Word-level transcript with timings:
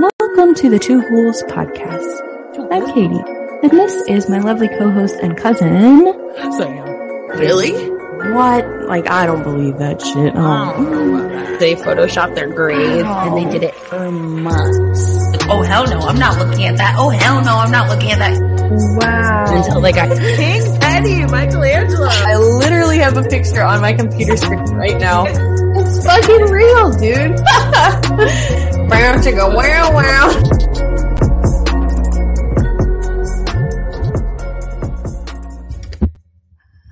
Welcome 0.00 0.54
to 0.54 0.70
the 0.70 0.78
Two 0.78 1.02
Ghouls 1.02 1.42
podcast. 1.42 2.68
I'm 2.72 2.86
Katie, 2.94 3.22
and 3.62 3.70
this 3.70 3.92
is 4.08 4.30
my 4.30 4.38
lovely 4.38 4.68
co-host 4.68 5.16
and 5.20 5.36
cousin. 5.36 6.06
Sam. 6.52 6.88
Really? 7.38 7.72
What? 8.32 8.66
Like, 8.88 9.10
I 9.10 9.26
don't 9.26 9.42
believe 9.42 9.76
that 9.78 10.00
shit. 10.00 10.34
I 10.34 10.72
Oh. 10.74 10.84
about 10.86 11.30
that. 11.32 11.60
They 11.60 11.74
photoshopped 11.74 12.34
their 12.34 12.48
grave 12.48 13.04
and 13.04 13.36
they 13.36 13.44
did 13.50 13.62
it 13.62 13.74
for 13.74 14.10
months 14.10 15.26
Oh 15.50 15.60
hell 15.62 15.84
no, 15.86 15.98
I'm 16.00 16.18
not 16.18 16.38
looking 16.38 16.64
at 16.64 16.78
that. 16.78 16.94
Oh 16.96 17.10
hell 17.10 17.42
no, 17.44 17.56
I'm 17.56 17.70
not 17.70 17.90
looking 17.90 18.10
at 18.12 18.18
that. 18.20 18.59
Wow. 18.70 19.44
until 19.48 19.80
they 19.80 19.92
got 19.92 20.16
King 20.16 20.62
Eddie, 20.82 21.24
Michelangelo. 21.26 22.06
I 22.08 22.36
literally 22.36 22.98
have 22.98 23.16
a 23.16 23.22
picture 23.24 23.62
on 23.62 23.80
my 23.80 23.92
computer 23.92 24.36
screen 24.36 24.60
right 24.74 24.98
now. 24.98 25.26
It's 25.72 26.04
fucking 26.04 26.50
real, 26.50 26.90
dude. 26.90 27.36
Brown 28.88 29.20
to 29.22 29.32
go 29.32 29.54
wow 29.54 29.92
wow. 29.94 30.30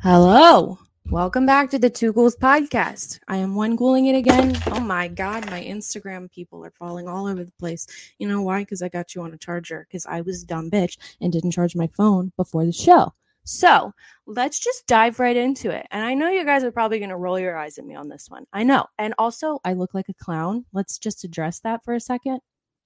Hello. 0.00 0.77
Welcome 1.10 1.46
back 1.46 1.70
to 1.70 1.78
the 1.78 1.88
Two 1.88 2.12
Ghouls 2.12 2.36
podcast. 2.36 3.18
I 3.28 3.38
am 3.38 3.54
one 3.54 3.76
ghouling 3.76 4.06
it 4.08 4.14
again. 4.14 4.54
Oh 4.66 4.80
my 4.80 5.08
god, 5.08 5.50
my 5.50 5.64
Instagram 5.64 6.30
people 6.30 6.62
are 6.66 6.70
falling 6.70 7.08
all 7.08 7.26
over 7.26 7.44
the 7.44 7.52
place. 7.52 7.86
You 8.18 8.28
know 8.28 8.42
why? 8.42 8.60
Because 8.60 8.82
I 8.82 8.90
got 8.90 9.14
you 9.14 9.22
on 9.22 9.32
a 9.32 9.38
charger. 9.38 9.86
Because 9.88 10.04
I 10.04 10.20
was 10.20 10.42
a 10.42 10.46
dumb 10.46 10.70
bitch 10.70 10.98
and 11.22 11.32
didn't 11.32 11.52
charge 11.52 11.74
my 11.74 11.86
phone 11.96 12.30
before 12.36 12.66
the 12.66 12.72
show. 12.72 13.14
So 13.44 13.94
let's 14.26 14.58
just 14.58 14.86
dive 14.86 15.18
right 15.18 15.34
into 15.34 15.70
it. 15.70 15.86
And 15.90 16.04
I 16.04 16.12
know 16.12 16.28
you 16.28 16.44
guys 16.44 16.62
are 16.62 16.70
probably 16.70 16.98
going 16.98 17.08
to 17.08 17.16
roll 17.16 17.38
your 17.38 17.56
eyes 17.56 17.78
at 17.78 17.86
me 17.86 17.94
on 17.94 18.10
this 18.10 18.28
one. 18.28 18.44
I 18.52 18.62
know. 18.62 18.84
And 18.98 19.14
also, 19.18 19.60
I 19.64 19.72
look 19.72 19.94
like 19.94 20.10
a 20.10 20.14
clown. 20.22 20.66
Let's 20.74 20.98
just 20.98 21.24
address 21.24 21.60
that 21.60 21.86
for 21.86 21.94
a 21.94 22.00
second. 22.00 22.40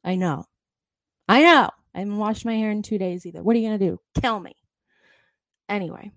I 0.05 0.15
know. 0.15 0.45
I 1.29 1.43
know. 1.43 1.71
I 1.93 1.99
haven't 1.99 2.19
washed 2.19 2.45
my 2.45 2.55
hair 2.55 2.71
in 2.71 2.83
two 2.83 2.99
days 2.99 3.27
either. 3.27 3.43
What 3.43 3.57
are 3.57 3.59
you 3.59 3.69
going 3.69 3.81
to 3.81 3.85
do? 3.85 4.01
Kill 4.21 4.39
me. 4.39 4.55
Anyway, 5.69 6.13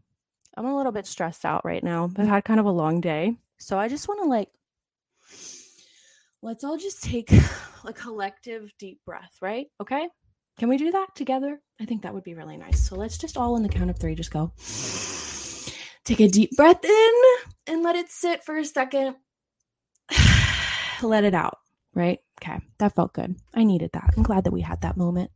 I'm 0.58 0.66
a 0.66 0.76
little 0.76 0.92
bit 0.92 1.06
stressed 1.06 1.46
out 1.46 1.66
right 1.66 1.84
now. 1.84 2.10
I've 2.18 2.28
had 2.28 2.46
kind 2.46 2.60
of 2.60 2.66
a 2.66 2.72
long 2.72 3.02
day. 3.02 3.36
So 3.58 3.78
I 3.78 3.88
just 3.88 4.08
want 4.08 4.22
to 4.22 4.30
like, 4.30 4.50
let's 6.42 6.64
all 6.64 6.78
just 6.78 7.04
take 7.04 7.32
a 7.86 7.94
collective 7.94 8.72
deep 8.80 9.00
breath, 9.06 9.38
right? 9.42 9.68
Okay. 9.82 10.08
Can 10.58 10.70
we 10.70 10.78
do 10.78 10.92
that 10.92 11.08
together? 11.16 11.60
I 11.82 11.86
think 11.86 12.04
that 12.04 12.14
would 12.14 12.24
be 12.24 12.34
really 12.34 12.56
nice. 12.56 12.80
So 12.80 12.96
let's 12.96 13.18
just 13.18 13.36
all 13.36 13.56
on 13.56 13.64
the 13.64 13.70
count 13.70 13.90
of 13.90 14.00
three 14.00 14.16
just 14.16 14.32
go. 14.32 14.54
Take 16.06 16.22
a 16.22 16.28
deep 16.30 16.52
breath 16.56 16.86
in 16.86 17.12
and 17.68 17.84
let 17.84 17.96
it 17.96 18.10
sit 18.10 18.44
for 18.44 18.56
a 18.56 18.64
second. 18.64 19.16
let 21.02 21.26
it 21.26 21.34
out, 21.34 21.58
right? 21.94 22.20
Okay. 22.42 22.60
That 22.78 22.96
felt 22.96 23.14
good. 23.14 23.36
I 23.54 23.64
needed 23.64 23.90
that. 23.94 24.14
I'm 24.16 24.24
glad 24.24 24.46
that 24.46 24.54
we 24.54 24.62
had 24.62 24.82
that 24.82 24.96
moment. 24.98 25.32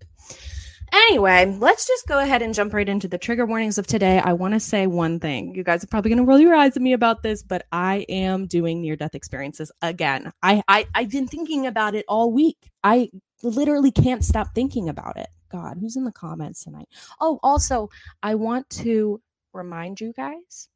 Anyway, 0.92 1.58
let's 1.60 1.88
just 1.88 2.08
go 2.08 2.20
ahead 2.20 2.42
and 2.42 2.54
jump 2.54 2.74
right 2.74 2.88
into 2.88 3.08
the 3.08 3.18
trigger 3.18 3.46
warnings 3.46 3.78
of 3.78 3.88
today. 3.88 4.20
I 4.20 4.34
want 4.34 4.54
to 4.54 4.60
say 4.60 4.88
one 4.88 5.20
thing. 5.20 5.54
You 5.56 5.64
guys 5.64 5.84
are 5.84 5.88
probably 5.88 6.10
going 6.10 6.20
to 6.20 6.26
roll 6.26 6.40
your 6.40 6.56
eyes 6.56 6.76
at 6.76 6.82
me 6.82 6.94
about 6.94 7.24
this, 7.24 7.44
but 7.44 7.66
I 7.72 8.06
am 8.10 8.48
doing 8.48 8.82
near 8.82 8.96
death 8.96 9.16
experiences 9.16 9.72
again. 9.82 10.32
I, 10.42 10.64
I 10.68 10.88
I've 10.96 11.12
been 11.12 11.28
thinking 11.28 11.68
about 11.68 11.96
it 11.96 12.06
all 12.08 12.32
week. 12.32 12.72
I 12.84 13.10
literally 13.44 13.92
can't 13.92 14.24
stop 14.24 14.56
thinking 14.56 14.90
about 14.90 15.18
it. 15.18 15.28
God, 15.52 15.78
who's 15.80 15.96
in 15.96 16.04
the 16.04 16.12
comments 16.12 16.64
tonight? 16.64 16.90
Oh, 17.20 17.40
also, 17.42 17.90
I 18.22 18.36
want 18.36 18.70
to 18.72 19.22
remind 19.54 20.00
you 20.00 20.14
guys. 20.14 20.70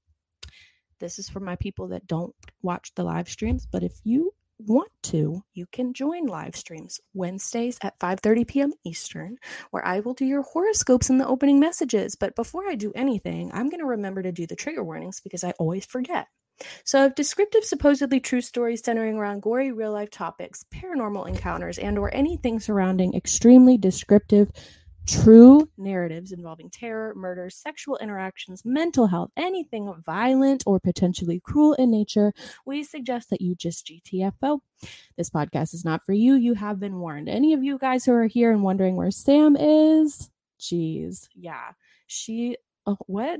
This 0.99 1.19
is 1.19 1.29
for 1.29 1.39
my 1.39 1.55
people 1.57 1.89
that 1.89 2.07
don't 2.07 2.33
watch 2.61 2.93
the 2.95 3.03
live 3.03 3.29
streams, 3.29 3.67
but 3.69 3.83
if 3.83 3.93
you 4.03 4.33
want 4.65 4.91
to, 5.03 5.43
you 5.53 5.65
can 5.71 5.93
join 5.93 6.25
live 6.25 6.55
streams 6.55 6.99
Wednesdays 7.13 7.77
at 7.81 7.99
5:30 7.99 8.47
p.m. 8.47 8.73
Eastern, 8.83 9.37
where 9.71 9.85
I 9.85 9.99
will 9.99 10.13
do 10.13 10.25
your 10.25 10.43
horoscopes 10.43 11.09
in 11.09 11.17
the 11.17 11.27
opening 11.27 11.59
messages. 11.59 12.15
But 12.15 12.35
before 12.35 12.67
I 12.67 12.75
do 12.75 12.91
anything, 12.95 13.51
I'm 13.53 13.69
going 13.69 13.79
to 13.81 13.85
remember 13.85 14.21
to 14.23 14.31
do 14.31 14.47
the 14.47 14.55
trigger 14.55 14.83
warnings 14.83 15.21
because 15.21 15.43
I 15.43 15.51
always 15.59 15.85
forget. 15.85 16.27
So, 16.85 17.05
if 17.05 17.15
descriptive, 17.15 17.63
supposedly 17.63 18.19
true 18.19 18.41
stories 18.41 18.83
centering 18.83 19.17
around 19.17 19.41
gory 19.41 19.71
real 19.71 19.91
life 19.91 20.11
topics, 20.11 20.63
paranormal 20.73 21.27
encounters, 21.27 21.79
and 21.79 21.97
or 21.97 22.13
anything 22.13 22.59
surrounding 22.59 23.15
extremely 23.15 23.77
descriptive 23.77 24.51
true 25.05 25.69
narratives 25.77 26.31
involving 26.31 26.69
terror, 26.69 27.13
murder, 27.15 27.49
sexual 27.49 27.97
interactions, 27.97 28.63
mental 28.65 29.07
health, 29.07 29.31
anything 29.37 29.93
violent 30.05 30.63
or 30.65 30.79
potentially 30.79 31.39
cruel 31.43 31.73
in 31.73 31.91
nature, 31.91 32.33
we 32.65 32.83
suggest 32.83 33.29
that 33.29 33.41
you 33.41 33.55
just 33.55 33.87
GTFO. 33.87 34.59
This 35.17 35.29
podcast 35.29 35.73
is 35.73 35.85
not 35.85 36.05
for 36.05 36.13
you. 36.13 36.35
You 36.35 36.53
have 36.53 36.79
been 36.79 36.99
warned. 36.99 37.29
Any 37.29 37.53
of 37.53 37.63
you 37.63 37.77
guys 37.77 38.05
who 38.05 38.13
are 38.13 38.27
here 38.27 38.51
and 38.51 38.63
wondering 38.63 38.95
where 38.95 39.11
Sam 39.11 39.55
is, 39.55 40.29
geez, 40.59 41.29
yeah, 41.33 41.71
she, 42.07 42.57
oh, 42.85 42.97
what? 43.07 43.39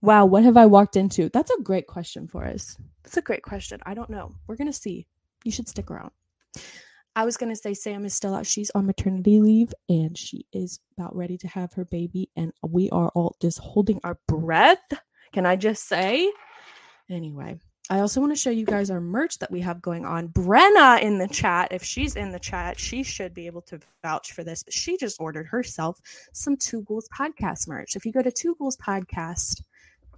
Wow, 0.00 0.26
what 0.26 0.42
have 0.42 0.56
I 0.56 0.66
walked 0.66 0.96
into? 0.96 1.28
That's 1.28 1.50
a 1.50 1.62
great 1.62 1.86
question 1.86 2.26
for 2.26 2.44
us. 2.44 2.76
That's 3.04 3.16
a 3.16 3.22
great 3.22 3.42
question. 3.42 3.80
I 3.84 3.94
don't 3.94 4.10
know. 4.10 4.34
We're 4.46 4.56
going 4.56 4.66
to 4.66 4.72
see. 4.72 5.06
You 5.44 5.52
should 5.52 5.68
stick 5.68 5.90
around. 5.90 6.10
I 7.14 7.24
was 7.24 7.36
going 7.36 7.50
to 7.50 7.56
say 7.56 7.74
Sam 7.74 8.04
is 8.04 8.14
still 8.14 8.34
out. 8.34 8.46
She's 8.46 8.70
on 8.70 8.86
maternity 8.86 9.40
leave 9.40 9.74
and 9.88 10.16
she 10.16 10.46
is 10.52 10.80
about 10.96 11.14
ready 11.14 11.36
to 11.38 11.48
have 11.48 11.72
her 11.74 11.84
baby. 11.84 12.30
And 12.36 12.52
we 12.66 12.88
are 12.90 13.10
all 13.14 13.36
just 13.40 13.58
holding 13.58 14.00
our 14.02 14.18
breath. 14.28 14.78
Can 15.32 15.44
I 15.44 15.56
just 15.56 15.86
say? 15.86 16.32
Anyway, 17.10 17.58
I 17.90 18.00
also 18.00 18.20
want 18.20 18.32
to 18.32 18.38
show 18.38 18.50
you 18.50 18.64
guys 18.64 18.90
our 18.90 19.00
merch 19.00 19.38
that 19.40 19.50
we 19.50 19.60
have 19.60 19.82
going 19.82 20.06
on. 20.06 20.28
Brenna 20.28 21.02
in 21.02 21.18
the 21.18 21.28
chat, 21.28 21.68
if 21.72 21.84
she's 21.84 22.16
in 22.16 22.32
the 22.32 22.38
chat, 22.38 22.78
she 22.78 23.02
should 23.02 23.34
be 23.34 23.46
able 23.46 23.62
to 23.62 23.80
vouch 24.02 24.32
for 24.32 24.44
this. 24.44 24.62
But 24.62 24.72
she 24.72 24.96
just 24.96 25.20
ordered 25.20 25.46
herself 25.46 26.00
some 26.32 26.56
Two 26.56 26.82
Ghouls 26.84 27.08
podcast 27.14 27.68
merch. 27.68 27.96
If 27.96 28.06
you 28.06 28.12
go 28.12 28.22
to 28.22 28.32
Two 28.32 28.54
Ghouls 28.58 28.78
Podcast, 28.78 29.62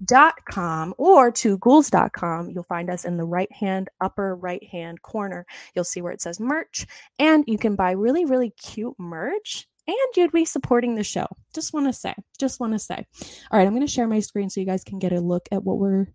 dot 0.05 0.34
com 0.50 0.94
or 0.99 1.31
to 1.31 1.59
ghouls.com 1.59 2.50
you'll 2.50 2.65
find 2.65 2.91
us 2.91 3.05
in 3.05 3.16
the 3.16 3.25
right 3.25 3.50
hand 3.53 3.88
upper 4.00 4.34
right 4.34 4.65
hand 4.65 5.03
corner. 5.03 5.47
You'll 5.75 5.84
see 5.84 6.03
where 6.03 6.12
it 6.12 6.21
says 6.21 6.41
merch 6.41 6.87
and 7.19 7.44
you 7.47 7.59
can 7.59 7.77
buy 7.77 7.93
really 7.93 8.25
really 8.25 8.50
cute 8.50 8.94
merch 8.99 9.66
and 9.87 9.97
you'd 10.16 10.32
be 10.32 10.47
supporting 10.47 10.94
the 10.94 11.05
show. 11.05 11.27
Just 11.55 11.72
want 11.72 11.87
to 11.87 11.93
say 11.93 12.15
just 12.38 12.60
want 12.60 12.72
to 12.72 12.78
say. 12.78 13.06
All 13.50 13.59
right 13.59 13.66
i'm 13.66 13.75
going 13.75 13.87
to 13.87 13.93
share 13.93 14.09
my 14.09 14.21
screen 14.21 14.50
so 14.50 14.60
you 14.60 14.66
guys 14.66 14.84
can 14.84 14.99
get 14.99 15.12
a 15.12 15.21
look 15.21 15.49
at 15.53 15.65
what 15.65 15.78
we're 15.78 16.06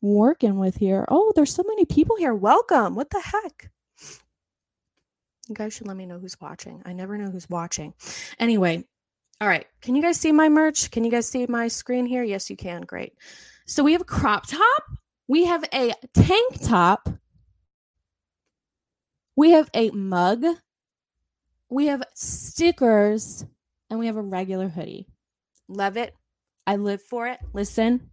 working 0.00 0.58
with 0.58 0.76
here. 0.76 1.04
Oh 1.08 1.32
there's 1.36 1.54
so 1.54 1.64
many 1.66 1.84
people 1.84 2.16
here. 2.16 2.34
Welcome. 2.34 2.94
What 2.94 3.10
the 3.10 3.20
heck? 3.20 3.70
You 5.48 5.54
guys 5.54 5.74
should 5.74 5.88
let 5.88 5.96
me 5.96 6.06
know 6.06 6.18
who's 6.18 6.40
watching. 6.40 6.80
I 6.84 6.92
never 6.92 7.18
know 7.18 7.30
who's 7.30 7.50
watching. 7.50 7.94
Anyway 8.38 8.84
all 9.40 9.48
right. 9.48 9.66
Can 9.80 9.96
you 9.96 10.02
guys 10.02 10.18
see 10.18 10.32
my 10.32 10.48
merch? 10.48 10.90
Can 10.90 11.04
you 11.04 11.10
guys 11.10 11.26
see 11.26 11.46
my 11.46 11.68
screen 11.68 12.04
here? 12.06 12.22
Yes, 12.22 12.50
you 12.50 12.56
can. 12.56 12.82
Great. 12.82 13.14
So 13.66 13.82
we 13.82 13.92
have 13.92 14.02
a 14.02 14.04
crop 14.04 14.46
top. 14.46 14.82
We 15.28 15.44
have 15.46 15.64
a 15.72 15.92
tank 16.12 16.60
top. 16.62 17.08
We 19.36 19.52
have 19.52 19.70
a 19.72 19.90
mug. 19.90 20.44
We 21.70 21.86
have 21.86 22.02
stickers. 22.14 23.46
And 23.88 23.98
we 23.98 24.06
have 24.06 24.16
a 24.16 24.22
regular 24.22 24.68
hoodie. 24.68 25.06
Love 25.68 25.96
it. 25.96 26.14
I 26.66 26.76
live 26.76 27.02
for 27.02 27.26
it. 27.26 27.38
Listen. 27.52 28.10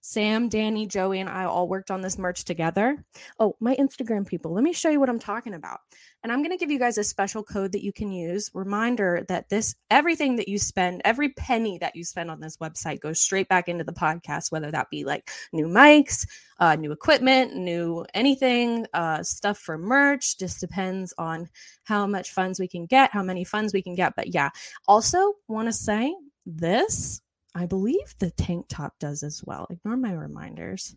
Sam, 0.00 0.48
Danny, 0.48 0.86
Joey, 0.86 1.20
and 1.20 1.28
I 1.28 1.44
all 1.44 1.68
worked 1.68 1.90
on 1.90 2.00
this 2.00 2.18
merch 2.18 2.44
together. 2.44 3.04
Oh, 3.38 3.56
my 3.60 3.74
Instagram 3.76 4.26
people, 4.26 4.52
let 4.52 4.62
me 4.62 4.72
show 4.72 4.90
you 4.90 5.00
what 5.00 5.08
I'm 5.08 5.18
talking 5.18 5.54
about. 5.54 5.80
And 6.24 6.32
I'm 6.32 6.40
going 6.40 6.52
to 6.52 6.56
give 6.56 6.70
you 6.70 6.78
guys 6.78 6.96
a 6.96 7.04
special 7.04 7.42
code 7.42 7.72
that 7.72 7.84
you 7.84 7.92
can 7.92 8.10
use. 8.10 8.50
Reminder 8.54 9.26
that 9.28 9.50
this, 9.50 9.74
everything 9.90 10.36
that 10.36 10.48
you 10.48 10.58
spend, 10.58 11.02
every 11.04 11.28
penny 11.28 11.76
that 11.78 11.94
you 11.94 12.02
spend 12.02 12.30
on 12.30 12.40
this 12.40 12.56
website 12.56 13.00
goes 13.00 13.20
straight 13.20 13.46
back 13.48 13.68
into 13.68 13.84
the 13.84 13.92
podcast, 13.92 14.50
whether 14.50 14.70
that 14.70 14.88
be 14.88 15.04
like 15.04 15.30
new 15.52 15.66
mics, 15.66 16.26
uh, 16.60 16.76
new 16.76 16.92
equipment, 16.92 17.54
new 17.54 18.06
anything, 18.14 18.86
uh, 18.94 19.22
stuff 19.22 19.58
for 19.58 19.76
merch. 19.76 20.38
Just 20.38 20.60
depends 20.60 21.12
on 21.18 21.46
how 21.82 22.06
much 22.06 22.32
funds 22.32 22.58
we 22.58 22.68
can 22.68 22.86
get, 22.86 23.12
how 23.12 23.22
many 23.22 23.44
funds 23.44 23.74
we 23.74 23.82
can 23.82 23.94
get. 23.94 24.16
But 24.16 24.32
yeah, 24.32 24.48
also 24.88 25.34
want 25.46 25.68
to 25.68 25.74
say 25.74 26.16
this 26.46 27.20
I 27.54 27.66
believe 27.66 28.14
the 28.18 28.30
tank 28.30 28.66
top 28.68 28.94
does 28.98 29.22
as 29.22 29.42
well. 29.44 29.66
Ignore 29.70 29.98
my 29.98 30.12
reminders. 30.12 30.96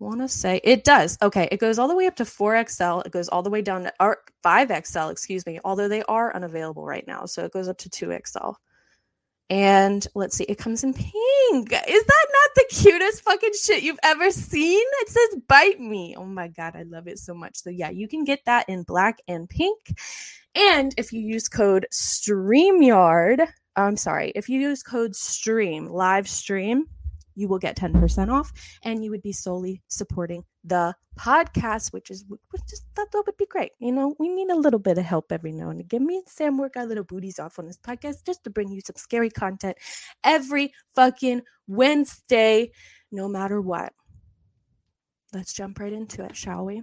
Want 0.00 0.20
to 0.20 0.28
say 0.28 0.60
it 0.62 0.84
does. 0.84 1.18
Okay, 1.20 1.48
it 1.50 1.58
goes 1.58 1.78
all 1.78 1.88
the 1.88 1.96
way 1.96 2.06
up 2.06 2.16
to 2.16 2.24
4XL. 2.24 3.04
It 3.04 3.12
goes 3.12 3.28
all 3.28 3.42
the 3.42 3.50
way 3.50 3.62
down 3.62 3.82
to 3.82 3.92
or 3.98 4.18
5XL, 4.44 5.10
excuse 5.10 5.44
me, 5.44 5.58
although 5.64 5.88
they 5.88 6.02
are 6.04 6.34
unavailable 6.34 6.86
right 6.86 7.06
now. 7.06 7.26
So 7.26 7.44
it 7.44 7.52
goes 7.52 7.68
up 7.68 7.78
to 7.78 7.90
2XL. 7.90 8.54
And 9.50 10.06
let's 10.14 10.36
see, 10.36 10.44
it 10.44 10.58
comes 10.58 10.84
in 10.84 10.92
pink. 10.92 11.72
Is 11.72 12.04
that 12.04 12.26
not 12.32 12.50
the 12.54 12.66
cutest 12.70 13.22
fucking 13.22 13.54
shit 13.60 13.82
you've 13.82 13.98
ever 14.04 14.30
seen? 14.30 14.84
It 15.00 15.08
says 15.08 15.40
bite 15.48 15.80
me. 15.80 16.14
Oh 16.16 16.26
my 16.26 16.48
God, 16.48 16.76
I 16.76 16.82
love 16.82 17.08
it 17.08 17.18
so 17.18 17.34
much. 17.34 17.56
So, 17.56 17.70
yeah, 17.70 17.90
you 17.90 18.06
can 18.06 18.24
get 18.24 18.44
that 18.44 18.68
in 18.68 18.82
black 18.82 19.18
and 19.26 19.48
pink. 19.48 19.78
And 20.54 20.94
if 20.98 21.12
you 21.12 21.20
use 21.20 21.48
code 21.48 21.86
STREAMYARD, 21.92 23.48
I'm 23.74 23.96
sorry, 23.96 24.32
if 24.34 24.48
you 24.48 24.60
use 24.60 24.82
code 24.82 25.16
STREAM, 25.16 25.88
live 25.88 26.28
stream, 26.28 26.86
you 27.38 27.46
will 27.46 27.58
get 27.58 27.76
10% 27.76 28.32
off 28.32 28.52
and 28.82 29.04
you 29.04 29.10
would 29.10 29.22
be 29.22 29.32
solely 29.32 29.80
supporting 29.86 30.44
the 30.64 30.94
podcast, 31.18 31.92
which 31.92 32.10
is 32.10 32.24
which 32.28 32.62
just 32.68 32.84
thought 32.96 33.10
that 33.12 33.22
would 33.26 33.36
be 33.36 33.46
great. 33.46 33.72
You 33.78 33.92
know, 33.92 34.16
we 34.18 34.28
need 34.28 34.50
a 34.50 34.56
little 34.56 34.80
bit 34.80 34.98
of 34.98 35.04
help 35.04 35.30
every 35.30 35.52
now 35.52 35.70
and 35.70 35.80
again. 35.80 36.04
Me 36.04 36.16
and 36.16 36.28
Sam 36.28 36.58
work 36.58 36.76
our 36.76 36.84
little 36.84 37.04
booties 37.04 37.38
off 37.38 37.58
on 37.58 37.66
this 37.66 37.78
podcast 37.78 38.26
just 38.26 38.42
to 38.44 38.50
bring 38.50 38.70
you 38.70 38.80
some 38.80 38.96
scary 38.96 39.30
content 39.30 39.76
every 40.24 40.72
fucking 40.96 41.42
Wednesday, 41.68 42.72
no 43.12 43.28
matter 43.28 43.60
what. 43.60 43.92
Let's 45.32 45.52
jump 45.52 45.78
right 45.78 45.92
into 45.92 46.24
it, 46.24 46.36
shall 46.36 46.64
we? 46.64 46.82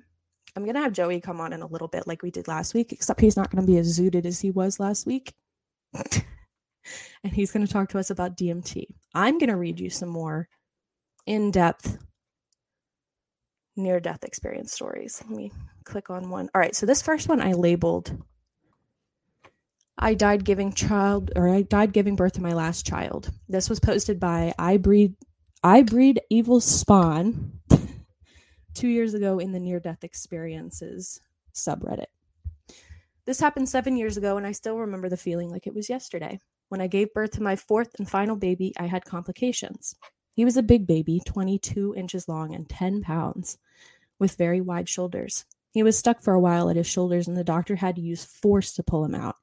I'm 0.56 0.66
to 0.72 0.80
have 0.80 0.94
Joey 0.94 1.20
come 1.20 1.42
on 1.42 1.52
in 1.52 1.62
a 1.62 1.68
little 1.68 1.90
bit 1.90 2.08
like 2.08 2.24
we 2.24 2.32
did 2.32 2.48
last 2.48 2.74
week, 2.74 2.94
except 2.94 3.20
he's 3.20 3.36
not 3.36 3.52
to 3.52 3.62
be 3.62 3.78
as 3.78 4.00
zooted 4.00 4.26
as 4.26 4.40
he 4.40 4.52
was 4.52 4.80
last 4.80 5.06
week. 5.06 5.34
and 7.24 7.34
he's 7.34 7.52
going 7.52 7.66
to 7.66 7.72
talk 7.72 7.90
to 7.90 8.00
us 8.00 8.10
about 8.10 8.38
DMT. 8.38 8.86
I'm 9.14 9.38
going 9.38 9.50
to 9.50 9.56
read 9.56 9.80
you 9.80 9.90
some 9.90 10.10
more 10.10 10.48
in 11.26 11.52
depth 11.52 11.98
near 13.76 14.00
death 14.00 14.24
experience 14.24 14.72
stories. 14.72 15.22
Let 15.28 15.38
me 15.38 15.52
click 15.84 16.10
on 16.10 16.30
one. 16.30 16.50
All 16.54 16.62
right, 16.62 16.76
so 16.76 16.86
this 16.86 17.02
first 17.02 17.28
one 17.28 17.42
I 17.42 17.54
labeled 17.54 18.18
I 19.98 20.14
died 20.14 20.44
giving 20.44 20.74
child 20.74 21.32
or 21.36 21.48
I 21.48 21.62
died 21.62 21.94
giving 21.94 22.16
birth 22.16 22.34
to 22.34 22.42
my 22.42 22.54
last 22.54 22.86
child. 22.86 23.32
This 23.48 23.70
was 23.70 23.80
posted 23.80 24.20
by 24.20 24.54
I 24.60 24.78
breed 24.78 25.16
I 25.64 25.84
breed 25.84 26.22
evil 26.30 26.60
spawn 26.62 27.60
2 28.76 28.88
years 28.88 29.14
ago 29.14 29.40
in 29.40 29.52
the 29.52 29.60
near 29.60 29.80
death 29.80 30.04
experiences 30.04 31.22
subreddit. 31.54 32.08
This 33.26 33.40
happened 33.40 33.70
7 33.70 33.96
years 33.96 34.18
ago 34.18 34.38
and 34.38 34.46
I 34.46 34.52
still 34.52 34.78
remember 34.78 35.10
the 35.10 35.18
feeling 35.18 35.50
like 35.50 35.66
it 35.66 35.74
was 35.74 35.90
yesterday. 35.90 36.40
When 36.70 36.82
I 36.82 36.88
gave 36.88 37.14
birth 37.14 37.32
to 37.32 37.44
my 37.44 37.56
fourth 37.56 37.96
and 37.98 38.10
final 38.10 38.36
baby, 38.36 38.74
I 38.78 38.88
had 38.88 39.06
complications. 39.06 39.96
He 40.34 40.44
was 40.44 40.58
a 40.58 40.64
big 40.64 40.86
baby, 40.88 41.22
22 41.26 41.94
inches 41.96 42.28
long 42.28 42.54
and 42.54 42.68
10 42.68 43.02
pounds, 43.02 43.58
with 44.20 44.36
very 44.36 44.62
wide 44.62 44.90
shoulders. 44.90 45.46
He 45.72 45.84
was 45.84 45.98
stuck 45.98 46.22
for 46.22 46.34
a 46.34 46.40
while 46.40 46.70
at 46.70 46.76
his 46.76 46.88
shoulders, 46.88 47.28
and 47.28 47.38
the 47.38 47.44
doctor 47.44 47.76
had 47.76 47.96
to 47.96 48.02
use 48.02 48.26
force 48.26 48.74
to 48.74 48.84
pull 48.84 49.06
him 49.06 49.16
out. 49.16 49.36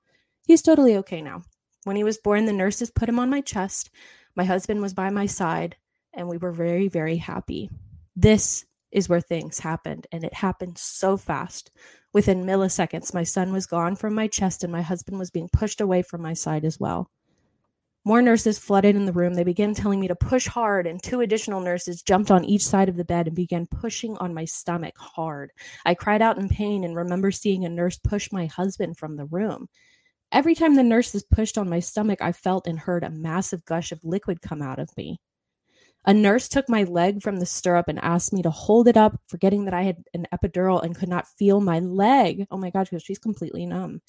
He's 0.46 0.62
totally 0.62 0.96
okay 0.98 1.22
now. 1.22 1.42
When 1.84 1.96
he 1.96 2.04
was 2.04 2.18
born, 2.18 2.44
the 2.44 2.52
nurses 2.52 2.90
put 2.90 3.08
him 3.08 3.18
on 3.18 3.30
my 3.30 3.40
chest. 3.40 3.90
My 4.34 4.44
husband 4.44 4.80
was 4.80 4.94
by 4.94 5.10
my 5.10 5.26
side, 5.26 5.76
and 6.12 6.28
we 6.28 6.38
were 6.38 6.52
very, 6.52 6.88
very 6.88 7.16
happy. 7.16 7.70
This 8.16 8.64
is 8.92 9.08
where 9.08 9.20
things 9.20 9.58
happened, 9.58 10.06
and 10.12 10.22
it 10.22 10.34
happened 10.34 10.78
so 10.78 11.16
fast. 11.16 11.70
Within 12.12 12.44
milliseconds, 12.44 13.14
my 13.14 13.24
son 13.24 13.52
was 13.52 13.66
gone 13.66 13.96
from 13.96 14.14
my 14.14 14.28
chest, 14.28 14.62
and 14.62 14.72
my 14.72 14.82
husband 14.82 15.18
was 15.18 15.30
being 15.30 15.48
pushed 15.52 15.80
away 15.80 16.02
from 16.02 16.22
my 16.22 16.34
side 16.34 16.64
as 16.64 16.78
well. 16.78 17.10
More 18.04 18.20
nurses 18.20 18.58
flooded 18.58 18.96
in 18.96 19.06
the 19.06 19.12
room. 19.12 19.34
They 19.34 19.44
began 19.44 19.74
telling 19.74 20.00
me 20.00 20.08
to 20.08 20.16
push 20.16 20.46
hard, 20.48 20.88
and 20.88 21.00
two 21.00 21.20
additional 21.20 21.60
nurses 21.60 22.02
jumped 22.02 22.32
on 22.32 22.44
each 22.44 22.64
side 22.64 22.88
of 22.88 22.96
the 22.96 23.04
bed 23.04 23.28
and 23.28 23.36
began 23.36 23.66
pushing 23.66 24.16
on 24.18 24.34
my 24.34 24.44
stomach 24.44 24.98
hard. 24.98 25.52
I 25.84 25.94
cried 25.94 26.20
out 26.20 26.36
in 26.36 26.48
pain 26.48 26.82
and 26.82 26.96
remember 26.96 27.30
seeing 27.30 27.64
a 27.64 27.68
nurse 27.68 27.98
push 27.98 28.32
my 28.32 28.46
husband 28.46 28.96
from 28.96 29.16
the 29.16 29.26
room. 29.26 29.68
Every 30.32 30.54
time 30.54 30.74
the 30.74 30.82
nurses 30.82 31.22
pushed 31.22 31.56
on 31.56 31.68
my 31.68 31.78
stomach, 31.78 32.20
I 32.20 32.32
felt 32.32 32.66
and 32.66 32.78
heard 32.78 33.04
a 33.04 33.10
massive 33.10 33.64
gush 33.64 33.92
of 33.92 34.02
liquid 34.02 34.42
come 34.42 34.62
out 34.62 34.80
of 34.80 34.90
me. 34.96 35.20
A 36.04 36.12
nurse 36.12 36.48
took 36.48 36.68
my 36.68 36.82
leg 36.82 37.22
from 37.22 37.38
the 37.38 37.46
stirrup 37.46 37.86
and 37.88 37.98
asked 38.00 38.32
me 38.32 38.42
to 38.42 38.50
hold 38.50 38.88
it 38.88 38.96
up, 38.96 39.20
forgetting 39.28 39.64
that 39.66 39.74
I 39.74 39.82
had 39.82 40.04
an 40.14 40.26
epidural 40.32 40.82
and 40.82 40.96
could 40.96 41.08
not 41.08 41.28
feel 41.28 41.60
my 41.60 41.78
leg. 41.78 42.46
Oh 42.50 42.56
my 42.56 42.70
gosh, 42.70 42.90
because 42.90 43.04
she's 43.04 43.18
completely 43.20 43.66
numb. 43.66 44.00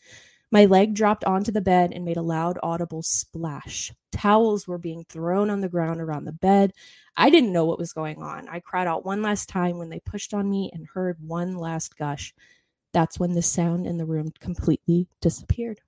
My 0.51 0.65
leg 0.65 0.93
dropped 0.93 1.23
onto 1.23 1.51
the 1.51 1.61
bed 1.61 1.91
and 1.93 2.05
made 2.05 2.17
a 2.17 2.21
loud, 2.21 2.59
audible 2.61 3.01
splash. 3.01 3.91
Towels 4.11 4.67
were 4.67 4.77
being 4.77 5.03
thrown 5.09 5.49
on 5.49 5.61
the 5.61 5.69
ground 5.69 5.99
around 5.99 6.25
the 6.25 6.31
bed. 6.31 6.73
I 7.17 7.29
didn't 7.29 7.53
know 7.53 7.65
what 7.65 7.79
was 7.79 7.93
going 7.93 8.21
on. 8.21 8.47
I 8.47 8.59
cried 8.59 8.87
out 8.87 9.05
one 9.05 9.21
last 9.21 9.49
time 9.49 9.77
when 9.77 9.89
they 9.89 9.99
pushed 9.99 10.33
on 10.33 10.49
me 10.49 10.69
and 10.73 10.87
heard 10.93 11.17
one 11.19 11.57
last 11.57 11.97
gush. 11.97 12.33
That's 12.91 13.19
when 13.19 13.33
the 13.33 13.41
sound 13.41 13.87
in 13.87 13.97
the 13.97 14.05
room 14.05 14.31
completely 14.39 15.07
disappeared. 15.21 15.81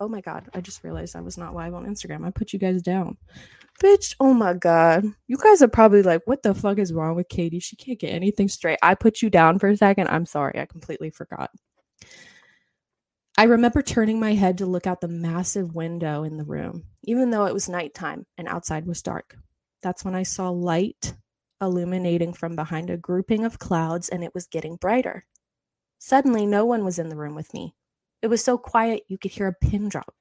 Oh 0.00 0.08
my 0.08 0.20
God. 0.20 0.48
I 0.54 0.60
just 0.60 0.84
realized 0.84 1.16
I 1.16 1.20
was 1.20 1.36
not 1.36 1.54
live 1.54 1.74
on 1.74 1.86
Instagram. 1.86 2.24
I 2.24 2.30
put 2.30 2.52
you 2.52 2.58
guys 2.58 2.82
down. 2.82 3.16
Bitch, 3.82 4.14
oh 4.20 4.32
my 4.32 4.54
God. 4.54 5.04
You 5.26 5.36
guys 5.36 5.62
are 5.62 5.68
probably 5.68 6.02
like, 6.02 6.22
what 6.24 6.42
the 6.42 6.54
fuck 6.54 6.78
is 6.78 6.92
wrong 6.92 7.16
with 7.16 7.28
Katie? 7.28 7.60
She 7.60 7.76
can't 7.76 7.98
get 7.98 8.14
anything 8.14 8.48
straight. 8.48 8.78
I 8.82 8.94
put 8.94 9.22
you 9.22 9.30
down 9.30 9.58
for 9.58 9.68
a 9.68 9.76
second. 9.76 10.08
I'm 10.08 10.26
sorry. 10.26 10.58
I 10.58 10.66
completely 10.66 11.10
forgot. 11.10 11.50
I 13.36 13.44
remember 13.44 13.82
turning 13.82 14.18
my 14.18 14.34
head 14.34 14.58
to 14.58 14.66
look 14.66 14.88
out 14.88 15.00
the 15.00 15.06
massive 15.06 15.74
window 15.74 16.24
in 16.24 16.38
the 16.38 16.44
room, 16.44 16.84
even 17.04 17.30
though 17.30 17.46
it 17.46 17.54
was 17.54 17.68
nighttime 17.68 18.26
and 18.36 18.48
outside 18.48 18.84
was 18.84 19.00
dark. 19.00 19.36
That's 19.80 20.04
when 20.04 20.16
I 20.16 20.24
saw 20.24 20.50
light 20.50 21.14
illuminating 21.60 22.32
from 22.32 22.56
behind 22.56 22.90
a 22.90 22.96
grouping 22.96 23.44
of 23.44 23.58
clouds 23.58 24.08
and 24.08 24.24
it 24.24 24.34
was 24.34 24.48
getting 24.48 24.76
brighter. 24.76 25.24
Suddenly, 26.00 26.46
no 26.46 26.64
one 26.64 26.84
was 26.84 26.98
in 26.98 27.08
the 27.08 27.16
room 27.16 27.34
with 27.36 27.52
me. 27.54 27.74
It 28.22 28.28
was 28.28 28.42
so 28.42 28.58
quiet 28.58 29.04
you 29.08 29.18
could 29.18 29.30
hear 29.30 29.48
a 29.48 29.52
pin 29.52 29.88
drop. 29.88 30.14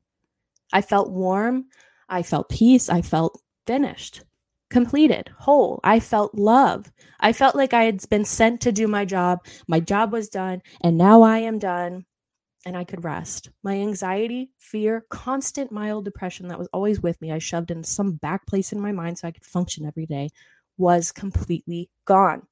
I 0.71 0.81
felt 0.81 1.11
warm. 1.11 1.65
I 2.09 2.23
felt 2.23 2.49
peace. 2.49 2.89
I 2.89 3.01
felt 3.01 3.41
finished, 3.65 4.23
completed, 4.69 5.29
whole. 5.37 5.79
I 5.83 5.99
felt 5.99 6.35
love. 6.35 6.91
I 7.19 7.33
felt 7.33 7.55
like 7.55 7.73
I 7.73 7.83
had 7.83 8.07
been 8.09 8.25
sent 8.25 8.61
to 8.61 8.71
do 8.71 8.87
my 8.87 9.05
job. 9.05 9.45
My 9.67 9.79
job 9.79 10.11
was 10.11 10.29
done, 10.29 10.61
and 10.81 10.97
now 10.97 11.21
I 11.21 11.39
am 11.39 11.59
done 11.59 12.05
and 12.65 12.75
I 12.75 12.83
could 12.83 13.03
rest. 13.05 13.49
My 13.63 13.75
anxiety, 13.75 14.51
fear, 14.57 15.05
constant 15.09 15.71
mild 15.71 16.03
depression 16.03 16.49
that 16.49 16.59
was 16.59 16.67
always 16.73 17.01
with 17.01 17.21
me, 17.21 17.31
I 17.31 17.39
shoved 17.39 17.71
in 17.71 17.83
some 17.83 18.13
back 18.13 18.45
place 18.45 18.73
in 18.73 18.81
my 18.81 18.91
mind 18.91 19.17
so 19.17 19.27
I 19.27 19.31
could 19.31 19.45
function 19.45 19.85
every 19.85 20.05
day, 20.05 20.29
was 20.77 21.13
completely 21.13 21.89
gone. 22.03 22.45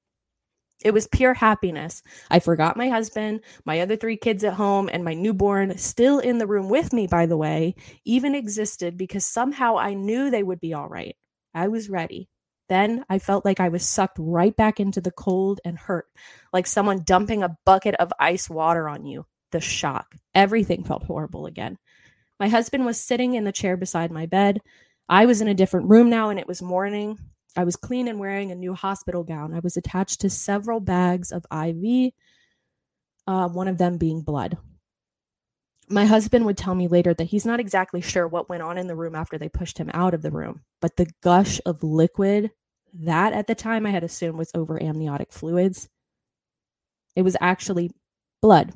It 0.83 0.93
was 0.93 1.07
pure 1.07 1.33
happiness. 1.33 2.03
I 2.29 2.39
forgot 2.39 2.77
my 2.77 2.89
husband, 2.89 3.41
my 3.65 3.79
other 3.79 3.95
three 3.95 4.17
kids 4.17 4.43
at 4.43 4.53
home, 4.53 4.89
and 4.91 5.03
my 5.03 5.13
newborn, 5.13 5.77
still 5.77 6.19
in 6.19 6.37
the 6.37 6.47
room 6.47 6.69
with 6.69 6.93
me, 6.93 7.07
by 7.07 7.25
the 7.25 7.37
way, 7.37 7.75
even 8.03 8.35
existed 8.35 8.97
because 8.97 9.25
somehow 9.25 9.77
I 9.77 9.93
knew 9.93 10.29
they 10.29 10.43
would 10.43 10.59
be 10.59 10.73
all 10.73 10.87
right. 10.87 11.15
I 11.53 11.69
was 11.69 11.89
ready. 11.89 12.29
Then 12.67 13.05
I 13.09 13.19
felt 13.19 13.45
like 13.45 13.59
I 13.59 13.69
was 13.69 13.87
sucked 13.87 14.17
right 14.19 14.55
back 14.55 14.79
into 14.79 14.99
the 14.99 15.11
cold 15.11 15.61
and 15.63 15.77
hurt, 15.77 16.07
like 16.51 16.67
someone 16.67 17.03
dumping 17.03 17.43
a 17.43 17.57
bucket 17.65 17.95
of 17.95 18.11
ice 18.19 18.49
water 18.49 18.89
on 18.89 19.05
you 19.05 19.25
the 19.51 19.61
shock. 19.61 20.15
Everything 20.33 20.83
felt 20.83 21.03
horrible 21.03 21.45
again. 21.45 21.77
My 22.39 22.49
husband 22.49 22.85
was 22.85 22.99
sitting 22.99 23.35
in 23.35 23.45
the 23.45 23.53
chair 23.53 23.77
beside 23.77 24.11
my 24.11 24.25
bed. 24.25 24.59
I 25.07 25.25
was 25.25 25.39
in 25.39 25.47
a 25.47 25.53
different 25.53 25.89
room 25.89 26.09
now 26.09 26.29
and 26.29 26.39
it 26.39 26.47
was 26.47 26.61
morning. 26.61 27.17
I 27.55 27.63
was 27.63 27.75
clean 27.75 28.07
and 28.07 28.19
wearing 28.19 28.51
a 28.51 28.55
new 28.55 28.73
hospital 28.73 29.23
gown. 29.23 29.53
I 29.53 29.59
was 29.59 29.77
attached 29.77 30.21
to 30.21 30.29
several 30.29 30.79
bags 30.79 31.31
of 31.31 31.45
IV, 31.51 32.11
uh, 33.27 33.47
one 33.49 33.67
of 33.67 33.77
them 33.77 33.97
being 33.97 34.21
blood. 34.21 34.57
My 35.87 36.05
husband 36.05 36.45
would 36.45 36.57
tell 36.57 36.75
me 36.75 36.87
later 36.87 37.13
that 37.13 37.25
he's 37.25 37.45
not 37.45 37.59
exactly 37.59 38.01
sure 38.01 38.27
what 38.27 38.49
went 38.49 38.63
on 38.63 38.77
in 38.77 38.87
the 38.87 38.95
room 38.95 39.15
after 39.15 39.37
they 39.37 39.49
pushed 39.49 39.77
him 39.77 39.91
out 39.93 40.13
of 40.13 40.21
the 40.21 40.31
room, 40.31 40.61
but 40.81 40.97
the 40.97 41.11
gush 41.21 41.61
of 41.65 41.83
liquid 41.83 42.51
that 42.93 43.33
at 43.33 43.47
the 43.47 43.55
time 43.55 43.85
I 43.85 43.91
had 43.91 44.03
assumed 44.03 44.37
was 44.37 44.51
over 44.55 44.81
amniotic 44.81 45.31
fluids, 45.31 45.89
it 47.15 47.21
was 47.21 47.37
actually 47.39 47.91
blood 48.41 48.73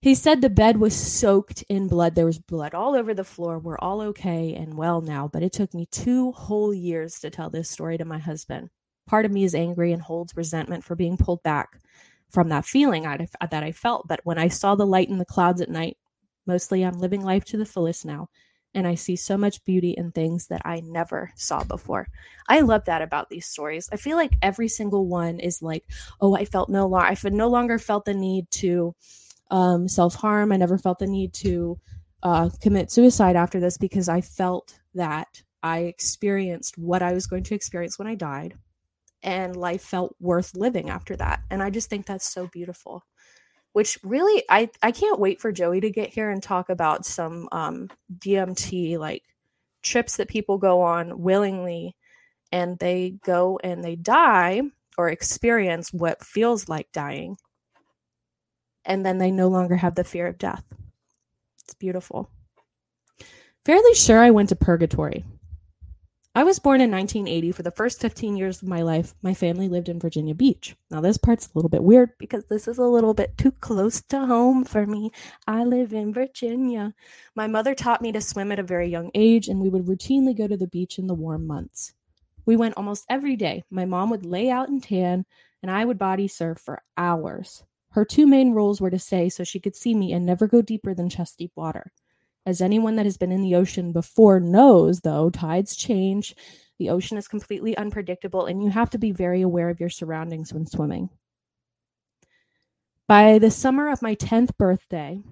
he 0.00 0.14
said 0.14 0.40
the 0.40 0.50
bed 0.50 0.76
was 0.76 0.94
soaked 0.94 1.64
in 1.68 1.88
blood. 1.88 2.14
There 2.14 2.26
was 2.26 2.38
blood 2.38 2.72
all 2.72 2.94
over 2.94 3.14
the 3.14 3.24
floor. 3.24 3.58
We're 3.58 3.78
all 3.78 4.00
okay 4.02 4.54
and 4.54 4.74
well 4.74 5.00
now, 5.00 5.28
but 5.32 5.42
it 5.42 5.52
took 5.52 5.74
me 5.74 5.86
two 5.90 6.32
whole 6.32 6.72
years 6.72 7.18
to 7.20 7.30
tell 7.30 7.50
this 7.50 7.68
story 7.68 7.98
to 7.98 8.04
my 8.04 8.18
husband. 8.18 8.70
Part 9.08 9.24
of 9.24 9.32
me 9.32 9.42
is 9.42 9.54
angry 9.54 9.92
and 9.92 10.00
holds 10.00 10.36
resentment 10.36 10.84
for 10.84 10.94
being 10.94 11.16
pulled 11.16 11.42
back 11.42 11.80
from 12.30 12.48
that 12.50 12.64
feeling 12.64 13.06
I, 13.06 13.26
that 13.50 13.64
I 13.64 13.72
felt. 13.72 14.06
But 14.06 14.20
when 14.22 14.38
I 14.38 14.48
saw 14.48 14.76
the 14.76 14.86
light 14.86 15.08
in 15.08 15.18
the 15.18 15.24
clouds 15.24 15.60
at 15.60 15.70
night, 15.70 15.96
mostly 16.46 16.84
I'm 16.84 17.00
living 17.00 17.24
life 17.24 17.44
to 17.46 17.56
the 17.56 17.66
fullest 17.66 18.04
now. 18.04 18.28
And 18.74 18.86
I 18.86 18.94
see 18.94 19.16
so 19.16 19.36
much 19.36 19.64
beauty 19.64 19.92
in 19.96 20.12
things 20.12 20.46
that 20.48 20.62
I 20.64 20.80
never 20.84 21.32
saw 21.34 21.64
before. 21.64 22.06
I 22.48 22.60
love 22.60 22.84
that 22.84 23.02
about 23.02 23.30
these 23.30 23.46
stories. 23.46 23.88
I 23.90 23.96
feel 23.96 24.16
like 24.16 24.36
every 24.42 24.68
single 24.68 25.06
one 25.06 25.40
is 25.40 25.62
like, 25.62 25.84
oh, 26.20 26.36
I 26.36 26.44
felt 26.44 26.68
no 26.68 26.86
longer, 26.86 27.06
I 27.06 27.16
no 27.30 27.48
longer 27.48 27.78
felt 27.78 28.04
the 28.04 28.14
need 28.14 28.48
to, 28.52 28.94
um, 29.50 29.88
self 29.88 30.14
harm. 30.14 30.52
I 30.52 30.56
never 30.56 30.78
felt 30.78 30.98
the 30.98 31.06
need 31.06 31.32
to 31.34 31.78
uh, 32.22 32.50
commit 32.60 32.90
suicide 32.90 33.36
after 33.36 33.60
this 33.60 33.78
because 33.78 34.08
I 34.08 34.20
felt 34.20 34.78
that 34.94 35.42
I 35.62 35.80
experienced 35.80 36.78
what 36.78 37.02
I 37.02 37.12
was 37.12 37.26
going 37.26 37.44
to 37.44 37.54
experience 37.54 37.98
when 37.98 38.08
I 38.08 38.14
died, 38.14 38.54
and 39.22 39.56
life 39.56 39.82
felt 39.82 40.14
worth 40.20 40.54
living 40.54 40.90
after 40.90 41.16
that. 41.16 41.40
And 41.50 41.62
I 41.62 41.70
just 41.70 41.90
think 41.90 42.06
that's 42.06 42.32
so 42.32 42.46
beautiful. 42.48 43.04
Which 43.72 43.98
really, 44.02 44.42
I 44.48 44.70
I 44.82 44.92
can't 44.92 45.20
wait 45.20 45.40
for 45.40 45.52
Joey 45.52 45.80
to 45.80 45.90
get 45.90 46.10
here 46.10 46.30
and 46.30 46.42
talk 46.42 46.68
about 46.68 47.06
some 47.06 47.48
um, 47.52 47.88
DMT 48.18 48.98
like 48.98 49.22
trips 49.82 50.16
that 50.16 50.28
people 50.28 50.58
go 50.58 50.82
on 50.82 51.20
willingly, 51.22 51.94
and 52.52 52.78
they 52.78 53.16
go 53.24 53.60
and 53.62 53.84
they 53.84 53.96
die 53.96 54.62
or 54.96 55.08
experience 55.08 55.92
what 55.92 56.24
feels 56.24 56.68
like 56.68 56.90
dying 56.92 57.36
and 58.88 59.06
then 59.06 59.18
they 59.18 59.30
no 59.30 59.46
longer 59.46 59.76
have 59.76 59.94
the 59.94 60.02
fear 60.02 60.26
of 60.26 60.38
death. 60.38 60.64
It's 61.62 61.74
beautiful. 61.74 62.30
Fairly 63.64 63.94
sure 63.94 64.18
I 64.18 64.30
went 64.30 64.48
to 64.48 64.56
purgatory. 64.56 65.24
I 66.34 66.44
was 66.44 66.58
born 66.58 66.80
in 66.80 66.90
1980. 66.90 67.52
For 67.52 67.62
the 67.62 67.70
first 67.72 68.00
15 68.00 68.36
years 68.36 68.62
of 68.62 68.68
my 68.68 68.82
life, 68.82 69.14
my 69.22 69.34
family 69.34 69.68
lived 69.68 69.88
in 69.88 69.98
Virginia 69.98 70.34
Beach. 70.34 70.76
Now, 70.90 71.00
this 71.00 71.18
part's 71.18 71.46
a 71.46 71.50
little 71.54 71.68
bit 71.68 71.82
weird 71.82 72.10
because 72.18 72.44
this 72.46 72.68
is 72.68 72.78
a 72.78 72.84
little 72.84 73.12
bit 73.12 73.36
too 73.36 73.50
close 73.50 74.00
to 74.02 74.24
home 74.24 74.64
for 74.64 74.86
me. 74.86 75.10
I 75.46 75.64
live 75.64 75.92
in 75.92 76.14
Virginia. 76.14 76.94
My 77.34 77.46
mother 77.46 77.74
taught 77.74 78.02
me 78.02 78.12
to 78.12 78.20
swim 78.20 78.52
at 78.52 78.60
a 78.60 78.62
very 78.62 78.88
young 78.88 79.10
age, 79.14 79.48
and 79.48 79.60
we 79.60 79.68
would 79.68 79.86
routinely 79.86 80.36
go 80.36 80.46
to 80.46 80.56
the 80.56 80.68
beach 80.68 80.98
in 80.98 81.08
the 81.08 81.14
warm 81.14 81.46
months. 81.46 81.92
We 82.46 82.56
went 82.56 82.76
almost 82.76 83.04
every 83.10 83.36
day. 83.36 83.64
My 83.70 83.84
mom 83.84 84.08
would 84.10 84.24
lay 84.24 84.48
out 84.48 84.68
and 84.68 84.82
tan, 84.82 85.26
and 85.62 85.70
I 85.70 85.84
would 85.84 85.98
body 85.98 86.28
surf 86.28 86.58
for 86.58 86.82
hours. 86.96 87.64
Her 87.90 88.04
two 88.04 88.26
main 88.26 88.52
rules 88.52 88.80
were 88.80 88.90
to 88.90 88.98
stay 88.98 89.28
so 89.28 89.44
she 89.44 89.60
could 89.60 89.74
see 89.74 89.94
me 89.94 90.12
and 90.12 90.24
never 90.24 90.46
go 90.46 90.62
deeper 90.62 90.94
than 90.94 91.08
chest 91.08 91.38
deep 91.38 91.52
water. 91.56 91.92
As 92.46 92.60
anyone 92.60 92.96
that 92.96 93.06
has 93.06 93.16
been 93.16 93.32
in 93.32 93.42
the 93.42 93.54
ocean 93.54 93.92
before 93.92 94.40
knows, 94.40 95.00
though, 95.00 95.30
tides 95.30 95.76
change. 95.76 96.34
The 96.78 96.90
ocean 96.90 97.18
is 97.18 97.28
completely 97.28 97.76
unpredictable, 97.76 98.46
and 98.46 98.62
you 98.62 98.70
have 98.70 98.90
to 98.90 98.98
be 98.98 99.12
very 99.12 99.42
aware 99.42 99.68
of 99.68 99.80
your 99.80 99.90
surroundings 99.90 100.52
when 100.52 100.64
swimming. 100.64 101.10
By 103.06 103.38
the 103.38 103.50
summer 103.50 103.90
of 103.90 104.02
my 104.02 104.14
10th 104.14 104.56
birthday, 104.56 105.22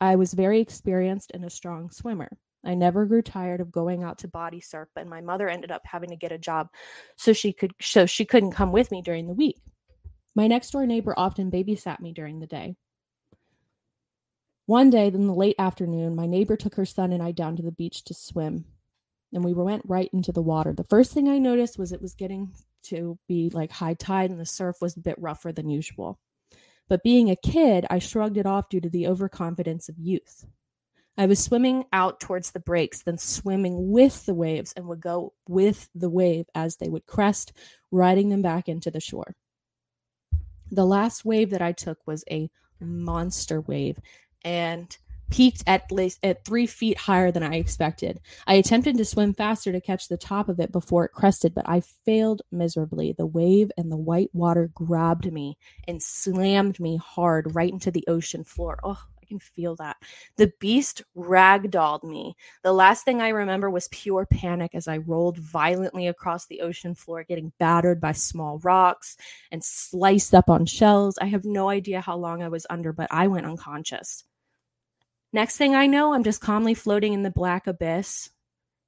I 0.00 0.16
was 0.16 0.32
very 0.32 0.60
experienced 0.60 1.32
and 1.34 1.44
a 1.44 1.50
strong 1.50 1.90
swimmer. 1.90 2.30
I 2.64 2.74
never 2.74 3.06
grew 3.06 3.22
tired 3.22 3.60
of 3.60 3.72
going 3.72 4.02
out 4.02 4.18
to 4.18 4.28
body 4.28 4.60
surf, 4.60 4.88
and 4.96 5.08
my 5.08 5.20
mother 5.20 5.48
ended 5.48 5.70
up 5.70 5.82
having 5.84 6.10
to 6.10 6.16
get 6.16 6.32
a 6.32 6.38
job 6.38 6.68
so 7.16 7.32
she 7.32 7.52
could 7.52 7.72
so 7.80 8.06
she 8.06 8.24
couldn't 8.24 8.52
come 8.52 8.72
with 8.72 8.90
me 8.90 9.02
during 9.02 9.26
the 9.26 9.34
week. 9.34 9.58
My 10.34 10.46
next 10.46 10.70
door 10.70 10.86
neighbor 10.86 11.14
often 11.16 11.50
babysat 11.50 12.00
me 12.00 12.12
during 12.12 12.40
the 12.40 12.46
day. 12.46 12.76
One 14.66 14.90
day, 14.90 15.08
in 15.08 15.26
the 15.26 15.34
late 15.34 15.56
afternoon, 15.58 16.14
my 16.14 16.26
neighbor 16.26 16.56
took 16.56 16.76
her 16.76 16.86
son 16.86 17.12
and 17.12 17.22
I 17.22 17.32
down 17.32 17.56
to 17.56 17.62
the 17.62 17.72
beach 17.72 18.04
to 18.04 18.14
swim. 18.14 18.64
And 19.32 19.44
we 19.44 19.52
went 19.52 19.82
right 19.84 20.08
into 20.12 20.32
the 20.32 20.42
water. 20.42 20.72
The 20.72 20.84
first 20.84 21.12
thing 21.12 21.28
I 21.28 21.38
noticed 21.38 21.78
was 21.78 21.92
it 21.92 22.02
was 22.02 22.14
getting 22.14 22.52
to 22.84 23.18
be 23.28 23.50
like 23.50 23.72
high 23.72 23.94
tide 23.94 24.30
and 24.30 24.38
the 24.38 24.46
surf 24.46 24.76
was 24.80 24.96
a 24.96 25.00
bit 25.00 25.16
rougher 25.18 25.52
than 25.52 25.68
usual. 25.68 26.18
But 26.88 27.02
being 27.02 27.30
a 27.30 27.36
kid, 27.36 27.86
I 27.90 27.98
shrugged 27.98 28.36
it 28.36 28.46
off 28.46 28.68
due 28.68 28.80
to 28.80 28.90
the 28.90 29.06
overconfidence 29.06 29.88
of 29.88 29.98
youth. 29.98 30.46
I 31.16 31.26
was 31.26 31.42
swimming 31.42 31.84
out 31.92 32.18
towards 32.18 32.50
the 32.50 32.60
breaks, 32.60 33.02
then 33.02 33.18
swimming 33.18 33.90
with 33.90 34.24
the 34.26 34.34
waves 34.34 34.72
and 34.76 34.86
would 34.86 35.00
go 35.00 35.34
with 35.48 35.88
the 35.94 36.08
wave 36.08 36.46
as 36.54 36.76
they 36.76 36.88
would 36.88 37.06
crest, 37.06 37.52
riding 37.90 38.28
them 38.28 38.42
back 38.42 38.68
into 38.68 38.90
the 38.90 39.00
shore. 39.00 39.36
The 40.70 40.86
last 40.86 41.24
wave 41.24 41.50
that 41.50 41.62
I 41.62 41.72
took 41.72 41.98
was 42.06 42.24
a 42.30 42.50
monster 42.80 43.60
wave 43.60 43.98
and 44.44 44.96
peaked 45.30 45.62
at 45.66 45.90
least 45.92 46.18
at 46.22 46.44
three 46.44 46.66
feet 46.66 46.98
higher 46.98 47.30
than 47.30 47.42
I 47.42 47.54
expected. 47.54 48.20
I 48.46 48.54
attempted 48.54 48.96
to 48.96 49.04
swim 49.04 49.32
faster 49.32 49.72
to 49.72 49.80
catch 49.80 50.08
the 50.08 50.16
top 50.16 50.48
of 50.48 50.58
it 50.58 50.72
before 50.72 51.04
it 51.04 51.12
crested, 51.12 51.54
but 51.54 51.68
I 51.68 51.80
failed 51.80 52.42
miserably. 52.50 53.12
The 53.16 53.26
wave 53.26 53.70
and 53.76 53.90
the 53.90 53.96
white 53.96 54.30
water 54.32 54.70
grabbed 54.74 55.32
me 55.32 55.56
and 55.86 56.02
slammed 56.02 56.80
me 56.80 56.96
hard 56.96 57.54
right 57.54 57.72
into 57.72 57.90
the 57.90 58.04
ocean 58.08 58.44
floor. 58.44 58.80
Oh, 58.82 59.04
can 59.30 59.38
feel 59.38 59.76
that. 59.76 59.96
The 60.36 60.52
beast 60.60 61.02
ragdolled 61.16 62.04
me. 62.04 62.36
The 62.62 62.72
last 62.72 63.04
thing 63.04 63.22
I 63.22 63.28
remember 63.28 63.70
was 63.70 63.88
pure 63.88 64.26
panic 64.26 64.72
as 64.74 64.88
I 64.88 64.98
rolled 64.98 65.38
violently 65.38 66.08
across 66.08 66.46
the 66.46 66.60
ocean 66.60 66.94
floor, 66.94 67.24
getting 67.24 67.52
battered 67.58 68.00
by 68.00 68.12
small 68.12 68.58
rocks 68.58 69.16
and 69.50 69.64
sliced 69.64 70.34
up 70.34 70.50
on 70.50 70.66
shells. 70.66 71.16
I 71.22 71.26
have 71.26 71.44
no 71.44 71.70
idea 71.70 72.00
how 72.00 72.16
long 72.16 72.42
I 72.42 72.48
was 72.48 72.66
under, 72.68 72.92
but 72.92 73.08
I 73.10 73.28
went 73.28 73.46
unconscious. 73.46 74.24
Next 75.32 75.56
thing 75.56 75.74
I 75.74 75.86
know, 75.86 76.12
I'm 76.12 76.24
just 76.24 76.40
calmly 76.40 76.74
floating 76.74 77.12
in 77.12 77.22
the 77.22 77.30
black 77.30 77.68
abyss. 77.68 78.30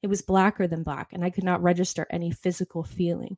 It 0.02 0.08
was 0.08 0.22
blacker 0.22 0.66
than 0.66 0.82
black, 0.82 1.12
and 1.12 1.24
I 1.24 1.30
could 1.30 1.44
not 1.44 1.62
register 1.62 2.06
any 2.10 2.32
physical 2.32 2.82
feeling. 2.82 3.36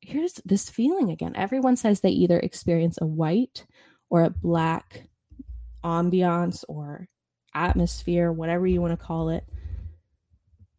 Here's 0.00 0.34
this 0.44 0.68
feeling 0.68 1.10
again. 1.10 1.36
Everyone 1.36 1.76
says 1.76 2.00
they 2.00 2.10
either 2.10 2.40
experience 2.40 2.98
a 3.00 3.06
white 3.06 3.66
or 4.08 4.24
a 4.24 4.30
black 4.30 5.09
ambiance 5.84 6.64
or 6.68 7.08
atmosphere, 7.54 8.30
whatever 8.32 8.66
you 8.66 8.80
want 8.80 8.98
to 8.98 9.04
call 9.04 9.30
it. 9.30 9.44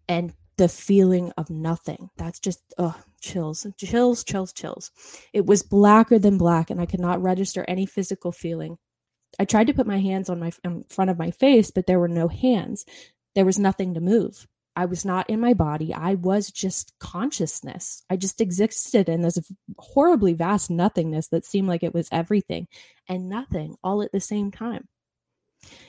And 0.08 0.34
the 0.58 0.70
feeling 0.70 1.31
of 1.38 1.50
nothing. 1.50 2.10
That's 2.17 2.39
just 2.39 2.60
oh, 2.77 2.96
chills, 3.20 3.65
chills, 3.77 4.24
chills, 4.24 4.53
chills. 4.53 4.91
It 5.34 5.46
was 5.46 5.63
blacker 5.63 6.20
than 6.20 6.38
black, 6.38 6.70
and 6.70 6.79
I 6.79 6.86
could 6.86 7.00
not 7.00 7.22
register 7.22 7.65
any 7.67 7.86
physical 7.86 8.31
feeling. 8.31 8.77
I 9.39 9.46
tried 9.46 9.67
to 9.67 9.74
put 9.74 9.88
my 9.88 10.00
hands 10.00 10.29
on 10.29 10.39
my 10.39 10.51
in 10.63 10.84
front 10.84 11.10
of 11.10 11.17
my 11.17 11.31
face, 11.31 11.72
but 11.72 11.88
there 11.88 12.00
were 12.00 12.08
no 12.08 12.27
hands. 12.27 12.86
There 13.34 13.46
was 13.46 13.58
nothing 13.58 13.93
to 13.96 14.01
move. 14.01 14.48
I 14.81 14.85
was 14.85 15.05
not 15.05 15.29
in 15.29 15.39
my 15.39 15.53
body. 15.53 15.93
I 15.93 16.15
was 16.15 16.50
just 16.50 16.97
consciousness. 16.97 18.03
I 18.09 18.15
just 18.15 18.41
existed 18.41 19.09
in 19.09 19.21
this 19.21 19.38
horribly 19.77 20.33
vast 20.33 20.71
nothingness 20.71 21.27
that 21.27 21.45
seemed 21.45 21.67
like 21.67 21.83
it 21.83 21.93
was 21.93 22.09
everything 22.11 22.67
and 23.07 23.29
nothing 23.29 23.75
all 23.83 24.01
at 24.01 24.11
the 24.11 24.19
same 24.19 24.50
time. 24.50 24.88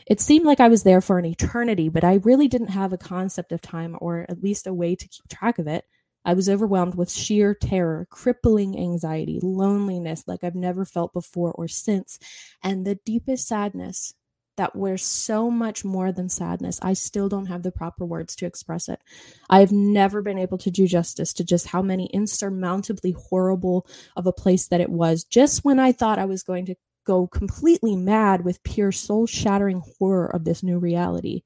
It 0.06 0.20
seemed 0.20 0.44
like 0.44 0.60
I 0.60 0.68
was 0.68 0.82
there 0.82 1.00
for 1.00 1.18
an 1.18 1.24
eternity, 1.24 1.88
but 1.88 2.04
I 2.04 2.16
really 2.16 2.48
didn't 2.48 2.68
have 2.68 2.92
a 2.92 2.98
concept 2.98 3.50
of 3.50 3.62
time 3.62 3.96
or 3.98 4.26
at 4.28 4.42
least 4.42 4.66
a 4.66 4.74
way 4.74 4.94
to 4.94 5.08
keep 5.08 5.26
track 5.26 5.58
of 5.58 5.66
it. 5.66 5.86
I 6.26 6.34
was 6.34 6.50
overwhelmed 6.50 6.94
with 6.94 7.10
sheer 7.10 7.54
terror, 7.54 8.06
crippling 8.10 8.78
anxiety, 8.78 9.40
loneliness 9.42 10.24
like 10.26 10.44
I've 10.44 10.54
never 10.54 10.84
felt 10.84 11.14
before 11.14 11.52
or 11.52 11.66
since, 11.66 12.18
and 12.62 12.86
the 12.86 12.96
deepest 13.06 13.48
sadness 13.48 14.12
that 14.56 14.76
wears 14.76 15.02
so 15.04 15.50
much 15.50 15.84
more 15.84 16.12
than 16.12 16.28
sadness. 16.28 16.78
I 16.82 16.92
still 16.92 17.28
don't 17.28 17.46
have 17.46 17.62
the 17.62 17.72
proper 17.72 18.04
words 18.04 18.36
to 18.36 18.46
express 18.46 18.88
it. 18.88 19.00
I 19.48 19.60
have 19.60 19.72
never 19.72 20.22
been 20.22 20.38
able 20.38 20.58
to 20.58 20.70
do 20.70 20.86
justice 20.86 21.32
to 21.34 21.44
just 21.44 21.68
how 21.68 21.82
many 21.82 22.10
insurmountably 22.12 23.12
horrible 23.12 23.86
of 24.16 24.26
a 24.26 24.32
place 24.32 24.68
that 24.68 24.80
it 24.80 24.90
was 24.90 25.24
just 25.24 25.64
when 25.64 25.78
I 25.78 25.92
thought 25.92 26.18
I 26.18 26.26
was 26.26 26.42
going 26.42 26.66
to 26.66 26.74
go 27.04 27.26
completely 27.26 27.96
mad 27.96 28.44
with 28.44 28.62
pure 28.62 28.92
soul 28.92 29.26
shattering 29.26 29.82
horror 29.98 30.26
of 30.26 30.44
this 30.44 30.62
new 30.62 30.78
reality. 30.78 31.42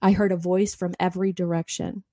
I 0.00 0.12
heard 0.12 0.32
a 0.32 0.36
voice 0.36 0.74
from 0.74 0.94
every 1.00 1.32
direction. 1.32 2.04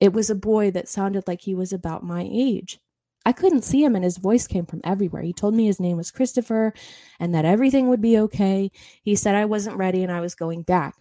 It 0.00 0.12
was 0.12 0.30
a 0.30 0.34
boy 0.34 0.70
that 0.72 0.88
sounded 0.88 1.26
like 1.26 1.40
he 1.40 1.54
was 1.54 1.72
about 1.72 2.04
my 2.04 2.28
age. 2.30 2.80
I 3.26 3.32
couldn't 3.32 3.64
see 3.64 3.82
him, 3.82 3.96
and 3.96 4.04
his 4.04 4.18
voice 4.18 4.46
came 4.46 4.66
from 4.66 4.80
everywhere. 4.84 5.22
He 5.22 5.32
told 5.32 5.52
me 5.52 5.66
his 5.66 5.80
name 5.80 5.96
was 5.96 6.12
Christopher 6.12 6.72
and 7.18 7.34
that 7.34 7.44
everything 7.44 7.88
would 7.88 8.00
be 8.00 8.16
okay. 8.20 8.70
He 9.02 9.16
said 9.16 9.34
I 9.34 9.46
wasn't 9.46 9.78
ready 9.78 10.04
and 10.04 10.12
I 10.12 10.20
was 10.20 10.36
going 10.36 10.62
back. 10.62 10.94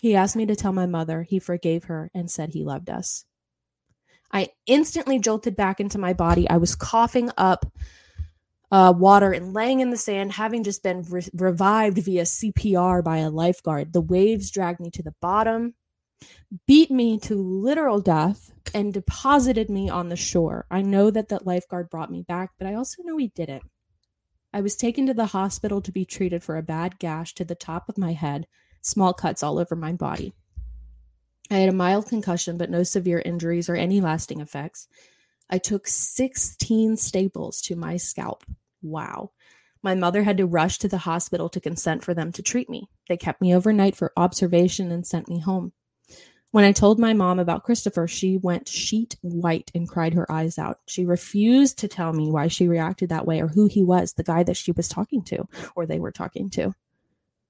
He 0.00 0.14
asked 0.14 0.36
me 0.36 0.46
to 0.46 0.54
tell 0.54 0.72
my 0.72 0.86
mother 0.86 1.24
he 1.24 1.40
forgave 1.40 1.84
her 1.84 2.12
and 2.14 2.30
said 2.30 2.50
he 2.50 2.62
loved 2.62 2.90
us. 2.90 3.24
I 4.30 4.50
instantly 4.68 5.18
jolted 5.18 5.56
back 5.56 5.80
into 5.80 5.98
my 5.98 6.12
body. 6.12 6.48
I 6.48 6.58
was 6.58 6.76
coughing 6.76 7.32
up 7.36 7.66
uh, 8.70 8.94
water 8.96 9.32
and 9.32 9.52
laying 9.52 9.80
in 9.80 9.90
the 9.90 9.96
sand, 9.96 10.30
having 10.30 10.62
just 10.62 10.84
been 10.84 11.02
re- 11.02 11.26
revived 11.34 11.98
via 11.98 12.22
CPR 12.22 13.02
by 13.02 13.18
a 13.18 13.30
lifeguard. 13.30 13.92
The 13.92 14.00
waves 14.00 14.52
dragged 14.52 14.78
me 14.78 14.92
to 14.92 15.02
the 15.02 15.14
bottom 15.20 15.74
beat 16.66 16.90
me 16.90 17.18
to 17.20 17.34
literal 17.34 18.00
death 18.00 18.52
and 18.72 18.92
deposited 18.92 19.68
me 19.68 19.88
on 19.88 20.08
the 20.08 20.16
shore. 20.16 20.66
I 20.70 20.82
know 20.82 21.10
that 21.10 21.28
that 21.28 21.46
lifeguard 21.46 21.90
brought 21.90 22.10
me 22.10 22.22
back, 22.22 22.50
but 22.58 22.66
I 22.66 22.74
also 22.74 23.02
know 23.02 23.16
he 23.16 23.28
didn't. 23.28 23.62
I 24.52 24.60
was 24.60 24.76
taken 24.76 25.06
to 25.06 25.14
the 25.14 25.26
hospital 25.26 25.80
to 25.82 25.92
be 25.92 26.04
treated 26.04 26.44
for 26.44 26.56
a 26.56 26.62
bad 26.62 26.98
gash 26.98 27.34
to 27.34 27.44
the 27.44 27.56
top 27.56 27.88
of 27.88 27.98
my 27.98 28.12
head, 28.12 28.46
small 28.82 29.12
cuts 29.12 29.42
all 29.42 29.58
over 29.58 29.74
my 29.74 29.92
body. 29.92 30.32
I 31.50 31.56
had 31.56 31.68
a 31.68 31.72
mild 31.72 32.08
concussion, 32.08 32.56
but 32.56 32.70
no 32.70 32.84
severe 32.84 33.20
injuries 33.24 33.68
or 33.68 33.74
any 33.74 34.00
lasting 34.00 34.40
effects. 34.40 34.88
I 35.50 35.58
took 35.58 35.86
16 35.86 36.96
staples 36.96 37.60
to 37.62 37.76
my 37.76 37.96
scalp. 37.96 38.44
Wow. 38.82 39.32
My 39.82 39.94
mother 39.94 40.22
had 40.22 40.38
to 40.38 40.46
rush 40.46 40.78
to 40.78 40.88
the 40.88 40.98
hospital 40.98 41.48
to 41.50 41.60
consent 41.60 42.02
for 42.02 42.14
them 42.14 42.32
to 42.32 42.42
treat 42.42 42.70
me. 42.70 42.88
They 43.08 43.16
kept 43.16 43.42
me 43.42 43.54
overnight 43.54 43.94
for 43.94 44.12
observation 44.16 44.90
and 44.90 45.06
sent 45.06 45.28
me 45.28 45.40
home. 45.40 45.72
When 46.54 46.64
I 46.64 46.70
told 46.70 47.00
my 47.00 47.14
mom 47.14 47.40
about 47.40 47.64
Christopher, 47.64 48.06
she 48.06 48.36
went 48.36 48.68
sheet 48.68 49.16
white 49.22 49.72
and 49.74 49.88
cried 49.88 50.14
her 50.14 50.30
eyes 50.30 50.56
out. 50.56 50.78
She 50.86 51.04
refused 51.04 51.78
to 51.78 51.88
tell 51.88 52.12
me 52.12 52.30
why 52.30 52.46
she 52.46 52.68
reacted 52.68 53.08
that 53.08 53.26
way 53.26 53.42
or 53.42 53.48
who 53.48 53.66
he 53.66 53.82
was, 53.82 54.12
the 54.12 54.22
guy 54.22 54.44
that 54.44 54.56
she 54.56 54.70
was 54.70 54.88
talking 54.88 55.24
to 55.24 55.48
or 55.74 55.84
they 55.84 55.98
were 55.98 56.12
talking 56.12 56.50
to. 56.50 56.72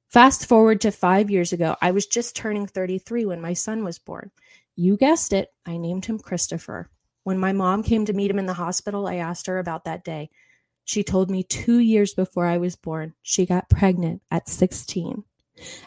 Fast 0.09 0.47
forward 0.47 0.81
to 0.81 0.91
five 0.91 1.31
years 1.31 1.53
ago, 1.53 1.77
I 1.83 1.91
was 1.91 2.07
just 2.07 2.35
turning 2.35 2.67
33 2.67 3.27
when 3.27 3.43
my 3.43 3.53
son 3.53 3.85
was 3.85 3.99
born. 3.99 4.31
You 4.75 4.97
guessed 4.97 5.35
it, 5.35 5.53
I 5.67 5.77
named 5.77 6.07
him 6.07 6.19
Christopher. 6.19 6.89
When 7.25 7.39
my 7.39 7.53
mom 7.53 7.83
came 7.83 8.07
to 8.07 8.15
meet 8.15 8.31
him 8.31 8.39
in 8.39 8.47
the 8.47 8.55
hospital, 8.55 9.07
I 9.07 9.17
asked 9.17 9.49
her 9.49 9.59
about 9.59 9.85
that 9.85 10.03
day. 10.03 10.31
She 10.87 11.05
told 11.05 11.31
me 11.31 11.43
two 11.43 11.79
years 11.79 12.15
before 12.15 12.47
I 12.47 12.57
was 12.57 12.75
born, 12.75 13.13
she 13.21 13.45
got 13.45 13.69
pregnant 13.69 14.23
at 14.31 14.49
16. 14.49 15.25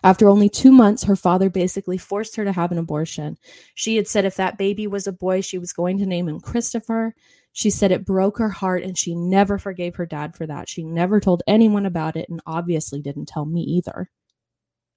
After 0.03 0.29
only 0.29 0.49
two 0.49 0.71
months, 0.71 1.03
her 1.03 1.15
father 1.15 1.49
basically 1.49 1.97
forced 1.97 2.35
her 2.35 2.45
to 2.45 2.53
have 2.53 2.71
an 2.71 2.77
abortion. 2.77 3.37
She 3.75 3.95
had 3.95 4.07
said 4.07 4.25
if 4.25 4.35
that 4.35 4.57
baby 4.57 4.87
was 4.87 5.07
a 5.07 5.11
boy, 5.11 5.41
she 5.41 5.57
was 5.57 5.73
going 5.73 5.97
to 5.99 6.05
name 6.05 6.27
him 6.27 6.39
Christopher. 6.39 7.15
She 7.51 7.69
said 7.69 7.91
it 7.91 8.05
broke 8.05 8.37
her 8.37 8.49
heart 8.49 8.83
and 8.83 8.97
she 8.97 9.15
never 9.15 9.57
forgave 9.57 9.95
her 9.95 10.05
dad 10.05 10.35
for 10.35 10.45
that. 10.47 10.69
She 10.69 10.83
never 10.83 11.19
told 11.19 11.43
anyone 11.47 11.85
about 11.85 12.15
it 12.15 12.29
and 12.29 12.41
obviously 12.45 13.01
didn't 13.01 13.27
tell 13.27 13.45
me 13.45 13.61
either. 13.61 14.09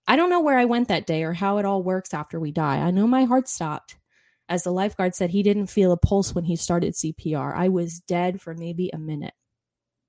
I 0.06 0.16
don't 0.16 0.30
know 0.30 0.40
where 0.40 0.58
I 0.58 0.64
went 0.66 0.88
that 0.88 1.06
day 1.06 1.22
or 1.22 1.32
how 1.32 1.58
it 1.58 1.64
all 1.64 1.82
works 1.82 2.12
after 2.12 2.38
we 2.38 2.52
die. 2.52 2.78
I 2.78 2.90
know 2.90 3.06
my 3.06 3.24
heart 3.24 3.48
stopped. 3.48 3.96
As 4.48 4.64
the 4.64 4.72
lifeguard 4.72 5.14
said, 5.14 5.30
he 5.30 5.42
didn't 5.42 5.68
feel 5.68 5.92
a 5.92 5.96
pulse 5.96 6.34
when 6.34 6.44
he 6.44 6.56
started 6.56 6.94
CPR. 6.94 7.54
I 7.54 7.68
was 7.68 8.00
dead 8.00 8.40
for 8.40 8.52
maybe 8.52 8.90
a 8.92 8.98
minute. 8.98 9.34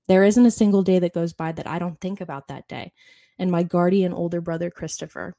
There 0.08 0.24
isn't 0.24 0.46
a 0.46 0.52
single 0.52 0.82
day 0.82 1.00
that 1.00 1.14
goes 1.14 1.34
by 1.34 1.52
that 1.52 1.68
I 1.68 1.80
don't 1.80 2.02
think 2.02 2.22
about 2.22 2.48
that 2.48 2.68
day 2.68 2.92
and 3.42 3.52
my 3.52 3.64
guardian 3.64 4.14
older 4.14 4.40
brother, 4.40 4.70
Christopher. 4.70 5.34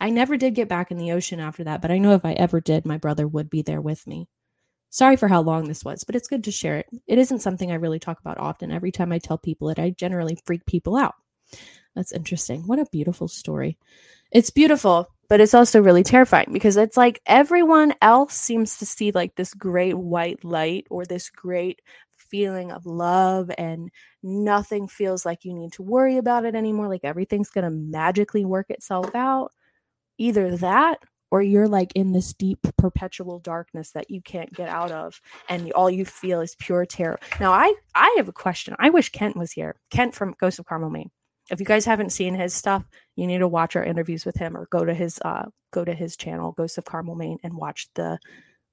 I 0.00 0.10
never 0.10 0.36
did 0.36 0.54
get 0.54 0.68
back 0.68 0.92
in 0.92 0.96
the 0.96 1.10
ocean 1.10 1.40
after 1.40 1.64
that, 1.64 1.82
but 1.82 1.90
I 1.90 1.98
know 1.98 2.14
if 2.14 2.24
I 2.24 2.32
ever 2.32 2.60
did, 2.60 2.86
my 2.86 2.96
brother 2.96 3.26
would 3.26 3.50
be 3.50 3.62
there 3.62 3.80
with 3.80 4.06
me. 4.06 4.28
Sorry 4.90 5.16
for 5.16 5.26
how 5.26 5.42
long 5.42 5.66
this 5.66 5.84
was, 5.84 6.04
but 6.04 6.14
it's 6.14 6.28
good 6.28 6.44
to 6.44 6.52
share 6.52 6.78
it. 6.78 6.86
It 7.06 7.18
isn't 7.18 7.40
something 7.40 7.72
I 7.72 7.76
really 7.76 7.98
talk 7.98 8.20
about 8.20 8.38
often. 8.38 8.70
Every 8.70 8.92
time 8.92 9.10
I 9.10 9.18
tell 9.18 9.38
people 9.38 9.70
it, 9.70 9.78
I 9.80 9.90
generally 9.90 10.38
freak 10.46 10.64
people 10.66 10.96
out. 10.96 11.14
That's 11.96 12.12
interesting. 12.12 12.62
What 12.66 12.78
a 12.78 12.86
beautiful 12.92 13.26
story. 13.26 13.76
It's 14.30 14.50
beautiful, 14.50 15.08
but 15.28 15.40
it's 15.40 15.54
also 15.54 15.82
really 15.82 16.04
terrifying 16.04 16.50
because 16.52 16.76
it's 16.76 16.96
like 16.96 17.20
everyone 17.26 17.94
else 18.00 18.34
seems 18.34 18.78
to 18.78 18.86
see 18.86 19.10
like 19.10 19.34
this 19.34 19.52
great 19.52 19.98
white 19.98 20.44
light 20.44 20.86
or 20.90 21.04
this 21.04 21.28
great 21.28 21.80
feeling 22.32 22.72
of 22.72 22.86
love 22.86 23.50
and 23.58 23.90
nothing 24.22 24.88
feels 24.88 25.26
like 25.26 25.44
you 25.44 25.52
need 25.52 25.70
to 25.70 25.82
worry 25.82 26.16
about 26.16 26.46
it 26.46 26.54
anymore 26.54 26.88
like 26.88 27.04
everything's 27.04 27.50
going 27.50 27.64
to 27.64 27.70
magically 27.70 28.44
work 28.44 28.70
itself 28.70 29.14
out 29.14 29.52
either 30.16 30.56
that 30.56 30.98
or 31.30 31.42
you're 31.42 31.68
like 31.68 31.92
in 31.94 32.12
this 32.12 32.32
deep 32.32 32.58
perpetual 32.78 33.38
darkness 33.38 33.90
that 33.92 34.10
you 34.10 34.20
can't 34.22 34.52
get 34.54 34.68
out 34.68 34.90
of 34.90 35.20
and 35.48 35.72
all 35.72 35.90
you 35.90 36.04
feel 36.04 36.40
is 36.40 36.54
pure 36.56 36.86
terror. 36.86 37.18
Now 37.38 37.52
i 37.52 37.74
i 37.94 38.14
have 38.16 38.28
a 38.28 38.32
question. 38.32 38.74
I 38.78 38.90
wish 38.90 39.10
kent 39.10 39.36
was 39.36 39.52
here. 39.52 39.76
Kent 39.90 40.14
from 40.14 40.34
ghost 40.38 40.58
of 40.58 40.66
carmel 40.66 40.90
maine. 40.90 41.10
If 41.50 41.60
you 41.60 41.66
guys 41.66 41.84
haven't 41.84 42.10
seen 42.10 42.34
his 42.34 42.54
stuff 42.54 42.84
you 43.16 43.26
need 43.26 43.38
to 43.38 43.48
watch 43.48 43.76
our 43.76 43.84
interviews 43.84 44.24
with 44.24 44.36
him 44.36 44.56
or 44.56 44.66
go 44.66 44.84
to 44.84 44.94
his 44.94 45.18
uh 45.24 45.46
go 45.70 45.84
to 45.84 45.92
his 45.92 46.16
channel 46.16 46.52
ghost 46.52 46.78
of 46.78 46.84
carmel 46.84 47.14
maine 47.14 47.38
and 47.42 47.54
watch 47.54 47.88
the 47.94 48.18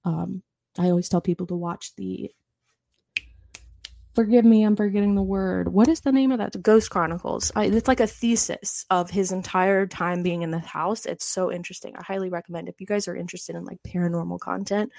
um 0.05 0.43
i 0.77 0.89
always 0.89 1.09
tell 1.09 1.21
people 1.21 1.47
to 1.47 1.55
watch 1.55 1.95
the 1.95 2.29
forgive 4.15 4.45
me 4.45 4.63
i'm 4.63 4.75
forgetting 4.75 5.15
the 5.15 5.21
word. 5.21 5.71
What 5.71 5.87
is 5.87 6.01
the 6.01 6.11
name 6.11 6.31
of 6.31 6.39
that? 6.39 6.61
Ghost 6.61 6.89
chronicles. 6.89 7.51
I, 7.55 7.65
it's 7.65 7.87
like 7.87 7.99
a 7.99 8.07
thesis 8.07 8.85
of 8.89 9.09
his 9.09 9.31
entire 9.31 9.87
time 9.87 10.23
being 10.23 10.41
in 10.41 10.51
the 10.51 10.59
house. 10.59 11.05
It's 11.05 11.25
so 11.25 11.51
interesting. 11.51 11.95
I 11.95 12.03
highly 12.03 12.29
recommend 12.29 12.69
if 12.69 12.79
you 12.79 12.87
guys 12.87 13.07
are 13.07 13.15
interested 13.15 13.55
in 13.55 13.65
like 13.65 13.79
paranormal 13.83 14.39
content 14.39 14.91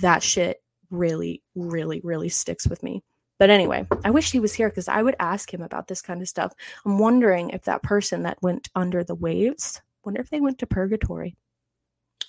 that 0.00 0.22
shit 0.22 0.62
really 0.90 1.42
really 1.54 2.00
really 2.04 2.28
sticks 2.28 2.66
with 2.66 2.82
me. 2.82 3.02
But 3.38 3.50
anyway 3.50 3.86
i 4.04 4.10
wish 4.10 4.32
he 4.32 4.40
was 4.40 4.54
here 4.54 4.68
because 4.68 4.88
i 4.88 5.02
would 5.02 5.16
ask 5.18 5.52
him 5.52 5.62
about 5.62 5.88
this 5.88 6.02
kind 6.02 6.22
of 6.22 6.28
stuff. 6.28 6.52
I'm 6.84 6.98
wondering 6.98 7.50
if 7.50 7.64
that 7.64 7.82
person 7.82 8.22
that 8.22 8.42
went 8.42 8.68
under 8.74 9.04
the 9.04 9.14
waves 9.14 9.80
wonder 10.06 10.20
if 10.20 10.30
they 10.30 10.40
went 10.40 10.58
to 10.60 10.66
purgatory. 10.66 11.36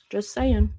Just 0.10 0.34
saying 0.34 0.74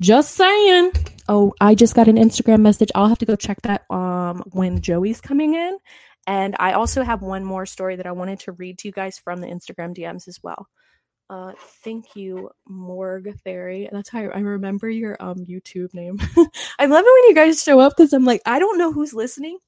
just 0.00 0.34
saying. 0.34 0.92
Oh, 1.28 1.52
I 1.60 1.74
just 1.74 1.94
got 1.94 2.08
an 2.08 2.16
Instagram 2.16 2.60
message. 2.60 2.90
I'll 2.94 3.08
have 3.08 3.18
to 3.18 3.26
go 3.26 3.36
check 3.36 3.60
that 3.62 3.84
um 3.90 4.44
when 4.52 4.80
Joey's 4.80 5.20
coming 5.20 5.54
in. 5.54 5.78
And 6.26 6.56
I 6.58 6.72
also 6.72 7.02
have 7.02 7.22
one 7.22 7.44
more 7.44 7.66
story 7.66 7.96
that 7.96 8.06
I 8.06 8.12
wanted 8.12 8.40
to 8.40 8.52
read 8.52 8.78
to 8.78 8.88
you 8.88 8.92
guys 8.92 9.18
from 9.18 9.40
the 9.40 9.46
Instagram 9.46 9.96
DMs 9.96 10.26
as 10.26 10.40
well. 10.42 10.66
Uh, 11.28 11.52
thank 11.82 12.14
you, 12.14 12.50
Morg 12.68 13.34
Fairy. 13.42 13.88
That's 13.90 14.08
how 14.08 14.20
I 14.20 14.38
remember 14.38 14.88
your 14.88 15.16
um 15.20 15.44
YouTube 15.44 15.92
name. 15.94 16.18
I 16.78 16.86
love 16.86 17.04
it 17.04 17.22
when 17.22 17.28
you 17.28 17.34
guys 17.34 17.62
show 17.62 17.80
up 17.80 17.94
because 17.96 18.12
I'm 18.12 18.24
like, 18.24 18.42
I 18.46 18.58
don't 18.58 18.78
know 18.78 18.92
who's 18.92 19.12
listening. 19.12 19.58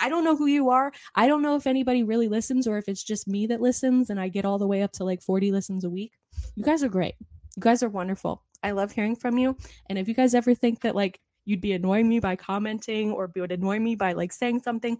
I 0.00 0.08
don't 0.10 0.24
know 0.24 0.36
who 0.36 0.46
you 0.46 0.70
are. 0.70 0.92
I 1.14 1.26
don't 1.26 1.42
know 1.42 1.56
if 1.56 1.66
anybody 1.66 2.02
really 2.02 2.28
listens 2.28 2.66
or 2.66 2.76
if 2.76 2.88
it's 2.88 3.02
just 3.02 3.26
me 3.26 3.46
that 3.46 3.62
listens 3.62 4.10
and 4.10 4.20
I 4.20 4.28
get 4.28 4.44
all 4.44 4.58
the 4.58 4.66
way 4.66 4.82
up 4.82 4.92
to 4.92 5.04
like 5.04 5.22
40 5.22 5.52
listens 5.52 5.84
a 5.84 5.90
week. 5.90 6.12
You 6.54 6.64
guys 6.64 6.82
are 6.82 6.88
great. 6.88 7.14
You 7.56 7.62
guys 7.62 7.82
are 7.82 7.88
wonderful. 7.88 8.42
I 8.66 8.72
love 8.72 8.90
hearing 8.90 9.14
from 9.14 9.38
you. 9.38 9.56
And 9.88 9.96
if 9.96 10.08
you 10.08 10.14
guys 10.14 10.34
ever 10.34 10.52
think 10.52 10.80
that 10.80 10.96
like 10.96 11.20
you'd 11.44 11.60
be 11.60 11.72
annoying 11.72 12.08
me 12.08 12.18
by 12.18 12.34
commenting 12.34 13.12
or 13.12 13.30
would 13.36 13.52
annoy 13.52 13.78
me 13.78 13.94
by 13.94 14.12
like 14.12 14.32
saying 14.32 14.62
something, 14.62 14.98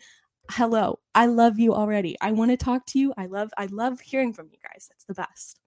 hello. 0.52 1.00
I 1.16 1.26
love 1.26 1.58
you 1.58 1.74
already. 1.74 2.16
I 2.20 2.30
want 2.30 2.52
to 2.52 2.56
talk 2.56 2.86
to 2.86 3.00
you. 3.00 3.12
I 3.16 3.26
love 3.26 3.50
I 3.58 3.66
love 3.66 4.00
hearing 4.00 4.32
from 4.32 4.50
you 4.52 4.58
guys. 4.62 4.88
It's 4.94 5.04
the 5.04 5.14
best. 5.14 5.58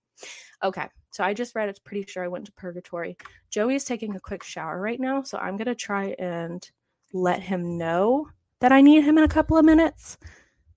Okay. 0.63 0.87
So 1.11 1.25
I 1.25 1.33
just 1.33 1.55
read 1.55 1.67
it's 1.67 1.79
pretty 1.79 2.09
sure 2.09 2.23
I 2.23 2.29
went 2.29 2.45
to 2.45 2.53
purgatory. 2.53 3.17
Joey 3.49 3.75
is 3.75 3.83
taking 3.83 4.15
a 4.15 4.19
quick 4.21 4.43
shower 4.43 4.79
right 4.79 4.99
now, 4.99 5.23
so 5.23 5.37
I'm 5.37 5.57
going 5.57 5.65
to 5.65 5.75
try 5.75 6.15
and 6.17 6.65
let 7.11 7.41
him 7.41 7.77
know 7.77 8.29
that 8.61 8.71
I 8.71 8.79
need 8.79 9.03
him 9.03 9.17
in 9.17 9.25
a 9.25 9.27
couple 9.27 9.57
of 9.57 9.65
minutes. 9.65 10.17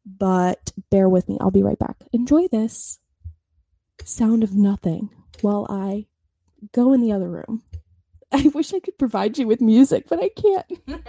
But 0.04 0.72
bear 0.90 1.08
with 1.08 1.28
me. 1.28 1.38
I'll 1.40 1.52
be 1.52 1.62
right 1.62 1.78
back. 1.78 1.96
Enjoy 2.12 2.48
this 2.48 2.98
sound 4.04 4.42
of 4.42 4.56
nothing 4.56 5.10
while 5.42 5.68
I 5.70 6.06
go 6.72 6.92
in 6.92 7.00
the 7.00 7.12
other 7.12 7.28
room. 7.28 7.62
I 8.32 8.48
wish 8.54 8.72
I 8.74 8.80
could 8.80 8.98
provide 8.98 9.38
you 9.38 9.46
with 9.46 9.60
music, 9.60 10.06
but 10.08 10.22
I 10.22 10.28
can't. 10.30 10.66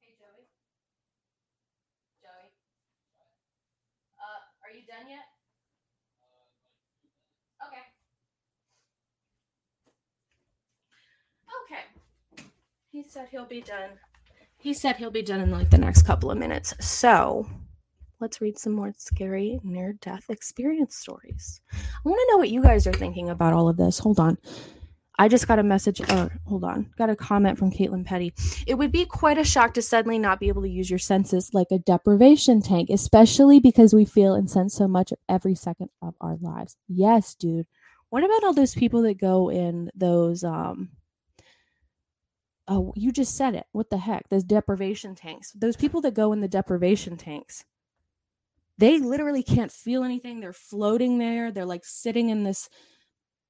Hey 0.00 0.14
Joey. 0.18 0.44
Joey. 2.22 2.50
Uh, 4.18 4.40
are 4.64 4.74
you 4.74 4.84
done 4.86 5.08
yet? 5.08 5.26
Okay. 7.66 7.82
Okay. 11.64 11.84
He 12.90 13.02
said 13.02 13.28
he'll 13.30 13.46
be 13.46 13.60
done. 13.62 13.90
He 14.58 14.74
said 14.74 14.96
he'll 14.96 15.10
be 15.10 15.22
done 15.22 15.40
in 15.40 15.50
like 15.50 15.70
the 15.70 15.78
next 15.78 16.02
couple 16.02 16.30
of 16.30 16.38
minutes. 16.38 16.74
So 16.80 17.46
let's 18.24 18.40
read 18.40 18.58
some 18.58 18.72
more 18.72 18.90
scary 18.96 19.60
near 19.62 19.92
death 20.00 20.30
experience 20.30 20.96
stories. 20.96 21.60
I 21.70 22.08
want 22.08 22.18
to 22.18 22.32
know 22.32 22.38
what 22.38 22.48
you 22.48 22.62
guys 22.62 22.86
are 22.86 22.92
thinking 22.92 23.28
about 23.28 23.52
all 23.52 23.68
of 23.68 23.76
this. 23.76 23.98
Hold 23.98 24.18
on. 24.18 24.38
I 25.18 25.28
just 25.28 25.46
got 25.46 25.58
a 25.58 25.62
message. 25.62 26.00
Uh, 26.00 26.30
hold 26.46 26.64
on. 26.64 26.90
Got 26.96 27.10
a 27.10 27.16
comment 27.16 27.58
from 27.58 27.70
Caitlin 27.70 28.06
Petty. 28.06 28.32
It 28.66 28.76
would 28.76 28.90
be 28.90 29.04
quite 29.04 29.36
a 29.36 29.44
shock 29.44 29.74
to 29.74 29.82
suddenly 29.82 30.18
not 30.18 30.40
be 30.40 30.48
able 30.48 30.62
to 30.62 30.70
use 30.70 30.88
your 30.88 30.98
senses 30.98 31.50
like 31.52 31.66
a 31.70 31.78
deprivation 31.78 32.62
tank, 32.62 32.88
especially 32.88 33.60
because 33.60 33.92
we 33.92 34.06
feel 34.06 34.32
and 34.32 34.50
sense 34.50 34.72
so 34.72 34.88
much 34.88 35.12
every 35.28 35.54
second 35.54 35.90
of 36.00 36.14
our 36.22 36.38
lives. 36.40 36.78
Yes, 36.88 37.34
dude. 37.34 37.66
What 38.08 38.24
about 38.24 38.42
all 38.42 38.54
those 38.54 38.74
people 38.74 39.02
that 39.02 39.20
go 39.20 39.50
in 39.50 39.90
those 39.94 40.42
um 40.44 40.92
Oh, 42.66 42.94
you 42.96 43.12
just 43.12 43.36
said 43.36 43.54
it. 43.54 43.66
What 43.72 43.90
the 43.90 43.98
heck? 43.98 44.30
Those 44.30 44.44
deprivation 44.44 45.14
tanks. 45.14 45.52
Those 45.52 45.76
people 45.76 46.00
that 46.00 46.14
go 46.14 46.32
in 46.32 46.40
the 46.40 46.48
deprivation 46.48 47.18
tanks 47.18 47.66
they 48.78 48.98
literally 48.98 49.42
can't 49.42 49.72
feel 49.72 50.04
anything. 50.04 50.40
They're 50.40 50.52
floating 50.52 51.18
there. 51.18 51.52
They're 51.52 51.64
like 51.64 51.84
sitting 51.84 52.30
in 52.30 52.42
this 52.42 52.68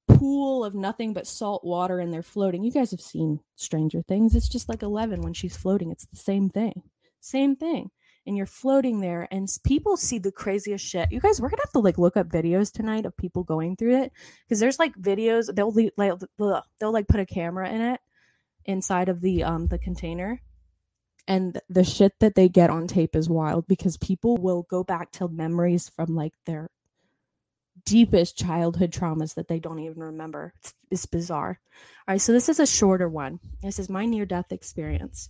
pool 0.07 0.63
of 0.63 0.75
nothing 0.75 1.13
but 1.13 1.27
salt 1.27 1.63
water 1.63 1.99
and 1.99 2.13
they're 2.13 2.21
floating. 2.21 2.63
You 2.63 2.71
guys 2.71 2.91
have 2.91 3.01
seen 3.01 3.39
Stranger 3.55 4.01
Things. 4.03 4.35
It's 4.35 4.49
just 4.49 4.69
like 4.69 4.83
11 4.83 5.21
when 5.21 5.33
she's 5.33 5.57
floating. 5.57 5.91
It's 5.91 6.05
the 6.05 6.17
same 6.17 6.49
thing. 6.49 6.83
Same 7.21 7.55
thing. 7.55 7.89
And 8.27 8.37
you're 8.37 8.45
floating 8.45 9.01
there 9.01 9.27
and 9.31 9.47
people 9.63 9.97
see 9.97 10.17
the 10.17 10.31
craziest 10.31 10.85
shit. 10.85 11.11
You 11.11 11.19
guys, 11.19 11.39
we're 11.39 11.49
going 11.49 11.57
to 11.57 11.63
have 11.65 11.73
to 11.73 11.79
like 11.79 11.97
look 11.97 12.17
up 12.17 12.27
videos 12.27 12.71
tonight 12.71 13.05
of 13.05 13.17
people 13.17 13.43
going 13.43 13.75
through 13.75 14.01
it 14.01 14.11
because 14.47 14.59
there's 14.59 14.79
like 14.79 14.95
videos 14.95 15.53
they'll 15.53 15.73
like 15.97 16.13
they'll 16.79 16.91
like 16.91 17.07
put 17.07 17.19
a 17.19 17.25
camera 17.25 17.69
in 17.69 17.81
it 17.81 17.99
inside 18.65 19.09
of 19.09 19.21
the 19.21 19.43
um 19.43 19.67
the 19.67 19.77
container 19.77 20.41
and 21.27 21.59
the 21.69 21.83
shit 21.83 22.13
that 22.19 22.35
they 22.35 22.49
get 22.49 22.69
on 22.69 22.87
tape 22.87 23.15
is 23.15 23.29
wild 23.29 23.67
because 23.67 23.97
people 23.97 24.37
will 24.37 24.63
go 24.69 24.83
back 24.83 25.11
to 25.13 25.27
memories 25.27 25.89
from 25.89 26.15
like 26.15 26.33
their 26.45 26.69
deepest 27.85 28.37
childhood 28.37 28.91
traumas 28.91 29.35
that 29.35 29.47
they 29.47 29.59
don't 29.59 29.79
even 29.79 30.01
remember. 30.01 30.53
It's, 30.59 30.73
it's 30.91 31.05
bizarre. 31.05 31.59
All 32.07 32.13
right, 32.13 32.21
so 32.21 32.31
this 32.31 32.49
is 32.49 32.59
a 32.59 32.67
shorter 32.67 33.09
one. 33.09 33.39
This 33.61 33.79
is 33.79 33.89
my 33.89 34.05
near 34.05 34.25
death 34.25 34.51
experience. 34.51 35.29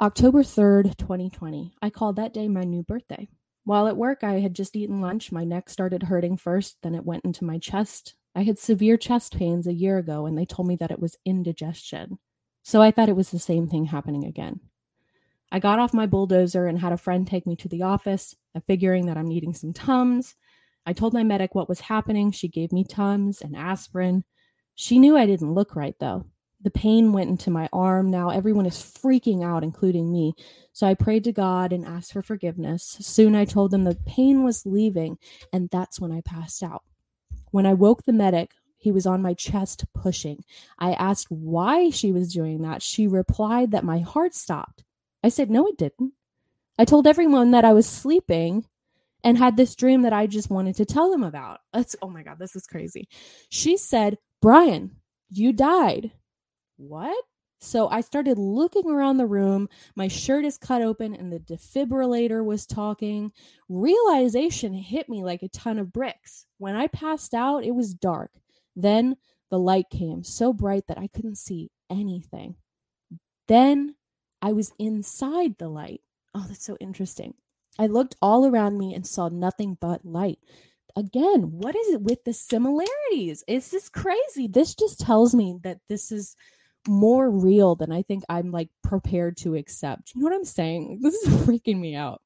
October 0.00 0.42
3rd, 0.42 0.96
2020. 0.98 1.74
I 1.80 1.90
called 1.90 2.16
that 2.16 2.34
day 2.34 2.48
my 2.48 2.64
new 2.64 2.82
birthday. 2.82 3.28
While 3.64 3.88
at 3.88 3.96
work, 3.96 4.22
I 4.22 4.40
had 4.40 4.54
just 4.54 4.76
eaten 4.76 5.00
lunch. 5.00 5.32
My 5.32 5.42
neck 5.42 5.70
started 5.70 6.04
hurting 6.04 6.36
first, 6.36 6.76
then 6.82 6.94
it 6.94 7.04
went 7.04 7.24
into 7.24 7.44
my 7.44 7.58
chest. 7.58 8.14
I 8.34 8.42
had 8.42 8.58
severe 8.58 8.96
chest 8.96 9.36
pains 9.36 9.66
a 9.66 9.72
year 9.72 9.98
ago, 9.98 10.26
and 10.26 10.36
they 10.36 10.44
told 10.44 10.68
me 10.68 10.76
that 10.76 10.90
it 10.90 11.00
was 11.00 11.16
indigestion. 11.24 12.18
So 12.66 12.82
I 12.82 12.90
thought 12.90 13.08
it 13.08 13.14
was 13.14 13.30
the 13.30 13.38
same 13.38 13.68
thing 13.68 13.84
happening 13.84 14.24
again. 14.24 14.58
I 15.52 15.60
got 15.60 15.78
off 15.78 15.94
my 15.94 16.06
bulldozer 16.06 16.66
and 16.66 16.76
had 16.76 16.90
a 16.90 16.96
friend 16.96 17.24
take 17.24 17.46
me 17.46 17.54
to 17.54 17.68
the 17.68 17.82
office, 17.82 18.34
figuring 18.66 19.06
that 19.06 19.16
I'm 19.16 19.28
needing 19.28 19.54
some 19.54 19.72
Tums. 19.72 20.34
I 20.84 20.92
told 20.92 21.14
my 21.14 21.22
medic 21.22 21.54
what 21.54 21.68
was 21.68 21.78
happening. 21.78 22.32
She 22.32 22.48
gave 22.48 22.72
me 22.72 22.82
Tums 22.82 23.40
and 23.40 23.56
aspirin. 23.56 24.24
She 24.74 24.98
knew 24.98 25.16
I 25.16 25.26
didn't 25.26 25.54
look 25.54 25.76
right, 25.76 25.94
though. 26.00 26.26
The 26.60 26.72
pain 26.72 27.12
went 27.12 27.30
into 27.30 27.52
my 27.52 27.68
arm. 27.72 28.10
Now 28.10 28.30
everyone 28.30 28.66
is 28.66 28.78
freaking 28.78 29.44
out, 29.44 29.62
including 29.62 30.10
me. 30.12 30.34
So 30.72 30.88
I 30.88 30.94
prayed 30.94 31.22
to 31.24 31.32
God 31.32 31.72
and 31.72 31.86
asked 31.86 32.14
for 32.14 32.20
forgiveness. 32.20 32.96
Soon 33.00 33.36
I 33.36 33.44
told 33.44 33.70
them 33.70 33.84
the 33.84 33.96
pain 34.06 34.42
was 34.42 34.66
leaving, 34.66 35.18
and 35.52 35.70
that's 35.70 36.00
when 36.00 36.10
I 36.10 36.20
passed 36.22 36.64
out. 36.64 36.82
When 37.52 37.64
I 37.64 37.74
woke 37.74 38.02
the 38.02 38.12
medic, 38.12 38.50
he 38.86 38.92
was 38.92 39.04
on 39.04 39.20
my 39.20 39.34
chest 39.34 39.84
pushing. 39.94 40.44
I 40.78 40.92
asked 40.92 41.26
why 41.28 41.90
she 41.90 42.12
was 42.12 42.32
doing 42.32 42.62
that. 42.62 42.82
She 42.82 43.08
replied 43.08 43.72
that 43.72 43.82
my 43.82 43.98
heart 43.98 44.32
stopped. 44.32 44.84
I 45.24 45.28
said, 45.28 45.50
No, 45.50 45.66
it 45.66 45.76
didn't. 45.76 46.12
I 46.78 46.84
told 46.84 47.08
everyone 47.08 47.50
that 47.50 47.64
I 47.64 47.72
was 47.72 47.88
sleeping 47.88 48.64
and 49.24 49.36
had 49.36 49.56
this 49.56 49.74
dream 49.74 50.02
that 50.02 50.12
I 50.12 50.28
just 50.28 50.50
wanted 50.50 50.76
to 50.76 50.84
tell 50.84 51.10
them 51.10 51.24
about. 51.24 51.62
That's 51.72 51.96
oh 52.00 52.08
my 52.08 52.22
god, 52.22 52.38
this 52.38 52.54
is 52.54 52.68
crazy. 52.68 53.08
She 53.48 53.76
said, 53.76 54.18
"Brian, 54.40 54.92
you 55.30 55.52
died." 55.52 56.12
What? 56.76 57.24
So 57.58 57.88
I 57.88 58.02
started 58.02 58.38
looking 58.38 58.88
around 58.88 59.16
the 59.16 59.26
room. 59.26 59.68
My 59.96 60.06
shirt 60.06 60.44
is 60.44 60.58
cut 60.58 60.80
open 60.80 61.12
and 61.12 61.32
the 61.32 61.40
defibrillator 61.40 62.44
was 62.44 62.66
talking. 62.66 63.32
Realization 63.68 64.74
hit 64.74 65.08
me 65.08 65.24
like 65.24 65.42
a 65.42 65.48
ton 65.48 65.80
of 65.80 65.92
bricks. 65.92 66.46
When 66.58 66.76
I 66.76 66.86
passed 66.86 67.34
out, 67.34 67.64
it 67.64 67.74
was 67.74 67.94
dark. 67.94 68.30
Then 68.76 69.16
the 69.50 69.58
light 69.58 69.90
came 69.90 70.22
so 70.22 70.52
bright 70.52 70.86
that 70.88 70.98
I 70.98 71.08
couldn't 71.08 71.38
see 71.38 71.70
anything. 71.90 72.56
Then 73.48 73.96
I 74.42 74.52
was 74.52 74.72
inside 74.78 75.56
the 75.58 75.68
light. 75.68 76.02
Oh, 76.34 76.44
that's 76.46 76.64
so 76.64 76.76
interesting. 76.80 77.34
I 77.78 77.86
looked 77.86 78.16
all 78.22 78.46
around 78.46 78.78
me 78.78 78.94
and 78.94 79.06
saw 79.06 79.28
nothing 79.28 79.76
but 79.80 80.04
light. 80.04 80.38
Again, 80.94 81.50
what 81.58 81.76
is 81.76 81.88
it 81.94 82.02
with 82.02 82.24
the 82.24 82.32
similarities? 82.32 83.44
Is 83.46 83.70
this 83.70 83.88
crazy? 83.88 84.46
This 84.48 84.74
just 84.74 85.00
tells 85.00 85.34
me 85.34 85.58
that 85.62 85.80
this 85.88 86.10
is 86.10 86.36
more 86.88 87.30
real 87.30 87.74
than 87.74 87.92
I 87.92 88.02
think 88.02 88.24
I'm 88.28 88.50
like 88.50 88.68
prepared 88.82 89.36
to 89.38 89.56
accept. 89.56 90.12
You 90.14 90.20
know 90.20 90.28
what 90.28 90.36
I'm 90.36 90.44
saying? 90.44 91.00
This 91.02 91.14
is 91.14 91.34
freaking 91.46 91.78
me 91.78 91.94
out. 91.94 92.22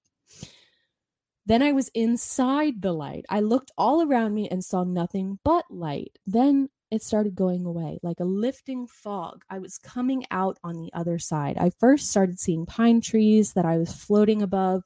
Then 1.46 1.62
I 1.62 1.72
was 1.72 1.88
inside 1.94 2.82
the 2.82 2.92
light. 2.92 3.24
I 3.28 3.40
looked 3.40 3.72
all 3.76 4.02
around 4.02 4.34
me 4.34 4.48
and 4.48 4.64
saw 4.64 4.84
nothing 4.84 5.38
but 5.42 5.64
light. 5.70 6.18
Then 6.26 6.68
it 6.90 7.02
started 7.02 7.34
going 7.34 7.64
away 7.64 7.98
like 8.02 8.20
a 8.20 8.24
lifting 8.24 8.86
fog. 8.86 9.44
I 9.48 9.58
was 9.58 9.78
coming 9.78 10.24
out 10.30 10.58
on 10.64 10.76
the 10.76 10.90
other 10.92 11.18
side. 11.18 11.56
I 11.58 11.70
first 11.78 12.10
started 12.10 12.40
seeing 12.40 12.66
pine 12.66 13.00
trees 13.00 13.52
that 13.52 13.64
I 13.64 13.78
was 13.78 13.94
floating 13.94 14.42
above. 14.42 14.82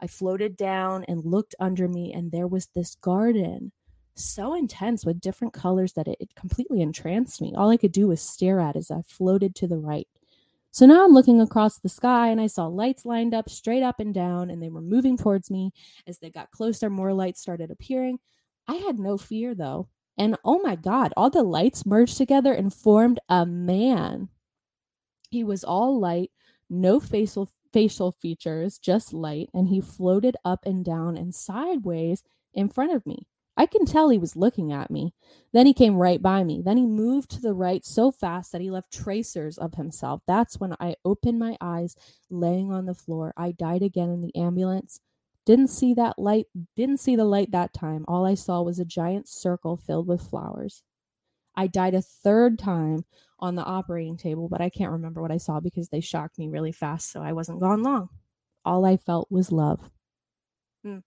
I 0.00 0.06
floated 0.06 0.56
down 0.56 1.04
and 1.08 1.24
looked 1.24 1.54
under 1.58 1.88
me, 1.88 2.12
and 2.12 2.30
there 2.30 2.46
was 2.46 2.66
this 2.74 2.96
garden 2.96 3.72
so 4.14 4.54
intense 4.54 5.04
with 5.04 5.20
different 5.20 5.54
colors 5.54 5.92
that 5.94 6.08
it, 6.08 6.16
it, 6.20 6.34
completely 6.34 6.80
entranced 6.80 7.40
me. 7.40 7.54
All 7.56 7.70
I 7.70 7.76
could 7.76 7.92
do 7.92 8.08
was 8.08 8.20
stare 8.20 8.60
at 8.60 8.76
as 8.76 8.90
I 8.90 9.02
floated 9.02 9.54
to 9.56 9.66
the 9.66 9.78
right. 9.78 10.08
So 10.76 10.84
now 10.84 11.06
I'm 11.06 11.14
looking 11.14 11.40
across 11.40 11.78
the 11.78 11.88
sky 11.88 12.28
and 12.28 12.38
I 12.38 12.48
saw 12.48 12.66
lights 12.66 13.06
lined 13.06 13.32
up 13.32 13.48
straight 13.48 13.82
up 13.82 13.98
and 13.98 14.12
down, 14.12 14.50
and 14.50 14.62
they 14.62 14.68
were 14.68 14.82
moving 14.82 15.16
towards 15.16 15.50
me. 15.50 15.72
As 16.06 16.18
they 16.18 16.28
got 16.28 16.50
closer, 16.50 16.90
more 16.90 17.14
lights 17.14 17.40
started 17.40 17.70
appearing. 17.70 18.18
I 18.68 18.74
had 18.74 18.98
no 18.98 19.16
fear 19.16 19.54
though. 19.54 19.88
And 20.18 20.36
oh 20.44 20.60
my 20.62 20.76
God, 20.76 21.14
all 21.16 21.30
the 21.30 21.42
lights 21.42 21.86
merged 21.86 22.18
together 22.18 22.52
and 22.52 22.74
formed 22.74 23.20
a 23.30 23.46
man. 23.46 24.28
He 25.30 25.44
was 25.44 25.64
all 25.64 25.98
light, 25.98 26.30
no 26.68 27.00
facial 27.00 27.48
facial 27.72 28.12
features, 28.12 28.76
just 28.76 29.14
light, 29.14 29.48
and 29.54 29.68
he 29.68 29.80
floated 29.80 30.36
up 30.44 30.66
and 30.66 30.84
down 30.84 31.16
and 31.16 31.34
sideways 31.34 32.22
in 32.52 32.68
front 32.68 32.92
of 32.92 33.06
me. 33.06 33.26
I 33.56 33.66
can 33.66 33.86
tell 33.86 34.10
he 34.10 34.18
was 34.18 34.36
looking 34.36 34.72
at 34.72 34.90
me. 34.90 35.14
Then 35.52 35.66
he 35.66 35.72
came 35.72 35.96
right 35.96 36.20
by 36.20 36.44
me. 36.44 36.60
Then 36.62 36.76
he 36.76 36.86
moved 36.86 37.30
to 37.30 37.40
the 37.40 37.54
right 37.54 37.84
so 37.84 38.10
fast 38.10 38.52
that 38.52 38.60
he 38.60 38.70
left 38.70 38.92
tracers 38.92 39.56
of 39.56 39.74
himself. 39.74 40.20
That's 40.26 40.60
when 40.60 40.74
I 40.78 40.96
opened 41.04 41.38
my 41.38 41.56
eyes, 41.60 41.96
laying 42.28 42.70
on 42.70 42.84
the 42.84 42.94
floor. 42.94 43.32
I 43.36 43.52
died 43.52 43.82
again 43.82 44.10
in 44.10 44.20
the 44.20 44.36
ambulance. 44.36 45.00
Didn't 45.46 45.68
see 45.68 45.94
that 45.94 46.18
light, 46.18 46.46
didn't 46.74 46.98
see 46.98 47.16
the 47.16 47.24
light 47.24 47.52
that 47.52 47.72
time. 47.72 48.04
All 48.08 48.26
I 48.26 48.34
saw 48.34 48.62
was 48.62 48.78
a 48.78 48.84
giant 48.84 49.28
circle 49.28 49.76
filled 49.76 50.08
with 50.08 50.20
flowers. 50.20 50.82
I 51.54 51.66
died 51.66 51.94
a 51.94 52.02
third 52.02 52.58
time 52.58 53.04
on 53.38 53.54
the 53.54 53.64
operating 53.64 54.16
table, 54.16 54.48
but 54.48 54.60
I 54.60 54.68
can't 54.68 54.92
remember 54.92 55.22
what 55.22 55.30
I 55.30 55.38
saw 55.38 55.60
because 55.60 55.88
they 55.88 56.00
shocked 56.00 56.38
me 56.38 56.48
really 56.48 56.72
fast, 56.72 57.10
so 57.10 57.22
I 57.22 57.32
wasn't 57.32 57.60
gone 57.60 57.82
long. 57.82 58.10
All 58.64 58.84
I 58.84 58.96
felt 58.96 59.30
was 59.30 59.52
love. 59.52 59.90
Hmm. 60.84 60.98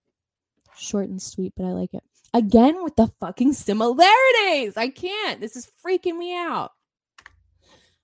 Short 0.76 1.08
and 1.08 1.20
sweet, 1.20 1.52
but 1.56 1.66
I 1.66 1.72
like 1.72 1.94
it. 1.94 2.02
Again 2.32 2.82
with 2.84 2.96
the 2.96 3.08
fucking 3.20 3.54
similarities. 3.54 4.76
I 4.76 4.92
can't. 4.94 5.40
This 5.40 5.56
is 5.56 5.70
freaking 5.84 6.16
me 6.16 6.34
out. 6.34 6.72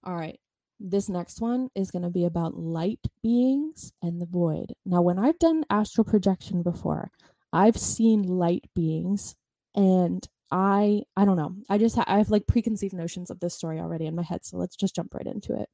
All 0.03 0.17
right. 0.17 0.39
This 0.79 1.09
next 1.09 1.41
one 1.41 1.69
is 1.75 1.91
going 1.91 2.03
to 2.03 2.11
be 2.11 2.25
about 2.25 2.59
light 2.59 3.01
beings 3.23 3.93
and 4.03 4.21
the 4.21 4.27
void. 4.27 4.75
Now, 4.85 5.01
when 5.01 5.19
I've 5.19 5.39
done 5.39 5.65
astral 5.71 6.05
projection 6.05 6.63
before, 6.63 7.11
I've 7.53 7.79
seen 7.79 8.23
light 8.25 8.65
beings 8.75 9.37
and 9.75 10.27
I 10.51 11.03
I 11.17 11.25
don't 11.25 11.37
know. 11.37 11.55
I 11.69 11.79
just 11.79 11.97
ha- 11.97 12.05
I 12.07 12.19
have 12.19 12.31
like 12.31 12.47
preconceived 12.47 12.95
notions 12.95 13.31
of 13.31 13.41
this 13.41 13.55
story 13.55 13.81
already 13.81 14.07
in 14.07 14.15
my 14.15 14.23
head, 14.23 14.45
so 14.45 14.57
let's 14.59 14.77
just 14.77 14.95
jump 14.95 15.15
right 15.15 15.27
into 15.27 15.55
it. 15.55 15.69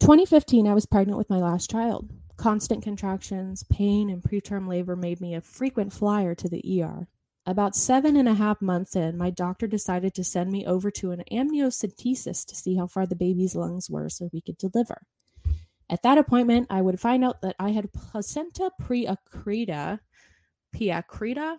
2015 0.00 0.66
I 0.66 0.74
was 0.74 0.86
pregnant 0.86 1.18
with 1.18 1.28
my 1.28 1.38
last 1.38 1.70
child. 1.70 2.08
Constant 2.40 2.82
contractions, 2.82 3.64
pain, 3.64 4.08
and 4.08 4.22
preterm 4.22 4.66
labor 4.66 4.96
made 4.96 5.20
me 5.20 5.34
a 5.34 5.42
frequent 5.42 5.92
flyer 5.92 6.34
to 6.34 6.48
the 6.48 6.82
ER. 6.82 7.06
About 7.44 7.76
seven 7.76 8.16
and 8.16 8.26
a 8.26 8.32
half 8.32 8.62
months 8.62 8.96
in, 8.96 9.18
my 9.18 9.28
doctor 9.28 9.66
decided 9.66 10.14
to 10.14 10.24
send 10.24 10.50
me 10.50 10.64
over 10.64 10.90
to 10.92 11.10
an 11.10 11.22
amniocentesis 11.30 12.46
to 12.46 12.54
see 12.54 12.76
how 12.76 12.86
far 12.86 13.04
the 13.04 13.14
baby's 13.14 13.54
lungs 13.54 13.90
were 13.90 14.08
so 14.08 14.30
we 14.32 14.40
could 14.40 14.56
deliver. 14.56 15.02
At 15.90 16.02
that 16.02 16.16
appointment, 16.16 16.68
I 16.70 16.80
would 16.80 16.98
find 16.98 17.26
out 17.26 17.42
that 17.42 17.56
I 17.58 17.72
had 17.72 17.92
placenta 17.92 18.70
preacrita, 18.80 19.98
piacrita, 20.74 21.58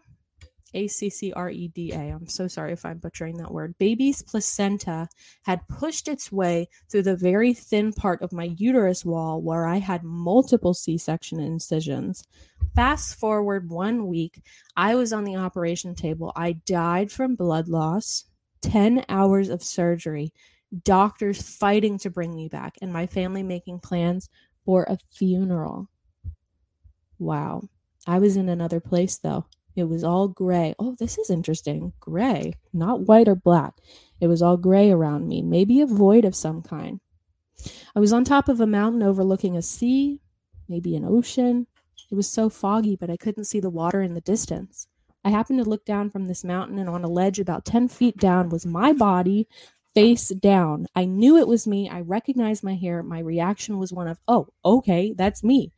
a 0.73 0.87
C 0.87 1.09
C 1.09 1.33
R 1.33 1.49
E 1.49 1.67
D 1.69 1.91
A. 1.91 1.97
I'm 1.97 2.27
so 2.27 2.47
sorry 2.47 2.73
if 2.73 2.85
I'm 2.85 2.97
butchering 2.97 3.37
that 3.37 3.51
word. 3.51 3.77
Baby's 3.77 4.21
placenta 4.21 5.07
had 5.43 5.67
pushed 5.67 6.07
its 6.07 6.31
way 6.31 6.67
through 6.89 7.03
the 7.03 7.15
very 7.15 7.53
thin 7.53 7.93
part 7.93 8.21
of 8.21 8.31
my 8.31 8.55
uterus 8.57 9.03
wall 9.03 9.41
where 9.41 9.65
I 9.65 9.77
had 9.77 10.03
multiple 10.03 10.73
C 10.73 10.97
section 10.97 11.39
incisions. 11.39 12.23
Fast 12.75 13.19
forward 13.19 13.69
one 13.69 14.07
week, 14.07 14.41
I 14.75 14.95
was 14.95 15.11
on 15.11 15.23
the 15.23 15.35
operation 15.35 15.95
table. 15.95 16.31
I 16.35 16.53
died 16.53 17.11
from 17.11 17.35
blood 17.35 17.67
loss, 17.67 18.25
10 18.61 19.05
hours 19.09 19.49
of 19.49 19.63
surgery, 19.63 20.31
doctors 20.83 21.41
fighting 21.41 21.97
to 21.99 22.09
bring 22.09 22.33
me 22.35 22.47
back, 22.47 22.77
and 22.81 22.93
my 22.93 23.07
family 23.07 23.43
making 23.43 23.79
plans 23.79 24.29
for 24.65 24.83
a 24.83 24.97
funeral. 25.11 25.89
Wow. 27.19 27.63
I 28.07 28.19
was 28.19 28.35
in 28.35 28.49
another 28.49 28.79
place 28.79 29.17
though. 29.17 29.45
It 29.75 29.85
was 29.85 30.03
all 30.03 30.27
gray. 30.27 30.75
Oh, 30.79 30.95
this 30.99 31.17
is 31.17 31.29
interesting. 31.29 31.93
Gray, 31.99 32.53
not 32.73 33.01
white 33.01 33.27
or 33.27 33.35
black. 33.35 33.75
It 34.19 34.27
was 34.27 34.41
all 34.41 34.57
gray 34.57 34.91
around 34.91 35.27
me, 35.27 35.41
maybe 35.41 35.81
a 35.81 35.85
void 35.85 36.25
of 36.25 36.35
some 36.35 36.61
kind. 36.61 36.99
I 37.95 37.99
was 37.99 38.13
on 38.13 38.23
top 38.23 38.49
of 38.49 38.59
a 38.59 38.67
mountain 38.67 39.03
overlooking 39.03 39.55
a 39.55 39.61
sea, 39.61 40.19
maybe 40.67 40.95
an 40.95 41.05
ocean. 41.05 41.67
It 42.11 42.15
was 42.15 42.29
so 42.29 42.49
foggy, 42.49 42.95
but 42.95 43.09
I 43.09 43.17
couldn't 43.17 43.45
see 43.45 43.59
the 43.59 43.69
water 43.69 44.01
in 44.01 44.13
the 44.13 44.21
distance. 44.21 44.87
I 45.23 45.29
happened 45.29 45.59
to 45.59 45.69
look 45.69 45.85
down 45.85 46.09
from 46.09 46.25
this 46.25 46.43
mountain, 46.43 46.79
and 46.79 46.89
on 46.89 47.03
a 47.03 47.09
ledge 47.09 47.39
about 47.39 47.65
10 47.65 47.87
feet 47.87 48.17
down 48.17 48.49
was 48.49 48.65
my 48.65 48.91
body 48.91 49.47
face 49.93 50.29
down. 50.29 50.87
I 50.95 51.05
knew 51.05 51.37
it 51.37 51.47
was 51.47 51.67
me. 51.67 51.89
I 51.89 52.01
recognized 52.01 52.63
my 52.63 52.75
hair. 52.75 53.03
My 53.03 53.19
reaction 53.19 53.77
was 53.77 53.93
one 53.93 54.07
of, 54.07 54.19
oh, 54.27 54.47
okay, 54.63 55.13
that's 55.15 55.43
me. 55.43 55.71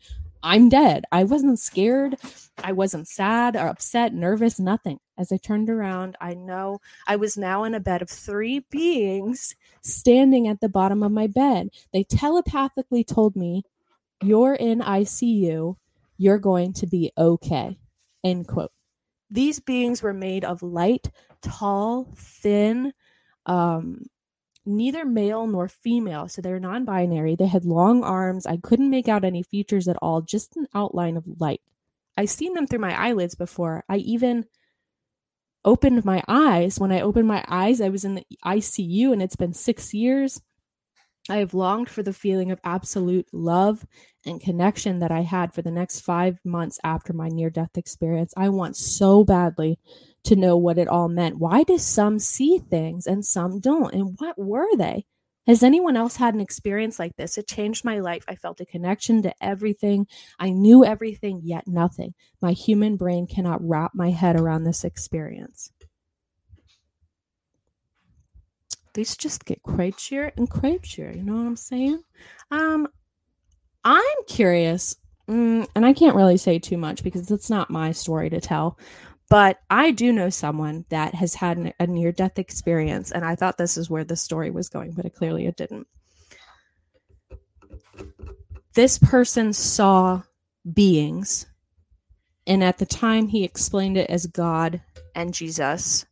I'm 0.44 0.68
dead. 0.68 1.06
I 1.10 1.24
wasn't 1.24 1.58
scared. 1.58 2.18
I 2.62 2.74
wasn't 2.74 3.08
sad 3.08 3.56
or 3.56 3.68
upset, 3.68 4.14
nervous, 4.14 4.60
nothing. 4.60 5.00
As 5.18 5.32
I 5.32 5.38
turned 5.38 5.70
around, 5.70 6.18
I 6.20 6.34
know 6.34 6.80
I 7.08 7.16
was 7.16 7.38
now 7.38 7.64
in 7.64 7.74
a 7.74 7.80
bed 7.80 8.02
of 8.02 8.10
three 8.10 8.60
beings 8.70 9.56
standing 9.82 10.50
at 10.50 10.60
the 10.60 10.68
bottom 10.68 11.02
of 11.02 11.14
my 11.14 11.28
bed. 11.28 11.70
They 11.94 12.04
telepathically 12.04 13.06
told 13.06 13.38
me, 13.38 13.64
You're 14.22 14.56
in 14.56 14.80
ICU. 14.80 15.78
You're 16.18 16.40
going 16.40 16.74
to 16.74 16.88
be 16.88 17.12
okay. 17.18 17.78
End 18.24 18.48
quote. 18.48 18.72
These 19.32 19.62
beings 19.62 20.04
were 20.04 20.14
made 20.14 20.44
of 20.44 20.62
light, 20.62 21.10
tall, 21.42 22.10
thin, 22.16 22.94
um, 23.46 24.04
neither 24.66 25.06
male 25.06 25.48
nor 25.48 25.68
female, 25.68 26.28
so 26.28 26.42
they're 26.42 26.60
non 26.60 26.86
binary. 26.86 27.36
They 27.36 27.48
had 27.48 27.66
long 27.66 28.04
arms. 28.04 28.46
I 28.46 28.58
couldn't 28.58 28.90
make 28.90 29.08
out 29.08 29.24
any 29.24 29.44
features 29.44 29.88
at 29.88 29.98
all, 30.02 30.22
just 30.22 30.56
an 30.58 30.68
outline 30.74 31.18
of 31.18 31.24
light. 31.40 31.62
I've 32.18 32.30
seen 32.30 32.54
them 32.54 32.68
through 32.68 32.80
my 32.80 32.96
eyelids 32.96 33.36
before. 33.36 33.84
I 33.90 33.98
even 33.98 34.46
opened 35.66 36.06
my 36.06 36.22
eyes. 36.28 36.80
When 36.80 36.92
I 36.92 37.02
opened 37.02 37.28
my 37.28 37.44
eyes, 37.48 37.82
I 37.82 37.90
was 37.90 38.06
in 38.06 38.16
the 38.16 38.26
ICU 38.46 39.12
and 39.12 39.22
it's 39.22 39.36
been 39.36 39.54
six 39.54 39.94
years. 39.94 40.42
I 41.30 41.38
have 41.38 41.54
longed 41.54 41.90
for 41.90 42.04
the 42.04 42.12
feeling 42.12 42.52
of 42.52 42.60
absolute 42.66 43.28
love 43.32 43.86
and 44.26 44.42
connection 44.42 45.00
that 45.00 45.12
I 45.12 45.22
had 45.22 45.54
for 45.54 45.62
the 45.62 45.72
next 45.72 46.02
five 46.02 46.38
months 46.44 46.80
after 46.84 47.14
my 47.14 47.30
near 47.30 47.50
death 47.50 47.78
experience. 47.78 48.34
I 48.36 48.50
want 48.50 48.76
so 48.76 49.24
badly 49.24 49.80
to 50.26 50.36
know 50.36 50.58
what 50.58 50.78
it 50.78 50.88
all 50.88 51.10
meant. 51.10 51.38
Why 51.38 51.64
do 51.64 51.78
some 51.78 52.20
see 52.20 52.60
things 52.60 53.08
and 53.08 53.26
some 53.26 53.60
don't? 53.60 53.94
And 53.94 54.16
what 54.20 54.38
were 54.38 54.76
they? 54.78 55.06
Has 55.46 55.62
anyone 55.62 55.98
else 55.98 56.16
had 56.16 56.34
an 56.34 56.40
experience 56.40 57.00
like 57.00 57.16
this? 57.18 57.38
It 57.38 57.48
changed 57.48 57.84
my 57.84 58.00
life. 58.00 58.24
I 58.30 58.36
felt 58.36 58.62
a 58.62 58.66
connection 58.66 59.22
to 59.24 59.34
everything. 59.42 60.08
I 60.40 60.52
knew 60.52 60.86
everything, 60.86 61.42
yet 61.44 61.68
nothing. 61.68 62.14
My 62.42 62.54
human 62.54 62.96
brain 62.96 63.28
cannot 63.28 63.62
wrap 63.62 63.92
my 63.94 64.10
head 64.10 64.40
around 64.40 64.64
this 64.64 64.86
experience. 64.86 65.70
These 68.94 69.18
just 69.18 69.44
get 69.44 69.62
crazier 69.64 70.32
and 70.38 70.50
crazier. 70.50 71.12
You 71.14 71.24
know 71.24 71.34
what 71.34 71.48
I'm 71.48 71.56
saying? 71.58 72.02
Um, 72.52 72.88
I'm 73.84 74.04
curious 74.28 74.96
mm, 75.30 75.68
and 75.76 75.86
I 75.86 75.94
can't 75.94 76.16
really 76.16 76.38
say 76.38 76.60
too 76.60 76.78
much 76.78 77.04
because 77.04 77.30
it's 77.32 77.50
not 77.50 77.70
my 77.70 77.92
story 77.92 78.30
to 78.30 78.42
tell. 78.42 78.78
But 79.34 79.62
I 79.68 79.90
do 79.90 80.14
know 80.14 80.30
someone 80.30 80.86
that 80.90 81.16
has 81.16 81.34
had 81.34 81.58
an, 81.58 81.74
a 81.80 81.88
near 81.88 82.12
death 82.12 82.38
experience, 82.38 83.12
and 83.12 83.26
I 83.26 83.34
thought 83.34 83.58
this 83.58 83.78
is 83.78 83.90
where 83.90 84.04
the 84.04 84.16
story 84.16 84.52
was 84.52 84.70
going, 84.70 84.92
but 84.92 85.06
it 85.06 85.16
clearly 85.16 85.48
it 85.48 85.58
didn't. 85.58 85.88
This 88.76 89.00
person 89.00 89.52
saw 89.52 90.22
beings, 90.72 91.48
and 92.46 92.64
at 92.64 92.78
the 92.78 92.86
time 92.86 93.28
he 93.28 93.44
explained 93.44 93.98
it 93.98 94.08
as 94.08 94.28
God 94.28 94.84
and 95.16 95.34
Jesus. 95.34 96.06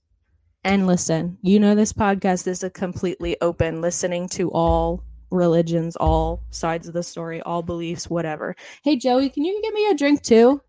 And 0.63 0.88
listen, 0.88 1.38
you 1.43 1.60
know, 1.60 1.75
this 1.75 1.93
podcast 1.93 2.47
is 2.47 2.63
a 2.63 2.71
completely 2.71 3.39
open 3.39 3.81
listening 3.81 4.29
to 4.29 4.49
all 4.49 5.03
religions, 5.29 5.95
all 5.95 6.41
sides 6.49 6.88
of 6.88 6.95
the 6.95 7.03
story, 7.03 7.39
all 7.43 7.62
beliefs, 7.62 8.10
whatever. 8.10 8.55
Hey, 8.84 8.95
Joey, 8.95 9.29
can 9.29 9.45
you 9.45 9.62
get 9.62 9.75
me 9.75 9.91
a 9.91 9.93
drink 9.93 10.23
too? 10.23 10.60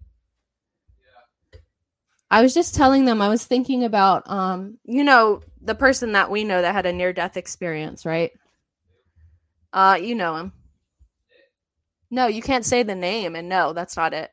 I 2.33 2.41
was 2.41 2.55
just 2.55 2.75
telling 2.75 3.05
them 3.05 3.21
I 3.21 3.29
was 3.29 3.45
thinking 3.45 3.85
about 3.85 4.29
um 4.29 4.79
you 4.85 5.05
know 5.05 5.43
the 5.61 5.75
person 5.75 6.13
that 6.13 6.31
we 6.31 6.45
know 6.45 6.63
that 6.63 6.75
had 6.75 6.87
a 6.87 6.93
near 6.93 7.13
death 7.13 7.37
experience, 7.37 8.07
right? 8.07 8.33
Uh 9.71 9.99
you 10.01 10.15
know 10.15 10.37
him. 10.37 10.53
No, 12.11 12.27
you 12.27 12.41
can't 12.41 12.65
say 12.65 12.83
the 12.83 12.95
name 12.95 13.37
and 13.37 13.51
no, 13.51 13.75
that's 13.75 13.99
not 13.99 14.15
it. 14.15 14.31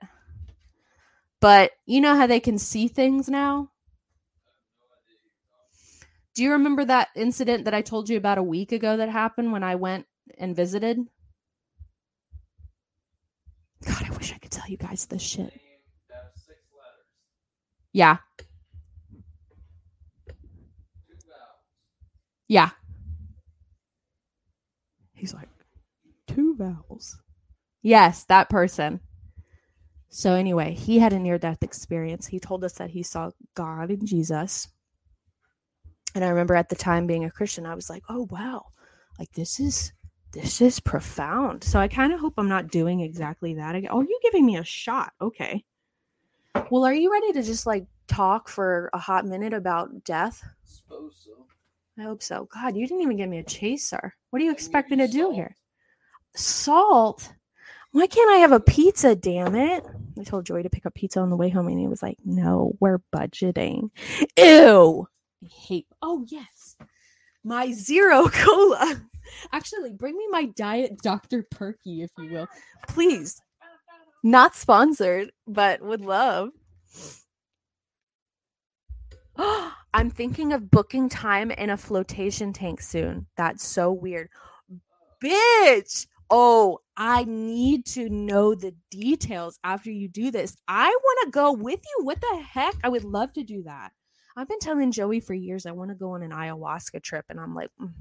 But 1.42 1.72
you 1.86 2.00
know 2.00 2.16
how 2.16 2.26
they 2.26 2.40
can 2.40 2.58
see 2.58 2.88
things 2.88 3.28
now? 3.28 3.70
Do 6.36 6.44
you 6.44 6.54
remember 6.54 6.86
that 6.86 7.10
incident 7.16 7.66
that 7.66 7.74
I 7.74 7.82
told 7.82 8.08
you 8.08 8.16
about 8.16 8.38
a 8.38 8.44
week 8.44 8.72
ago 8.72 8.96
that 8.96 9.10
happened 9.10 9.52
when 9.52 9.64
I 9.64 9.76
went 9.76 10.06
and 10.38 10.56
visited? 10.56 11.00
God, 13.86 14.06
I 14.06 14.16
wish 14.16 14.34
I 14.34 14.38
could 14.38 14.52
tell 14.52 14.70
you 14.70 14.78
guys 14.78 15.06
this 15.06 15.22
shit. 15.22 15.54
Yeah. 17.94 18.18
Yeah. 22.48 22.70
He's 25.14 25.34
like, 25.34 25.50
two 26.28 26.56
vowels. 26.58 27.20
Yes, 27.82 28.26
that 28.26 28.50
person. 28.50 29.00
So, 30.10 30.34
anyway, 30.34 30.74
he 30.74 31.00
had 31.00 31.14
a 31.14 31.20
near 31.20 31.38
death 31.38 31.62
experience. 31.62 32.28
He 32.28 32.40
told 32.40 32.64
us 32.64 32.74
that 32.74 32.90
he 32.90 33.04
saw 33.04 33.32
God 33.56 33.90
and 33.90 34.08
Jesus. 34.08 34.68
And 36.16 36.24
I 36.24 36.30
remember 36.30 36.56
at 36.56 36.70
the 36.70 36.76
time 36.76 37.06
being 37.06 37.26
a 37.26 37.32
Christian, 37.32 37.66
I 37.66 37.76
was 37.76 37.90
like, 37.90 38.04
oh, 38.10 38.28
wow, 38.32 38.66
like 39.18 39.32
this 39.34 39.60
is. 39.60 39.94
This 40.32 40.62
is 40.62 40.80
profound. 40.80 41.64
So 41.64 41.80
I 41.80 41.88
kind 41.88 42.14
of 42.14 42.20
hope 42.20 42.36
I'm 42.38 42.48
not 42.48 42.70
doing 42.70 43.00
exactly 43.02 43.56
that 43.56 43.74
again. 43.74 43.90
Oh, 43.92 44.02
you're 44.02 44.20
giving 44.22 44.46
me 44.46 44.58
a 44.58 44.64
shot. 44.64 45.12
Okay. 45.20 45.66
Well, 46.70 46.86
are 46.86 46.94
you 46.94 47.12
ready 47.12 47.34
to 47.34 47.44
just 47.44 47.66
like 47.66 47.86
talk 48.08 48.48
for 48.48 48.90
a 48.94 48.98
hot 48.98 49.26
minute 49.26 49.54
about 49.54 50.04
death? 50.04 50.44
Suppose 50.64 51.22
so. 51.26 51.46
I 51.98 52.04
hope 52.04 52.24
so. 52.24 52.48
God, 52.54 52.76
you 52.76 52.88
didn't 52.88 53.02
even 53.02 53.18
give 53.18 53.30
me 53.30 53.40
a 53.40 53.44
chaser. 53.44 54.16
What 54.30 54.40
do 54.40 54.46
you 54.46 54.52
expect 54.52 54.90
me 54.90 54.98
to 54.98 55.08
do 55.08 55.32
here? 55.32 55.56
Salt? 56.36 57.34
Why 57.92 58.08
can't 58.08 58.30
I 58.30 58.38
have 58.38 58.52
a 58.52 58.60
pizza, 58.60 59.16
damn 59.16 59.56
it? 59.56 59.84
I 60.18 60.24
told 60.24 60.46
Joey 60.46 60.64
to 60.64 60.70
pick 60.70 60.86
up 60.86 60.94
pizza 60.94 61.20
on 61.20 61.30
the 61.30 61.36
way 61.36 61.50
home 61.50 61.68
and 61.68 61.80
he 61.80 61.88
was 61.88 62.04
like, 62.04 62.18
no, 62.24 62.76
we're 62.80 63.02
budgeting. 63.14 63.90
Ew. 64.38 65.08
I 65.44 65.48
hate. 65.48 65.88
Oh, 66.02 66.24
yes. 66.28 66.78
My 67.44 67.72
zero 67.72 68.28
cola. 68.32 69.02
Actually, 69.52 69.92
bring 69.92 70.18
me 70.18 70.28
my 70.30 70.46
diet 70.46 71.00
Dr. 71.02 71.46
Perky, 71.50 72.02
if 72.04 72.12
you 72.18 72.32
will. 72.32 72.48
Please. 72.88 73.42
Not 74.24 74.56
sponsored, 74.56 75.32
but 75.48 75.82
would 75.82 76.02
love. 76.02 76.50
I'm 79.94 80.10
thinking 80.12 80.54
of 80.54 80.70
booking 80.70 81.10
time 81.10 81.52
in 81.52 81.70
a 81.70 81.78
flotation 81.78 82.54
tank 82.54 82.82
soon. 82.82 83.26
That's 83.38 83.66
so 83.66 83.92
weird. 83.92 84.30
Bitch. 85.24 86.08
Oh, 86.32 86.78
I 86.96 87.24
need 87.28 87.88
to 87.88 88.08
know 88.08 88.54
the 88.54 88.76
details 88.92 89.58
after 89.64 89.90
you 89.90 90.08
do 90.08 90.30
this. 90.30 90.56
I 90.68 90.86
want 90.88 91.20
to 91.26 91.32
go 91.32 91.52
with 91.54 91.80
you. 91.84 92.06
What 92.06 92.22
the 92.22 92.44
heck? 92.48 92.76
I 92.84 92.90
would 92.90 93.04
love 93.04 93.34
to 93.34 93.44
do 93.44 93.64
that. 93.64 93.94
I've 94.38 94.48
been 94.48 94.60
telling 94.60 94.92
Joey 94.92 95.22
for 95.22 95.34
years 95.34 95.66
I 95.66 95.72
want 95.72 95.90
to 95.90 95.96
go 95.96 96.12
on 96.12 96.22
an 96.22 96.30
ayahuasca 96.32 97.02
trip, 97.02 97.26
and 97.30 97.40
I'm 97.40 97.56
like, 97.56 97.72
mm, 97.82 97.92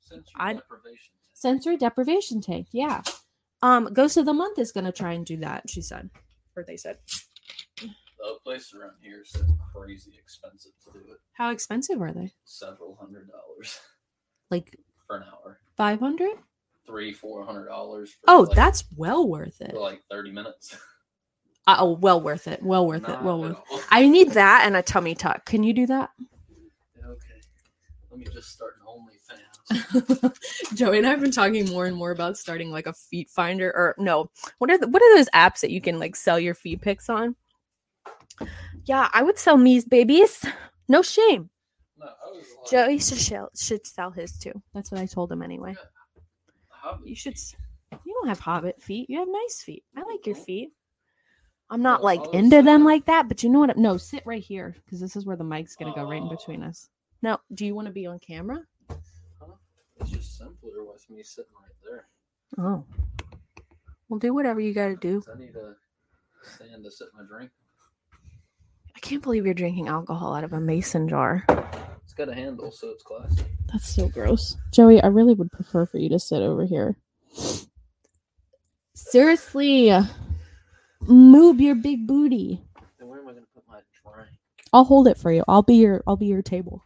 Sensory 0.00 0.32
I- 0.36 0.52
deprivation. 0.54 1.12
sensory 1.34 1.76
deprivation 1.76 2.40
tank. 2.40 2.68
Yeah. 2.70 3.02
Um, 3.62 3.92
Ghost 3.92 4.16
of 4.16 4.26
the 4.26 4.32
Month 4.34 4.58
is 4.58 4.72
gonna 4.72 4.92
try 4.92 5.12
and 5.12 5.24
do 5.24 5.36
that. 5.38 5.68
She 5.68 5.82
said, 5.82 6.10
or 6.56 6.64
they 6.64 6.76
said. 6.76 6.98
The 7.80 8.34
place 8.44 8.72
around 8.74 8.92
here 9.02 9.22
is 9.22 9.32
crazy 9.74 10.14
expensive 10.20 10.72
to 10.84 10.92
do 10.92 11.12
it. 11.12 11.18
How 11.34 11.50
expensive 11.50 12.00
are 12.02 12.12
they? 12.12 12.32
Several 12.44 12.96
hundred 13.00 13.28
dollars 13.28 13.78
Like 14.50 14.76
for 15.06 15.16
an 15.18 15.24
hour. 15.24 15.60
five 15.76 16.00
hundred? 16.00 16.32
Three, 16.86 17.12
four 17.12 17.44
hundred 17.44 17.66
dollars. 17.66 18.14
Oh, 18.26 18.46
like, 18.48 18.56
that's 18.56 18.84
well 18.96 19.28
worth 19.28 19.60
it. 19.60 19.70
for 19.72 19.80
like 19.80 20.02
thirty 20.10 20.30
minutes. 20.32 20.76
Uh, 21.68 21.78
oh, 21.80 21.92
well 21.94 22.20
worth 22.20 22.46
it. 22.46 22.62
Well 22.62 22.86
worth 22.86 23.08
it. 23.08 23.20
Well 23.22 23.40
worth. 23.40 23.56
all. 23.72 23.80
I 23.90 24.06
need 24.06 24.30
that 24.34 24.62
and 24.64 24.76
a 24.76 24.82
tummy 24.82 25.16
tuck. 25.16 25.44
Can 25.46 25.64
you 25.64 25.72
do 25.72 25.84
that? 25.88 26.10
Okay. 26.96 27.40
Let 28.08 28.20
me 28.20 28.26
just 28.32 28.50
start 28.52 28.74
an 28.80 28.86
OnlyFans. 28.86 29.15
Joey 30.74 30.98
and 30.98 31.06
I 31.06 31.10
have 31.10 31.20
been 31.20 31.30
talking 31.32 31.68
more 31.68 31.86
and 31.86 31.96
more 31.96 32.10
about 32.12 32.36
starting 32.38 32.70
like 32.70 32.86
a 32.86 32.92
feet 32.92 33.30
finder 33.30 33.70
or 33.70 33.94
no. 33.98 34.30
What 34.58 34.70
are 34.70 34.78
the, 34.78 34.88
what 34.88 35.02
are 35.02 35.16
those 35.16 35.28
apps 35.34 35.60
that 35.60 35.70
you 35.70 35.80
can 35.80 35.98
like 35.98 36.14
sell 36.16 36.38
your 36.38 36.54
feet 36.54 36.80
pics 36.82 37.08
on? 37.10 37.34
Yeah, 38.84 39.08
I 39.12 39.22
would 39.22 39.38
sell 39.38 39.56
me's 39.56 39.84
babies. 39.84 40.44
No 40.88 41.02
shame. 41.02 41.50
no, 41.98 42.06
I 42.06 42.30
was 42.30 42.44
Joey 42.70 42.98
should 42.98 43.18
sell, 43.18 43.50
should 43.56 43.86
sell 43.86 44.10
his 44.10 44.38
too. 44.38 44.52
That's 44.72 44.92
what 44.92 45.00
I 45.00 45.06
told 45.06 45.32
him 45.32 45.42
anyway. 45.42 45.74
Hobbit 46.68 47.08
You 47.08 47.16
should. 47.16 47.36
You 48.04 48.14
don't 48.20 48.28
have 48.28 48.40
hobbit 48.40 48.80
feet. 48.82 49.10
You 49.10 49.18
have 49.20 49.28
nice 49.28 49.62
feet. 49.62 49.84
I 49.96 50.02
like 50.02 50.26
your 50.26 50.36
feet. 50.36 50.70
I'm 51.70 51.82
not 51.82 52.02
Well, 52.02 52.16
like 52.16 52.34
into 52.34 52.56
them 52.56 52.64
saying- 52.66 52.84
like 52.84 53.06
that, 53.06 53.26
but 53.26 53.42
you 53.42 53.50
know 53.50 53.60
what? 53.60 53.76
No, 53.76 53.96
sit 53.96 54.22
right 54.26 54.42
here 54.42 54.76
because 54.84 55.00
this 55.00 55.16
is 55.16 55.26
where 55.26 55.36
the 55.36 55.42
mic's 55.44 55.74
gonna 55.74 55.94
go 55.94 56.08
right 56.08 56.22
in 56.22 56.28
between 56.28 56.62
us. 56.62 56.88
Now, 57.22 57.40
do 57.52 57.66
you 57.66 57.74
want 57.74 57.86
to 57.86 57.92
be 57.92 58.06
on 58.06 58.20
camera? 58.20 58.60
It's 60.36 60.44
just 60.44 60.60
simpler 60.60 60.84
with 60.84 61.08
me 61.08 61.22
sitting 61.22 61.50
right 61.62 61.72
there. 61.82 62.08
Oh, 62.58 62.84
well, 64.08 64.18
do 64.18 64.34
whatever 64.34 64.60
you 64.60 64.74
got 64.74 64.88
to 64.88 64.96
do. 64.96 65.22
I 65.34 65.38
need 65.38 65.56
a 65.56 65.74
stand 66.42 66.84
to 66.84 66.90
sit 66.90 67.08
my 67.16 67.24
drink. 67.26 67.50
I 68.94 68.98
can't 69.00 69.22
believe 69.22 69.46
you're 69.46 69.54
drinking 69.54 69.88
alcohol 69.88 70.34
out 70.34 70.44
of 70.44 70.52
a 70.52 70.60
mason 70.60 71.08
jar. 71.08 71.44
It's 72.04 72.12
got 72.12 72.28
a 72.28 72.34
handle, 72.34 72.70
so 72.70 72.90
it's 72.90 73.02
classy. 73.02 73.44
That's 73.72 73.88
so 73.88 74.08
gross. 74.08 74.56
Joey, 74.72 75.02
I 75.02 75.06
really 75.06 75.32
would 75.32 75.50
prefer 75.50 75.86
for 75.86 75.96
you 75.96 76.10
to 76.10 76.18
sit 76.18 76.42
over 76.42 76.66
here. 76.66 76.98
Seriously, 78.94 79.90
move 81.00 81.60
your 81.62 81.76
big 81.76 82.06
booty. 82.06 82.62
Then 82.98 83.08
where 83.08 83.20
am 83.20 83.28
I 83.28 83.32
going 83.32 83.44
to 83.44 83.50
put 83.54 83.64
my 83.66 83.80
drink? 84.02 84.28
I'll 84.74 84.84
hold 84.84 85.08
it 85.08 85.16
for 85.16 85.32
you. 85.32 85.44
I'll 85.48 85.62
be 85.62 85.76
your 85.76 86.02
I'll 86.06 86.16
be 86.16 86.26
your 86.26 86.42
table. 86.42 86.82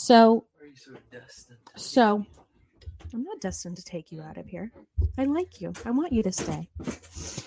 So, 0.00 0.44
so 0.74 0.92
destined? 1.10 1.56
to 1.74 1.80
So- 1.80 2.18
be? 2.18 2.28
I'm 3.14 3.22
not 3.22 3.40
destined 3.40 3.78
to 3.78 3.82
take 3.82 4.12
you 4.12 4.20
out 4.20 4.36
of 4.36 4.46
here. 4.46 4.70
I 5.16 5.24
like 5.24 5.62
you. 5.62 5.72
I 5.86 5.90
want 5.90 6.12
you 6.12 6.22
to 6.22 6.30
stay. 6.32 6.68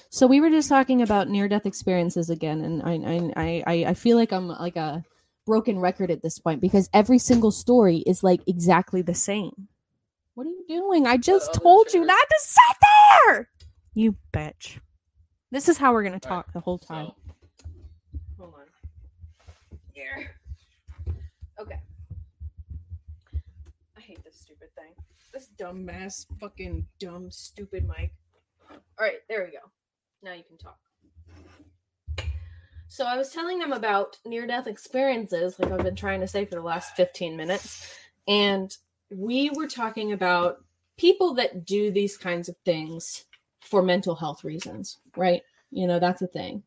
So 0.10 0.26
we 0.26 0.42
were 0.42 0.50
just 0.50 0.68
talking 0.68 1.04
about 1.04 1.30
near 1.30 1.48
death 1.48 1.68
experiences 1.68 2.32
again, 2.32 2.62
and 2.62 2.82
I 2.82 3.34
I 3.36 3.64
I 3.68 3.86
I 3.90 3.94
feel 3.94 4.18
like 4.18 4.32
I'm 4.34 4.48
like 4.48 4.78
a 4.78 5.04
broken 5.46 5.78
record 5.78 6.10
at 6.10 6.24
this 6.24 6.40
point 6.40 6.60
because 6.60 6.90
every 6.92 7.20
single 7.20 7.52
story 7.52 7.98
is 8.08 8.24
like 8.24 8.42
exactly 8.48 9.04
the 9.04 9.14
same. 9.14 9.68
What 10.34 10.48
are 10.48 10.50
you 10.50 10.66
doing? 10.68 11.06
I 11.06 11.18
just 11.18 11.54
told 11.54 11.94
you 11.94 12.04
not 12.04 12.18
to 12.28 12.36
sit 12.40 12.78
there. 13.28 13.50
You 13.94 14.16
bitch. 14.34 14.80
This 15.52 15.70
is 15.70 15.78
how 15.78 15.94
we're 15.94 16.04
gonna 16.04 16.16
All 16.16 16.36
right, 16.38 16.46
talk 16.46 16.54
the 16.54 16.62
whole 16.62 16.80
time. 16.80 17.12
So, 17.12 17.34
Hold 18.40 18.54
on. 18.56 19.78
Here. 19.94 20.32
Okay. 21.60 21.80
I 23.98 24.02
hate 24.02 24.24
this 24.24 24.40
stupid 24.40 24.70
thing. 24.76 24.94
This 25.40 25.52
dumbass, 25.58 26.26
fucking 26.42 26.86
dumb, 27.00 27.32
stupid 27.32 27.88
mic. 27.88 28.12
All 28.70 28.78
right, 29.00 29.20
there 29.30 29.46
we 29.46 29.52
go. 29.52 29.72
Now 30.22 30.34
you 30.34 30.44
can 30.44 30.58
talk. 30.58 30.78
So 32.90 33.06
I 33.06 33.16
was 33.16 33.32
telling 33.32 33.58
them 33.58 33.72
about 33.72 34.18
near 34.26 34.46
death 34.46 34.68
experiences, 34.68 35.58
like 35.58 35.72
I've 35.72 35.82
been 35.82 35.96
trying 35.96 36.20
to 36.20 36.28
say 36.28 36.44
for 36.44 36.56
the 36.56 36.62
last 36.62 36.94
15 36.98 37.38
minutes. 37.38 37.90
And 38.28 38.76
we 39.12 39.50
were 39.52 39.68
talking 39.68 40.12
about 40.12 40.58
people 40.98 41.34
that 41.36 41.64
do 41.64 41.90
these 41.90 42.18
kinds 42.18 42.50
of 42.50 42.58
things 42.66 43.24
for 43.62 43.82
mental 43.82 44.16
health 44.16 44.44
reasons, 44.44 44.98
right? 45.16 45.42
You 45.72 45.88
know, 45.88 46.00
that's 46.00 46.22
a 46.22 46.28
thing. 46.28 46.64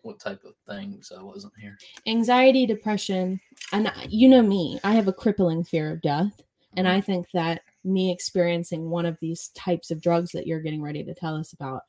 what 0.00 0.18
type 0.18 0.44
of 0.46 0.54
things? 0.66 1.12
I 1.14 1.22
wasn't 1.22 1.52
here. 1.60 1.76
anxiety, 2.06 2.64
depression, 2.64 3.38
and 3.70 3.92
you 4.08 4.30
know 4.30 4.40
me, 4.40 4.80
I 4.82 4.94
have 4.94 5.08
a 5.08 5.12
crippling 5.12 5.62
fear 5.62 5.90
of 5.92 6.00
death. 6.00 6.40
And 6.76 6.86
mm-hmm. 6.86 6.96
I 6.96 7.00
think 7.02 7.26
that 7.34 7.60
me 7.84 8.10
experiencing 8.10 8.90
one 8.90 9.06
of 9.06 9.18
these 9.20 9.48
types 9.48 9.90
of 9.90 10.00
drugs 10.00 10.32
that 10.32 10.46
you're 10.46 10.60
getting 10.60 10.82
ready 10.82 11.04
to 11.04 11.14
tell 11.14 11.36
us 11.36 11.52
about, 11.52 11.82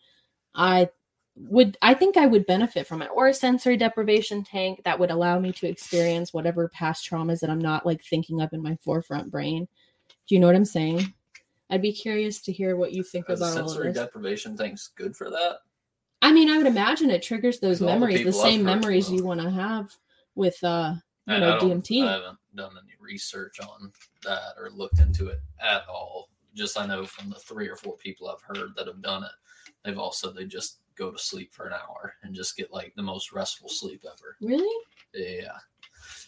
I 0.54 0.90
would 1.38 1.78
I 1.82 1.94
think 1.94 2.16
I 2.16 2.26
would 2.26 2.46
benefit 2.46 2.88
from 2.88 3.02
it 3.02 3.10
or 3.14 3.28
a 3.28 3.34
sensory 3.34 3.76
deprivation 3.76 4.44
tank 4.44 4.82
that 4.86 5.00
would 5.00 5.12
allow 5.12 5.38
me 5.38 5.52
to 5.54 5.68
experience 5.68 6.34
whatever 6.34 6.70
past 6.70 7.10
traumas 7.10 7.42
that 7.42 7.50
I'm 7.50 7.60
not 7.60 7.86
like 7.86 8.02
thinking 8.04 8.42
up 8.42 8.54
in 8.54 8.64
my 8.64 8.78
forefront 8.82 9.32
brain. 9.32 9.68
Do 10.28 10.36
you 10.36 10.40
know 10.40 10.48
what 10.48 10.56
I'm 10.56 10.66
saying? 10.66 11.14
I'd 11.70 11.82
be 11.82 11.92
curious 11.92 12.40
to 12.42 12.54
hear 12.54 12.78
what 12.78 12.94
you 12.94 13.04
think 13.04 13.30
Is 13.30 13.42
a 13.42 13.44
about 13.44 13.58
all 13.58 13.64
of 13.64 13.70
sensory 13.72 13.92
this. 13.92 13.98
deprivation 13.98 14.56
tank's 14.56 14.88
good 14.96 15.16
for 15.16 15.30
that? 15.30 15.58
I 16.22 16.32
mean, 16.32 16.50
I 16.50 16.58
would 16.58 16.68
imagine 16.68 17.10
it 17.10 17.22
triggers 17.22 17.60
those 17.60 17.82
All 17.82 17.88
the 17.88 17.94
memories, 17.94 18.24
the, 18.24 18.32
same 18.32 18.64
memories 18.64 19.12
you 19.12 19.24
want 19.24 19.42
to 19.42 19.50
have 19.50 19.94
with 20.36 20.64
uh 20.64 20.96
you 21.28 21.40
know 21.40 21.58
I 21.58 21.60
DMT. 21.60 22.08
I 22.08 22.12
haven't 22.14 22.38
done 22.56 22.72
any 22.82 22.94
research 23.00 23.60
on 23.60 23.92
that 24.24 24.54
or 24.60 24.70
looked 24.70 25.00
into 25.00 25.28
it 25.28 25.40
at 25.60 25.84
all. 25.90 26.30
Just 26.54 26.80
I 26.80 26.86
know 26.86 27.06
from 27.06 27.30
the 27.30 27.36
three 27.40 27.68
or 27.68 27.76
four 27.76 27.98
people 27.98 28.30
I've 28.30 28.42
heard 28.58 28.70
that 28.78 28.88
have 28.88 29.02
done 29.02 29.24
it, 29.24 29.32
they've 29.84 29.98
all 30.00 30.12
said 30.12 30.36
they 30.36 30.46
just 30.46 30.80
go 30.96 31.12
to 31.12 31.18
sleep 31.18 31.54
for 31.54 31.68
an 31.68 31.74
hour 31.74 32.14
and 32.24 32.34
just 32.34 32.56
get 32.56 32.72
like 32.72 32.94
the 32.96 33.02
most 33.04 33.34
restful 33.34 33.68
sleep 33.70 34.04
ever. 34.06 34.38
Really? 34.42 34.86
Yeah. 35.14 35.58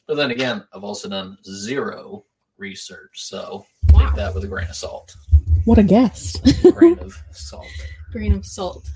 But 0.06 0.16
then 0.16 0.32
again, 0.32 0.66
I've 0.74 0.84
also 0.84 1.08
done 1.10 1.38
zero 1.46 2.26
research, 2.58 3.12
so 3.24 3.66
Wow. 3.94 4.08
take 4.08 4.16
that 4.16 4.34
with 4.36 4.44
a 4.44 4.48
grain 4.48 4.68
of 4.68 4.76
salt. 4.76 5.16
What 5.64 5.78
a 5.78 5.84
guess. 5.84 6.36
grain 6.74 7.00
of 7.00 7.16
salt. 7.32 7.68
Grain 8.12 8.34
of 8.34 8.46
salt. 8.46 8.90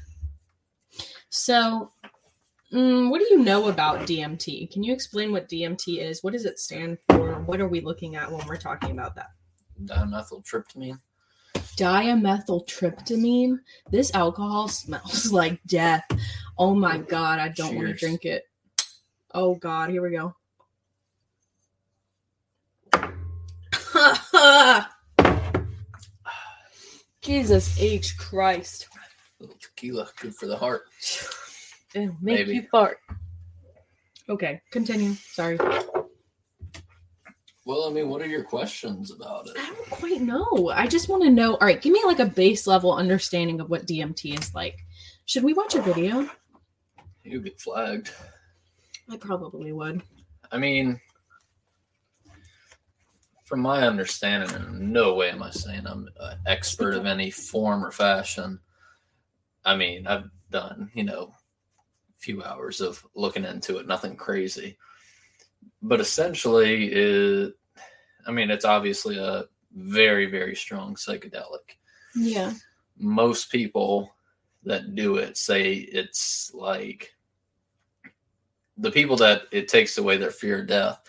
So, 1.30 1.92
mm, 2.72 3.10
what 3.10 3.20
do 3.20 3.28
you 3.30 3.40
know 3.40 3.70
about 3.70 4.08
DMT? 4.08 4.72
Can 4.72 4.84
you 4.84 4.94
explain 4.94 5.32
what 5.32 5.50
DMT 5.50 6.00
is? 6.00 6.24
What 6.24 6.34
does 6.34 6.46
it 6.46 6.60
stand 6.60 6.98
for? 7.10 7.40
What 7.42 7.60
are 7.62 7.68
we 7.68 7.82
looking 7.82 8.16
at 8.16 8.32
when 8.32 8.46
we're 8.48 8.58
talking 8.58 8.92
about 8.92 9.16
that? 9.16 9.32
Dimethyltryptamine. 9.86 11.00
Dimethyltryptamine. 11.76 13.60
This 13.90 14.14
alcohol 14.14 14.68
smells 14.68 15.32
like 15.34 15.64
death. 15.66 16.06
Oh 16.58 16.76
my 16.76 16.98
god, 16.98 17.40
I 17.40 17.50
don't 17.50 17.76
want 17.76 17.88
to 17.88 17.94
drink 17.94 18.26
it. 18.26 18.44
Oh 19.34 19.56
god, 19.56 19.90
here 19.90 20.02
we 20.02 20.12
go. 20.12 20.36
Jesus 27.22 27.80
H 27.80 28.18
Christ. 28.18 28.90
little 29.40 29.56
tequila, 29.62 30.10
good 30.20 30.36
for 30.36 30.48
the 30.48 30.58
heart. 30.58 30.84
It'll 31.94 32.16
make 32.22 32.40
Maybe. 32.40 32.54
you 32.56 32.68
fart. 32.72 33.00
Okay, 34.30 34.62
continue. 34.72 35.14
Sorry. 35.16 35.58
Well, 37.66 37.88
I 37.88 37.92
mean, 37.92 38.10
what 38.10 38.22
are 38.22 38.28
your 38.28 38.44
questions 38.44 39.12
about 39.12 39.48
it? 39.48 39.54
I 39.58 39.66
don't 39.68 39.90
quite 39.90 40.22
know. 40.22 40.72
I 40.74 40.88
just 40.88 41.10
want 41.10 41.24
to 41.24 41.30
know. 41.30 41.54
All 41.54 41.68
right, 41.68 41.82
give 41.82 41.94
me 41.94 42.02
like 42.06 42.20
a 42.20 42.26
base 42.26 42.66
level 42.66 42.94
understanding 42.94 43.60
of 43.60 43.70
what 43.70 43.86
DMT 43.86 44.40
is 44.40 44.56
like. 44.56 44.78
Should 45.26 45.44
we 45.44 45.54
watch 45.54 45.76
a 45.76 45.82
video? 45.82 46.30
You 47.24 47.42
get 47.42 47.62
flagged. 47.62 48.12
I 49.10 49.18
probably 49.18 49.72
would. 49.74 50.02
I 50.52 50.58
mean, 50.58 51.00
from 53.46 53.60
my 53.60 53.86
understanding, 53.86 54.50
in 54.56 54.92
no 54.92 55.14
way 55.14 55.30
am 55.30 55.44
I 55.44 55.52
saying 55.52 55.86
I'm 55.86 56.08
an 56.20 56.38
expert 56.48 56.96
of 56.96 57.06
any 57.06 57.30
form 57.30 57.86
or 57.86 57.92
fashion. 57.92 58.60
I 59.66 59.76
mean, 59.76 60.08
I've 60.08 60.30
done, 60.50 60.90
you 60.94 61.04
know, 61.04 61.32
a 61.34 61.41
few 62.22 62.44
hours 62.44 62.82
of 62.82 63.06
looking 63.16 63.46
into 63.46 63.78
it, 63.78 63.88
nothing 63.88 64.16
crazy. 64.16 64.78
But 65.82 66.00
essentially, 66.00 66.86
it, 66.92 67.54
I 68.28 68.32
mean, 68.32 68.52
it's 68.52 68.66
obviously 68.66 69.18
a 69.18 69.46
very, 69.74 70.28
very 70.28 70.56
strong 70.56 70.96
psychedelic. 70.96 71.78
Yeah. 72.16 72.54
most 72.98 73.52
people 73.52 74.14
that 74.64 74.96
do 74.96 75.16
it 75.16 75.38
say 75.38 75.74
it's 75.74 76.52
like 76.54 77.14
the 78.78 78.92
people 78.92 79.16
that 79.18 79.44
it 79.52 79.68
takes 79.68 79.98
away 79.98 80.18
their 80.18 80.32
fear 80.32 80.60
of 80.60 80.68
death 80.68 81.02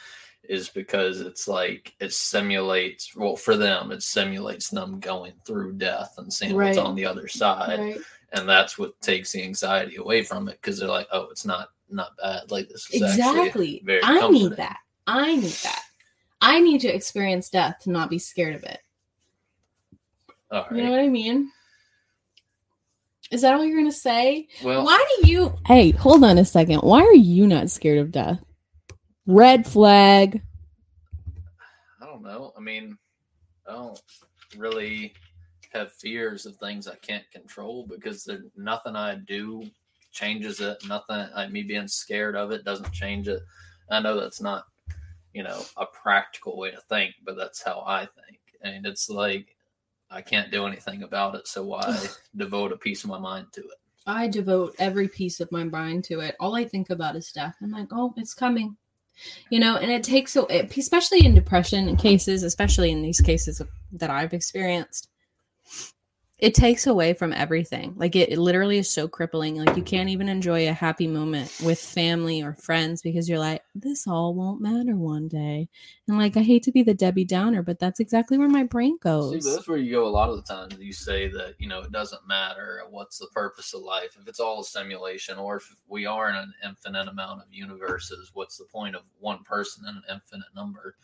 is 0.48 0.68
because 0.68 1.20
it's 1.20 1.46
like 1.48 1.94
it 2.00 2.12
simulates 2.12 3.14
well 3.14 3.36
for 3.36 3.56
them 3.56 3.90
it 3.92 4.02
simulates 4.02 4.70
them 4.70 5.00
going 5.00 5.32
through 5.46 5.72
death 5.72 6.14
and 6.18 6.32
seeing 6.32 6.54
what's 6.54 6.78
on 6.78 6.94
the 6.94 7.04
other 7.04 7.28
side 7.28 7.78
Right. 7.78 7.98
And 8.32 8.48
that's 8.48 8.78
what 8.78 8.98
takes 9.00 9.32
the 9.32 9.42
anxiety 9.42 9.96
away 9.96 10.22
from 10.22 10.48
it 10.48 10.58
because 10.60 10.78
they're 10.78 10.88
like 10.88 11.06
oh 11.12 11.28
it's 11.30 11.44
not 11.44 11.68
not 11.90 12.16
bad 12.16 12.50
like 12.50 12.68
this 12.68 12.88
is 12.90 13.02
Exactly. 13.02 13.82
very 13.84 14.00
I 14.02 14.28
need 14.28 14.52
that. 14.56 14.78
I 15.06 15.36
need 15.36 15.52
that. 15.62 15.82
I 16.40 16.58
need 16.60 16.80
to 16.80 16.88
experience 16.88 17.50
death 17.50 17.80
to 17.82 17.90
not 17.90 18.08
be 18.10 18.18
scared 18.18 18.54
of 18.54 18.64
it. 18.64 18.78
all 20.50 20.62
right 20.62 20.72
You 20.76 20.84
know 20.84 20.90
what 20.90 21.00
I 21.00 21.08
mean? 21.08 21.50
Is 23.30 23.42
that 23.42 23.54
all 23.54 23.64
you're 23.64 23.76
going 23.78 23.90
to 23.90 23.96
say? 23.96 24.48
well 24.62 24.84
Why 24.84 25.04
do 25.22 25.30
you? 25.30 25.54
Hey, 25.66 25.90
hold 25.92 26.22
on 26.24 26.36
a 26.38 26.44
second. 26.44 26.78
Why 26.80 27.00
are 27.02 27.14
you 27.14 27.46
not 27.46 27.70
scared 27.70 27.98
of 27.98 28.10
death? 28.12 28.42
Red 29.26 29.66
flag. 29.66 30.42
I 32.00 32.06
don't 32.06 32.22
know. 32.22 32.52
I 32.56 32.60
mean, 32.60 32.98
I 33.68 33.72
don't 33.72 34.00
really 34.58 35.14
have 35.72 35.92
fears 35.92 36.46
of 36.46 36.56
things 36.56 36.86
I 36.86 36.96
can't 36.96 37.30
control 37.30 37.86
because 37.88 38.24
there 38.24 38.40
nothing 38.56 38.96
I 38.96 39.16
do 39.16 39.64
changes 40.12 40.60
it. 40.60 40.78
Nothing 40.86 41.26
like 41.34 41.50
me 41.50 41.62
being 41.62 41.88
scared 41.88 42.36
of 42.36 42.50
it 42.50 42.64
doesn't 42.64 42.92
change 42.92 43.28
it. 43.28 43.42
I 43.90 44.00
know 44.00 44.18
that's 44.18 44.40
not, 44.40 44.64
you 45.32 45.42
know, 45.42 45.62
a 45.76 45.86
practical 45.86 46.56
way 46.56 46.70
to 46.70 46.80
think, 46.88 47.14
but 47.24 47.36
that's 47.36 47.62
how 47.62 47.82
I 47.86 48.00
think. 48.00 48.38
And 48.62 48.86
it's 48.86 49.08
like 49.08 49.56
I 50.10 50.20
can't 50.20 50.50
do 50.50 50.66
anything 50.66 51.02
about 51.02 51.34
it, 51.34 51.48
so 51.48 51.64
why 51.64 51.98
devote 52.36 52.72
a 52.72 52.76
piece 52.76 53.02
of 53.04 53.10
my 53.10 53.18
mind 53.18 53.46
to 53.52 53.60
it? 53.62 53.78
I 54.06 54.28
devote 54.28 54.74
every 54.78 55.08
piece 55.08 55.40
of 55.40 55.50
my 55.52 55.64
mind 55.64 56.04
to 56.04 56.20
it. 56.20 56.36
All 56.40 56.56
I 56.56 56.64
think 56.64 56.90
about 56.90 57.16
is 57.16 57.32
death. 57.32 57.56
I'm 57.62 57.70
like, 57.70 57.88
oh, 57.92 58.12
it's 58.16 58.34
coming. 58.34 58.76
You 59.50 59.60
know, 59.60 59.76
and 59.76 59.90
it 59.90 60.02
takes, 60.02 60.32
so 60.32 60.46
especially 60.48 61.24
in 61.24 61.34
depression 61.34 61.94
cases, 61.96 62.42
especially 62.42 62.90
in 62.90 63.02
these 63.02 63.20
cases 63.20 63.62
that 63.92 64.10
I've 64.10 64.32
experienced, 64.34 65.08
it 66.42 66.56
takes 66.56 66.88
away 66.88 67.14
from 67.14 67.32
everything. 67.32 67.94
Like 67.96 68.16
it, 68.16 68.30
it 68.30 68.38
literally 68.38 68.76
is 68.76 68.90
so 68.90 69.06
crippling. 69.06 69.64
Like 69.64 69.76
you 69.76 69.82
can't 69.84 70.08
even 70.08 70.28
enjoy 70.28 70.68
a 70.68 70.72
happy 70.72 71.06
moment 71.06 71.56
with 71.62 71.78
family 71.78 72.42
or 72.42 72.54
friends 72.54 73.00
because 73.00 73.28
you're 73.28 73.38
like, 73.38 73.62
this 73.76 74.08
all 74.08 74.34
won't 74.34 74.60
matter 74.60 74.96
one 74.96 75.28
day. 75.28 75.68
And 76.08 76.18
like, 76.18 76.36
I 76.36 76.42
hate 76.42 76.64
to 76.64 76.72
be 76.72 76.82
the 76.82 76.94
Debbie 76.94 77.24
Downer, 77.24 77.62
but 77.62 77.78
that's 77.78 78.00
exactly 78.00 78.38
where 78.38 78.48
my 78.48 78.64
brain 78.64 78.98
goes. 79.00 79.46
but 79.46 79.54
that's 79.54 79.68
where 79.68 79.78
you 79.78 79.92
go 79.92 80.04
a 80.04 80.10
lot 80.10 80.30
of 80.30 80.34
the 80.34 80.42
times. 80.42 80.76
You 80.80 80.92
say 80.92 81.28
that, 81.28 81.54
you 81.60 81.68
know, 81.68 81.78
it 81.78 81.92
doesn't 81.92 82.26
matter 82.26 82.80
what's 82.90 83.18
the 83.18 83.28
purpose 83.28 83.72
of 83.72 83.82
life. 83.82 84.16
If 84.20 84.26
it's 84.26 84.40
all 84.40 84.62
a 84.62 84.64
simulation 84.64 85.38
or 85.38 85.58
if 85.58 85.72
we 85.86 86.06
are 86.06 86.28
in 86.28 86.34
an 86.34 86.52
infinite 86.64 87.06
amount 87.06 87.42
of 87.42 87.46
universes, 87.52 88.32
what's 88.34 88.58
the 88.58 88.64
point 88.64 88.96
of 88.96 89.02
one 89.20 89.44
person 89.44 89.84
in 89.88 89.94
an 89.94 90.02
infinite 90.10 90.48
number? 90.56 90.96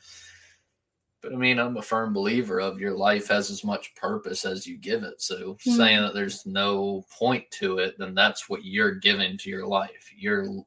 But 1.20 1.32
I 1.32 1.36
mean, 1.36 1.58
I'm 1.58 1.76
a 1.76 1.82
firm 1.82 2.12
believer 2.12 2.60
of 2.60 2.78
your 2.78 2.96
life 2.96 3.26
has 3.28 3.50
as 3.50 3.64
much 3.64 3.94
purpose 3.96 4.44
as 4.44 4.66
you 4.66 4.76
give 4.78 5.02
it. 5.02 5.20
So 5.20 5.54
Mhm. 5.66 5.76
saying 5.76 6.00
that 6.02 6.14
there's 6.14 6.46
no 6.46 7.04
point 7.10 7.50
to 7.52 7.78
it, 7.78 7.98
then 7.98 8.14
that's 8.14 8.48
what 8.48 8.64
you're 8.64 8.94
giving 8.94 9.36
to 9.38 9.50
your 9.50 9.66
life. 9.66 10.12
You're 10.16 10.64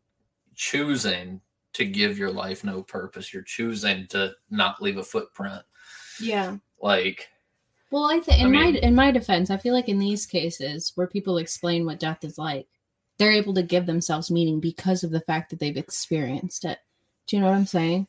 choosing 0.55 1.41
to 1.73 1.85
give 1.85 2.17
your 2.17 2.31
life 2.31 2.63
no 2.65 2.83
purpose. 2.83 3.33
You're 3.33 3.43
choosing 3.43 4.07
to 4.07 4.33
not 4.49 4.81
leave 4.81 4.97
a 4.97 5.03
footprint. 5.03 5.63
yeah. 6.19 6.57
Like, 6.81 7.29
Well, 7.91 8.05
I 8.05 8.19
think 8.19 8.41
in 8.41 8.47
I 8.47 8.49
my 8.49 8.67
in 8.79 8.93
my 8.95 9.11
defense, 9.11 9.49
I 9.49 9.57
feel 9.57 9.73
like 9.73 9.87
in 9.89 9.99
these 9.99 10.25
cases 10.25 10.91
where 10.95 11.07
people 11.07 11.37
explain 11.37 11.85
what 11.85 11.99
death 11.99 12.23
is 12.23 12.37
like, 12.37 12.67
they're 13.17 13.31
able 13.31 13.53
to 13.53 13.63
give 13.63 13.85
themselves 13.85 14.29
meaning 14.31 14.59
because 14.59 15.03
of 15.03 15.11
the 15.11 15.21
fact 15.21 15.49
that 15.49 15.59
they've 15.59 15.77
experienced 15.77 16.65
it. 16.65 16.79
Do 17.27 17.35
you 17.35 17.41
know 17.41 17.49
what 17.49 17.55
I'm 17.55 17.65
saying? 17.65 18.07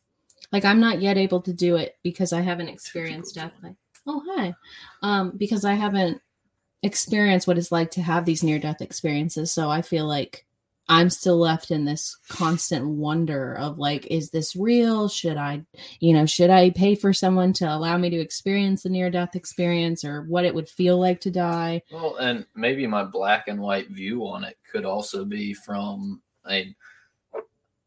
Like 0.51 0.65
I'm 0.65 0.81
not 0.81 1.01
yet 1.01 1.17
able 1.17 1.41
to 1.43 1.53
do 1.53 1.77
it 1.77 1.97
because 2.03 2.33
I 2.33 2.41
haven't 2.41 2.69
experienced 2.69 3.35
death. 3.35 3.53
Like, 3.63 3.77
oh 4.07 4.23
hi, 4.27 4.55
um, 5.03 5.33
because 5.37 5.65
I 5.65 5.75
haven't 5.75 6.21
experienced 6.83 7.47
what 7.47 7.59
it's 7.59 7.73
like 7.73 7.93
to 7.93 8.03
have 8.03 8.25
these 8.25 8.43
near 8.43 8.59
death 8.59 8.81
experiences. 8.81 9.53
So 9.53 9.71
I 9.71 9.83
feel 9.83 10.07
like 10.07 10.47
I'm 10.89 11.11
still 11.11 11.39
left 11.39 11.71
in 11.71 11.85
this 11.85 12.19
constant 12.29 12.87
wonder 12.87 13.55
of 13.55 13.79
like, 13.79 14.07
is 14.07 14.31
this 14.31 14.57
real? 14.57 15.09
Should 15.09 15.37
I 15.37 15.65
you 16.01 16.13
know, 16.13 16.27
should 16.27 16.51
I 16.51 16.71
pay 16.71 16.97
for 16.97 17.13
someone 17.13 17.53
to 17.55 17.73
allow 17.73 17.97
me 17.97 18.11
to 18.11 18.19
experience 18.19 18.83
the 18.83 18.91
near 18.91 19.11
death 19.11 19.37
experience 19.37 20.05
or 20.05 20.23
what 20.23 20.45
it 20.45 20.55
would 20.55 20.69
feel 20.69 20.99
like 20.99 21.21
to 21.21 21.31
die? 21.31 21.83
Well, 21.91 22.17
and 22.17 22.47
maybe 22.55 22.87
my 22.87 23.05
black 23.05 23.49
and 23.49 23.61
white 23.61 23.91
view 23.91 24.27
on 24.27 24.45
it 24.45 24.57
could 24.71 24.85
also 24.85 25.25
be 25.25 25.55
from 25.55 26.21
a. 26.49 26.75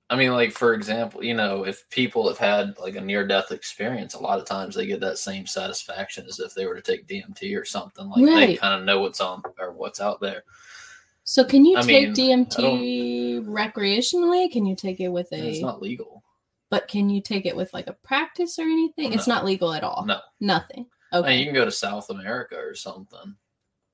I 0.10 0.16
mean, 0.16 0.32
like 0.34 0.52
for 0.52 0.74
example, 0.76 1.24
you 1.24 1.34
know, 1.34 1.66
if 1.66 1.90
people 1.90 2.28
have 2.28 2.38
had 2.38 2.78
like 2.78 2.96
a 2.96 3.02
near 3.02 3.26
death 3.26 3.52
experience, 3.52 4.14
a 4.14 4.20
lot 4.20 4.38
of 4.40 4.46
times 4.46 4.76
they 4.76 4.86
get 4.86 5.00
that 5.00 5.18
same 5.18 5.48
satisfaction 5.48 6.28
as 6.28 6.40
if 6.40 6.54
they 6.54 6.68
were 6.68 6.76
to 6.76 6.82
take 6.82 7.08
DMT 7.08 7.60
or 7.60 7.66
something. 7.66 8.08
Like 8.10 8.24
they 8.26 8.56
kind 8.56 8.80
of 8.80 8.86
know 8.86 9.00
what's 9.02 9.20
on 9.20 9.42
or 9.60 9.72
what's 9.74 10.00
out 10.00 10.22
there. 10.22 10.44
So 11.24 11.44
can 11.44 11.66
you 11.66 11.76
I 11.78 11.82
take 11.82 12.16
mean, 12.16 12.48
DMT 12.48 13.46
recreationally? 13.46 14.52
Can 14.52 14.66
you 14.68 14.76
take 14.76 15.00
it 15.00 15.10
with 15.10 15.32
a 15.32 15.50
it's 15.50 15.62
not 15.62 15.82
legal. 15.82 16.24
but 16.70 16.88
can 16.88 17.10
you 17.10 17.20
take 17.20 17.48
it 17.48 17.56
with 17.56 17.74
like 17.74 17.88
a 17.88 17.94
practice 17.94 18.60
or 18.60 18.64
anything? 18.64 19.12
It's 19.12 19.28
not 19.28 19.44
legal 19.44 19.74
at 19.74 19.84
all. 19.84 20.06
No. 20.06 20.20
Nothing. 20.40 20.86
I 21.12 21.18
Okay. 21.18 21.30
mean, 21.30 21.40
you 21.40 21.46
can 21.46 21.56
go 21.56 21.66
to 21.66 21.72
South 21.72 22.10
America 22.12 22.58
or 22.58 22.76
something, 22.76 23.36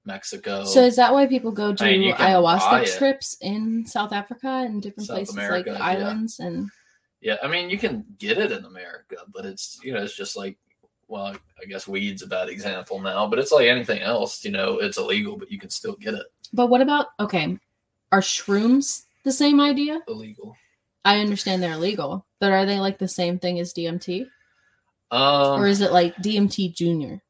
Mexico. 0.06 0.66
So 0.66 0.82
is 0.82 0.96
that 0.96 1.14
why 1.14 1.28
people 1.28 1.52
go 1.52 1.74
do 1.74 1.86
I 1.86 1.92
mean, 1.92 2.02
you 2.02 2.14
can 2.14 2.20
buy 2.20 2.32
ayahuasca 2.32 2.98
trips 2.98 3.38
in 3.42 3.86
South 3.86 4.14
Africa 4.14 4.48
and 4.48 4.82
different 4.82 5.08
South 5.08 5.18
places 5.18 5.36
America, 5.36 5.72
like 5.72 5.80
yeah. 5.80 5.86
islands 5.86 6.40
and 6.40 6.70
yeah, 7.22 7.38
I 7.44 7.48
mean, 7.48 7.70
you 7.70 7.78
can 7.78 8.04
get 8.18 8.40
it 8.40 8.52
in 8.52 8.66
America, 8.66 9.18
but 9.32 9.46
it's 9.46 9.80
you 9.84 9.94
know, 9.94 10.02
it's 10.02 10.16
just 10.16 10.36
like, 10.36 10.58
well, 11.08 11.36
I 11.62 11.66
guess 11.66 11.88
weed's 11.88 12.24
a 12.24 12.28
bad 12.28 12.50
example 12.50 13.00
now, 13.00 13.28
but 13.28 13.38
it's 13.38 13.52
like 13.52 13.68
anything 13.68 14.02
else. 14.02 14.44
You 14.44 14.52
know, 14.52 14.80
it's 14.80 14.98
illegal, 14.98 15.38
but 15.38 15.52
you 15.52 15.60
can 15.60 15.70
still 15.70 15.96
get 15.96 16.16
it 16.16 16.26
But 16.52 16.68
what 16.68 16.82
about 16.82 17.08
okay? 17.20 17.58
Are 18.12 18.22
shrooms 18.22 19.04
the 19.24 19.32
same 19.32 19.62
idea? 19.62 20.02
illegal. 20.08 20.56
I 21.06 21.20
understand 21.20 21.62
they're 21.64 21.74
illegal, 21.74 22.26
but 22.40 22.52
are 22.52 22.66
they 22.66 22.80
like 22.80 22.98
the 22.98 23.08
same 23.08 23.40
thing 23.40 23.60
as 23.60 23.74
DMT? 23.74 24.28
Um, 25.12 25.62
or 25.62 25.68
is 25.68 25.82
it 25.82 25.92
like 25.92 26.16
DMT 26.18 26.76
Junior? 26.76 27.22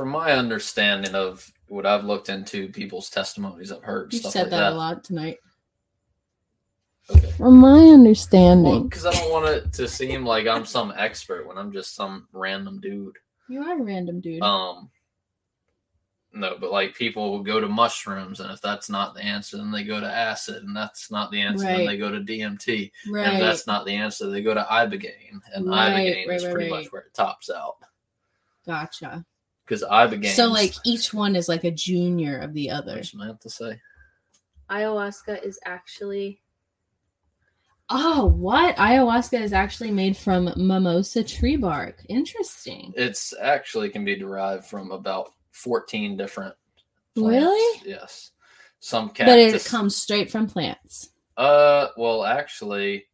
From 0.00 0.08
my 0.08 0.32
understanding 0.32 1.14
of 1.14 1.52
what 1.68 1.84
I've 1.84 2.04
looked 2.04 2.30
into, 2.30 2.70
people's 2.70 3.10
testimonies, 3.10 3.70
I've 3.70 3.82
heard 3.82 4.14
stuff 4.14 4.32
said 4.32 4.42
like 4.44 4.50
that, 4.52 4.60
that. 4.60 4.72
a 4.72 4.74
lot 4.76 5.04
tonight. 5.04 5.36
Okay. 7.10 7.30
From 7.32 7.58
my 7.58 7.80
understanding, 7.80 8.84
because 8.88 9.04
I 9.04 9.12
don't 9.12 9.30
want 9.30 9.48
it 9.54 9.74
to 9.74 9.86
seem 9.86 10.24
like 10.24 10.46
I'm 10.46 10.64
some 10.64 10.90
expert 10.96 11.46
when 11.46 11.58
I'm 11.58 11.70
just 11.70 11.94
some 11.94 12.28
random 12.32 12.80
dude. 12.80 13.18
you 13.50 13.60
are 13.62 13.78
a 13.78 13.82
random 13.82 14.22
dude. 14.22 14.40
Um, 14.40 14.88
no, 16.32 16.56
but 16.58 16.72
like 16.72 16.94
people 16.94 17.30
will 17.30 17.42
go 17.42 17.60
to 17.60 17.68
mushrooms, 17.68 18.40
and 18.40 18.50
if 18.50 18.62
that's 18.62 18.88
not 18.88 19.14
the 19.14 19.22
answer, 19.22 19.58
then 19.58 19.70
they 19.70 19.84
go 19.84 20.00
to 20.00 20.10
acid, 20.10 20.62
and 20.62 20.74
that's 20.74 21.10
not 21.10 21.30
the 21.30 21.42
answer, 21.42 21.66
Right. 21.66 21.76
then 21.76 21.86
they 21.86 21.98
go 21.98 22.10
to 22.10 22.20
DMT, 22.20 22.90
right. 23.10 23.26
and 23.26 23.34
if 23.34 23.40
that's 23.42 23.66
not 23.66 23.84
the 23.84 23.96
answer, 23.96 24.30
they 24.30 24.40
go 24.40 24.54
to 24.54 24.66
ibogaine, 24.70 25.42
and 25.54 25.66
Right, 25.66 25.92
ibogaine 26.26 26.34
is 26.34 26.44
pretty 26.44 26.70
much 26.70 26.90
where 26.90 27.02
it 27.02 27.12
tops 27.12 27.50
out 27.50 27.76
gotcha. 28.66 29.24
Because 29.70 29.84
ibogaine. 29.84 30.34
So 30.34 30.48
like 30.48 30.74
each 30.84 31.14
one 31.14 31.36
is 31.36 31.48
like 31.48 31.62
a 31.64 31.70
junior 31.70 32.38
of 32.38 32.52
the 32.54 32.70
other. 32.70 32.96
What's 32.96 33.14
meant 33.14 33.40
to 33.42 33.50
say? 33.50 33.80
Ayahuasca 34.68 35.44
is 35.44 35.58
actually 35.64 36.40
Oh, 37.92 38.26
what? 38.26 38.76
Ayahuasca 38.76 39.40
is 39.40 39.52
actually 39.52 39.90
made 39.90 40.16
from 40.16 40.52
mimosa 40.56 41.24
tree 41.24 41.56
bark. 41.56 42.04
Interesting. 42.08 42.92
It's 42.96 43.34
actually 43.40 43.90
can 43.90 44.04
be 44.04 44.14
derived 44.14 44.64
from 44.64 44.92
about 44.92 45.32
14 45.50 46.16
different. 46.16 46.54
plants. 47.16 47.44
Really? 47.44 47.82
Yes. 47.84 48.30
Some 48.78 49.10
But 49.18 49.38
it 49.38 49.64
comes 49.64 49.96
straight 49.96 50.30
from 50.30 50.46
plants. 50.46 51.10
Uh, 51.36 51.88
well, 51.96 52.24
actually, 52.24 53.06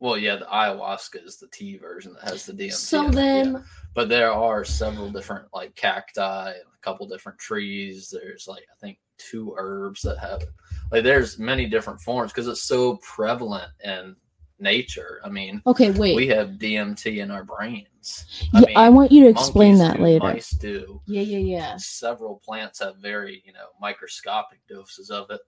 well, 0.00 0.16
yeah, 0.16 0.36
the 0.36 0.46
ayahuasca 0.46 1.24
is 1.24 1.36
the 1.36 1.48
tea 1.48 1.76
version 1.76 2.14
that 2.14 2.30
has 2.30 2.46
the 2.46 2.54
DMT. 2.54 2.72
So 2.72 3.10
then 3.10 3.52
yeah. 3.52 3.60
But 3.94 4.08
there 4.08 4.32
are 4.32 4.64
several 4.64 5.10
different 5.10 5.46
like 5.52 5.74
cacti 5.76 6.48
and 6.50 6.56
a 6.74 6.80
couple 6.82 7.08
different 7.08 7.38
trees. 7.38 8.10
There's 8.12 8.46
like 8.48 8.64
I 8.70 8.76
think 8.80 8.98
two 9.18 9.54
herbs 9.56 10.02
that 10.02 10.18
have 10.18 10.42
like 10.90 11.04
there's 11.04 11.38
many 11.38 11.66
different 11.66 12.00
forms 12.00 12.32
because 12.32 12.48
it's 12.48 12.62
so 12.64 12.96
prevalent 12.96 13.70
in 13.84 14.16
nature. 14.58 15.20
I 15.24 15.28
mean, 15.28 15.62
Okay, 15.66 15.90
wait. 15.90 16.16
we 16.16 16.26
have 16.28 16.50
DMT 16.50 17.18
in 17.22 17.30
our 17.30 17.44
brains. 17.44 18.48
yeah, 18.52 18.78
I 18.78 18.88
want 18.88 19.12
you 19.12 19.24
to 19.24 19.28
explain 19.30 19.78
that 19.78 19.96
do, 19.96 20.02
later. 20.02 20.24
Mice 20.24 20.50
do. 20.50 21.00
Yeah, 21.06 21.22
yeah, 21.22 21.38
yeah. 21.38 21.76
Several 21.76 22.40
plants 22.44 22.80
have 22.80 22.96
very, 22.96 23.42
you 23.44 23.52
know, 23.52 23.66
microscopic 23.80 24.60
doses 24.68 25.10
of 25.10 25.30
it. 25.30 25.40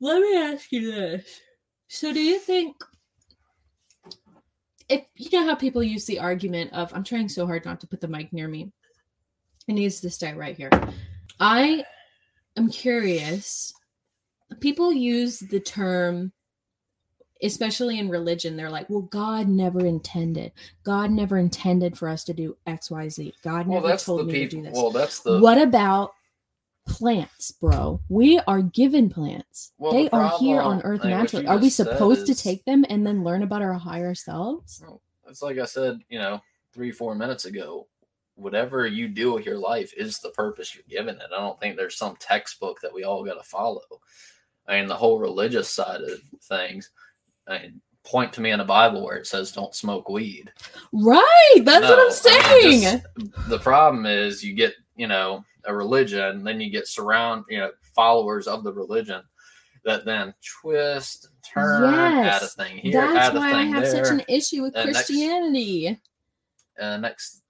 Let 0.00 0.20
me 0.20 0.36
ask 0.36 0.72
you 0.72 0.90
this. 0.90 1.40
So 1.88 2.12
do 2.12 2.20
you 2.20 2.38
think 2.38 2.76
if 4.88 5.04
you 5.16 5.30
know 5.38 5.46
how 5.46 5.54
people 5.54 5.82
use 5.82 6.04
the 6.04 6.18
argument 6.18 6.72
of 6.72 6.92
I'm 6.94 7.04
trying 7.04 7.28
so 7.28 7.46
hard 7.46 7.64
not 7.64 7.80
to 7.80 7.86
put 7.86 8.00
the 8.00 8.08
mic 8.08 8.32
near 8.32 8.48
me. 8.48 8.70
It 9.66 9.72
needs 9.72 10.00
to 10.00 10.10
stay 10.10 10.34
right 10.34 10.56
here. 10.56 10.70
I 11.40 11.84
am 12.56 12.70
curious. 12.70 13.72
People 14.60 14.92
use 14.92 15.38
the 15.38 15.60
term 15.60 16.32
especially 17.42 17.98
in 17.98 18.08
religion 18.08 18.56
they're 18.56 18.70
like 18.70 18.88
well 18.88 19.02
god 19.02 19.48
never 19.48 19.84
intended 19.84 20.52
god 20.84 21.10
never 21.10 21.36
intended 21.36 21.96
for 21.96 22.08
us 22.08 22.24
to 22.24 22.32
do 22.32 22.56
xyz 22.66 23.32
god 23.42 23.66
Well, 23.66 23.82
never 23.82 23.96
told 23.96 24.26
me 24.26 24.32
to 24.32 24.48
do 24.48 24.62
this 24.62 24.72
Well, 24.72 24.90
that's 24.90 25.20
the 25.20 25.40
what 25.40 25.58
about 25.58 26.14
plants, 26.86 27.52
bro? 27.52 28.00
We 28.08 28.38
are 28.46 28.62
given 28.62 29.10
plants. 29.10 29.72
Well, 29.78 29.92
they 29.92 30.08
the 30.08 30.16
are 30.16 30.38
here 30.38 30.60
on 30.60 30.82
Earth 30.82 31.00
like, 31.00 31.10
naturally. 31.10 31.46
Are 31.46 31.58
we 31.58 31.70
supposed 31.70 32.26
to 32.26 32.34
take 32.34 32.64
them 32.64 32.84
and 32.88 33.06
then 33.06 33.24
learn 33.24 33.42
about 33.42 33.62
our 33.62 33.74
higher 33.74 34.14
selves? 34.14 34.82
It's 35.28 35.42
like 35.42 35.58
I 35.58 35.64
said, 35.64 36.00
you 36.08 36.18
know, 36.18 36.40
three, 36.72 36.90
four 36.90 37.14
minutes 37.14 37.44
ago. 37.44 37.86
Whatever 38.36 38.86
you 38.86 39.06
do 39.08 39.32
with 39.32 39.46
your 39.46 39.58
life 39.58 39.94
is 39.96 40.18
the 40.18 40.30
purpose 40.30 40.74
you're 40.74 40.82
given 40.88 41.16
it. 41.16 41.30
I 41.32 41.38
don't 41.40 41.58
think 41.60 41.76
there's 41.76 41.96
some 41.96 42.16
textbook 42.16 42.80
that 42.80 42.92
we 42.92 43.04
all 43.04 43.24
got 43.24 43.34
to 43.34 43.48
follow. 43.48 43.80
I 44.66 44.78
mean, 44.78 44.88
the 44.88 44.96
whole 44.96 45.18
religious 45.20 45.68
side 45.68 46.00
of 46.00 46.20
things. 46.42 46.90
I 47.46 47.58
mean, 47.58 47.80
point 48.02 48.32
to 48.32 48.40
me 48.40 48.50
in 48.50 48.58
the 48.58 48.64
Bible 48.64 49.04
where 49.04 49.16
it 49.16 49.26
says 49.26 49.52
don't 49.52 49.74
smoke 49.74 50.08
weed. 50.08 50.52
Right. 50.92 51.62
That's 51.62 51.86
what 51.88 51.98
I'm 51.98 52.10
saying. 52.10 52.82
just- 52.82 53.48
the 53.48 53.58
problem 53.58 54.04
is 54.04 54.42
you 54.42 54.54
get, 54.54 54.74
you 54.96 55.06
know, 55.06 55.44
a 55.66 55.74
religion, 55.74 56.44
then 56.44 56.60
you 56.60 56.70
get 56.70 56.86
surround, 56.88 57.44
you 57.48 57.58
know, 57.58 57.70
followers 57.94 58.46
of 58.46 58.64
the 58.64 58.72
religion 58.72 59.22
that 59.84 60.04
then 60.04 60.32
twist 60.62 61.26
and 61.26 61.34
turn, 61.54 61.94
add 61.94 62.42
a 62.42 62.46
thing 62.46 62.78
here, 62.78 62.92
That's 62.92 63.34
why 63.34 63.52
I 63.52 63.62
have 63.64 63.82
there. 63.84 64.04
such 64.04 64.12
an 64.14 64.22
issue 64.28 64.62
with 64.62 64.74
and 64.76 64.86
next- 64.92 65.06
Christianity. 65.06 66.00
uh, 66.80 66.96
next. 66.96 67.42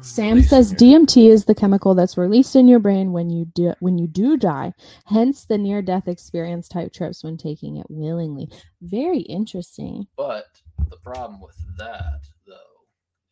Sam 0.00 0.40
says 0.40 0.72
DMT 0.72 1.28
is 1.28 1.44
the 1.44 1.54
chemical 1.54 1.94
that's 1.94 2.16
released 2.16 2.56
in 2.56 2.66
your 2.66 2.78
brain 2.78 3.12
when 3.12 3.28
you 3.28 3.44
do 3.44 3.74
when 3.80 3.98
you 3.98 4.06
do 4.06 4.38
die. 4.38 4.72
Hence 5.04 5.44
the 5.44 5.58
near 5.58 5.82
death 5.82 6.08
experience 6.08 6.68
type 6.68 6.90
trips 6.94 7.22
when 7.22 7.36
taking 7.36 7.76
it 7.76 7.86
willingly. 7.90 8.48
Very 8.80 9.18
interesting. 9.20 10.06
But 10.16 10.46
the 10.88 10.96
problem 10.96 11.38
with 11.38 11.54
that, 11.76 12.20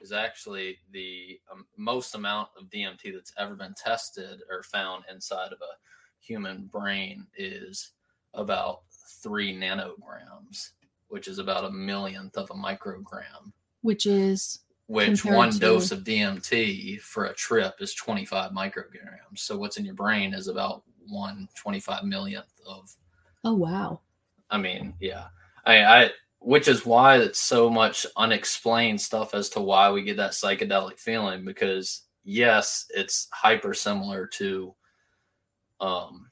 is 0.03 0.13
actually 0.13 0.79
the 0.91 1.41
um, 1.51 1.65
most 1.77 2.15
amount 2.15 2.49
of 2.59 2.69
DMT 2.69 3.15
that's 3.15 3.33
ever 3.39 3.55
been 3.55 3.75
tested 3.75 4.41
or 4.51 4.63
found 4.65 5.05
inside 5.11 5.53
of 5.53 5.59
a 5.63 5.79
human 6.21 6.67
brain 6.67 7.27
is 7.37 7.93
about 8.35 8.81
three 9.23 9.57
nanograms, 9.57 10.71
which 11.09 11.29
is 11.29 11.39
about 11.39 11.65
a 11.65 11.71
millionth 11.71 12.37
of 12.37 12.51
a 12.51 12.55
microgram. 12.55 13.53
Which 13.83 14.07
is 14.07 14.61
Which 14.87 15.25
one 15.25 15.51
to- 15.53 15.59
dose 15.59 15.93
of 15.93 16.01
DMT 16.01 17.01
for 17.01 17.27
a 17.27 17.35
trip 17.35 17.75
is 17.81 17.95
25 17.95 18.51
micrograms. 18.51 19.39
So 19.39 19.57
what's 19.57 19.77
in 19.77 19.85
your 19.85 19.95
brain 19.95 20.35
is 20.35 20.49
about 20.49 20.83
one 21.09 21.49
25 21.57 22.05
millionth 22.05 22.53
of 22.67 22.95
oh 23.45 23.55
wow. 23.55 24.01
I 24.51 24.59
mean, 24.59 24.95
yeah. 25.01 25.27
I, 25.65 25.85
I 25.85 26.11
which 26.45 26.67
is 26.69 26.85
why 26.85 27.17
it's 27.19 27.39
so 27.39 27.71
much 27.71 28.07
unexplained 28.17 29.01
stuff 29.01 29.35
as 29.35 29.49
to 29.51 29.61
why 29.61 29.91
we 29.91 30.03
get 30.03 30.17
that 30.17 30.33
psychedelic 30.33 30.99
feeling 30.99 31.45
because 31.45 32.03
yes, 32.25 32.87
it's 32.91 33.29
hyper 33.33 33.73
similar 33.73 34.27
to 34.27 34.75
um 35.81 36.31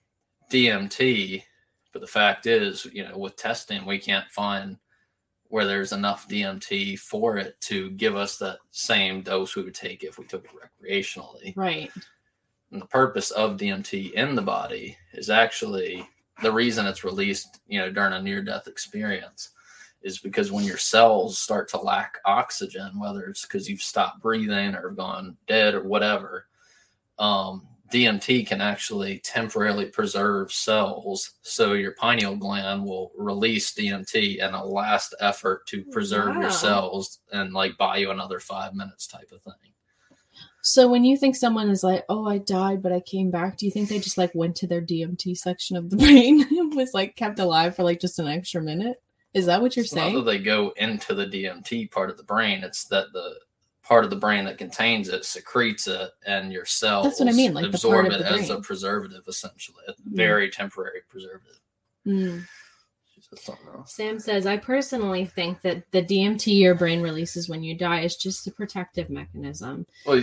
DMT, 0.51 1.43
but 1.93 2.01
the 2.01 2.09
fact 2.09 2.47
is, 2.47 2.87
you 2.87 3.05
know, 3.05 3.17
with 3.17 3.37
testing 3.37 3.87
we 3.87 3.99
can't 3.99 4.29
find 4.31 4.77
where 5.49 5.65
there's 5.65 5.93
enough 5.93 6.29
DMT 6.29 6.99
for 6.99 7.37
it 7.37 7.61
to 7.61 7.91
give 7.91 8.17
us 8.17 8.37
that 8.39 8.59
same 8.71 9.23
dose 9.23 9.57
we 9.57 9.63
would 9.63 9.75
take 9.75 10.05
if 10.05 10.19
we 10.19 10.25
took 10.25 10.45
it 10.45 10.51
recreationally. 10.51 11.57
Right. 11.57 11.91
And 12.71 12.81
the 12.81 12.87
purpose 12.87 13.33
of 13.33 13.57
DMT 13.57 14.13
in 14.13 14.37
the 14.37 14.43
body 14.43 14.97
is 15.13 15.29
actually 15.29 16.09
the 16.41 16.53
reason 16.53 16.87
it's 16.87 17.03
released, 17.03 17.61
you 17.67 17.81
know, 17.81 17.91
during 17.91 18.13
a 18.13 18.23
near 18.23 18.43
death 18.43 18.69
experience 18.69 19.51
is 20.03 20.19
because 20.19 20.51
when 20.51 20.65
your 20.65 20.79
cells 20.79 21.39
start 21.39 21.69
to 21.71 21.81
lack 21.81 22.19
oxygen, 22.25 22.99
whether 22.99 23.25
it's 23.25 23.43
because 23.43 23.69
you've 23.69 23.83
stopped 23.83 24.23
breathing 24.23 24.75
or 24.75 24.91
gone 24.91 25.37
dead 25.47 25.75
or 25.75 25.83
whatever, 25.83 26.47
um, 27.19 27.67
DMT 27.93 28.47
can 28.47 28.61
actually 28.61 29.19
temporarily 29.19 29.87
preserve 29.87 30.53
cells. 30.53 31.33
So 31.43 31.73
your 31.73 31.93
pineal 31.93 32.37
gland 32.37 32.85
will 32.85 33.11
release 33.17 33.75
DMT 33.75 34.39
in 34.39 34.55
a 34.55 34.65
last 34.65 35.15
effort 35.21 35.67
to 35.67 35.83
preserve 35.85 36.37
Wow. 36.37 36.43
your 36.43 36.51
cells 36.51 37.19
and 37.33 37.53
like 37.53 37.77
buy 37.77 37.97
you 37.99 38.11
another 38.11 38.39
five 38.39 38.75
minutes 38.75 39.07
type 39.09 39.31
of 39.33 39.43
thing. 39.43 39.55
So 40.63 40.89
when 40.89 41.05
you 41.05 41.17
think 41.17 41.37
someone 41.37 41.71
is 41.71 41.83
like, 41.83 42.05
"Oh, 42.09 42.27
I 42.29 42.39
died, 42.39 42.83
but 42.83 42.93
I 42.93 43.01
came 43.01 43.31
back," 43.31 43.57
do 43.57 43.65
you 43.67 43.73
think 43.73 43.89
they 43.89 43.99
just 43.99 44.19
like 44.19 44.35
went 44.35 44.57
to 44.57 44.67
their 44.67 44.83
DMT 44.83 45.35
section 45.37 45.77
of 45.77 45.91
the 45.91 45.97
brain 45.97 46.43
and 46.43 46.75
was 46.77 46.93
like 46.95 47.17
kept 47.17 47.39
alive 47.39 47.75
for 47.75 47.83
like 47.83 47.99
just 47.99 48.19
an 48.19 48.29
extra 48.29 48.63
minute? 48.63 49.03
Is 49.35 49.47
that 49.47 49.61
what 49.63 49.77
you're 49.77 49.85
It's 49.85 49.95
not 49.95 50.03
saying? 50.11 50.15
that 50.17 50.23
they 50.25 50.39
go 50.39 50.73
into 50.77 51.15
the 51.15 51.27
DMT 51.27 51.91
part 51.91 52.11
of 52.11 52.17
the 52.17 52.23
brain. 52.25 52.65
It's 52.65 52.85
that 52.87 53.13
the 53.13 53.37
part 53.83 54.05
of 54.05 54.11
the 54.11 54.17
brain 54.17 54.45
that 54.45 54.59
contains 54.59 55.09
it 55.09 55.25
secretes 55.25 55.87
it, 55.87 56.11
and 56.27 56.53
your 56.53 56.65
cells 56.65 57.05
That's 57.07 57.21
what 57.21 57.29
I 57.29 57.33
mean, 57.33 57.55
like 57.55 57.67
absorb 57.67 58.07
it 58.07 58.21
as 58.21 58.51
a 58.51 58.61
preservative, 58.61 59.23
essentially, 59.27 59.83
a 59.89 59.93
Mm. 59.93 59.97
very 60.17 60.51
temporary 60.51 61.01
preservative. 61.09 61.61
Mm. 62.07 62.47
That's 63.31 63.45
something 63.45 63.69
else. 63.73 63.93
Sam 63.95 64.19
says, 64.19 64.45
I 64.45 64.57
personally 64.57 65.25
think 65.25 65.61
that 65.61 65.85
the 65.93 66.03
DMT 66.03 66.59
your 66.59 66.75
brain 66.75 67.01
releases 67.01 67.49
when 67.49 67.63
you 67.63 67.77
die 67.77 68.01
is 68.01 68.17
just 68.17 68.45
a 68.49 68.51
protective 68.51 69.09
mechanism. 69.09 69.87
Well. 70.05 70.23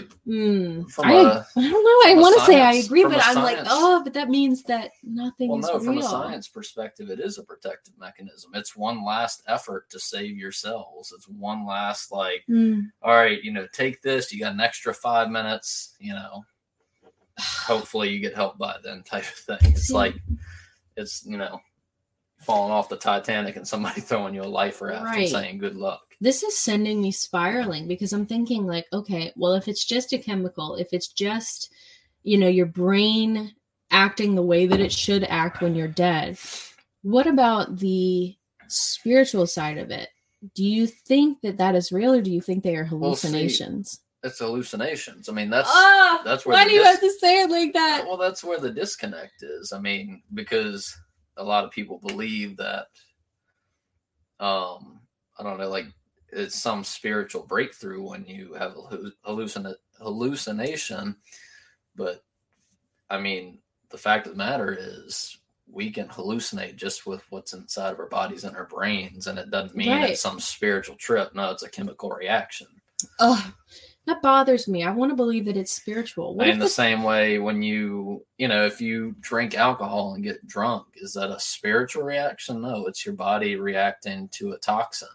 From 0.89 1.05
I, 1.05 1.13
a- 1.13 1.59
I 1.59 1.69
don't 1.69 1.71
know. 1.71 2.11
I 2.11 2.15
want 2.17 2.37
to 2.37 2.45
say 2.45 2.59
I 2.59 2.73
agree, 2.73 3.03
but 3.03 3.21
I'm 3.23 3.41
like, 3.43 3.59
oh, 3.65 4.01
but 4.03 4.13
that 4.13 4.27
means 4.29 4.63
that 4.63 4.91
nothing 5.03 5.49
well, 5.49 5.59
is 5.59 5.65
no, 5.67 5.79
from 5.79 5.97
a 5.99 6.03
science 6.03 6.49
perspective, 6.49 7.09
it 7.09 7.21
is 7.21 7.37
a 7.37 7.43
protective 7.43 7.93
mechanism. 7.97 8.51
It's 8.55 8.75
one 8.75 9.05
last 9.05 9.41
effort 9.47 9.89
to 9.91 9.99
save 10.01 10.35
your 10.37 10.51
cells. 10.51 11.13
It's 11.15 11.29
one 11.29 11.65
last 11.65 12.11
like, 12.11 12.43
Hmm. 12.47 12.81
all 13.01 13.15
right, 13.15 13.41
you 13.41 13.53
know, 13.53 13.67
take 13.71 14.01
this. 14.01 14.33
You 14.33 14.41
got 14.41 14.53
an 14.53 14.59
extra 14.59 14.93
five 14.93 15.29
minutes. 15.29 15.95
You 15.99 16.13
know, 16.13 16.43
hopefully 17.39 18.09
you 18.09 18.19
get 18.19 18.35
help 18.35 18.57
by 18.57 18.75
then, 18.83 19.03
type 19.03 19.23
of 19.23 19.29
thing. 19.59 19.71
It's 19.71 19.91
like, 19.91 20.15
it's 20.97 21.25
you 21.25 21.37
know, 21.37 21.61
falling 22.47 22.71
off 22.71 22.89
the 22.89 22.97
Titanic 22.97 23.55
and 23.57 23.67
somebody 23.67 24.01
throwing 24.07 24.33
you 24.33 24.41
a 24.41 24.55
life 24.61 24.81
raft 24.81 25.03
Right. 25.05 25.19
and 25.19 25.29
saying 25.29 25.57
good 25.59 25.75
luck. 25.75 26.01
this 26.21 26.41
is 26.41 26.57
sending 26.57 27.01
me 27.01 27.11
spiraling 27.11 27.87
because 27.87 28.11
I'm 28.13 28.25
thinking 28.25 28.65
like, 28.65 28.85
okay, 28.91 29.31
well, 29.35 29.53
if 29.53 29.67
it's 29.67 29.85
just 29.85 30.13
a 30.13 30.17
chemical, 30.17 30.75
if 30.75 30.87
it's 30.93 31.09
just, 31.09 31.69
you 32.23 32.37
know, 32.39 32.47
your 32.47 32.65
brain 32.65 33.53
acting 33.91 34.33
the 34.35 34.41
way 34.41 34.65
that 34.65 34.79
it 34.79 34.91
should 34.91 35.23
act 35.25 35.61
when 35.61 35.75
you're 35.75 35.87
dead, 35.87 36.39
what 37.03 37.27
about 37.27 37.77
the 37.77 38.35
spiritual 38.67 39.45
side 39.47 39.77
of 39.77 39.91
it? 39.91 40.09
Do 40.55 40.63
you 40.63 40.87
think 40.87 41.41
that 41.41 41.57
that 41.57 41.75
is 41.75 41.91
real, 41.91 42.13
or 42.13 42.21
do 42.21 42.31
you 42.31 42.41
think 42.41 42.63
they 42.63 42.75
are 42.75 42.87
Well, 42.91 43.15
see, 43.15 43.27
hallucinations? 43.27 44.01
It's 44.23 44.39
hallucinations. 44.39 45.29
I 45.29 45.33
mean, 45.33 45.49
that's 45.49 45.69
Ah, 45.71 46.21
that's 46.25 46.45
where 46.45 46.53
why 46.55 46.65
do 46.65 46.71
you 46.73 46.79
dis- 46.79 46.87
have 46.87 46.99
to 47.01 47.11
say 47.19 47.41
it 47.43 47.49
like 47.51 47.73
that? 47.73 48.03
Well, 48.07 48.17
that's 48.17 48.43
where 48.43 48.59
the 48.59 48.71
disconnect 48.71 49.41
is. 49.43 49.71
I 49.73 49.79
mean, 49.79 50.21
because 50.33 50.95
a 51.37 51.43
lot 51.43 51.63
of 51.63 51.71
people 51.71 51.99
believe 51.99 52.57
that, 52.57 52.87
um, 54.39 54.99
I 55.39 55.43
don't 55.43 55.57
know, 55.59 55.69
like 55.69 55.85
it's 56.29 56.55
some 56.55 56.83
spiritual 56.83 57.43
breakthrough 57.43 58.01
when 58.01 58.25
you 58.25 58.53
have 58.53 58.71
a 58.71 58.81
hallu- 58.81 59.11
hallucina- 59.25 59.75
hallucination. 59.99 61.15
But 61.95 62.23
I 63.09 63.19
mean, 63.19 63.59
the 63.89 63.97
fact 63.97 64.27
of 64.27 64.33
the 64.33 64.37
matter 64.37 64.75
is, 64.77 65.37
we 65.69 65.91
can 65.91 66.07
hallucinate 66.07 66.75
just 66.77 67.05
with 67.05 67.23
what's 67.29 67.53
inside 67.53 67.91
of 67.91 67.99
our 67.99 68.07
bodies 68.07 68.43
and 68.45 68.55
our 68.55 68.65
brains, 68.65 69.27
and 69.27 69.37
it 69.37 69.51
doesn't 69.51 69.75
mean 69.75 69.89
Right. 69.89 70.11
it's 70.11 70.21
some 70.21 70.39
spiritual 70.39 70.95
trip. 70.95 71.33
No, 71.35 71.51
it's 71.51 71.63
a 71.63 71.69
chemical 71.69 72.09
reaction. 72.09 72.67
Ugh, 73.19 73.53
that 74.07 74.21
bothers 74.23 74.67
me. 74.67 74.83
I 74.83 74.91
want 74.91 75.11
to 75.11 75.15
believe 75.15 75.45
that 75.45 75.57
it's 75.57 75.71
spiritual. 75.71 76.33
What 76.35 76.47
in 76.47 76.57
the 76.59 76.65
the- 76.65 76.69
same 76.71 77.03
way 77.03 77.37
when 77.39 77.61
you 77.61 78.25
you 78.37 78.47
know 78.47 78.65
if 78.65 78.81
you 78.81 79.15
drink 79.19 79.53
alcohol 79.55 80.13
and 80.15 80.23
get 80.23 80.45
drunk 80.47 80.87
is 80.95 81.13
that 81.13 81.29
a 81.29 81.39
spiritual 81.39 82.03
reaction 82.03 82.61
no 82.61 82.87
it's 82.87 83.05
your 83.05 83.15
body 83.15 83.55
reacting 83.55 84.27
to 84.29 84.53
a 84.53 84.57
toxin 84.57 85.07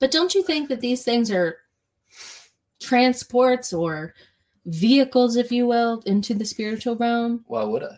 But 0.00 0.10
don't 0.10 0.34
you 0.34 0.42
think 0.42 0.68
that 0.68 0.80
these 0.80 1.04
things 1.04 1.30
are 1.30 1.58
transports 2.80 3.72
or 3.72 4.14
vehicles, 4.66 5.36
if 5.36 5.52
you 5.52 5.66
will, 5.66 6.02
into 6.06 6.34
the 6.34 6.44
spiritual 6.44 6.96
realm? 6.96 7.44
why 7.46 7.62
would 7.62 7.82
i 7.84 7.96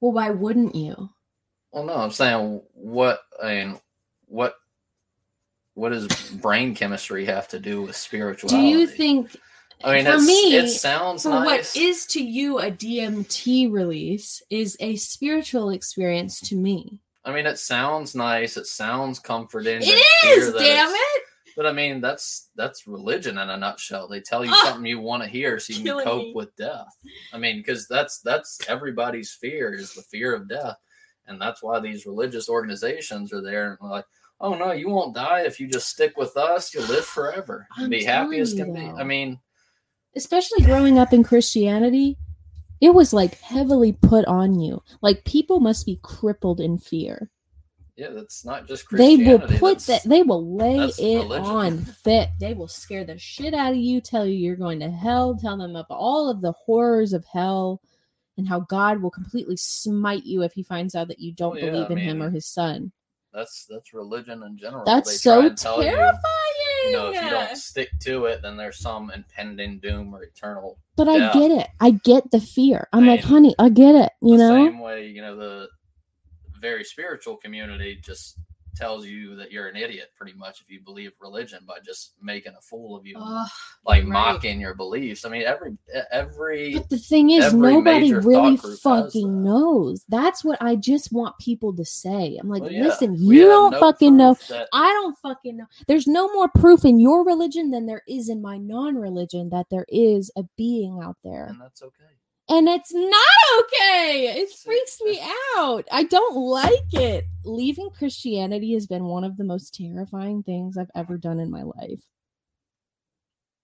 Well, 0.00 0.12
why 0.12 0.30
wouldn't 0.30 0.74
you? 0.74 1.10
well 1.72 1.84
no 1.84 1.94
i'm 1.94 2.10
saying 2.10 2.62
what 2.72 3.20
i 3.42 3.54
mean 3.54 3.78
what 4.28 4.54
what 5.76 5.90
does 5.90 6.08
brain 6.42 6.74
chemistry 6.74 7.26
have 7.26 7.46
to 7.48 7.60
do 7.60 7.82
with 7.82 7.94
spirituality? 7.94 8.62
Do 8.62 8.66
you 8.66 8.86
think, 8.86 9.36
i 9.84 9.94
mean 9.94 10.06
for 10.06 10.18
me, 10.18 10.56
it 10.56 10.68
sounds 10.70 11.22
for 11.22 11.28
nice 11.30 11.74
what 11.76 11.76
is 11.76 12.06
to 12.06 12.24
you 12.24 12.58
a 12.58 12.70
DMT 12.70 13.70
release, 13.70 14.42
is 14.50 14.76
a 14.80 14.96
spiritual 14.96 15.70
experience 15.70 16.40
to 16.40 16.56
me? 16.56 16.98
i 17.26 17.32
mean 17.32 17.44
it 17.44 17.58
sounds 17.58 18.14
nice 18.14 18.56
it 18.56 18.66
sounds 18.66 19.18
comforting 19.18 19.80
It 19.82 20.04
is, 20.26 20.52
damn 20.54 20.88
it! 20.90 21.22
But 21.56 21.66
I 21.66 21.72
mean, 21.72 22.00
that's 22.02 22.50
that's 22.54 22.86
religion 22.86 23.38
in 23.38 23.48
a 23.48 23.56
nutshell. 23.56 24.08
They 24.08 24.20
tell 24.20 24.44
you 24.44 24.52
Ah, 24.52 24.60
something 24.66 24.84
you 24.84 25.00
want 25.00 25.22
to 25.22 25.28
hear 25.28 25.58
so 25.58 25.72
you 25.72 25.82
can 25.84 26.04
cope 26.04 26.24
me. 26.28 26.32
with 26.34 26.54
death. 26.56 26.86
I 27.32 27.38
mean, 27.38 27.56
because 27.58 27.88
that's 27.88 28.20
that's 28.20 28.58
everybody's 28.68 29.32
fear 29.32 29.72
is 29.72 29.94
the 29.94 30.02
fear 30.02 30.34
of 30.34 30.48
death, 30.50 30.76
and 31.26 31.40
that's 31.40 31.62
why 31.62 31.80
these 31.80 32.04
religious 32.06 32.48
organizations 32.50 33.32
are 33.32 33.40
there 33.42 33.78
and 33.80 33.90
like, 33.90 34.04
oh 34.40 34.54
no, 34.54 34.72
you 34.72 34.88
won't 34.88 35.14
die 35.14 35.40
if 35.42 35.58
you 35.60 35.66
just 35.68 35.88
stick 35.88 36.16
with 36.16 36.36
us. 36.36 36.74
You'll 36.74 36.84
live 36.86 37.04
forever, 37.04 37.66
I'm 37.76 37.90
be 37.90 38.04
happy 38.04 38.38
as 38.38 38.52
can 38.54 38.68
you, 38.68 38.74
be. 38.74 38.80
though. 38.80 38.96
I 38.98 39.04
mean, 39.04 39.38
especially 40.14 40.64
growing 40.64 40.98
up 40.98 41.12
in 41.12 41.22
Christianity, 41.22 42.16
it 42.80 42.90
was 42.94 43.12
like 43.12 43.38
heavily 43.40 43.92
put 43.92 44.24
on 44.26 44.58
you. 44.60 44.82
Like 45.02 45.24
people 45.24 45.60
must 45.60 45.86
be 45.86 45.98
crippled 46.02 46.60
in 46.60 46.78
fear. 46.78 47.30
yeah, 47.96 48.10
that's 48.10 48.44
not 48.44 48.66
just 48.68 48.86
Christianity. 48.86 49.24
They 49.24 49.30
will 49.32 49.38
put 49.58 49.78
that's- 49.78 49.86
that 49.86 50.02
they 50.08 50.22
will 50.22 50.56
lay 50.56 50.84
it 50.98 51.18
religion. 51.22 51.46
on 51.46 51.78
thick. 51.78 52.28
They 52.38 52.52
will 52.54 52.68
scare 52.68 53.04
the 53.04 53.16
shit 53.18 53.54
out 53.54 53.72
of 53.72 53.78
you, 53.78 54.00
tell 54.02 54.26
you 54.26 54.34
you're 54.36 54.56
going 54.56 54.80
to 54.80 54.90
hell, 54.90 55.34
tell 55.34 55.56
them 55.56 55.76
of 55.76 55.86
all 55.88 56.28
of 56.28 56.42
the 56.42 56.52
horrors 56.52 57.12
of 57.14 57.24
hell 57.24 57.80
and 58.36 58.46
how 58.46 58.60
God 58.60 59.00
will 59.00 59.10
completely 59.10 59.56
smite 59.56 60.24
you 60.26 60.42
if 60.42 60.52
he 60.52 60.62
finds 60.62 60.94
out 60.94 61.08
that 61.08 61.20
you 61.20 61.32
don't 61.32 61.52
Well, 61.54 61.64
yeah, 61.64 61.70
believe 61.70 61.86
I 61.90 61.92
in 61.94 61.98
him 61.98 62.22
or 62.22 62.30
his 62.30 62.44
son. 62.46 62.92
That's 63.36 63.66
that's 63.68 63.92
religion 63.92 64.42
in 64.42 64.56
general. 64.58 64.84
That's 64.84 65.10
They 65.10 65.16
so 65.16 65.40
and 65.40 65.50
you, 65.50 65.56
terrifying. 65.90 66.22
You 66.84 66.92
know, 66.92 67.10
if 67.10 67.22
you 67.22 67.30
don't 67.30 67.56
stick 67.56 67.90
to 68.02 68.24
it, 68.26 68.42
then 68.42 68.56
there's 68.56 68.78
some 68.78 69.10
impending 69.10 69.78
doom 69.78 70.14
or 70.14 70.22
eternal 70.22 70.78
but 70.96 71.08
I 71.08 71.30
get 71.32 71.50
it. 71.50 71.68
I 71.78 71.90
get 71.90 72.30
the 72.30 72.40
fear. 72.40 72.88
I'm 72.92 73.04
I 73.04 73.08
like, 73.08 73.20
honey, 73.22 73.54
I 73.58 73.68
get 73.68 73.94
it. 73.94 74.12
You 74.22 74.38
the 74.38 74.48
know? 74.48 74.54
same 74.54 74.78
way 74.78 75.06
you 75.08 75.20
know 75.20 75.36
the 75.36 75.68
very 76.60 76.84
spiritual 76.84 77.36
community 77.36 78.00
just 78.02 78.38
tells 78.76 79.06
you 79.06 79.34
that 79.36 79.50
you're 79.50 79.68
an 79.68 79.76
idiot 79.76 80.10
pretty 80.16 80.34
much 80.34 80.60
if 80.60 80.70
you 80.70 80.80
believe 80.80 81.12
religion 81.20 81.60
by 81.66 81.78
just 81.84 82.14
making 82.22 82.52
a 82.56 82.60
fool 82.60 82.94
of 82.96 83.06
you 83.06 83.18
like 83.18 84.02
right. 84.02 84.06
mocking 84.06 84.60
your 84.60 84.74
beliefs 84.74 85.24
i 85.24 85.28
mean 85.28 85.42
every 85.42 85.76
every 86.12 86.74
But 86.74 86.88
the 86.90 86.98
thing 86.98 87.30
is, 87.30 87.52
nobody 87.54 88.12
really 88.12 88.56
thought 88.56 88.62
group 88.62 88.72
has 88.72 88.80
fucking 88.80 89.42
that. 89.42 89.48
knows. 89.50 90.04
That's 90.08 90.44
what 90.44 90.60
I 90.60 90.76
just 90.76 91.12
want 91.12 91.38
people 91.38 91.74
to 91.76 91.84
say. 91.84 92.36
I'm 92.40 92.48
like, 92.48 92.62
Well, 92.62 92.72
yeah, 92.72 92.82
listen, 92.84 93.14
you 93.16 93.46
don't 93.46 93.72
no 93.72 93.80
fucking 93.80 94.16
know. 94.16 94.36
that- 94.48 94.68
I 94.72 94.88
don't 94.88 95.16
fucking 95.18 95.56
know. 95.56 95.66
There's 95.86 96.06
no 96.06 96.32
more 96.32 96.48
proof 96.48 96.84
in 96.84 96.98
your 97.00 97.24
religion 97.24 97.70
than 97.70 97.86
there 97.86 98.02
is 98.08 98.28
in 98.28 98.42
my 98.42 98.58
non 98.58 98.96
religion 98.96 99.48
that 99.50 99.66
there 99.70 99.86
is 99.88 100.30
a 100.36 100.44
being 100.56 101.00
out 101.02 101.16
there. 101.24 101.46
and 101.46 101.60
that's 101.60 101.82
okay 101.82 102.04
And 102.48 102.68
it's 102.68 102.94
not 102.94 103.60
okay. 103.60 104.34
It 104.38 104.50
freaks 104.52 105.00
me 105.02 105.20
out. 105.56 105.84
I 105.90 106.04
don't 106.04 106.36
like 106.36 106.92
it. 106.92 107.24
Leaving 107.44 107.90
Christianity 107.90 108.72
has 108.74 108.86
been 108.86 109.04
one 109.04 109.24
of 109.24 109.36
the 109.36 109.44
most 109.44 109.74
terrifying 109.74 110.42
things 110.44 110.76
I've 110.78 110.90
ever 110.94 111.18
done 111.18 111.40
in 111.40 111.50
my 111.50 111.62
life. 111.62 112.02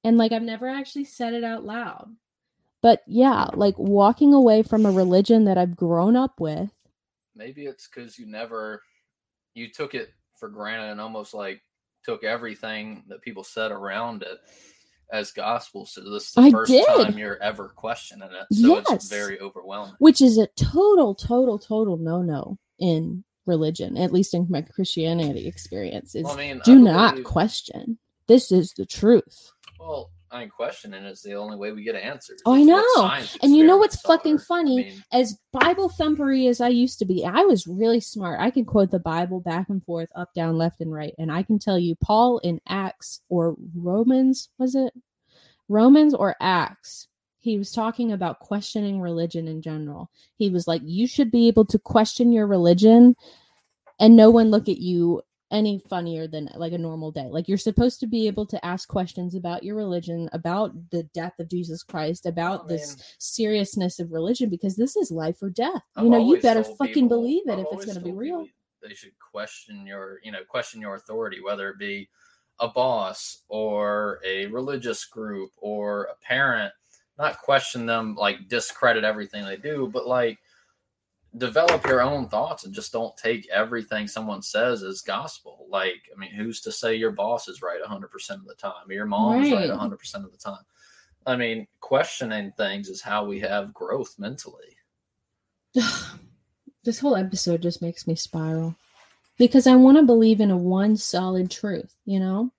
And 0.04 0.18
like, 0.18 0.32
I've 0.32 0.42
never 0.42 0.68
actually 0.68 1.04
said 1.04 1.32
it 1.32 1.44
out 1.44 1.64
loud. 1.64 2.16
But 2.82 3.02
yeah, 3.06 3.46
like 3.54 3.78
walking 3.78 4.34
away 4.34 4.64
from 4.64 4.84
a 4.84 4.90
religion 4.90 5.44
that 5.44 5.56
I've 5.58 5.76
grown 5.76 6.16
up 6.16 6.40
with. 6.40 6.70
maybe 7.36 7.66
it's 7.66 7.88
because 7.88 8.18
you 8.18 8.26
never 8.26 8.82
you 9.54 9.70
took 9.70 9.94
it 9.94 10.12
for 10.38 10.48
granted 10.48 10.90
and 10.90 11.00
almost 11.00 11.34
like 11.34 11.62
took 12.04 12.24
everything 12.24 13.04
that 13.08 13.22
people 13.22 13.44
said 13.44 13.70
around 13.70 14.22
it 14.22 14.38
as 15.10 15.32
gospel 15.32 15.84
so 15.86 16.00
this 16.10 16.28
is 16.28 16.32
the 16.32 16.40
I 16.42 16.50
first 16.50 16.70
did. 16.70 16.86
time 16.86 17.18
you're 17.18 17.42
ever 17.42 17.68
questioning 17.68 18.28
it 18.30 18.54
so 18.54 18.68
Yes. 18.76 18.86
it's 18.90 19.08
very 19.08 19.40
overwhelming 19.40 19.94
which 19.98 20.20
is 20.20 20.38
a 20.38 20.46
total, 20.56 21.14
total, 21.14 21.58
total 21.58 21.96
no 21.96 22.22
no 22.22 22.58
in 22.78 23.24
religion, 23.46 23.96
at 23.96 24.12
least 24.12 24.34
in 24.34 24.46
my 24.48 24.62
Christianity 24.62 25.46
experience. 25.48 26.14
Is 26.14 26.22
Well, 26.24 26.34
I 26.34 26.36
mean, 26.36 26.60
do 26.64 26.78
not 26.78 27.24
question. 27.24 27.98
This 28.28 28.52
is 28.52 28.72
the 28.72 28.86
truth. 28.86 29.50
Well, 29.80 30.10
I 30.32 30.46
questioning 30.46 31.04
is 31.04 31.22
the 31.22 31.34
only 31.34 31.56
way 31.56 31.72
we 31.72 31.82
get 31.82 31.94
answers. 31.94 32.40
Oh, 32.46 32.54
I 32.54 32.62
know. 32.62 33.26
And 33.42 33.54
you 33.54 33.64
know 33.64 33.76
what's 33.76 34.00
fucking 34.00 34.36
are. 34.36 34.38
funny? 34.38 34.80
I 34.80 34.90
mean, 34.90 35.04
As 35.12 35.38
Bible 35.52 35.88
thumpery 35.88 36.46
as 36.48 36.60
I 36.60 36.68
used 36.68 36.98
to 37.00 37.04
be, 37.04 37.24
I 37.24 37.42
was 37.42 37.66
really 37.66 38.00
smart. 38.00 38.40
I 38.40 38.50
could 38.50 38.66
quote 38.66 38.90
the 38.90 38.98
Bible 38.98 39.40
back 39.40 39.68
and 39.68 39.84
forth, 39.84 40.08
up, 40.14 40.32
down, 40.34 40.56
left, 40.56 40.80
and 40.80 40.92
right. 40.92 41.14
And 41.18 41.30
I 41.30 41.42
can 41.42 41.58
tell 41.58 41.78
you, 41.78 41.94
Paul 41.96 42.38
in 42.38 42.60
Acts 42.66 43.20
or 43.28 43.56
Romans, 43.74 44.48
was 44.58 44.74
it? 44.74 44.92
Romans 45.68 46.14
or 46.14 46.34
Acts? 46.40 47.08
He 47.40 47.58
was 47.58 47.72
talking 47.72 48.12
about 48.12 48.38
questioning 48.38 49.00
religion 49.00 49.48
in 49.48 49.62
general. 49.62 50.10
He 50.36 50.48
was 50.48 50.68
like, 50.68 50.82
you 50.84 51.06
should 51.06 51.30
be 51.30 51.48
able 51.48 51.64
to 51.66 51.78
question 51.78 52.30
your 52.30 52.46
religion 52.46 53.16
and 53.98 54.16
no 54.16 54.30
one 54.30 54.50
look 54.50 54.68
at 54.68 54.78
you 54.78 55.22
any 55.52 55.78
funnier 55.90 56.26
than 56.26 56.48
like 56.54 56.72
a 56.72 56.78
normal 56.78 57.12
day. 57.12 57.28
Like 57.30 57.46
you're 57.46 57.58
supposed 57.58 58.00
to 58.00 58.06
be 58.06 58.26
able 58.26 58.46
to 58.46 58.64
ask 58.64 58.88
questions 58.88 59.34
about 59.34 59.62
your 59.62 59.76
religion, 59.76 60.28
about 60.32 60.72
the 60.90 61.04
death 61.14 61.34
of 61.38 61.48
Jesus 61.48 61.82
Christ, 61.82 62.26
about 62.26 62.64
I 62.64 62.68
this 62.68 63.16
seriousness 63.18 64.00
of 64.00 64.10
religion 64.10 64.48
because 64.48 64.74
this 64.76 64.96
is 64.96 65.10
life 65.10 65.42
or 65.42 65.50
death. 65.50 65.82
I've 65.94 66.04
you 66.04 66.10
know, 66.10 66.18
you 66.18 66.40
better 66.40 66.64
fucking 66.64 66.94
people- 66.94 67.08
believe 67.08 67.42
it 67.46 67.52
I've 67.52 67.58
if 67.60 67.66
it's 67.72 67.84
going 67.84 67.98
to 67.98 68.04
be 68.04 68.12
real. 68.12 68.46
They 68.82 68.94
should 68.94 69.12
question 69.18 69.86
your, 69.86 70.18
you 70.24 70.32
know, 70.32 70.42
question 70.48 70.80
your 70.80 70.96
authority, 70.96 71.40
whether 71.40 71.68
it 71.68 71.78
be 71.78 72.08
a 72.58 72.68
boss 72.68 73.42
or 73.48 74.18
a 74.24 74.46
religious 74.46 75.04
group 75.04 75.50
or 75.58 76.04
a 76.04 76.14
parent. 76.26 76.72
Not 77.18 77.38
question 77.38 77.86
them, 77.86 78.16
like 78.16 78.48
discredit 78.48 79.04
everything 79.04 79.44
they 79.44 79.56
do, 79.56 79.88
but 79.92 80.08
like 80.08 80.38
develop 81.38 81.86
your 81.86 82.02
own 82.02 82.28
thoughts 82.28 82.64
and 82.64 82.74
just 82.74 82.92
don't 82.92 83.16
take 83.16 83.48
everything 83.50 84.06
someone 84.06 84.42
says 84.42 84.82
as 84.82 85.00
gospel. 85.00 85.66
Like, 85.70 86.02
I 86.14 86.18
mean, 86.18 86.32
who's 86.32 86.60
to 86.62 86.72
say 86.72 86.94
your 86.94 87.12
boss 87.12 87.48
is 87.48 87.62
right 87.62 87.80
100% 87.82 88.30
of 88.30 88.46
the 88.46 88.54
time? 88.54 88.90
Your 88.90 89.06
mom's 89.06 89.50
right, 89.50 89.70
Right. 89.70 89.78
100% 89.78 90.24
of 90.24 90.30
the 90.30 90.38
time. 90.38 90.64
I 91.26 91.36
mean, 91.36 91.66
questioning 91.80 92.52
things 92.56 92.88
is 92.88 93.00
how 93.00 93.24
we 93.24 93.40
have 93.40 93.72
growth 93.72 94.14
mentally. 94.18 94.76
this 96.84 96.98
whole 96.98 97.16
episode 97.16 97.62
just 97.62 97.80
makes 97.80 98.06
me 98.06 98.14
spiral 98.14 98.74
because 99.38 99.66
I 99.66 99.76
want 99.76 99.96
to 99.98 100.02
believe 100.02 100.40
in 100.40 100.50
a 100.50 100.56
one 100.56 100.96
solid 100.96 101.50
truth, 101.50 101.94
you 102.04 102.20
know? 102.20 102.52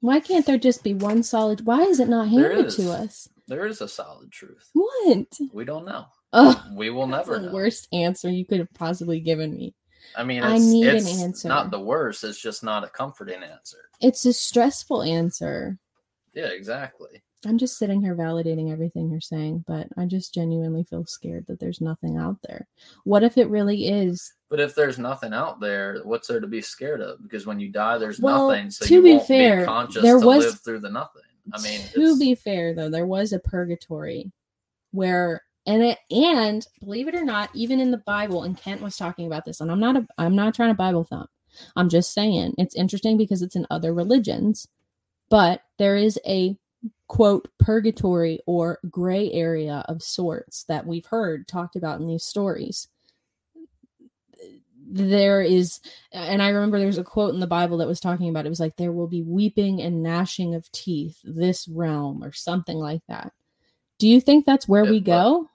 Why 0.00 0.20
can't 0.20 0.46
there 0.46 0.56
just 0.56 0.82
be 0.82 0.94
one 0.94 1.22
solid? 1.22 1.66
Why 1.66 1.82
is 1.82 2.00
it 2.00 2.08
not 2.08 2.28
handed 2.28 2.70
to 2.70 2.90
us? 2.92 3.28
There 3.48 3.66
is 3.66 3.82
a 3.82 3.88
solid 3.88 4.32
truth. 4.32 4.70
What? 4.72 5.38
We 5.52 5.64
don't 5.64 5.84
know. 5.84 6.06
Oh, 6.32 6.62
We 6.74 6.90
will 6.90 7.06
never 7.06 7.38
the 7.38 7.46
know. 7.46 7.52
worst 7.52 7.88
answer 7.92 8.30
you 8.30 8.44
could 8.46 8.58
have 8.58 8.72
possibly 8.74 9.20
given 9.20 9.54
me. 9.54 9.74
I 10.16 10.24
mean, 10.24 10.42
I 10.42 10.56
it's, 10.56 10.64
need 10.64 10.86
an 10.88 11.06
answer. 11.06 11.48
not 11.48 11.70
the 11.70 11.80
worst. 11.80 12.24
It's 12.24 12.40
just 12.40 12.64
not 12.64 12.84
a 12.84 12.88
comforting 12.88 13.42
answer. 13.42 13.78
It's 14.00 14.24
a 14.24 14.32
stressful 14.32 15.02
answer. 15.02 15.78
Yeah, 16.34 16.46
exactly. 16.46 17.22
I'm 17.46 17.58
just 17.58 17.78
sitting 17.78 18.00
here 18.02 18.14
validating 18.14 18.70
everything 18.72 19.08
you're 19.10 19.20
saying, 19.20 19.64
but 19.66 19.86
I 19.96 20.04
just 20.06 20.34
genuinely 20.34 20.84
feel 20.84 21.06
scared 21.06 21.46
that 21.46 21.58
there's 21.58 21.80
nothing 21.80 22.16
out 22.18 22.36
there. 22.46 22.66
What 23.04 23.22
if 23.22 23.38
it 23.38 23.48
really 23.48 23.88
is? 23.88 24.32
But 24.50 24.60
if 24.60 24.74
there's 24.74 24.98
nothing 24.98 25.32
out 25.32 25.58
there, 25.60 26.00
what's 26.04 26.28
there 26.28 26.40
to 26.40 26.46
be 26.46 26.60
scared 26.60 27.00
of? 27.00 27.22
Because 27.22 27.46
when 27.46 27.58
you 27.60 27.70
die, 27.70 27.96
there's 27.98 28.20
Well, 28.20 28.48
nothing. 28.50 28.70
So 28.70 28.84
to 28.86 29.02
be 29.02 29.20
fair, 29.20 29.60
be 29.60 29.64
conscious 29.66 30.02
there 30.02 30.18
to 30.20 30.26
was- 30.26 30.44
live 30.44 30.60
through 30.60 30.80
the 30.80 30.90
nothing. 30.90 31.22
I 31.52 31.60
mean, 31.62 31.80
to 31.94 32.18
be 32.18 32.34
fair 32.34 32.74
though, 32.74 32.90
there 32.90 33.06
was 33.06 33.32
a 33.32 33.38
purgatory 33.38 34.30
where 34.92 35.42
and 35.70 35.84
it 35.84 35.98
and 36.10 36.66
believe 36.80 37.06
it 37.06 37.14
or 37.14 37.24
not, 37.24 37.48
even 37.54 37.78
in 37.78 37.92
the 37.92 37.98
Bible, 37.98 38.42
and 38.42 38.56
Kent 38.56 38.82
was 38.82 38.96
talking 38.96 39.26
about 39.28 39.44
this, 39.44 39.60
and 39.60 39.70
I'm 39.70 39.78
not 39.78 39.96
a 39.96 40.06
I'm 40.18 40.34
not 40.34 40.52
trying 40.52 40.70
to 40.70 40.74
Bible 40.74 41.04
thump. 41.04 41.30
I'm 41.76 41.88
just 41.88 42.12
saying 42.12 42.54
it's 42.58 42.74
interesting 42.74 43.16
because 43.16 43.40
it's 43.40 43.54
in 43.54 43.68
other 43.70 43.94
religions, 43.94 44.66
but 45.28 45.62
there 45.78 45.96
is 45.96 46.18
a 46.26 46.56
quote 47.06 47.48
purgatory 47.58 48.40
or 48.46 48.80
gray 48.90 49.30
area 49.32 49.84
of 49.88 50.02
sorts 50.02 50.64
that 50.64 50.86
we've 50.86 51.06
heard 51.06 51.46
talked 51.46 51.76
about 51.76 52.00
in 52.00 52.08
these 52.08 52.24
stories. 52.24 52.88
There 54.92 55.40
is 55.40 55.78
and 56.10 56.42
i 56.42 56.48
remember 56.48 56.80
there's 56.80 56.98
a 56.98 57.04
quote 57.04 57.32
in 57.32 57.38
the 57.38 57.46
bible 57.46 57.78
that 57.78 57.86
was 57.86 58.00
talking 58.00 58.28
about 58.28 58.44
it 58.44 58.48
was 58.48 58.58
like 58.58 58.74
there 58.74 58.90
will 58.90 59.06
be 59.06 59.22
weeping 59.22 59.80
and 59.80 60.02
gnashing 60.02 60.52
of 60.56 60.70
teeth 60.72 61.20
this 61.22 61.68
realm 61.68 62.24
or 62.24 62.32
something 62.32 62.76
like 62.76 63.02
that. 63.06 63.32
Do 63.98 64.08
you 64.08 64.20
think 64.20 64.46
that's 64.46 64.66
where 64.66 64.84
Yeah, 64.84 64.90
we 64.90 64.98
go 64.98 65.49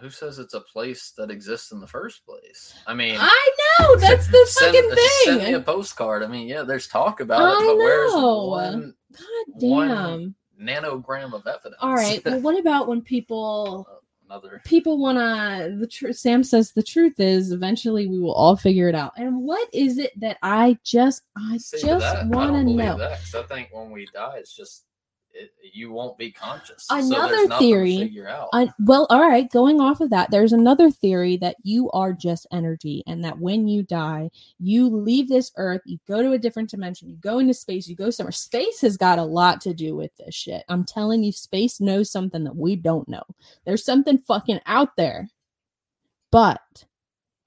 who 0.00 0.10
says 0.10 0.38
it's 0.38 0.54
a 0.54 0.60
place 0.60 1.12
that 1.16 1.30
exists 1.30 1.72
in 1.72 1.80
the 1.80 1.86
first 1.86 2.24
place? 2.24 2.74
I 2.86 2.94
mean, 2.94 3.16
i 3.18 3.50
know 3.80 3.96
that's 4.00 4.26
the 4.28 4.46
send, 4.48 4.74
fucking 4.76 4.96
Send 5.24 5.42
me 5.42 5.52
a 5.54 5.60
postcard. 5.60 6.22
I 6.22 6.26
mean, 6.26 6.48
yeah, 6.48 6.62
there's 6.62 6.88
talk 6.88 7.20
about 7.20 7.40
I 7.40 7.62
it, 7.62 7.66
but 7.66 7.76
where's 7.76 8.12
one 8.12 8.94
god 9.12 9.62
one- 9.62 9.88
damn 9.88 10.34
nanogram 10.60 11.32
of 11.34 11.46
evidence? 11.46 11.76
all 11.80 11.94
right 11.94 12.22
well 12.24 12.40
what 12.40 12.58
about 12.58 12.88
when 12.88 13.00
people 13.00 13.86
Another. 14.30 14.60
people 14.66 14.98
want 15.00 15.16
to 15.16 15.76
the 15.78 15.86
truth 15.86 16.16
sam 16.18 16.42
says 16.44 16.72
the 16.72 16.82
truth 16.82 17.18
is 17.18 17.50
eventually 17.52 18.06
we 18.08 18.18
will 18.18 18.34
all 18.34 18.56
figure 18.56 18.88
it 18.88 18.94
out 18.94 19.12
and 19.16 19.40
what 19.40 19.66
is 19.72 19.96
it 19.96 20.12
that 20.20 20.36
i 20.42 20.76
just 20.84 21.22
i 21.36 21.56
See, 21.56 21.80
just 21.80 22.26
want 22.26 22.52
to 22.54 22.64
know 22.64 22.98
that 22.98 23.20
I 23.34 23.42
think 23.44 23.68
when 23.72 23.90
we 23.90 24.06
die, 24.12 24.36
it's 24.38 24.54
just 24.54 24.84
it, 25.38 25.52
you 25.72 25.92
won't 25.92 26.18
be 26.18 26.30
conscious. 26.30 26.86
Another 26.90 27.46
so 27.46 27.58
theory- 27.58 27.96
to 27.96 28.04
figure 28.04 28.28
out. 28.28 28.48
I, 28.52 28.72
well, 28.80 29.06
all 29.10 29.20
right. 29.20 29.50
Going 29.50 29.80
off 29.80 30.00
of 30.00 30.10
that, 30.10 30.30
there's 30.30 30.52
another 30.52 30.90
theory 30.90 31.36
that 31.38 31.56
you 31.62 31.90
are 31.92 32.12
just 32.12 32.46
energy, 32.52 33.04
and 33.06 33.24
that 33.24 33.38
when 33.38 33.68
you 33.68 33.82
die, 33.82 34.30
you 34.58 34.88
leave 34.88 35.28
this 35.28 35.52
earth, 35.56 35.82
you 35.86 35.98
go 36.08 36.22
to 36.22 36.32
a 36.32 36.38
different 36.38 36.70
dimension, 36.70 37.08
you 37.08 37.16
go 37.16 37.38
into 37.38 37.54
space, 37.54 37.88
you 37.88 37.96
go 37.96 38.10
somewhere. 38.10 38.32
Space 38.32 38.80
has 38.80 38.96
got 38.96 39.18
a 39.18 39.24
lot 39.24 39.60
to 39.62 39.74
do 39.74 39.94
with 39.94 40.10
this 40.16 40.34
shit. 40.34 40.64
I'm 40.68 40.84
telling 40.84 41.22
you, 41.22 41.32
space 41.32 41.80
knows 41.80 42.10
something 42.10 42.44
that 42.44 42.56
we 42.56 42.76
don't 42.76 43.08
know. 43.08 43.22
There's 43.64 43.84
something 43.84 44.18
fucking 44.18 44.60
out 44.66 44.96
there. 44.96 45.28
But 46.30 46.84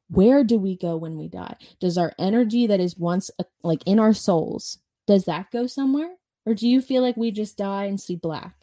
where 0.09 0.43
do 0.43 0.57
we 0.57 0.75
go 0.75 0.97
when 0.97 1.17
we 1.17 1.27
die? 1.27 1.55
Does 1.79 1.97
our 1.97 2.13
energy 2.19 2.67
that 2.67 2.79
is 2.79 2.97
once 2.97 3.31
uh, 3.39 3.43
like 3.63 3.81
in 3.85 3.99
our 3.99 4.13
souls, 4.13 4.79
does 5.07 5.25
that 5.25 5.51
go 5.51 5.67
somewhere? 5.67 6.15
Or 6.45 6.53
do 6.53 6.67
you 6.67 6.81
feel 6.81 7.01
like 7.01 7.17
we 7.17 7.31
just 7.31 7.57
die 7.57 7.85
and 7.85 7.99
see 7.99 8.15
black? 8.15 8.55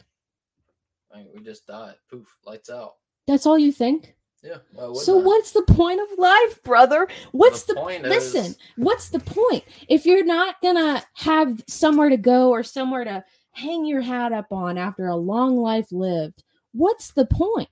I 1.13 1.19
mean, 1.19 1.27
we 1.33 1.41
just 1.41 1.65
die. 1.65 1.95
Poof, 2.09 2.27
lights 2.45 2.69
out. 2.69 2.95
That's 3.25 3.45
all 3.45 3.57
you 3.57 3.71
think? 3.71 4.15
Yeah. 4.43 4.57
So 4.95 5.19
I? 5.19 5.23
what's 5.23 5.51
the 5.51 5.63
point 5.63 5.99
of 5.99 6.17
life, 6.17 6.63
brother? 6.63 7.07
What's 7.31 7.63
the, 7.63 7.75
point? 7.75 8.03
listen? 8.03 8.45
is- 8.45 8.57
What's 8.77 9.09
the 9.09 9.19
point 9.19 9.63
if 9.89 10.05
you're 10.05 10.25
not 10.25 10.61
gonna 10.61 11.03
have 11.15 11.61
somewhere 11.67 12.09
to 12.09 12.17
go 12.17 12.49
or 12.49 12.63
somewhere 12.63 13.03
to 13.03 13.23
hang 13.51 13.85
your 13.85 14.01
hat 14.01 14.31
up 14.31 14.51
on 14.51 14.77
after 14.77 15.07
a 15.07 15.15
long 15.15 15.57
life 15.57 15.91
lived? 15.91 16.43
What's 16.71 17.11
the 17.11 17.25
point? 17.25 17.69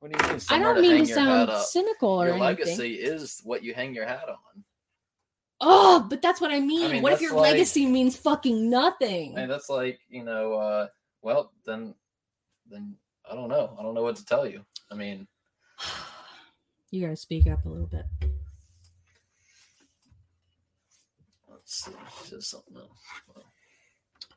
what 0.00 0.12
do 0.12 0.18
you 0.26 0.32
mean? 0.32 0.40
I 0.48 0.58
don't 0.58 0.80
mean 0.80 1.06
to 1.06 1.12
sound 1.12 1.50
cynical 1.66 2.08
or 2.10 2.26
Your 2.26 2.34
anything. 2.36 2.66
legacy 2.66 2.94
is 2.94 3.40
what 3.44 3.62
you 3.62 3.74
hang 3.74 3.94
your 3.94 4.06
hat 4.06 4.28
on. 4.28 4.64
Oh, 5.60 6.06
but 6.08 6.22
that's 6.22 6.40
what 6.40 6.52
I 6.52 6.60
mean. 6.60 6.92
mean, 6.92 7.02
what 7.02 7.12
if 7.12 7.20
your 7.20 7.34
like- 7.34 7.52
legacy 7.52 7.86
means 7.86 8.16
fucking 8.16 8.70
nothing? 8.70 9.36
And 9.36 9.50
that's 9.50 9.68
like, 9.68 9.98
you 10.08 10.22
know, 10.22 10.54
uh, 10.54 10.86
well, 11.22 11.52
then, 11.66 11.94
then 12.70 12.94
I 13.30 13.34
don't 13.34 13.48
know. 13.48 13.76
I 13.78 13.82
don't 13.82 13.94
know 13.94 14.02
what 14.02 14.16
to 14.16 14.24
tell 14.24 14.46
you. 14.46 14.64
I 14.90 14.94
mean, 14.94 15.26
you 16.90 17.02
gotta 17.02 17.16
speak 17.16 17.48
up 17.48 17.64
a 17.64 17.68
little 17.68 17.86
bit. 17.86 18.06
let's 21.68 21.84
see. 21.84 22.36
Just 22.36 22.50
something 22.50 22.76
else. 22.76 23.44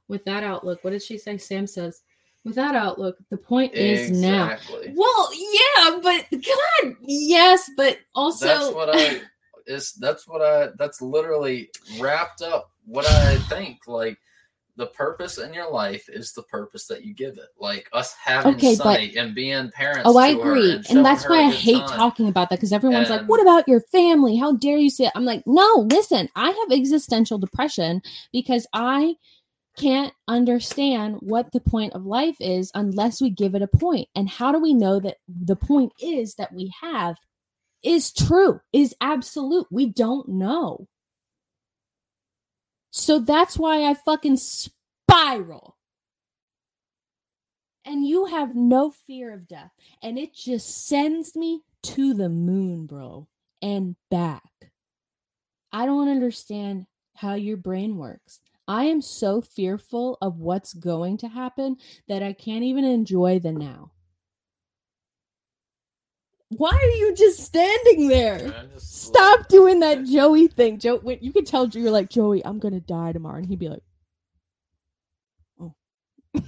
With 0.07 0.26
that 0.26 0.43
outlook, 0.43 0.84
what 0.84 0.91
did 0.91 1.01
she 1.01 1.17
say? 1.17 1.38
Sam 1.38 1.65
says, 1.65 2.01
with 2.43 2.55
that 2.55 2.76
outlook, 2.76 3.17
the 3.30 3.38
point 3.38 3.74
is 3.74 4.11
now. 4.11 4.57
Well, 4.93 5.30
yeah, 5.34 5.99
but 6.01 6.26
God, 6.32 6.95
yes, 7.01 7.69
but 7.78 7.99
also 8.15 8.47
that's 8.47 8.74
what 8.74 8.89
I 8.93 9.22
is 9.68 9.93
that's 9.93 10.28
what 10.28 10.41
I 10.41 10.70
that's 10.78 11.01
literally 11.01 11.70
wrapped 11.99 12.41
up 12.41 12.72
what 12.86 13.05
I 13.09 13.38
think 13.49 13.88
like 13.88 14.18
the 14.78 14.88
purpose 14.88 15.38
in 15.38 15.53
your 15.53 15.70
life 15.70 16.07
is 16.09 16.32
the 16.34 16.43
purpose 16.43 16.88
that 16.88 17.03
you 17.03 17.14
give 17.14 17.38
it. 17.38 17.49
Like 17.59 17.89
us 17.93 18.14
having 18.14 18.55
Okay, 18.55 18.76
but- 18.78 18.99
and 19.16 19.36
being 19.36 19.70
parents. 19.72 20.03
Oh, 20.05 20.18
I 20.18 20.30
agree. 20.30 20.72
and, 20.72 20.89
And 20.89 21.05
that's 21.05 21.28
why 21.28 21.41
I 21.43 21.51
hate 21.51 21.76
time. 21.86 21.97
talking 21.97 22.28
about 22.30 22.49
that 22.49 22.55
because 22.57 22.72
everyone's 22.74 23.09
like, 23.09 23.26
what 23.28 23.41
about 23.41 23.68
your 23.68 23.82
family? 23.91 24.38
How 24.38 24.53
dare 24.53 24.78
you 24.78 24.89
say 24.89 25.05
it? 25.05 25.12
I'm 25.14 25.26
like, 25.26 25.43
no, 25.45 25.88
listen, 25.91 26.30
I 26.36 26.49
have 26.49 26.72
existential 26.72 27.38
depression 27.38 28.01
because 28.32 28.66
I 28.74 29.16
can't 29.78 30.14
understand 30.28 31.18
what 31.20 31.51
the 31.51 31.59
point 31.59 31.93
of 31.93 32.05
life 32.05 32.38
is 32.39 32.72
unless 32.74 33.22
we 33.22 33.30
give 33.30 33.55
it 33.55 33.62
a 33.62 33.68
point. 33.68 34.07
And 34.16 34.30
how 34.30 34.51
do 34.51 34.59
we 34.59 34.74
know 34.74 34.99
that 34.99 35.18
the 35.28 35.55
point 35.55 35.91
is 36.01 36.36
that 36.36 36.53
we 36.53 36.72
have 36.82 37.18
is 37.84 38.13
true, 38.13 38.61
is 38.71 38.95
absolute? 39.01 39.67
We 39.71 39.88
don't 39.88 40.27
know. 40.29 40.88
So 42.91 43.19
that's 43.19 43.57
why 43.57 43.86
I 43.86 43.93
fucking 43.93 44.38
spiral. 44.38 45.77
And 47.86 48.05
you 48.05 48.25
have 48.25 48.55
no 48.55 48.91
fear 48.91 49.34
of 49.34 49.47
death. 49.47 49.71
And 50.03 50.19
it 50.19 50.34
just 50.36 50.88
sends 50.88 51.36
me 51.36 51.61
to 51.84 52.13
the 52.13 52.29
moon, 52.29 52.86
bro, 52.86 53.27
and 53.61 53.95
back. 54.09 54.43
I 55.71 55.86
don't 55.86 56.09
understand 56.09 56.86
how 57.15 57.34
your 57.36 57.57
brain 57.57 57.97
works. 57.97 58.39
I 58.67 58.86
am 58.86 59.01
so 59.01 59.41
fearful 59.41 60.17
of 60.21 60.38
what's 60.38 60.73
going 60.73 61.17
to 61.17 61.27
happen 61.27 61.77
that 62.07 62.21
I 62.21 62.34
can't 62.34 62.63
even 62.63 62.84
enjoy 62.84 63.39
the 63.39 63.51
now. 63.51 63.91
Why 66.58 66.70
are 66.70 66.97
you 66.97 67.16
just 67.16 67.39
standing 67.39 68.10
there? 68.10 68.68
Just- 68.74 69.06
Stop 69.06 69.47
doing 69.47 69.80
that 69.80 70.06
Joey 70.06 70.47
thing. 70.47 70.80
Joe, 70.80 70.97
when 70.97 71.18
you 71.22 71.32
could 71.32 71.47
tell 71.47 71.68
you're 71.68 71.91
like, 71.91 72.10
Joey, 72.10 72.45
I'm 72.45 72.60
gonna 72.60 72.82
die 72.82 73.14
tomorrow. 73.14 73.38
And 73.38 73.45
he'd 73.45 73.60
be 73.60 73.70
like, 73.70 73.84
Oh. 75.60 75.74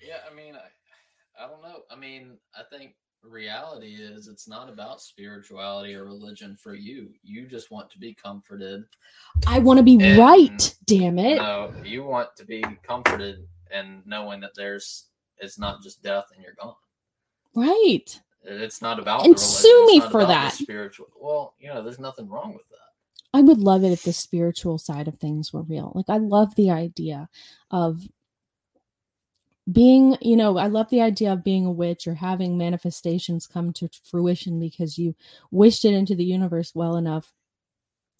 Yeah, 0.00 0.20
I 0.30 0.34
mean, 0.34 0.54
I, 0.56 1.44
I 1.44 1.48
don't 1.48 1.60
know. 1.62 1.82
I 1.90 1.96
mean, 1.96 2.38
I 2.54 2.62
think 2.74 2.94
reality 3.22 3.96
is 4.00 4.26
it's 4.26 4.48
not 4.48 4.70
about 4.70 5.02
spirituality 5.02 5.94
or 5.94 6.04
religion 6.04 6.56
for 6.56 6.74
you. 6.74 7.10
You 7.22 7.46
just 7.46 7.70
want 7.70 7.90
to 7.90 7.98
be 7.98 8.14
comforted. 8.14 8.84
I 9.46 9.58
wanna 9.58 9.82
be 9.82 9.98
And- 10.00 10.18
right, 10.18 10.74
damn 10.86 11.18
it. 11.18 11.36
No, 11.36 11.72
you 11.84 12.04
want 12.04 12.34
to 12.36 12.46
be 12.46 12.64
comforted 12.82 13.46
and 13.70 14.02
knowing 14.06 14.40
that 14.40 14.52
there's 14.56 15.08
it's 15.40 15.58
not 15.58 15.82
just 15.82 16.02
death 16.02 16.24
and 16.34 16.42
you're 16.42 16.54
gone. 16.58 16.74
Right. 17.54 18.20
It's 18.44 18.80
not 18.80 18.98
about 18.98 19.26
And 19.26 19.38
sue 19.38 19.86
me 19.86 20.00
for 20.00 20.24
that. 20.24 20.54
spiritual. 20.54 21.08
Well, 21.20 21.54
you 21.58 21.68
know, 21.68 21.82
there's 21.82 21.98
nothing 21.98 22.28
wrong 22.28 22.54
with 22.54 22.68
that. 22.70 22.76
I 23.34 23.42
would 23.42 23.58
love 23.58 23.84
it 23.84 23.92
if 23.92 24.02
the 24.04 24.12
spiritual 24.12 24.78
side 24.78 25.06
of 25.06 25.18
things 25.18 25.52
were 25.52 25.62
real. 25.62 25.92
Like 25.94 26.08
I 26.08 26.16
love 26.16 26.54
the 26.54 26.70
idea 26.70 27.28
of 27.70 28.02
being 29.70 30.16
you 30.22 30.36
know 30.36 30.56
i 30.56 30.66
love 30.66 30.88
the 30.88 31.02
idea 31.02 31.32
of 31.32 31.44
being 31.44 31.66
a 31.66 31.70
witch 31.70 32.06
or 32.06 32.14
having 32.14 32.56
manifestations 32.56 33.46
come 33.46 33.72
to 33.72 33.88
fruition 34.02 34.58
because 34.58 34.96
you 34.96 35.14
wished 35.50 35.84
it 35.84 35.92
into 35.92 36.14
the 36.14 36.24
universe 36.24 36.74
well 36.74 36.96
enough 36.96 37.34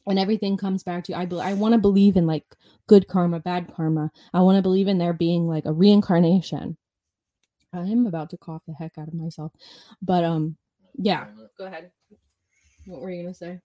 and 0.07 0.18
everything 0.18 0.57
comes 0.59 0.83
back 0.83 1.05
to 1.05 1.12
you 1.12 1.18
i, 1.18 1.24
be- 1.24 1.41
I 1.41 1.55
want 1.55 1.72
to 1.72 1.79
believe 1.81 2.16
in 2.18 2.26
like 2.26 2.45
good 2.87 3.09
karma 3.09 3.41
bad 3.41 3.72
karma 3.74 4.11
i 4.35 4.43
want 4.43 4.57
to 4.57 4.62
believe 4.62 4.89
in 4.89 4.99
there 4.99 5.14
being 5.14 5.47
like 5.49 5.64
a 5.64 5.72
reincarnation 5.72 6.76
i 7.72 7.80
am 7.80 8.06
about 8.06 8.30
to 8.30 8.36
cough 8.36 8.62
the 8.66 8.74
heck 8.74 8.96
out 8.98 9.08
of 9.08 9.14
myself 9.14 9.52
but 10.02 10.24
um 10.24 10.56
yeah 10.94 11.26
go 11.56 11.66
ahead 11.66 11.90
what 12.86 13.00
were 13.00 13.10
you 13.10 13.22
gonna 13.22 13.34
say 13.34 13.60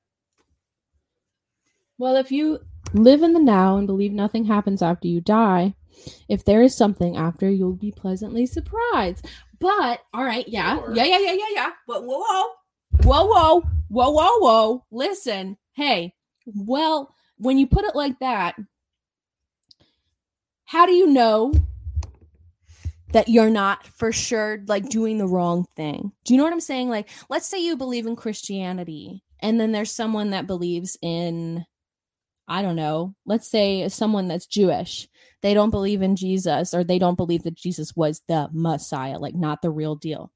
well 1.97 2.15
if 2.15 2.31
you 2.31 2.59
live 2.93 3.23
in 3.23 3.33
the 3.33 3.39
now 3.39 3.77
and 3.77 3.87
believe 3.87 4.11
nothing 4.11 4.45
happens 4.45 4.81
after 4.81 5.07
you 5.07 5.21
die 5.21 5.73
if 6.29 6.45
there 6.45 6.61
is 6.61 6.75
something 6.75 7.17
after, 7.17 7.49
you'll 7.49 7.73
be 7.73 7.91
pleasantly 7.91 8.45
surprised. 8.45 9.25
But 9.59 10.01
all 10.13 10.23
right, 10.23 10.47
yeah, 10.47 10.75
Sure. 10.75 10.95
yeah, 10.95 11.05
yeah, 11.05 11.19
yeah, 11.19 11.33
yeah, 11.33 11.45
yeah. 11.53 11.69
But 11.87 12.03
whoa, 12.03 12.19
whoa, 12.19 12.45
whoa, 13.03 13.25
whoa, 13.25 13.63
whoa, 13.89 14.11
whoa, 14.11 14.37
whoa. 14.39 14.85
Listen, 14.91 15.57
hey, 15.73 16.13
well, 16.45 17.13
when 17.37 17.57
you 17.57 17.67
put 17.67 17.85
it 17.85 17.95
like 17.95 18.19
that, 18.19 18.55
how 20.65 20.85
do 20.85 20.93
you 20.93 21.07
know 21.07 21.53
that 23.13 23.29
you're 23.29 23.49
not 23.49 23.85
for 23.87 24.11
sure 24.11 24.59
like 24.67 24.89
doing 24.89 25.17
the 25.17 25.27
wrong 25.27 25.65
thing? 25.75 26.11
Do 26.25 26.33
you 26.33 26.37
know 26.37 26.43
what 26.43 26.53
I'm 26.53 26.59
saying? 26.59 26.89
Like, 26.89 27.09
let's 27.29 27.47
say 27.47 27.63
you 27.63 27.77
believe 27.77 28.05
in 28.05 28.15
Christianity, 28.15 29.23
and 29.39 29.59
then 29.59 29.71
there's 29.71 29.91
someone 29.91 30.31
that 30.31 30.47
believes 30.47 30.97
in 31.01 31.65
I 32.47 32.61
don't 32.61 32.75
know, 32.75 33.15
let's 33.25 33.49
say 33.49 33.87
someone 33.87 34.27
that's 34.27 34.45
Jewish, 34.45 35.07
they 35.41 35.53
don't 35.53 35.69
believe 35.69 36.01
in 36.01 36.15
Jesus 36.15 36.73
or 36.73 36.83
they 36.83 36.99
don't 36.99 37.15
believe 37.15 37.43
that 37.43 37.55
Jesus 37.55 37.95
was 37.95 38.21
the 38.27 38.49
Messiah, 38.51 39.17
like 39.17 39.35
not 39.35 39.61
the 39.61 39.69
real 39.69 39.95
deal. 39.95 40.31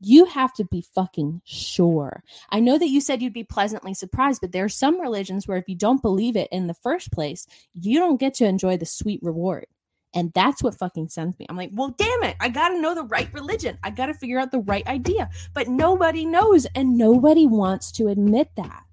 You 0.00 0.26
have 0.26 0.52
to 0.54 0.64
be 0.64 0.84
fucking 0.94 1.42
sure. 1.44 2.22
I 2.50 2.60
know 2.60 2.78
that 2.78 2.88
you 2.88 3.00
said 3.00 3.20
you'd 3.20 3.32
be 3.32 3.44
pleasantly 3.44 3.94
surprised, 3.94 4.40
but 4.40 4.52
there 4.52 4.64
are 4.64 4.68
some 4.68 5.00
religions 5.00 5.46
where 5.46 5.58
if 5.58 5.68
you 5.68 5.76
don't 5.76 6.02
believe 6.02 6.36
it 6.36 6.48
in 6.52 6.66
the 6.66 6.74
first 6.74 7.12
place, 7.12 7.46
you 7.72 7.98
don't 7.98 8.20
get 8.20 8.34
to 8.34 8.46
enjoy 8.46 8.76
the 8.76 8.86
sweet 8.86 9.20
reward. 9.22 9.66
And 10.14 10.32
that's 10.34 10.62
what 10.62 10.74
fucking 10.74 11.08
sends 11.10 11.38
me. 11.38 11.46
I'm 11.50 11.56
like, 11.56 11.70
well, 11.72 11.94
damn 11.98 12.22
it. 12.24 12.36
I 12.40 12.48
got 12.48 12.70
to 12.70 12.80
know 12.80 12.94
the 12.94 13.04
right 13.04 13.32
religion. 13.34 13.76
I 13.82 13.90
got 13.90 14.06
to 14.06 14.14
figure 14.14 14.38
out 14.38 14.50
the 14.50 14.60
right 14.60 14.86
idea. 14.86 15.28
But 15.54 15.68
nobody 15.68 16.24
knows, 16.24 16.66
and 16.74 16.96
nobody 16.96 17.46
wants 17.46 17.92
to 17.92 18.08
admit 18.08 18.50
that. 18.56 18.84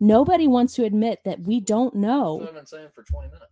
Nobody 0.00 0.48
wants 0.48 0.74
to 0.74 0.84
admit 0.84 1.20
that 1.24 1.40
we 1.40 1.60
don't 1.60 1.92
That's 1.94 2.02
know. 2.02 2.34
what 2.36 2.48
I've 2.48 2.54
been 2.54 2.66
saying 2.66 2.88
for 2.94 3.02
20 3.04 3.28
minutes. 3.28 3.46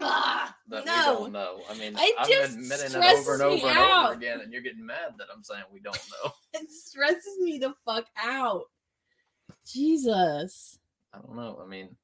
Ah, 0.00 0.56
That 0.68 0.86
no. 0.86 0.92
we 0.92 1.22
don't 1.24 1.32
know. 1.32 1.60
I 1.70 1.74
mean, 1.74 1.94
It 1.96 2.14
I'm 2.18 2.28
just 2.28 2.54
admitting 2.54 2.86
it 2.86 2.90
stresses 2.90 3.20
over 3.28 3.34
and 3.34 3.42
over 3.42 3.68
and 3.68 3.78
out. 3.78 4.04
over 4.06 4.14
again, 4.14 4.40
and 4.40 4.52
you're 4.52 4.62
getting 4.62 4.84
mad 4.86 5.14
that 5.18 5.26
I'm 5.34 5.42
saying 5.44 5.62
we 5.72 5.80
don't 5.80 5.98
know. 6.24 6.32
It 6.54 6.70
stresses 6.70 7.38
me 7.40 7.58
the 7.58 7.74
fuck 7.84 8.06
out. 8.20 8.62
Jesus. 9.66 10.78
I 11.14 11.18
don't 11.18 11.36
know. 11.36 11.60
I 11.62 11.66
mean, 11.68 11.96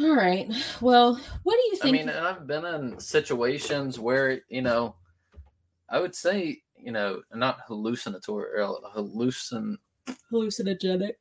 All 0.00 0.16
right. 0.16 0.50
Well, 0.80 1.20
what 1.42 1.56
do 1.56 1.62
you 1.70 1.76
think? 1.76 1.96
I 1.96 1.98
mean, 1.98 2.08
I've 2.08 2.46
been 2.46 2.64
in 2.64 2.98
situations 2.98 3.98
where 3.98 4.40
you 4.48 4.62
know, 4.62 4.94
I 5.90 6.00
would 6.00 6.14
say 6.14 6.62
you 6.82 6.92
know, 6.92 7.20
not 7.34 7.60
hallucinatory, 7.66 8.60
or 8.60 8.78
hallucin, 8.94 9.76
hallucinogenic. 10.32 11.14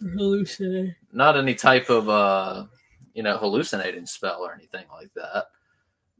Hallucinate. 0.00 0.94
not 1.12 1.36
any 1.36 1.54
type 1.54 1.90
of 1.90 2.08
uh, 2.08 2.66
you 3.14 3.22
know, 3.22 3.36
hallucinating 3.36 4.06
spell 4.06 4.42
or 4.42 4.54
anything 4.54 4.84
like 4.92 5.12
that. 5.14 5.46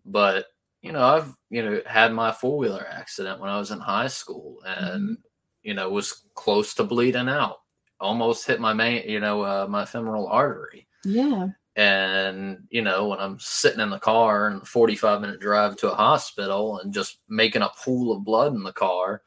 But 0.04 0.46
you 0.82 0.90
know, 0.92 1.02
I've 1.02 1.32
you 1.50 1.62
know 1.62 1.80
had 1.86 2.12
my 2.12 2.32
four 2.32 2.58
wheeler 2.58 2.86
accident 2.90 3.40
when 3.40 3.50
I 3.50 3.58
was 3.58 3.70
in 3.70 3.78
high 3.78 4.08
school, 4.08 4.58
and 4.66 5.18
you 5.62 5.74
know 5.74 5.90
was 5.90 6.24
close 6.34 6.74
to 6.74 6.84
bleeding 6.84 7.28
out. 7.28 7.58
Almost 8.00 8.48
hit 8.48 8.60
my 8.60 8.72
main, 8.72 9.08
you 9.08 9.20
know, 9.20 9.42
uh, 9.42 9.66
my 9.70 9.84
femoral 9.84 10.26
artery. 10.26 10.88
Yeah. 11.04 11.48
and 11.76 12.58
you 12.70 12.82
know 12.82 13.08
when 13.08 13.18
i'm 13.18 13.38
sitting 13.40 13.80
in 13.80 13.88
the 13.90 13.98
car 13.98 14.48
and 14.48 14.66
45 14.68 15.20
minute 15.22 15.40
drive 15.40 15.76
to 15.76 15.90
a 15.90 15.94
hospital 15.94 16.78
and 16.80 16.92
just 16.92 17.18
making 17.28 17.62
a 17.62 17.70
pool 17.82 18.14
of 18.14 18.24
blood 18.24 18.54
in 18.54 18.62
the 18.62 18.72
car 18.74 19.22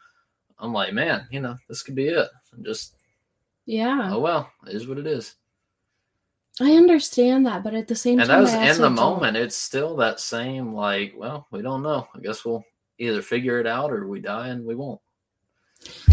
i'm 0.60 0.72
like 0.72 0.94
man 0.94 1.28
you 1.32 1.40
know 1.40 1.56
this 1.68 1.82
could 1.82 1.96
be 1.96 2.08
it 2.08 2.30
I'm 2.54 2.64
just 2.64 2.96
Yeah. 3.66 4.10
oh 4.14 4.20
well 4.20 4.50
it 4.68 4.76
is 4.76 4.88
what 4.88 5.00
it 5.00 5.08
is 5.08 5.36
I 6.62 6.72
understand 6.72 7.46
that, 7.48 7.66
but 7.66 7.74
at 7.74 7.86
the 7.86 7.96
same 7.98 8.18
and 8.22 8.30
time, 8.30 8.46
that 8.46 8.62
was 8.62 8.78
in 8.78 8.82
the 8.82 8.90
moment 8.90 9.36
it's 9.36 9.58
still 9.58 9.96
that 9.98 10.20
same 10.22 10.74
like 10.74 11.14
well 11.18 11.48
we 11.52 11.62
don't 11.62 11.84
know 11.84 12.08
i 12.16 12.20
guess 12.20 12.46
we'll 12.46 12.64
either 13.00 13.22
figure 13.22 13.60
it 13.60 13.68
out 13.68 13.92
or 13.92 14.08
we 14.08 14.22
die 14.22 14.48
and 14.50 14.64
we 14.66 14.76
won't 14.76 15.02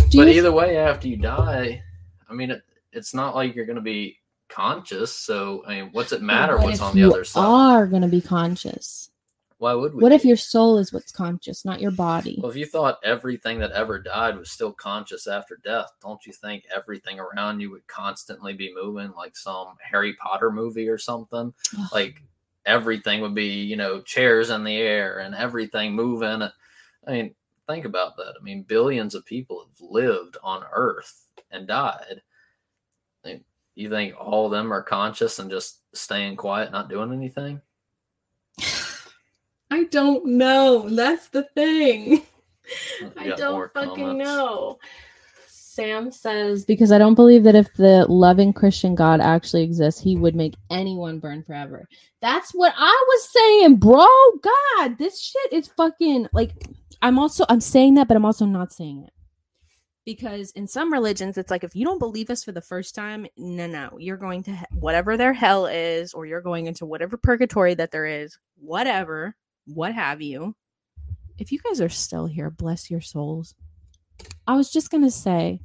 Do 0.08 0.18
but 0.18 0.28
either 0.28 0.50
way 0.50 0.78
after 0.78 1.06
you 1.08 1.16
die 1.18 1.80
i 2.28 2.32
mean 2.34 2.50
it, 2.50 2.62
it's 2.92 3.14
not 3.14 3.36
like 3.36 3.54
you're 3.54 3.66
going 3.66 3.76
to 3.76 3.82
be 3.82 4.18
conscious 4.52 5.16
so 5.16 5.62
i 5.66 5.80
mean 5.80 5.88
what's 5.92 6.12
it 6.12 6.22
matter 6.22 6.56
what 6.56 6.66
what's 6.66 6.80
on 6.80 6.94
the 6.94 7.02
other 7.02 7.24
side 7.24 7.44
Are 7.44 7.86
going 7.86 8.02
to 8.02 8.08
be 8.08 8.20
conscious. 8.20 9.10
why 9.58 9.72
would 9.74 9.94
we 9.94 10.02
What 10.02 10.12
if 10.12 10.24
your 10.24 10.36
soul 10.36 10.76
is 10.78 10.92
what's 10.92 11.12
conscious, 11.12 11.64
not 11.64 11.80
your 11.80 11.92
body? 11.92 12.36
Well, 12.40 12.50
if 12.50 12.56
you 12.56 12.66
thought 12.66 12.98
everything 13.04 13.60
that 13.60 13.70
ever 13.72 13.98
died 14.00 14.36
was 14.36 14.50
still 14.50 14.72
conscious 14.72 15.28
after 15.28 15.56
death, 15.64 15.86
don't 16.02 16.24
you 16.26 16.32
think 16.32 16.64
everything 16.74 17.20
around 17.20 17.60
you 17.60 17.70
would 17.70 17.86
constantly 17.86 18.54
be 18.54 18.74
moving 18.74 19.12
like 19.16 19.36
some 19.36 19.68
Harry 19.80 20.14
Potter 20.14 20.50
movie 20.50 20.88
or 20.88 20.98
something? 20.98 21.54
Like 21.92 22.20
everything 22.66 23.20
would 23.20 23.34
be, 23.36 23.62
you 23.62 23.76
know, 23.76 24.00
chairs 24.02 24.50
in 24.50 24.64
the 24.64 24.76
air 24.76 25.20
and 25.20 25.32
everything 25.34 25.94
moving. 25.94 26.42
I 27.06 27.10
mean, 27.10 27.34
think 27.68 27.84
about 27.84 28.16
that. 28.16 28.34
I 28.38 28.42
mean, 28.42 28.64
billions 28.64 29.14
of 29.14 29.24
people 29.24 29.64
have 29.64 29.88
lived 29.90 30.36
on 30.42 30.64
Earth 30.72 31.26
and 31.52 31.68
died. 31.68 32.20
I 33.24 33.28
mean, 33.28 33.44
you 33.74 33.88
think 33.88 34.14
all 34.18 34.46
of 34.46 34.52
them 34.52 34.72
are 34.72 34.82
conscious 34.82 35.38
and 35.38 35.50
just 35.50 35.80
staying 35.94 36.36
quiet, 36.36 36.72
not 36.72 36.88
doing 36.88 37.12
anything? 37.12 37.60
I 39.70 39.84
don't 39.84 40.26
know. 40.26 40.88
That's 40.88 41.28
the 41.28 41.44
thing. 41.54 42.22
I 43.16 43.30
don't 43.30 43.72
fucking 43.72 43.96
comments. 43.96 44.24
know. 44.24 44.78
Sam 45.72 46.12
says 46.12 46.66
because 46.66 46.92
I 46.92 46.98
don't 46.98 47.14
believe 47.14 47.44
that 47.44 47.54
if 47.54 47.72
the 47.74 48.04
loving 48.06 48.52
Christian 48.52 48.94
God 48.94 49.22
actually 49.22 49.62
exists, 49.62 50.00
he 50.00 50.16
would 50.16 50.34
make 50.34 50.54
anyone 50.70 51.18
burn 51.18 51.42
forever. 51.42 51.88
That's 52.20 52.52
what 52.52 52.74
I 52.76 53.04
was 53.08 53.28
saying, 53.30 53.76
bro. 53.76 54.06
God, 54.42 54.98
this 54.98 55.18
shit 55.22 55.52
is 55.52 55.68
fucking 55.68 56.28
like 56.34 56.52
I'm 57.00 57.18
also 57.18 57.46
I'm 57.48 57.62
saying 57.62 57.94
that, 57.94 58.06
but 58.06 58.18
I'm 58.18 58.26
also 58.26 58.44
not 58.44 58.70
saying 58.70 59.04
it. 59.06 59.14
Because 60.04 60.50
in 60.52 60.66
some 60.66 60.92
religions 60.92 61.38
it's 61.38 61.50
like 61.50 61.64
if 61.64 61.76
you 61.76 61.84
don't 61.84 61.98
believe 61.98 62.30
us 62.30 62.42
for 62.42 62.52
the 62.52 62.60
first 62.60 62.94
time 62.94 63.26
no 63.36 63.66
no 63.66 63.90
you're 63.98 64.16
going 64.16 64.42
to 64.42 64.50
he- 64.52 64.64
whatever 64.72 65.16
their 65.16 65.32
hell 65.32 65.66
is 65.66 66.12
or 66.12 66.26
you're 66.26 66.40
going 66.40 66.66
into 66.66 66.84
whatever 66.84 67.16
purgatory 67.16 67.74
that 67.74 67.90
there 67.92 68.06
is 68.06 68.38
whatever 68.56 69.36
what 69.66 69.94
have 69.94 70.20
you. 70.22 70.54
If 71.38 71.52
you 71.52 71.58
guys 71.58 71.80
are 71.80 71.88
still 71.88 72.26
here, 72.26 72.50
bless 72.50 72.90
your 72.90 73.00
souls. 73.00 73.54
I 74.46 74.56
was 74.56 74.70
just 74.70 74.90
gonna 74.90 75.10
say 75.10 75.60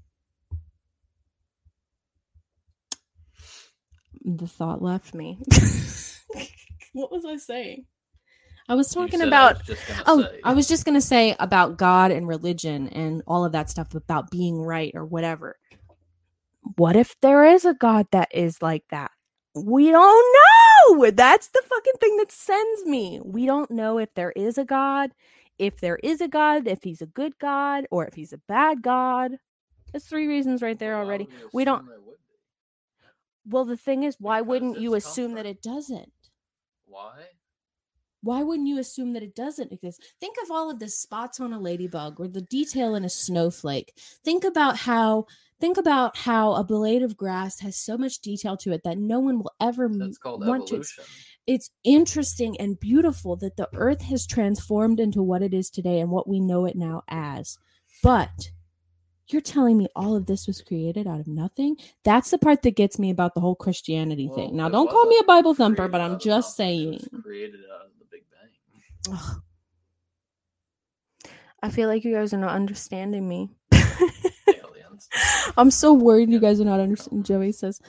the 4.24 4.48
thought 4.48 4.82
left 4.82 5.14
me. 5.14 5.40
What 6.94 7.12
was 7.12 7.26
i 7.26 7.38
saying 7.38 7.86
I 8.70 8.76
was 8.76 8.90
talking 8.90 9.20
said 9.20 9.26
I 9.26 9.28
about 9.28 9.68
was 9.68 9.78
Oh, 10.06 10.22
say. 10.24 10.40
I 10.44 10.54
was 10.54 10.68
just 10.68 10.84
going 10.86 10.96
to 10.96 11.02
say 11.02 11.36
about 11.40 11.78
God 11.78 12.12
and 12.12 12.28
religion 12.28 12.90
and 12.90 13.22
all 13.28 13.46
of 13.46 13.52
that 13.54 13.70
stuff 13.70 13.94
about 13.96 14.30
being 14.32 14.62
right 14.62 14.92
or 14.94 15.06
whatever. 15.06 15.58
what 16.76 16.96
if 16.98 17.16
there 17.22 17.46
is 17.46 17.64
a 17.64 17.74
god 17.74 18.08
that 18.12 18.28
is 18.34 18.62
like 18.62 18.84
that 18.90 19.12
we 19.56 19.90
don't 19.90 20.38
know 20.38 21.10
that's 21.12 21.48
the 21.48 21.62
fucking 21.68 21.94
thing 22.02 22.18
that 22.18 22.30
sends 22.32 22.84
me 22.86 23.22
we 23.24 23.46
don't 23.46 23.72
know 23.72 23.98
if 23.98 24.14
there 24.16 24.32
is 24.36 24.58
a 24.58 24.66
god 24.66 25.12
if 25.58 25.80
there 25.80 25.96
is 26.04 26.20
a 26.20 26.28
god 26.28 26.68
if 26.68 26.84
he's 26.84 27.02
a 27.02 27.06
good 27.08 27.32
god 27.40 27.86
or 27.90 28.06
if 28.06 28.14
he's 28.16 28.34
a 28.34 28.38
bad 28.50 28.82
god 28.82 29.32
that's 29.94 30.06
three 30.06 30.28
reasons 30.28 30.62
right 30.62 30.78
there 30.78 30.96
already 30.98 31.28
we 31.54 31.64
don't- 31.64 31.78
assume 31.80 31.90
there 31.90 32.02
would 32.06 32.18
be? 32.28 33.06
well 33.50 33.64
the 33.66 33.78
thing 33.78 34.04
is 34.04 34.18
why 34.20 34.40
Because 34.42 34.50
wouldn't 34.50 34.80
you 34.82 34.94
assume 34.94 35.34
that 35.36 35.46
it 35.46 35.62
doesn't 35.62 36.12
Why? 36.86 37.14
Why 38.22 38.44
wouldn't 38.44 38.68
you 38.68 38.80
assume 38.80 39.14
that 39.14 39.24
it 39.24 39.36
doesn't 39.36 39.72
exist? 39.72 40.04
Think 40.20 40.38
of 40.44 40.52
all 40.52 40.70
of 40.70 40.80
the 40.80 40.90
spots 40.90 41.40
on 41.40 41.54
a 41.54 41.60
ladybug 41.60 42.20
or 42.20 42.28
the 42.28 42.42
detail 42.42 42.96
in 42.96 43.06
a 43.06 43.10
snowflake. 43.10 43.94
Think 44.24 44.44
about 44.44 44.78
how 44.78 45.26
think 45.60 45.78
about 45.78 46.18
how 46.18 46.54
a 46.54 46.64
blade 46.64 47.04
of 47.04 47.18
grass 47.18 47.60
has 47.62 47.78
so 47.78 47.98
much 47.98 48.20
detail 48.20 48.58
to 48.58 48.72
it 48.72 48.82
that 48.84 48.98
no 48.98 49.20
one 49.20 49.40
will 49.40 49.54
ever 49.60 49.90
That's 49.90 50.18
called 50.18 50.46
want 50.46 50.68
to 50.68 50.84
it's 51.48 51.72
interesting 51.86 52.60
and 52.60 52.80
beautiful 52.80 53.38
that 53.38 53.56
the 53.56 53.70
earth 53.74 54.02
has 54.02 54.28
transformed 54.28 55.00
into 55.00 55.24
what 55.24 55.42
it 55.42 55.54
is 55.54 55.70
today 55.70 56.02
and 56.02 56.12
what 56.12 56.28
we 56.28 56.42
know 56.42 56.66
it 56.66 56.76
now 56.76 57.04
as. 57.08 57.58
But 58.04 58.52
you're 59.28 59.42
telling 59.42 59.78
me 59.78 59.88
all 59.96 60.16
of 60.16 60.26
this 60.26 60.46
was 60.46 60.62
created 60.62 61.08
out 61.08 61.20
of 61.20 61.28
nothing? 61.28 61.78
That's 62.04 62.32
the 62.32 62.38
part 62.38 62.62
that 62.62 62.76
gets 62.76 63.00
me 63.00 63.10
about 63.10 63.34
the 63.34 63.42
whole 63.42 63.56
Christianity 63.56 64.30
thing. 64.36 64.56
Now, 64.56 64.70
don't 64.70 64.90
call 64.90 65.06
me 65.06 65.18
a 65.20 65.24
Bible 65.24 65.54
thumper, 65.54 65.88
but 65.88 66.02
I'm 66.02 66.20
just 66.20 66.60
nothing, 66.60 66.84
it 66.84 66.90
was 66.92 67.02
saying. 67.02 67.22
created 67.24 67.62
out 67.74 67.86
of 67.86 67.92
the 67.92 67.97
Big 67.97 67.97
Bang. 67.97 67.97
Ugh, 69.12 69.42
I 71.62 71.70
feel 71.70 71.88
like 71.90 72.04
you 72.04 72.14
guys 72.14 72.34
are 72.34 72.38
not 72.38 72.56
understanding 72.56 73.28
me. 73.28 73.50
Aliens. 73.74 75.10
I'm 75.58 75.72
so 75.72 75.94
worried 75.94 76.30
you 76.30 76.40
guys 76.40 76.62
are 76.62 76.66
not 76.66 76.80
understanding. 76.80 77.24
Joey 77.24 77.52
says, 77.52 77.82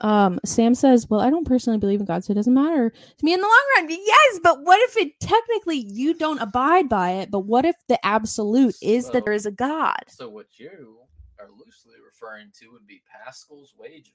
um, 0.00 0.38
Sam 0.44 0.74
says, 0.74 1.08
Well, 1.08 1.20
I 1.20 1.30
don't 1.30 1.46
personally 1.46 1.78
believe 1.78 2.00
in 2.00 2.06
God, 2.06 2.24
so 2.24 2.32
it 2.32 2.34
doesn't 2.34 2.52
matter 2.52 2.90
to 2.90 3.24
me 3.24 3.32
in 3.32 3.40
the 3.40 3.46
long 3.46 3.64
run. 3.76 3.86
Yes, 3.90 4.40
but 4.42 4.62
what 4.62 4.80
if 4.82 4.96
it 4.96 5.18
technically 5.20 5.78
you 5.78 6.14
don't 6.14 6.40
abide 6.40 6.88
by 6.88 7.12
it? 7.12 7.30
But 7.30 7.40
what 7.40 7.64
if 7.64 7.76
the 7.88 8.04
absolute 8.04 8.74
is 8.82 9.10
that 9.10 9.24
there 9.24 9.32
is 9.32 9.46
a 9.46 9.50
God? 9.50 10.04
So 10.08 10.28
what 10.28 10.58
you 10.58 10.98
are 11.40 11.48
loosely 11.48 11.94
referring 12.04 12.50
to 12.60 12.72
would 12.72 12.86
be 12.86 13.02
Pascal's 13.24 13.74
wager. 13.78 14.12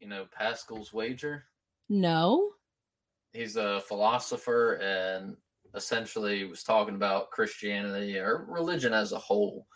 You 0.00 0.08
know 0.08 0.26
Pascal's 0.36 0.92
wager? 0.92 1.44
No. 1.88 2.50
He's 3.34 3.56
a 3.56 3.82
philosopher 3.88 4.74
and 4.74 5.36
essentially 5.74 6.44
was 6.44 6.62
talking 6.62 6.94
about 6.94 7.30
Christianity 7.30 8.16
or 8.16 8.46
religion 8.48 8.94
as 8.94 9.12
a 9.12 9.18
whole. 9.18 9.66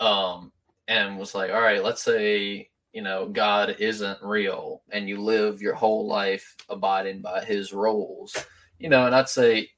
Um 0.00 0.52
and 0.86 1.18
was 1.18 1.34
like, 1.34 1.50
all 1.50 1.60
right, 1.60 1.82
let's 1.82 2.02
say, 2.02 2.70
you 2.92 3.02
know, 3.02 3.28
God 3.28 3.76
isn't 3.78 4.22
real 4.22 4.82
and 4.90 5.08
you 5.08 5.20
live 5.20 5.60
your 5.60 5.74
whole 5.74 6.06
life 6.06 6.56
abiding 6.68 7.20
by 7.20 7.44
his 7.44 7.72
rules. 7.72 8.36
You 8.78 8.88
know, 8.88 9.06
and 9.06 9.14
I'd 9.14 9.28
say 9.28 9.70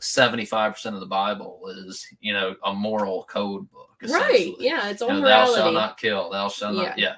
75% 0.00 0.94
of 0.94 1.00
the 1.00 1.06
Bible 1.06 1.60
is, 1.86 2.06
you 2.20 2.32
know, 2.32 2.56
a 2.64 2.72
moral 2.72 3.24
code 3.24 3.70
book. 3.70 3.96
Right. 4.08 4.54
Yeah. 4.58 4.88
It's 4.88 5.02
You 5.02 5.08
know, 5.08 5.20
thou 5.20 5.54
shalt 5.54 5.74
not 5.74 5.98
kill, 5.98 6.30
thou 6.30 6.48
shalt 6.48 6.76
not, 6.76 6.98
yeah. 6.98 7.16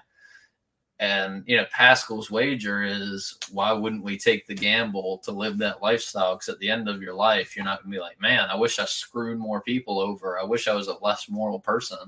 And 1.01 1.43
you 1.47 1.57
know, 1.57 1.67
Pascal's 1.73 2.31
wager 2.31 2.83
is 2.85 3.37
why 3.51 3.73
wouldn't 3.73 4.05
we 4.05 4.17
take 4.17 4.47
the 4.47 4.55
gamble 4.55 5.19
to 5.25 5.33
live 5.33 5.59
that 5.59 5.83
lifestyle? 5.83 6.37
Because 6.37 6.49
at 6.51 6.59
the 6.61 6.71
end 6.71 6.89
of 6.89 7.03
your 7.03 7.15
life, 7.15 7.57
you're 7.57 7.65
not 7.65 7.83
gonna 7.83 7.95
be 7.95 8.01
like, 8.01 8.21
man, 8.21 8.49
I 8.49 8.55
wish 8.55 8.79
I 8.79 8.85
screwed 8.85 9.39
more 9.39 9.61
people 9.63 9.99
over. 9.99 10.39
I 10.39 10.45
wish 10.45 10.69
I 10.69 10.75
was 10.75 10.87
a 10.89 11.03
less 11.03 11.29
moral 11.29 11.59
person. 11.59 11.99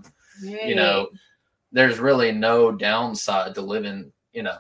You 0.69 0.75
know, 0.77 1.09
there's 1.73 1.99
really 1.99 2.31
no 2.31 2.71
downside 2.71 3.55
to 3.57 3.63
living. 3.63 4.13
You 4.33 4.45
know, 4.45 4.59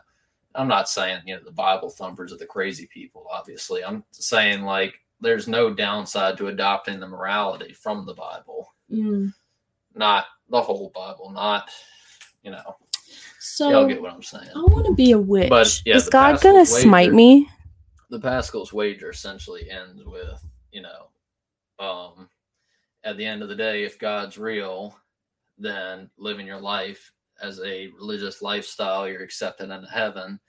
I'm 0.57 0.69
not 0.69 0.89
saying 0.89 1.21
you 1.27 1.37
know 1.37 1.43
the 1.45 1.53
Bible 1.53 1.91
thumpers 1.91 2.33
are 2.33 2.37
the 2.39 2.47
crazy 2.47 2.87
people. 2.87 3.29
Obviously, 3.33 3.85
I'm 3.85 4.03
saying 4.11 4.63
like 4.63 5.01
there's 5.21 5.47
no 5.47 5.73
downside 5.73 6.37
to 6.39 6.49
adopting 6.49 6.99
the 6.99 7.07
morality 7.09 7.73
from 7.73 8.05
the 8.05 8.15
Bible, 8.15 8.73
Mm. 8.91 9.33
not 9.95 10.27
the 10.49 10.61
whole 10.61 10.91
Bible, 10.95 11.31
not 11.31 11.71
you 12.43 12.51
know. 12.51 12.77
So 13.47 13.69
Y'all 13.69 13.87
get 13.87 14.01
what 14.01 14.11
I'm 14.11 14.23
saying. 14.23 14.49
I 14.57 14.61
want 14.61 14.87
to 14.87 14.95
be 14.95 15.13
a 15.13 15.19
witch. 15.19 15.51
But 15.51 15.83
yeah, 15.85 15.97
is 15.97 16.09
God 16.09 16.41
gonna 16.41 16.61
Pascal's 16.61 16.81
smite 16.81 17.13
me? 17.13 17.47
The 18.09 18.19
Pascal's 18.19 18.73
wager 18.73 19.11
essentially 19.11 19.69
ends 19.71 20.03
with, 20.03 20.43
you 20.73 20.81
know, 20.81 21.09
um, 21.79 22.31
at 23.05 23.19
the 23.19 23.27
end 23.27 23.43
of 23.43 23.51
the 23.51 23.55
day, 23.55 23.85
if 23.85 23.99
God's 23.99 24.39
real, 24.39 24.99
then 25.59 26.09
living 26.17 26.47
your 26.47 26.61
life 26.61 27.13
as 27.43 27.61
a 27.61 27.89
religious 27.89 28.41
lifestyle, 28.41 29.07
you're 29.07 29.23
accepted 29.23 29.69
into 29.69 29.89
heaven. 29.89 30.41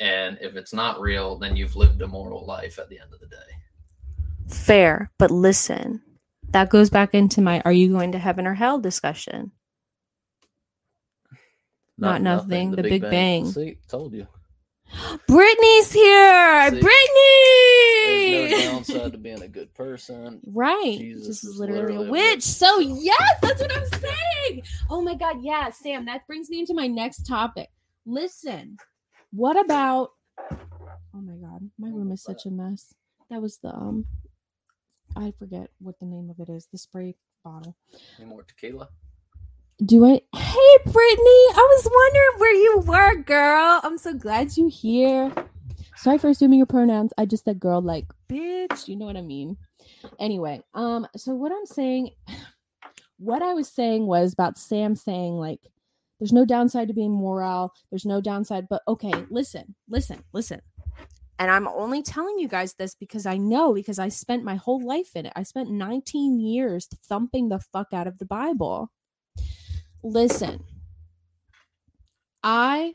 And 0.00 0.38
if 0.40 0.56
it's 0.56 0.72
not 0.72 1.02
real, 1.02 1.36
then 1.36 1.54
you've 1.54 1.76
lived 1.76 2.00
a 2.00 2.06
moral 2.06 2.46
life 2.46 2.78
at 2.78 2.88
the 2.88 2.98
end 2.98 3.12
of 3.12 3.20
the 3.20 3.26
day. 3.26 4.48
Fair, 4.48 5.10
but 5.18 5.30
listen, 5.30 6.00
that 6.48 6.70
goes 6.70 6.88
back 6.88 7.12
into 7.12 7.42
my 7.42 7.60
"Are 7.66 7.72
you 7.72 7.92
going 7.92 8.12
to 8.12 8.18
heaven 8.18 8.46
or 8.46 8.54
hell?" 8.54 8.78
discussion. 8.78 9.52
Not 12.02 12.20
nothing, 12.20 12.72
the 12.72 12.82
Big 12.82 13.00
Bang. 13.00 13.46
See, 13.46 13.78
told 13.86 14.12
you. 14.12 14.26
Brittany's 15.28 15.92
here. 15.92 16.70
See, 16.70 16.80
Brittany. 16.80 18.32
There's 18.32 18.56
no 18.58 18.72
downside 18.72 19.12
to 19.12 19.18
being 19.18 19.42
a 19.42 19.48
good 19.48 19.72
person. 19.72 20.40
Right. 20.44 20.98
Jesus 20.98 21.28
this 21.28 21.44
is 21.44 21.58
literally, 21.58 21.82
literally 21.82 22.06
a 22.06 22.08
a 22.08 22.10
witch. 22.10 22.34
witch. 22.34 22.42
So 22.42 22.80
yes, 22.80 23.34
that's 23.40 23.60
what 23.60 23.72
I'm 23.76 24.00
saying. 24.00 24.62
Oh 24.90 25.00
my 25.00 25.14
god, 25.14 25.36
yeah, 25.42 25.70
Sam, 25.70 26.06
that 26.06 26.26
brings 26.26 26.50
me 26.50 26.58
into 26.58 26.74
my 26.74 26.88
next 26.88 27.22
topic. 27.22 27.68
Listen, 28.04 28.76
what 29.30 29.56
about 29.56 30.10
Oh 31.14 31.20
my 31.20 31.34
god, 31.34 31.70
my 31.78 31.88
room 31.88 32.10
is 32.10 32.22
such 32.22 32.46
a 32.46 32.50
mess. 32.50 32.92
That 33.30 33.40
was 33.40 33.58
the 33.58 33.72
um 33.72 34.06
I 35.16 35.32
forget 35.38 35.70
what 35.78 36.00
the 36.00 36.06
name 36.06 36.30
of 36.30 36.40
it 36.40 36.50
is, 36.50 36.66
the 36.72 36.78
spray 36.78 37.14
bottle. 37.44 37.76
Any 38.18 38.28
more 38.28 38.42
tequila? 38.42 38.88
Do 39.84 40.04
I 40.04 40.20
Hey 40.36 40.78
Brittany, 40.84 41.42
I 41.54 41.68
was 41.76 41.88
wondering 41.92 42.38
where 42.38 42.54
you 42.54 42.78
were, 42.86 43.22
girl. 43.22 43.80
I'm 43.82 43.98
so 43.98 44.12
glad 44.12 44.56
you're 44.56 44.70
here. 44.70 45.32
Sorry 45.96 46.18
for 46.18 46.28
assuming 46.28 46.58
your 46.58 46.66
pronouns. 46.66 47.12
I 47.18 47.24
just 47.24 47.44
said 47.44 47.58
girl 47.58 47.80
like 47.80 48.06
bitch. 48.28 48.86
You 48.86 48.96
know 48.96 49.06
what 49.06 49.16
I 49.16 49.22
mean. 49.22 49.56
Anyway, 50.20 50.62
um, 50.74 51.06
so 51.16 51.34
what 51.34 51.52
I'm 51.52 51.66
saying 51.66 52.10
what 53.18 53.42
I 53.42 53.54
was 53.54 53.68
saying 53.68 54.06
was 54.06 54.34
about 54.34 54.58
Sam 54.58 54.94
saying 54.94 55.34
like 55.34 55.60
there's 56.20 56.32
no 56.32 56.44
downside 56.44 56.86
to 56.88 56.94
being 56.94 57.10
moral, 57.10 57.72
there's 57.90 58.06
no 58.06 58.20
downside, 58.20 58.68
but 58.68 58.82
okay, 58.86 59.12
listen, 59.30 59.74
listen, 59.88 60.22
listen. 60.32 60.60
And 61.40 61.50
I'm 61.50 61.66
only 61.66 62.02
telling 62.02 62.38
you 62.38 62.46
guys 62.46 62.74
this 62.74 62.94
because 62.94 63.26
I 63.26 63.36
know 63.36 63.74
because 63.74 63.98
I 63.98 64.10
spent 64.10 64.44
my 64.44 64.54
whole 64.54 64.84
life 64.86 65.16
in 65.16 65.26
it. 65.26 65.32
I 65.34 65.42
spent 65.42 65.70
19 65.70 66.38
years 66.38 66.88
thumping 67.08 67.48
the 67.48 67.58
fuck 67.58 67.88
out 67.92 68.06
of 68.06 68.18
the 68.18 68.26
Bible. 68.26 68.92
Listen, 70.02 70.64
I 72.42 72.94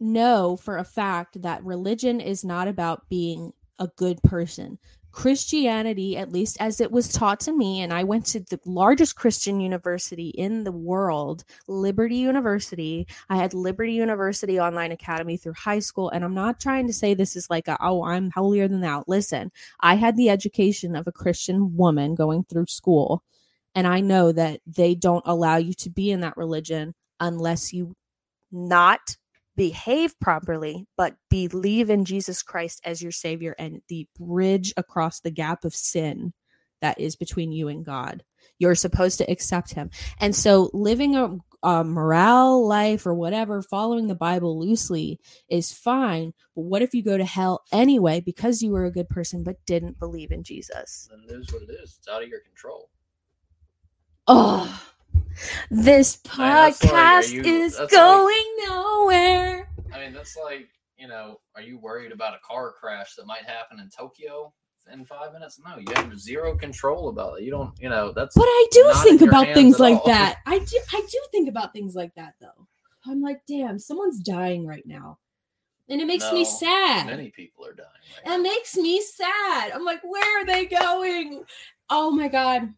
know 0.00 0.56
for 0.56 0.78
a 0.78 0.84
fact 0.84 1.42
that 1.42 1.64
religion 1.64 2.20
is 2.20 2.44
not 2.44 2.68
about 2.68 3.08
being 3.08 3.52
a 3.78 3.88
good 3.96 4.22
person. 4.22 4.78
Christianity, 5.10 6.16
at 6.16 6.30
least 6.30 6.58
as 6.60 6.80
it 6.80 6.92
was 6.92 7.12
taught 7.12 7.40
to 7.40 7.52
me, 7.52 7.80
and 7.80 7.92
I 7.92 8.04
went 8.04 8.26
to 8.26 8.40
the 8.40 8.60
largest 8.64 9.16
Christian 9.16 9.58
university 9.58 10.28
in 10.28 10.62
the 10.62 10.70
world, 10.70 11.44
Liberty 11.66 12.16
University. 12.16 13.06
I 13.28 13.36
had 13.36 13.54
Liberty 13.54 13.94
University 13.94 14.60
Online 14.60 14.92
Academy 14.92 15.36
through 15.36 15.54
high 15.54 15.80
school. 15.80 16.10
And 16.10 16.24
I'm 16.24 16.34
not 16.34 16.60
trying 16.60 16.86
to 16.86 16.92
say 16.92 17.14
this 17.14 17.34
is 17.34 17.50
like, 17.50 17.66
a, 17.66 17.76
oh, 17.80 18.04
I'm 18.04 18.30
holier 18.30 18.68
than 18.68 18.80
thou. 18.80 19.02
Listen, 19.08 19.50
I 19.80 19.96
had 19.96 20.16
the 20.16 20.30
education 20.30 20.94
of 20.94 21.08
a 21.08 21.12
Christian 21.12 21.76
woman 21.76 22.14
going 22.14 22.44
through 22.44 22.66
school. 22.66 23.24
And 23.78 23.86
I 23.86 24.00
know 24.00 24.32
that 24.32 24.58
they 24.66 24.96
don't 24.96 25.22
allow 25.24 25.56
you 25.56 25.72
to 25.74 25.88
be 25.88 26.10
in 26.10 26.22
that 26.22 26.36
religion 26.36 26.96
unless 27.20 27.72
you 27.72 27.94
not 28.50 29.16
behave 29.54 30.18
properly, 30.18 30.88
but 30.96 31.14
believe 31.30 31.88
in 31.88 32.04
Jesus 32.04 32.42
Christ 32.42 32.80
as 32.84 33.00
your 33.00 33.12
savior 33.12 33.54
and 33.56 33.80
the 33.88 34.08
bridge 34.18 34.74
across 34.76 35.20
the 35.20 35.30
gap 35.30 35.64
of 35.64 35.76
sin 35.76 36.32
that 36.80 36.98
is 36.98 37.14
between 37.14 37.52
you 37.52 37.68
and 37.68 37.84
God. 37.84 38.24
You're 38.58 38.74
supposed 38.74 39.18
to 39.18 39.30
accept 39.30 39.74
him. 39.74 39.90
And 40.18 40.34
so 40.34 40.70
living 40.72 41.14
a, 41.14 41.36
a 41.62 41.84
morale 41.84 42.66
life 42.66 43.06
or 43.06 43.14
whatever, 43.14 43.62
following 43.62 44.08
the 44.08 44.16
Bible 44.16 44.58
loosely 44.58 45.20
is 45.48 45.72
fine. 45.72 46.34
But 46.56 46.62
what 46.62 46.82
if 46.82 46.94
you 46.94 47.04
go 47.04 47.16
to 47.16 47.24
hell 47.24 47.62
anyway 47.70 48.18
because 48.18 48.60
you 48.60 48.72
were 48.72 48.86
a 48.86 48.90
good 48.90 49.08
person 49.08 49.44
but 49.44 49.64
didn't 49.66 50.00
believe 50.00 50.32
in 50.32 50.42
Jesus? 50.42 51.08
Then 51.12 51.22
it 51.28 51.42
is 51.42 51.52
what 51.52 51.62
it 51.62 51.70
is. 51.70 51.94
It's 52.00 52.08
out 52.08 52.24
of 52.24 52.28
your 52.28 52.40
control. 52.40 52.90
Oh, 54.28 54.80
this 55.70 56.18
I 56.28 56.38
mean, 56.38 56.48
like, 56.56 56.74
podcast 56.76 57.32
you- 57.32 57.42
is 57.42 57.76
that's 57.78 57.92
like- 57.92 58.00
going 58.00 58.56
nowhere. 58.66 59.70
I 59.92 60.00
mean, 60.00 60.12
that's 60.12 60.36
like, 60.36 60.68
you 60.96 61.08
know, 61.08 61.40
are 61.56 61.62
you 61.62 61.78
worried 61.78 62.12
about 62.12 62.34
a 62.34 62.38
car 62.46 62.72
crash 62.72 63.14
that 63.14 63.26
might 63.26 63.44
happen 63.44 63.80
in 63.80 63.88
Tokyo 63.88 64.52
in 64.92 65.04
five 65.04 65.32
minutes? 65.32 65.58
No, 65.64 65.78
you 65.78 65.86
have 65.94 66.18
zero 66.18 66.56
control 66.56 67.08
about 67.08 67.38
it. 67.40 67.44
You 67.44 67.50
don't, 67.50 67.72
you 67.80 67.88
know, 67.88 68.12
that's 68.12 68.34
But 68.34 68.44
I 68.46 68.66
do 68.70 68.92
think 69.02 69.22
about 69.22 69.54
things 69.54 69.78
like 69.78 69.98
all. 69.98 70.06
that. 70.06 70.38
I 70.46 70.58
do 70.58 70.78
I 70.92 71.06
do 71.10 71.20
think 71.30 71.48
about 71.48 71.72
things 71.72 71.94
like 71.94 72.14
that 72.16 72.34
though. 72.40 72.66
I'm 73.06 73.22
like, 73.22 73.40
damn, 73.48 73.78
someone's 73.78 74.20
dying 74.20 74.66
right 74.66 74.84
now. 74.84 75.18
And 75.88 76.00
it 76.02 76.06
makes 76.06 76.30
me 76.32 76.44
sad. 76.44 77.06
Many 77.06 77.30
people 77.30 77.64
are 77.64 77.72
dying. 77.72 77.88
Right 78.26 78.34
It 78.38 78.42
makes 78.42 78.76
me 78.76 79.00
sad. 79.00 79.70
I'm 79.72 79.84
like, 79.86 80.02
where 80.04 80.42
are 80.42 80.44
they 80.44 80.66
going? 80.66 81.44
Oh 81.88 82.10
my 82.10 82.28
god. 82.28 82.74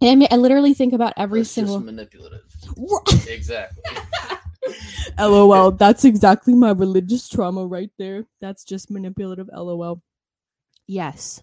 And 0.00 0.10
I, 0.10 0.14
mean, 0.14 0.28
I 0.30 0.36
literally 0.36 0.74
think 0.74 0.92
about 0.92 1.14
every 1.16 1.40
That's 1.40 1.50
single. 1.50 1.76
just 1.76 1.86
manipulative. 1.86 2.42
exactly. 3.28 3.82
LOL. 5.18 5.70
That's 5.72 6.04
exactly 6.04 6.54
my 6.54 6.72
religious 6.72 7.28
trauma 7.28 7.66
right 7.66 7.90
there. 7.98 8.24
That's 8.40 8.64
just 8.64 8.90
manipulative. 8.90 9.48
LOL. 9.52 10.02
Yes. 10.86 11.42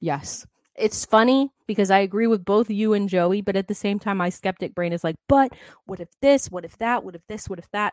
Yes. 0.00 0.46
It's 0.74 1.04
funny 1.04 1.50
because 1.66 1.90
I 1.90 1.98
agree 1.98 2.26
with 2.26 2.44
both 2.44 2.70
you 2.70 2.92
and 2.92 3.08
Joey, 3.08 3.40
but 3.40 3.56
at 3.56 3.68
the 3.68 3.74
same 3.74 3.98
time, 3.98 4.16
my 4.16 4.30
skeptic 4.30 4.74
brain 4.74 4.92
is 4.92 5.04
like, 5.04 5.16
but 5.28 5.52
what 5.86 6.00
if 6.00 6.08
this? 6.20 6.50
What 6.50 6.64
if 6.64 6.76
that? 6.78 7.04
What 7.04 7.14
if 7.14 7.22
this? 7.28 7.48
What 7.48 7.58
if 7.58 7.70
that? 7.72 7.92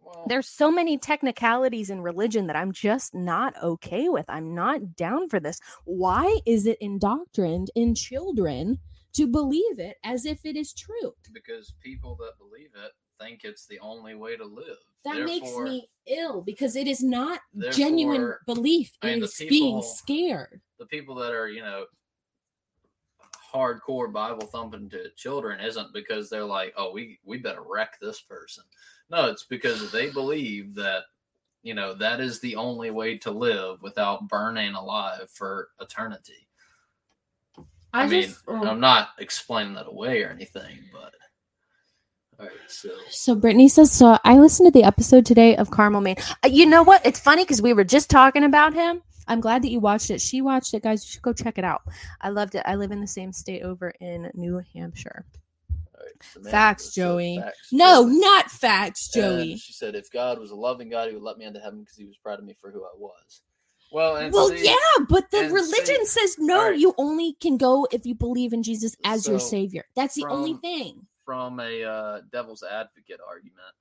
Well, 0.00 0.24
There's 0.28 0.48
so 0.48 0.70
many 0.70 0.98
technicalities 0.98 1.90
in 1.90 2.00
religion 2.00 2.46
that 2.46 2.56
I'm 2.56 2.72
just 2.72 3.14
not 3.14 3.54
okay 3.62 4.08
with. 4.08 4.24
I'm 4.28 4.54
not 4.54 4.96
down 4.96 5.28
for 5.28 5.40
this. 5.40 5.58
Why 5.84 6.38
is 6.46 6.66
it 6.66 6.78
indoctrined 6.80 7.70
in 7.74 7.94
children 7.94 8.78
to 9.16 9.26
believe 9.26 9.78
it 9.78 9.96
as 10.04 10.24
if 10.26 10.44
it 10.44 10.56
is 10.56 10.72
true? 10.72 11.14
because 11.32 11.74
people 11.80 12.16
that 12.20 12.38
believe 12.38 12.70
it 12.74 12.92
think 13.18 13.44
it's 13.44 13.66
the 13.66 13.78
only 13.80 14.14
way 14.14 14.36
to 14.36 14.44
live. 14.44 14.76
That 15.04 15.24
makes 15.24 15.56
me 15.56 15.88
ill 16.06 16.42
because 16.42 16.76
it 16.76 16.86
is 16.86 17.02
not 17.02 17.40
genuine 17.72 18.22
Therefore, 18.22 18.40
belief. 18.46 18.92
I 19.02 19.06
mean, 19.06 19.18
It 19.18 19.24
is 19.24 19.42
being 19.48 19.82
scared. 19.82 20.60
the 20.78 20.86
people 20.86 21.14
that 21.16 21.32
are, 21.32 21.48
you 21.48 21.60
know, 21.62 21.86
hardcore 23.52 24.12
Bible 24.12 24.46
thumping 24.46 24.90
to 24.90 25.10
children 25.16 25.60
isn't 25.60 25.92
because 25.94 26.28
they're 26.28 26.44
like, 26.44 26.74
oh, 26.76 26.92
we 26.92 27.18
we 27.24 27.38
better 27.38 27.62
wreck 27.66 27.98
this 28.00 28.20
person. 28.20 28.64
No, 29.10 29.30
it's 29.30 29.44
because 29.44 29.90
they 29.92 30.10
believe 30.10 30.74
that 30.74 31.04
you 31.62 31.74
know 31.74 31.94
that 31.94 32.20
is 32.20 32.40
the 32.40 32.56
only 32.56 32.90
way 32.90 33.16
to 33.18 33.30
live 33.30 33.80
without 33.82 34.28
burning 34.28 34.74
alive 34.74 35.30
for 35.30 35.68
eternity. 35.80 36.45
I, 37.96 38.02
I, 38.02 38.06
mean, 38.06 38.22
just 38.22 38.42
oh. 38.48 38.66
I'm 38.66 38.80
not 38.80 39.08
explaining 39.18 39.74
that 39.74 39.86
away 39.86 40.22
or 40.22 40.30
anything, 40.30 40.78
but 40.92 41.14
all 42.38 42.46
right, 42.46 42.54
so 42.68 42.90
So 43.08 43.34
Brittany 43.34 43.68
says, 43.68 43.90
so 43.90 44.18
I 44.24 44.36
listened 44.38 44.66
to 44.66 44.78
the 44.78 44.84
episode 44.86 45.24
today 45.24 45.56
of 45.56 45.70
Carmel 45.70 46.02
Maine. 46.02 46.16
Uh, 46.44 46.48
you 46.48 46.66
know 46.66 46.82
what? 46.82 47.04
It's 47.06 47.18
funny 47.20 47.44
because 47.44 47.62
we 47.62 47.72
were 47.72 47.84
just 47.84 48.10
talking 48.10 48.44
about 48.44 48.74
him. 48.74 49.02
I'm 49.26 49.40
glad 49.40 49.62
that 49.62 49.70
you 49.70 49.80
watched 49.80 50.10
it. 50.10 50.20
She 50.20 50.40
watched 50.42 50.74
it, 50.74 50.82
guys. 50.82 51.04
You 51.04 51.10
should 51.12 51.22
go 51.22 51.32
check 51.32 51.56
it 51.58 51.64
out. 51.64 51.82
I 52.20 52.28
loved 52.28 52.54
it. 52.54 52.62
I 52.66 52.74
live 52.76 52.92
in 52.92 53.00
the 53.00 53.06
same 53.06 53.32
state 53.32 53.62
over 53.62 53.92
in 54.00 54.30
New 54.34 54.62
Hampshire. 54.74 55.24
all 55.70 56.04
right, 56.04 56.50
Facts, 56.52 56.94
Joey. 56.94 57.38
facts, 57.42 57.72
no, 57.72 58.04
Joey. 58.04 58.20
not 58.20 58.50
facts, 58.50 59.10
And 59.16 59.22
Joey. 59.22 59.56
she 59.56 59.72
said, 59.72 59.94
if 59.94 60.12
God 60.12 60.38
was 60.38 60.50
a 60.50 60.54
loving 60.56 60.90
God, 60.90 61.08
he 61.08 61.14
would 61.14 61.24
let 61.24 61.38
me 61.38 61.44
into 61.46 61.58
heaven 61.60 61.80
because 61.80 61.96
he 61.96 62.04
was 62.04 62.16
proud 62.18 62.38
of 62.38 62.44
me 62.44 62.54
for 62.60 62.70
who 62.70 62.84
I 62.84 62.92
was. 62.96 63.40
Well, 63.92 64.16
and 64.16 64.32
Well, 64.32 64.48
see, 64.48 64.64
yeah, 64.64 65.04
but 65.08 65.30
the 65.30 65.48
religion 65.50 66.04
see- 66.06 66.20
says 66.20 66.36
no. 66.38 66.58
Alright. 66.58 66.78
You 66.78 66.94
only 66.98 67.34
can 67.40 67.56
go 67.56 67.86
if 67.92 68.04
you 68.04 68.14
believe 68.14 68.52
in 68.52 68.62
Jesus 68.62 68.96
as 69.04 69.26
your 69.26 69.38
savior. 69.38 69.84
That's 69.94 70.14
the 70.14 70.26
only 70.26 70.54
thing. 70.54 71.06
from 71.24 71.58
a 71.60 71.82
uh, 71.82 72.20
devil's 72.30 72.62
advocate 72.62 73.20
argument. 73.26 73.74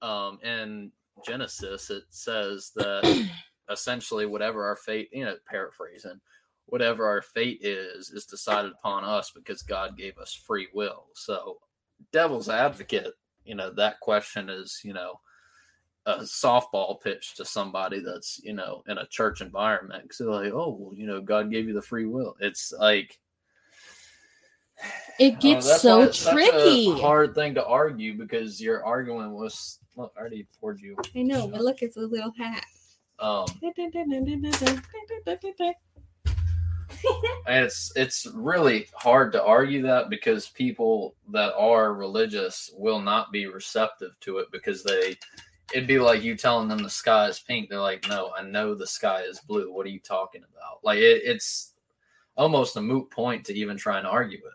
Um, 0.00 0.38
in 0.42 0.90
Genesis, 1.24 1.90
it 1.90 2.04
says 2.10 2.72
that 2.76 3.28
essentially 3.70 4.26
whatever 4.26 4.64
our 4.64 4.76
fate, 4.76 5.08
you 5.12 5.24
know, 5.24 5.36
paraphrasing, 5.48 6.20
whatever 6.66 7.06
our 7.06 7.22
fate 7.22 7.60
is, 7.62 8.10
is 8.10 8.24
decided 8.26 8.72
upon 8.72 9.04
us 9.04 9.30
because 9.34 9.62
God 9.62 9.96
gave 9.96 10.18
us 10.18 10.34
free 10.34 10.68
will. 10.74 11.06
So, 11.14 11.58
devil's 12.12 12.48
advocate, 12.48 13.12
you 13.44 13.54
know, 13.54 13.70
that 13.74 14.00
question 14.00 14.48
is, 14.48 14.80
you 14.82 14.92
know, 14.92 15.20
a 16.06 16.18
softball 16.20 17.00
pitch 17.00 17.34
to 17.36 17.44
somebody 17.44 18.00
that's, 18.00 18.40
you 18.42 18.52
know, 18.52 18.82
in 18.88 18.98
a 18.98 19.06
church 19.06 19.40
environment. 19.40 20.02
Because 20.02 20.18
they're 20.18 20.28
like, 20.28 20.52
oh, 20.52 20.76
well, 20.78 20.94
you 20.94 21.06
know, 21.06 21.20
God 21.20 21.50
gave 21.50 21.68
you 21.68 21.74
the 21.74 21.82
free 21.82 22.06
will. 22.06 22.36
It's 22.40 22.72
like, 22.78 23.18
It 25.18 25.36
uh, 25.36 25.38
gets 25.38 25.68
that's 25.68 25.82
so 25.82 26.02
a 26.02 26.12
tricky. 26.12 26.98
hard 27.00 27.34
thing 27.34 27.54
to 27.54 27.64
argue 27.64 28.16
because 28.16 28.60
you're 28.60 28.84
arguing 28.84 29.34
with. 29.34 29.78
Look, 29.96 30.12
I 30.16 30.20
already 30.20 30.46
poured 30.60 30.80
you. 30.80 30.96
I 31.14 31.22
know, 31.22 31.46
but 31.52 31.60
look, 31.60 31.82
it's 31.82 31.96
a 31.96 32.00
little 32.00 32.32
hat. 32.36 32.64
Um, 33.18 33.46
and 37.46 37.64
it's 37.64 37.92
it's 37.94 38.26
really 38.34 38.86
hard 38.94 39.32
to 39.32 39.42
argue 39.44 39.82
that 39.82 40.10
because 40.10 40.48
people 40.48 41.14
that 41.30 41.54
are 41.54 41.94
religious 41.94 42.70
will 42.76 43.00
not 43.00 43.30
be 43.30 43.46
receptive 43.46 44.18
to 44.20 44.38
it 44.38 44.48
because 44.50 44.82
they. 44.82 45.16
It'd 45.72 45.86
be 45.86 45.98
like 45.98 46.22
you 46.22 46.36
telling 46.36 46.68
them 46.68 46.82
the 46.82 46.90
sky 46.90 47.28
is 47.28 47.40
pink. 47.40 47.68
They're 47.68 47.80
like, 47.80 48.06
"No, 48.08 48.30
I 48.36 48.42
know 48.42 48.74
the 48.74 48.86
sky 48.86 49.22
is 49.22 49.40
blue. 49.40 49.72
What 49.72 49.86
are 49.86 49.90
you 49.90 50.00
talking 50.00 50.42
about?" 50.42 50.80
Like 50.82 50.98
it, 50.98 51.22
it's 51.24 51.72
almost 52.36 52.76
a 52.76 52.82
moot 52.82 53.10
point 53.10 53.46
to 53.46 53.54
even 53.54 53.76
try 53.76 53.98
and 53.98 54.06
argue 54.06 54.38
it. 54.38 54.52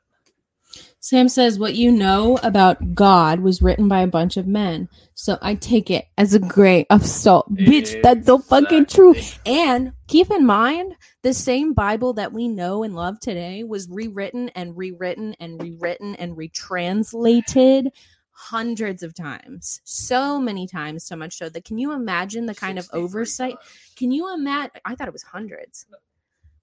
Sam 1.00 1.30
says, 1.30 1.60
What 1.60 1.76
you 1.76 1.92
know 1.92 2.38
about 2.44 2.94
God 2.94 3.40
was 3.40 3.62
written 3.62 3.88
by 3.88 4.02
a 4.02 4.08
bunch 4.08 4.36
of 4.36 4.48
men. 4.48 4.90
So 5.14 5.38
I 5.42 5.56
take 5.56 5.90
it 5.90 6.06
as 6.18 6.34
a 6.34 6.40
grain 6.40 6.86
of 6.90 7.06
salt. 7.06 7.54
Bitch, 7.54 8.02
that's 8.02 8.26
so 8.26 8.40
fucking 8.40 8.88
true. 8.88 9.16
And 9.46 9.94
keep 10.08 10.30
in 10.32 10.46
mind, 10.46 10.96
the 11.22 11.34
same 11.34 11.74
Bible 11.74 12.14
that 12.14 12.34
we 12.34 12.48
know 12.48 12.84
and 12.84 12.96
love 12.96 13.20
today 13.20 13.64
was 13.64 13.88
rewritten 13.90 14.50
and 14.50 14.76
rewritten 14.76 15.36
and 15.40 15.62
rewritten 15.62 16.16
and 16.16 16.36
retranslated 16.36 17.92
hundreds 18.38 19.02
of 19.02 19.16
times. 19.16 19.82
So 19.84 20.40
many 20.40 20.68
times, 20.68 21.04
so 21.04 21.16
much 21.16 21.38
so 21.38 21.50
that 21.50 21.66
can 21.66 21.80
you 21.80 21.92
imagine 21.92 22.46
the 22.46 22.54
kind 22.54 22.78
of 22.78 22.88
oversight? 22.94 23.56
times. 23.56 23.94
Can 23.96 24.12
you 24.12 24.34
imagine? 24.34 24.80
I 24.86 24.94
thought 24.96 25.08
it 25.08 25.14
was 25.14 25.24
hundreds. 25.24 25.88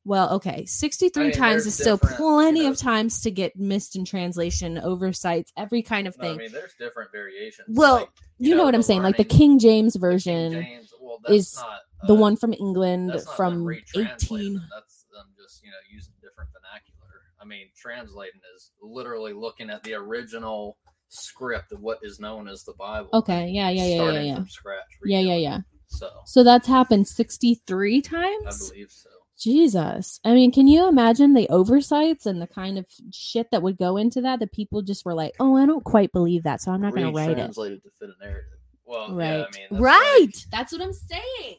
Well, 0.07 0.35
okay, 0.35 0.67
63 0.67 1.23
I 1.23 1.27
mean, 1.29 1.35
times 1.35 1.67
is 1.67 1.75
still 1.75 1.97
different, 1.97 2.19
you 2.21 2.25
plenty 2.27 2.61
know- 2.65 2.71
of 2.71 2.77
times 2.77 3.23
to 3.23 3.31
get 3.31 3.57
missed 3.57 3.97
in 3.97 4.05
translation, 4.05 4.79
oversights, 4.79 5.51
every 5.57 5.83
kind 5.83 6.07
of 6.07 6.17
No, 6.19 6.25
I 6.25 6.29
thing. 6.29 6.37
mean, 6.39 6.53
there's 6.53 6.75
different 6.79 7.11
variations. 7.11 7.69
Well, 7.71 7.95
like, 7.97 8.11
you, 8.39 8.55
know, 8.55 8.65
what 8.65 8.75
I'm 8.75 8.83
saying? 8.83 9.03
Like 9.03 9.17
the 9.17 9.25
King 9.25 9.59
James 9.59 9.95
the 9.95 9.99
King 9.99 10.11
version, 10.11 10.53
James, 10.53 10.93
well, 11.01 11.21
is 11.29 11.57
not, 11.57 11.81
the 12.07 12.15
uh, 12.15 12.19
one 12.19 12.37
from 12.37 12.53
England 12.53 13.19
from 13.35 13.67
18. 13.97 14.57
it. 14.57 14.63
That's 14.71 15.07
them 15.11 15.27
just 15.41 15.65
you 15.65 15.71
know 15.71 15.77
using 15.91 16.13
different 16.21 16.51
vernacular. 16.53 17.23
I 17.41 17.47
mean, 17.47 17.69
translating 17.75 18.41
is 18.55 18.73
literally 18.83 19.33
looking 19.33 19.71
at 19.71 19.83
the 19.85 19.95
original 19.95 20.77
script 21.15 21.73
of 21.73 21.81
what 21.81 21.99
is 22.03 22.21
known 22.21 22.49
as 22.49 22.65
the 22.65 22.75
Bible. 22.79 23.09
Okay, 23.13 23.49
yeah, 23.49 23.71
yeah, 23.71 23.85
yeah, 23.87 24.11
yeah, 24.13 24.21
yeah. 24.21 24.35
from 24.37 24.49
scratch. 24.49 24.85
Yeah, 25.05 25.21
yeah, 25.21 25.37
yeah. 25.37 25.59
So 25.89 26.11
So 26.27 26.43
that's 26.45 26.67
happened 26.67 27.07
63 27.09 28.03
times? 28.03 28.45
I 28.47 28.69
believe 28.73 28.91
so. 28.91 29.09
Jesus. 29.39 30.21
I 30.25 30.33
mean, 30.33 30.53
can 30.53 30.67
you 30.69 30.89
imagine 30.89 31.35
the 31.35 31.49
oversights 31.49 32.25
and 32.27 32.41
the 32.41 32.47
kind 32.47 32.79
of 32.79 32.87
shit 33.13 33.51
that 33.51 33.63
would 33.63 33.77
go 33.77 33.97
into 33.97 34.21
that? 34.23 34.39
That 34.41 34.53
people 34.53 34.81
just 34.83 35.05
were 35.05 35.15
like, 35.15 35.35
oh, 35.41 35.57
I 35.57 35.67
don't 35.67 35.85
quite 35.85 36.13
believe 36.13 36.45
that, 36.45 36.61
so 36.63 36.71
I'm 36.73 36.81
not 36.81 36.95
going 36.95 37.07
to 37.07 37.13
write 37.13 37.31
it. 37.31 37.37
Retranslated 37.37 37.83
to 37.83 37.91
fit 37.99 38.11
a 38.21 38.25
narrative. 38.25 38.51
Well, 38.87 39.15
Right. 39.15 39.27
yeah, 39.39 39.45
I 39.45 39.57
mean, 39.57 39.67
that's 39.71 39.83
right. 39.83 40.21
like- 40.27 40.35
That's 40.51 40.73
what 40.73 40.83
I'm 40.83 40.93
saying. 40.93 41.57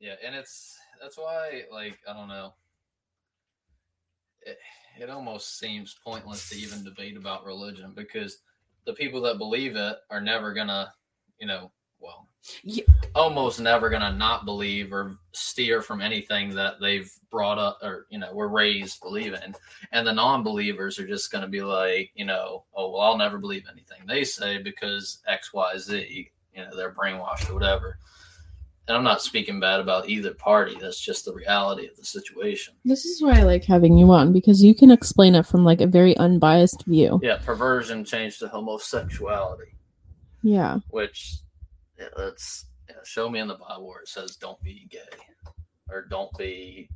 yeah, 0.00 0.14
and 0.24 0.34
it's 0.34 0.76
that's 1.00 1.16
why 1.18 1.62
like 1.72 1.98
I 2.08 2.12
don't 2.14 2.28
know. 2.28 2.54
It, 4.42 4.58
it 5.00 5.10
almost 5.10 5.58
seems 5.58 5.96
pointless 6.04 6.48
to 6.48 6.56
even 6.56 6.84
debate 6.84 7.16
about 7.16 7.44
religion 7.44 7.92
because 7.94 8.38
the 8.88 8.94
people 8.94 9.20
that 9.20 9.36
believe 9.36 9.76
it 9.76 9.98
are 10.08 10.20
never 10.20 10.54
gonna, 10.54 10.90
you 11.38 11.46
know, 11.46 11.70
well, 12.00 12.26
Yeah. 12.62 12.84
almost 13.14 13.60
never 13.60 13.90
gonna 13.90 14.12
not 14.12 14.46
believe 14.46 14.94
or 14.94 15.18
steer 15.32 15.82
from 15.82 16.00
anything 16.00 16.54
that 16.54 16.80
they've 16.80 17.12
brought 17.30 17.58
up 17.58 17.80
or 17.82 18.06
you 18.08 18.18
know 18.18 18.32
were 18.32 18.48
raised 18.48 19.02
believing, 19.02 19.54
and 19.92 20.06
the 20.06 20.12
non-believers 20.12 20.98
are 20.98 21.06
just 21.06 21.30
gonna 21.30 21.46
be 21.48 21.60
like, 21.60 22.12
you 22.14 22.24
know, 22.24 22.64
oh 22.72 22.90
well, 22.90 23.02
I'll 23.02 23.18
never 23.18 23.36
believe 23.36 23.66
anything 23.70 24.06
they 24.06 24.24
say 24.24 24.56
because 24.56 25.18
X, 25.26 25.52
Y, 25.52 25.76
Z, 25.76 26.30
you 26.54 26.64
know, 26.64 26.74
they're 26.74 26.94
brainwashed 26.94 27.50
or 27.50 27.54
whatever. 27.54 27.98
And 28.88 28.96
I'm 28.96 29.04
not 29.04 29.20
speaking 29.20 29.60
bad 29.60 29.80
about 29.80 30.08
either 30.08 30.32
party. 30.32 30.74
That's 30.80 30.98
just 30.98 31.26
the 31.26 31.34
reality 31.34 31.86
of 31.86 31.94
the 31.96 32.04
situation. 32.04 32.72
This 32.86 33.04
is 33.04 33.22
why 33.22 33.38
I 33.38 33.42
like 33.42 33.62
having 33.64 33.98
you 33.98 34.10
on 34.12 34.32
because 34.32 34.62
you 34.64 34.74
can 34.74 34.90
explain 34.90 35.34
it 35.34 35.44
from 35.44 35.62
like 35.62 35.82
a 35.82 35.86
very 35.86 36.16
unbiased 36.16 36.86
view. 36.86 37.20
Yeah, 37.22 37.36
perversion 37.36 38.02
changed 38.02 38.38
to 38.40 38.48
homosexuality, 38.48 39.74
Yeah. 40.42 40.78
which 40.88 41.36
yeah, 41.98 42.06
that's 42.16 42.64
yeah, 42.88 42.96
show 43.04 43.28
me 43.28 43.40
in 43.40 43.48
the 43.48 43.56
Bible 43.56 43.86
where 43.88 44.00
it 44.00 44.08
says 44.08 44.36
don't 44.36 44.60
be 44.62 44.86
gay 44.90 44.98
or 45.90 46.06
don't 46.08 46.30
be 46.38 46.88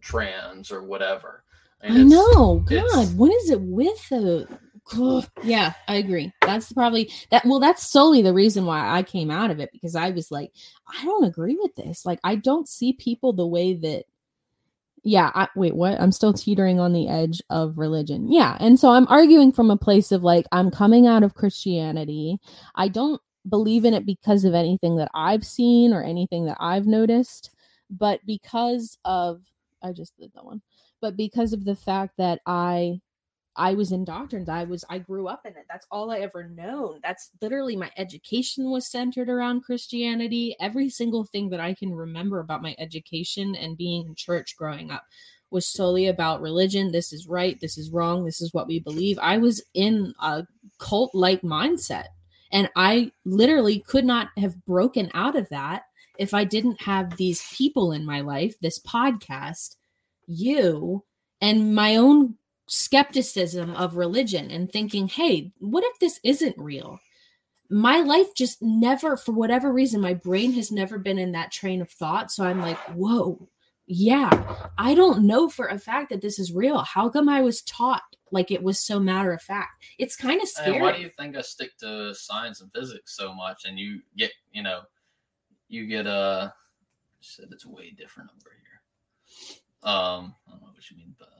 trans 0.00 0.72
or 0.72 0.82
whatever. 0.82 1.44
I 1.84 1.90
mean, 1.90 2.08
it's- 2.08 2.10
know. 2.10 2.58
God, 2.66 3.16
what 3.16 3.32
is 3.32 3.50
it 3.50 3.60
with 3.60 4.08
the. 4.08 4.48
Yeah, 5.42 5.72
I 5.86 5.96
agree. 5.96 6.32
That's 6.42 6.72
probably 6.72 7.10
that 7.30 7.44
well, 7.44 7.60
that's 7.60 7.86
solely 7.86 8.22
the 8.22 8.34
reason 8.34 8.66
why 8.66 8.88
I 8.88 9.02
came 9.02 9.30
out 9.30 9.50
of 9.50 9.60
it 9.60 9.70
because 9.72 9.94
I 9.94 10.10
was 10.10 10.30
like, 10.30 10.52
I 10.86 11.04
don't 11.04 11.24
agree 11.24 11.56
with 11.60 11.74
this. 11.76 12.04
Like 12.04 12.20
I 12.24 12.34
don't 12.36 12.68
see 12.68 12.92
people 12.92 13.32
the 13.32 13.46
way 13.46 13.74
that 13.74 14.04
yeah, 15.04 15.30
I, 15.34 15.48
wait, 15.54 15.74
what? 15.74 16.00
I'm 16.00 16.12
still 16.12 16.32
teetering 16.32 16.80
on 16.80 16.92
the 16.92 17.08
edge 17.08 17.40
of 17.50 17.78
religion. 17.78 18.30
Yeah. 18.30 18.56
And 18.60 18.78
so 18.78 18.90
I'm 18.90 19.06
arguing 19.08 19.52
from 19.52 19.70
a 19.70 19.76
place 19.76 20.12
of 20.12 20.22
like, 20.22 20.46
I'm 20.52 20.70
coming 20.70 21.06
out 21.06 21.22
of 21.22 21.34
Christianity. 21.34 22.38
I 22.74 22.88
don't 22.88 23.20
believe 23.48 23.84
in 23.84 23.94
it 23.94 24.04
because 24.04 24.44
of 24.44 24.54
anything 24.54 24.96
that 24.96 25.10
I've 25.14 25.46
seen 25.46 25.92
or 25.92 26.02
anything 26.02 26.46
that 26.46 26.58
I've 26.60 26.86
noticed, 26.86 27.50
but 27.88 28.20
because 28.26 28.98
of, 29.04 29.42
I 29.82 29.92
just 29.92 30.16
did 30.18 30.32
that 30.34 30.44
one, 30.44 30.60
but 31.00 31.16
because 31.16 31.52
of 31.52 31.64
the 31.64 31.76
fact 31.76 32.14
that 32.18 32.40
I, 32.44 33.00
I 33.58 33.74
was 33.74 33.90
indoctrinated. 33.90 34.48
I 34.48 34.64
was, 34.64 34.84
I 34.88 34.98
grew 34.98 35.26
up 35.26 35.44
in 35.44 35.52
it. 35.52 35.66
That's 35.68 35.86
all 35.90 36.10
I 36.12 36.20
ever 36.20 36.44
known. 36.44 37.00
That's 37.02 37.30
literally 37.42 37.74
my 37.74 37.90
education 37.96 38.70
was 38.70 38.90
centered 38.90 39.28
around 39.28 39.64
Christianity. 39.64 40.56
Every 40.60 40.88
single 40.88 41.24
thing 41.24 41.50
that 41.50 41.60
I 41.60 41.74
can 41.74 41.92
remember 41.92 42.38
about 42.38 42.62
my 42.62 42.76
education 42.78 43.56
and 43.56 43.76
being 43.76 44.06
in 44.06 44.14
church 44.14 44.56
growing 44.56 44.92
up 44.92 45.02
was 45.50 45.66
solely 45.66 46.06
about 46.06 46.40
religion. 46.40 46.92
This 46.92 47.12
is 47.12 47.26
right. 47.26 47.58
This 47.60 47.76
is 47.76 47.90
wrong. 47.90 48.24
This 48.24 48.40
is 48.40 48.54
what 48.54 48.68
we 48.68 48.78
believe. 48.78 49.18
I 49.20 49.38
was 49.38 49.62
in 49.74 50.14
a 50.20 50.46
cult 50.78 51.14
like 51.14 51.42
mindset. 51.42 52.06
And 52.52 52.70
I 52.76 53.12
literally 53.24 53.80
could 53.80 54.04
not 54.04 54.28
have 54.38 54.64
broken 54.64 55.10
out 55.14 55.36
of 55.36 55.48
that 55.48 55.82
if 56.18 56.32
I 56.32 56.44
didn't 56.44 56.80
have 56.82 57.16
these 57.16 57.42
people 57.52 57.92
in 57.92 58.06
my 58.06 58.20
life, 58.20 58.54
this 58.60 58.78
podcast, 58.78 59.76
you, 60.26 61.04
and 61.40 61.74
my 61.74 61.96
own 61.96 62.36
skepticism 62.68 63.74
of 63.74 63.96
religion 63.96 64.50
and 64.50 64.70
thinking, 64.70 65.08
hey, 65.08 65.52
what 65.58 65.84
if 65.84 65.98
this 65.98 66.20
isn't 66.22 66.56
real? 66.58 67.00
My 67.70 68.00
life 68.00 68.34
just 68.34 68.62
never, 68.62 69.16
for 69.16 69.32
whatever 69.32 69.72
reason, 69.72 70.00
my 70.00 70.14
brain 70.14 70.52
has 70.52 70.72
never 70.72 70.98
been 70.98 71.18
in 71.18 71.32
that 71.32 71.52
train 71.52 71.82
of 71.82 71.90
thought. 71.90 72.30
So 72.30 72.44
I'm 72.44 72.60
like, 72.60 72.78
whoa, 72.94 73.48
yeah, 73.86 74.30
I 74.78 74.94
don't 74.94 75.26
know 75.26 75.48
for 75.48 75.66
a 75.66 75.78
fact 75.78 76.10
that 76.10 76.20
this 76.20 76.38
is 76.38 76.52
real. 76.52 76.78
How 76.78 77.08
come 77.08 77.28
I 77.28 77.40
was 77.40 77.62
taught 77.62 78.02
like 78.30 78.50
it 78.50 78.62
was 78.62 78.78
so 78.78 79.00
matter 79.00 79.32
of 79.32 79.42
fact? 79.42 79.82
It's 79.98 80.16
kind 80.16 80.40
of 80.40 80.48
scary. 80.48 80.74
Hey, 80.74 80.80
why 80.80 80.92
do 80.96 81.02
you 81.02 81.10
think 81.18 81.36
I 81.36 81.40
stick 81.40 81.76
to 81.78 82.14
science 82.14 82.60
and 82.60 82.70
physics 82.72 83.16
so 83.16 83.34
much? 83.34 83.62
And 83.66 83.78
you 83.78 84.00
get, 84.16 84.30
you 84.52 84.62
know, 84.62 84.80
you 85.68 85.86
get 85.86 86.06
uh 86.06 86.50
said 87.20 87.46
it's 87.50 87.66
way 87.66 87.90
different 87.90 88.30
over 88.30 88.50
here. 88.50 89.90
Um, 89.90 90.34
I 90.46 90.52
don't 90.52 90.60
know 90.60 90.68
what 90.68 90.90
you 90.90 90.96
mean, 90.96 91.14
but 91.18 91.37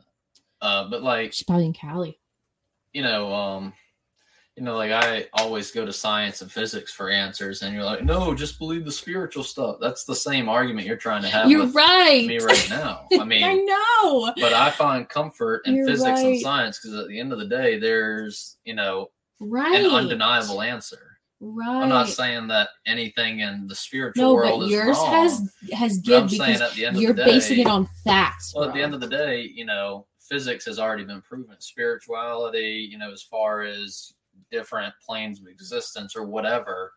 uh, 0.61 0.89
but 0.89 1.03
like 1.03 1.33
She's 1.33 1.45
probably 1.45 1.67
in 1.67 1.73
Cali. 1.73 2.19
you 2.93 3.03
know, 3.03 3.33
um, 3.33 3.73
you 4.57 4.65
know, 4.65 4.77
like 4.77 4.91
I 4.91 5.27
always 5.35 5.71
go 5.71 5.87
to 5.87 5.93
science 5.93 6.43
and 6.43 6.51
physics 6.51 6.93
for 6.93 7.11
answers, 7.11 7.63
and 7.63 7.73
you're 7.73 7.85
like, 7.85 8.03
no, 8.03 8.35
just 8.35 8.59
believe 8.59 8.85
the 8.85 8.91
spiritual 8.91 9.45
stuff. 9.45 9.77
That's 9.81 10.03
the 10.05 10.17
same 10.17 10.49
argument 10.49 10.85
you're 10.87 10.97
trying 10.97 11.23
to 11.23 11.29
have 11.29 11.49
You're 11.49 11.67
with 11.67 11.77
right. 11.77 12.27
me 12.27 12.39
right 12.39 12.67
now. 12.69 13.07
I 13.21 13.25
mean, 13.25 13.45
I 13.45 13.55
know. 13.55 14.33
but 14.37 14.53
I 14.53 14.71
find 14.71 15.09
comfort 15.09 15.63
in 15.67 15.77
You're 15.77 15.87
physics 15.87 16.21
and 16.21 16.41
science 16.41 16.81
because 16.81 16.99
at 16.99 17.07
the 17.07 17.21
end 17.21 17.33
of 17.33 17.39
the 17.39 17.47
day, 17.47 17.79
there's 17.79 18.57
you 18.65 18.75
know 18.75 19.11
Right. 19.41 19.85
an 19.85 19.87
undeniable 19.93 20.61
answer. 20.61 21.19
Right. 21.41 21.83
I'm 21.85 21.89
not 21.89 22.09
saying 22.09 22.49
that 22.49 22.71
anything 22.85 23.39
in 23.39 23.69
the 23.69 23.77
spiritual 23.77 24.25
no, 24.25 24.35
world 24.35 24.65
is 24.65 24.71
yours 24.73 24.97
wrong. 24.97 25.13
has 25.13 25.53
has 25.73 25.99
but 26.01 26.15
I'm 26.23 26.27
give 26.27 26.31
because 26.41 26.61
at 26.61 26.73
the 26.73 26.85
end 26.87 26.97
you're 27.01 27.13
of 27.13 27.17
the 27.19 27.25
day, 27.27 27.31
basing 27.31 27.61
it 27.61 27.69
on 27.69 27.89
facts. 28.03 28.53
well, 28.57 28.65
at 28.69 28.75
the 28.75 28.83
end 28.83 28.93
of 28.93 29.01
the 29.01 29.07
day, 29.07 29.43
you 29.55 29.65
know, 29.65 30.09
physics 30.29 30.65
has 30.67 30.79
already 30.79 31.05
been 31.05 31.23
proven. 31.23 31.57
Spirituality, 31.59 32.89
you 32.91 32.99
know, 32.99 33.13
as 33.13 33.23
far 33.23 33.63
as 33.63 34.15
different 34.51 34.95
planes 35.05 35.41
of 35.41 35.47
existence 35.47 36.15
or 36.17 36.25
whatever, 36.25 36.93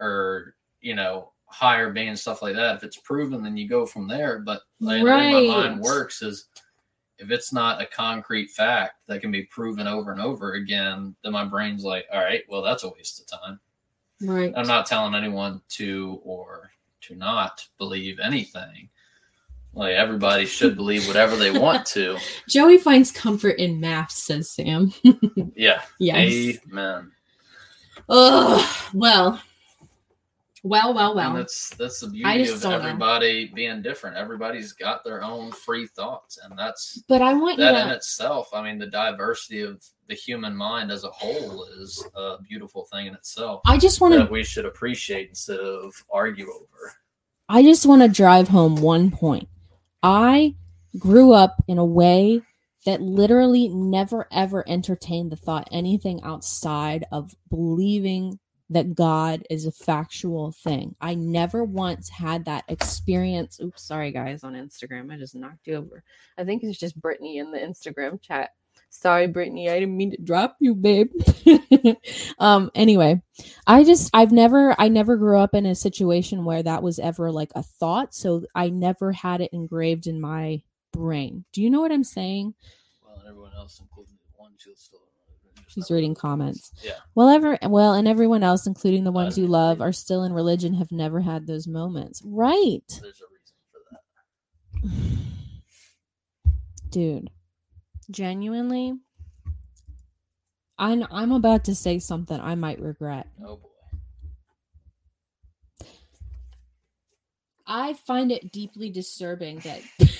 or 0.00 0.54
you 0.80 0.94
know, 0.94 1.32
higher 1.46 1.90
being 1.90 2.16
stuff 2.16 2.42
like 2.42 2.54
that. 2.56 2.76
If 2.76 2.84
it's 2.84 2.98
proven, 2.98 3.42
then 3.42 3.56
you 3.56 3.68
go 3.68 3.86
from 3.86 4.08
there. 4.08 4.40
But 4.40 4.62
like, 4.80 5.00
the 5.00 5.04
way 5.04 5.32
my 5.32 5.46
mind 5.46 5.80
works 5.80 6.22
is 6.22 6.46
if 7.18 7.30
it's 7.30 7.52
not 7.52 7.80
a 7.80 7.86
concrete 7.86 8.50
fact 8.50 8.96
that 9.06 9.20
can 9.20 9.30
be 9.30 9.44
proven 9.44 9.86
over 9.86 10.12
and 10.12 10.20
over 10.20 10.54
again, 10.54 11.14
then 11.22 11.32
my 11.32 11.44
brain's 11.44 11.84
like, 11.84 12.06
all 12.12 12.20
right, 12.20 12.42
well, 12.48 12.62
that's 12.62 12.82
a 12.82 12.88
waste 12.88 13.20
of 13.20 13.40
time. 13.40 13.60
right. 14.22 14.52
I'm 14.56 14.66
not 14.66 14.86
telling 14.86 15.14
anyone 15.14 15.60
to 15.70 16.20
or 16.24 16.70
to 17.02 17.14
not 17.14 17.66
believe 17.78 18.18
anything. 18.18 18.88
Like 19.74 19.94
everybody 19.94 20.44
should 20.44 20.76
believe 20.76 21.06
whatever 21.06 21.36
they 21.36 21.50
want 21.58 21.86
to. 21.86 22.18
Joey 22.48 22.76
finds 22.78 23.10
comfort 23.10 23.56
in 23.58 23.80
math, 23.80 24.10
says 24.10 24.50
Sam. 24.50 24.92
Yeah. 25.56 25.82
yes. 25.98 26.58
Amen. 26.70 27.10
Oh 28.08 28.88
Well. 28.94 29.40
Well, 30.64 30.94
well, 30.94 31.18
And 31.18 31.34
well. 31.34 31.34
that's 31.42 31.70
that's 31.70 32.00
the 32.00 32.06
beauty 32.06 32.48
of 32.48 32.60
don't 32.60 32.70
know. 32.70 32.78
everybody 32.78 33.50
being 33.52 33.82
different. 33.82 34.16
Everybody's 34.16 34.72
got 34.72 35.02
their 35.02 35.24
own 35.24 35.50
free 35.50 35.88
thoughts, 35.88 36.38
and 36.44 36.56
that's 36.56 37.02
But 37.08 37.20
I 37.20 37.32
want 37.34 37.58
you 37.58 37.64
that 37.64 37.86
in 37.88 37.92
itself. 37.92 38.50
I 38.54 38.62
mean, 38.62 38.78
the 38.78 38.86
diversity 38.86 39.62
of 39.62 39.82
the 40.08 40.14
human 40.14 40.54
mind 40.54 40.92
as 40.92 41.02
a 41.02 41.10
whole 41.10 41.64
is 41.64 42.06
a 42.14 42.36
beautiful 42.48 42.84
thing 42.92 43.06
in 43.08 43.14
itself 43.14 43.62
I 43.66 43.76
just 43.76 44.00
want 44.00 44.14
to. 44.14 44.24
we 44.32 44.44
should 44.44 44.64
appreciate 44.66 45.30
instead 45.30 45.58
of 45.58 45.94
argue 46.12 46.48
over. 46.52 46.92
I 47.48 47.62
just 47.64 47.84
want 47.84 48.02
to 48.02 48.08
drive 48.08 48.46
home 48.48 48.76
one 48.76 49.10
point. 49.10 49.48
I 50.02 50.54
grew 50.98 51.32
up 51.32 51.62
in 51.68 51.78
a 51.78 51.84
way 51.84 52.42
that 52.84 53.00
literally 53.00 53.68
never 53.68 54.26
ever 54.32 54.64
entertained 54.68 55.30
the 55.30 55.36
thought 55.36 55.68
anything 55.70 56.20
outside 56.22 57.04
of 57.12 57.34
believing 57.48 58.38
that 58.70 58.94
God 58.94 59.44
is 59.50 59.66
a 59.66 59.72
factual 59.72 60.52
thing. 60.52 60.96
I 61.00 61.14
never 61.14 61.62
once 61.62 62.08
had 62.08 62.46
that 62.46 62.64
experience. 62.68 63.60
Oops, 63.60 63.80
sorry 63.80 64.10
guys 64.10 64.42
on 64.42 64.54
Instagram. 64.54 65.12
I 65.12 65.18
just 65.18 65.34
knocked 65.34 65.66
you 65.66 65.76
over. 65.76 66.02
I 66.38 66.44
think 66.44 66.62
it's 66.62 66.78
just 66.78 67.00
Brittany 67.00 67.38
in 67.38 67.52
the 67.52 67.58
Instagram 67.58 68.20
chat. 68.20 68.50
Sorry, 68.94 69.26
Brittany. 69.26 69.70
I 69.70 69.80
didn't 69.80 69.96
mean 69.96 70.10
to 70.10 70.18
drop 70.18 70.56
you, 70.60 70.74
babe. 70.74 71.10
um, 72.38 72.70
anyway, 72.74 73.22
I 73.66 73.84
just 73.84 74.10
I've 74.12 74.32
never 74.32 74.76
I 74.78 74.88
never 74.88 75.16
grew 75.16 75.38
up 75.38 75.54
in 75.54 75.64
a 75.64 75.74
situation 75.74 76.44
where 76.44 76.62
that 76.62 76.82
was 76.82 76.98
ever 76.98 77.32
like 77.32 77.50
a 77.54 77.62
thought, 77.62 78.14
so 78.14 78.44
I 78.54 78.68
never 78.68 79.10
had 79.10 79.40
it 79.40 79.54
engraved 79.54 80.06
in 80.06 80.20
my 80.20 80.60
brain. 80.92 81.46
Do 81.54 81.62
you 81.62 81.70
know 81.70 81.80
what 81.80 81.90
I'm 81.90 82.04
saying? 82.04 82.52
Well, 83.02 83.16
and 83.18 83.28
everyone 83.28 83.52
else, 83.56 83.80
including 83.80 84.18
the 84.30 84.40
ones 84.40 84.62
who 84.62 84.72
still. 84.76 85.00
She's 85.68 85.90
reading 85.90 86.14
comments. 86.14 86.70
Yeah. 86.82 86.98
Well, 87.14 87.30
ever 87.30 87.58
well, 87.62 87.94
and 87.94 88.06
everyone 88.06 88.42
else, 88.42 88.66
including 88.66 89.04
the 89.04 89.10
ones 89.10 89.38
you 89.38 89.46
love, 89.46 89.80
are 89.80 89.92
still 89.92 90.22
in 90.24 90.34
religion, 90.34 90.74
have 90.74 90.92
never 90.92 91.22
had 91.22 91.46
those 91.46 91.66
moments. 91.66 92.20
Right, 92.26 92.84
There's 93.00 93.22
a 93.22 93.26
reason 93.32 93.56
for 93.72 93.80
that. 94.84 96.52
dude. 96.90 97.30
Genuinely, 98.10 98.94
I'm 100.78 101.06
I'm 101.10 101.32
about 101.32 101.64
to 101.64 101.74
say 101.74 101.98
something 101.98 102.40
I 102.40 102.54
might 102.54 102.80
regret. 102.80 103.28
Oh 103.44 103.56
boy. 103.56 103.68
I 107.66 107.94
find 107.94 108.32
it 108.32 108.52
deeply 108.52 108.90
disturbing 108.90 109.60
that 109.60 109.80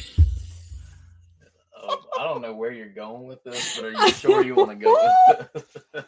Oh, 1.84 1.98
I 2.18 2.24
don't 2.24 2.42
know 2.42 2.54
where 2.54 2.70
you're 2.70 2.88
going 2.88 3.26
with 3.26 3.42
this, 3.42 3.76
but 3.76 3.86
are 3.86 3.92
you 3.92 4.08
sure 4.12 4.44
you 4.44 4.54
want 4.54 4.70
to 4.70 4.76
go? 4.76 6.06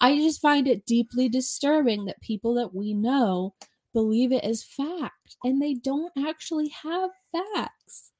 I 0.00 0.16
just 0.16 0.40
find 0.40 0.66
it 0.66 0.86
deeply 0.86 1.28
disturbing 1.28 2.06
that 2.06 2.20
people 2.22 2.54
that 2.54 2.74
we 2.74 2.94
know 2.94 3.54
believe 3.92 4.32
it 4.32 4.42
as 4.42 4.64
fact 4.64 5.36
and 5.44 5.60
they 5.60 5.74
don't 5.74 6.12
actually 6.18 6.68
have 6.82 7.10
facts. 7.30 8.12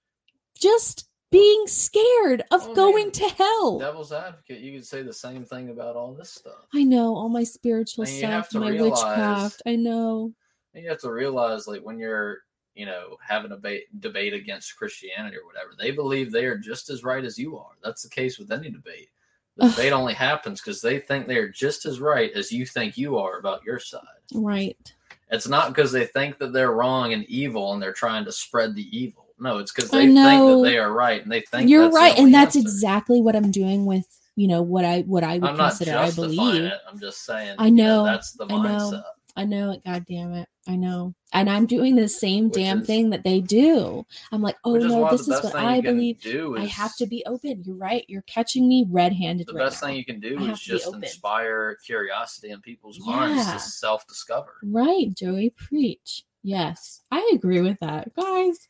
Just 0.59 1.09
being 1.35 1.67
scared 1.67 2.43
of 2.53 2.65
Well, 2.67 2.75
going 2.77 3.05
mean, 3.07 3.11
to 3.13 3.29
hell. 3.31 3.79
Devil's 3.81 4.13
advocate, 4.13 4.61
you 4.61 4.73
could 4.73 4.87
say 4.87 5.03
the 5.03 5.13
same 5.13 5.45
thing 5.45 5.71
about 5.71 5.97
all 5.97 6.15
this 6.15 6.31
stuff. 6.31 6.67
I 6.73 6.85
know 6.85 7.17
all 7.17 7.29
my 7.29 7.43
spiritual 7.43 8.05
And 8.05 8.13
stuff, 8.17 8.55
my 8.55 8.69
realize- 8.71 8.91
witchcraft. 9.03 9.63
I 9.67 9.75
know. 9.75 10.33
And 10.75 10.85
you 10.85 10.91
have 10.91 11.01
to 11.01 11.11
realize, 11.11 11.67
like, 11.67 11.83
when 11.83 11.99
you're, 11.99 12.39
you 12.75 12.87
know, 12.87 13.17
having 13.21 13.51
a 13.51 13.57
ba- 13.57 13.81
debate 13.99 14.33
against 14.33 14.77
Christianity 14.77 15.37
or 15.37 15.45
whatever, 15.45 15.73
they 15.77 15.91
believe 15.91 16.31
they 16.31 16.45
are 16.45 16.57
just 16.57 16.89
as 16.89 17.03
right 17.03 17.25
as 17.25 17.37
you 17.37 17.59
are. 17.59 17.73
That's 17.83 18.03
the 18.03 18.11
case 18.11 18.39
with 18.39 18.53
any 18.53 18.71
debate. 18.71 19.09
The 19.57 19.65
Ugh. 19.67 19.71
debate 19.73 19.93
only 19.93 20.15
happens 20.15 20.61
because 20.61 20.81
they 20.83 20.99
think 21.01 21.27
they're 21.27 21.49
just 21.49 21.85
as 21.85 21.99
right 22.01 22.31
as 22.33 22.53
you 22.53 22.65
think 22.65 22.97
you 22.97 23.19
are 23.19 23.39
about 23.39 23.65
your 23.65 23.79
side. 23.81 24.01
Right. 24.33 24.95
It's 25.31 25.49
not 25.49 25.69
because 25.69 25.91
they 25.91 26.07
think 26.07 26.39
that 26.39 26.53
they're 26.53 26.73
wrong 26.73 27.13
and 27.13 27.25
evil 27.25 27.73
and 27.73 27.83
they're 27.83 27.93
trying 27.93 28.25
to 28.25 28.33
spread 28.33 28.75
the 28.75 28.89
evil. 28.97 29.24
No, 29.45 29.59
it's 29.59 29.73
because 29.73 29.91
they 29.91 30.03
think 30.07 30.15
know. 30.15 30.63
that 30.63 30.71
they 30.71 30.79
are 30.79 30.93
right 30.93 31.23
and 31.23 31.31
they 31.31 31.43
think 31.43 31.69
You're 31.71 31.91
right. 31.91 32.19
And 32.19 32.33
that's 32.35 32.57
answer. 32.57 32.67
exactly 32.67 33.21
what 33.21 33.37
I'm 33.37 33.51
doing 33.51 33.85
with, 33.87 34.07
you 34.37 34.49
know, 34.49 34.63
what 34.63 34.85
I 34.85 35.03
what 35.03 35.23
I 35.23 35.35
would 35.39 35.51
I'm 35.51 35.57
consider 35.57 35.97
I 35.97 36.11
believe. 36.11 36.65
it. 36.65 36.73
I'm 36.91 36.99
just 36.99 37.25
saying. 37.25 37.57
I 37.59 37.67
you 37.67 37.73
know, 37.73 38.05
that's 38.05 38.33
the 38.33 38.47
I 38.47 38.49
know. 38.49 38.57
mindset. 38.93 39.03
I 39.37 39.45
know 39.45 39.73
it. 39.73 39.85
God 39.85 40.07
damn 40.09 40.33
it. 40.33 40.49
I 40.69 40.77
know. 40.77 41.13
And 41.33 41.51
I'm 41.51 41.67
doing 41.67 41.97
the 41.97 42.09
same 42.09 42.45
Which 42.45 42.55
damn 42.55 42.81
is- 42.83 42.87
thing 42.87 43.11
that 43.11 43.25
they 43.25 43.41
do. 43.41 44.07
I'm 44.33 44.41
like, 44.41 44.57
oh 44.65 44.77
no, 44.77 45.11
this 45.11 45.23
is 45.23 45.43
what 45.43 45.55
I 45.57 45.81
believe. 45.81 46.21
do 46.21 46.57
I 46.57 46.65
have 46.67 46.95
to 46.97 47.07
be 47.07 47.23
open. 47.27 47.63
You're 47.67 47.77
right. 47.77 48.05
You're 48.09 48.23
catching 48.23 48.67
me 48.69 48.87
red 48.89 49.13
handed 49.13 49.49
the 49.49 49.53
right 49.55 49.65
best 49.67 49.83
now. 49.83 49.89
thing 49.89 49.97
you 49.97 50.05
can 50.05 50.21
do 50.21 50.39
I 50.39 50.53
is 50.53 50.61
just 50.61 50.87
inspire 50.95 51.77
curiosity 51.85 52.51
in 52.51 52.61
people's 52.63 52.99
minds 53.01 53.45
to 53.53 53.59
self-discover. 53.59 54.53
Right, 54.63 55.09
Joey. 55.15 55.51
Preach. 55.51 56.23
Yes. 56.47 57.01
I 57.11 57.29
agree 57.35 57.61
with 57.63 57.79
that. 57.81 58.15
Guys, 58.15 58.69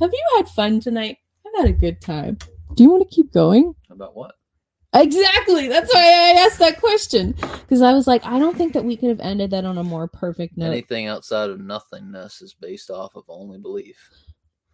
have 0.00 0.10
you 0.12 0.24
had 0.36 0.48
fun 0.48 0.80
tonight? 0.80 1.18
I've 1.46 1.64
had 1.66 1.70
a 1.70 1.76
good 1.76 2.00
time. 2.00 2.38
Do 2.74 2.82
you 2.82 2.90
want 2.90 3.08
to 3.08 3.14
keep 3.14 3.32
going? 3.32 3.74
About 3.90 4.16
what? 4.16 4.34
Exactly. 4.94 5.68
That's 5.68 5.92
why 5.92 6.00
I 6.00 6.44
asked 6.46 6.58
that 6.60 6.80
question. 6.80 7.32
Because 7.32 7.82
I 7.82 7.92
was 7.92 8.06
like, 8.06 8.24
I 8.24 8.38
don't 8.38 8.56
think 8.56 8.72
that 8.72 8.84
we 8.84 8.96
could 8.96 9.10
have 9.10 9.20
ended 9.20 9.50
that 9.50 9.64
on 9.64 9.76
a 9.78 9.84
more 9.84 10.08
perfect 10.08 10.56
note. 10.56 10.70
Anything 10.70 11.06
outside 11.06 11.50
of 11.50 11.60
nothingness 11.60 12.40
is 12.40 12.54
based 12.54 12.90
off 12.90 13.14
of 13.14 13.24
only 13.28 13.58
belief. 13.58 14.10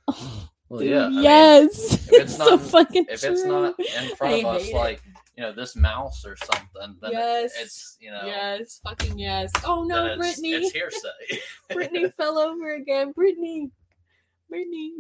Oh, 0.09 0.49
Well, 0.69 0.81
dude, 0.81 0.91
yeah. 0.91 1.07
I 1.07 1.09
mean, 1.09 1.23
yes. 1.23 1.95
if 1.95 2.09
it's 2.13 2.19
it's 2.23 2.37
so 2.37 2.51
not- 2.57 2.61
fucking 2.63 3.07
if 3.09 3.21
true. 3.21 3.31
it's 3.33 3.45
not 3.45 3.75
in 3.81 4.17
front 4.17 4.35
I 4.35 4.39
of 4.39 4.45
us, 4.57 4.69
it. 4.69 4.75
like 4.75 5.03
you 5.37 5.43
know, 5.43 5.53
this 5.53 5.75
mouse 5.75 6.25
or 6.25 6.37
something, 6.37 6.97
then 7.03 7.11
Yes. 7.13 7.53
it's 7.61 7.97
you 8.01 8.11
know, 8.11 8.23
Yes, 8.25 8.81
fucking 8.85 9.19
yes. 9.19 9.51
Oh 9.67 9.83
no, 9.85 10.07
it's, 10.07 10.19
Brittany. 10.19 10.53
it's 10.53 10.73
hearsay. 10.73 11.41
Brittany 11.73 12.09
fell 12.17 12.39
over 12.39 12.75
again. 12.75 13.11
Brittany. 13.13 13.71
Brittany. 14.49 14.95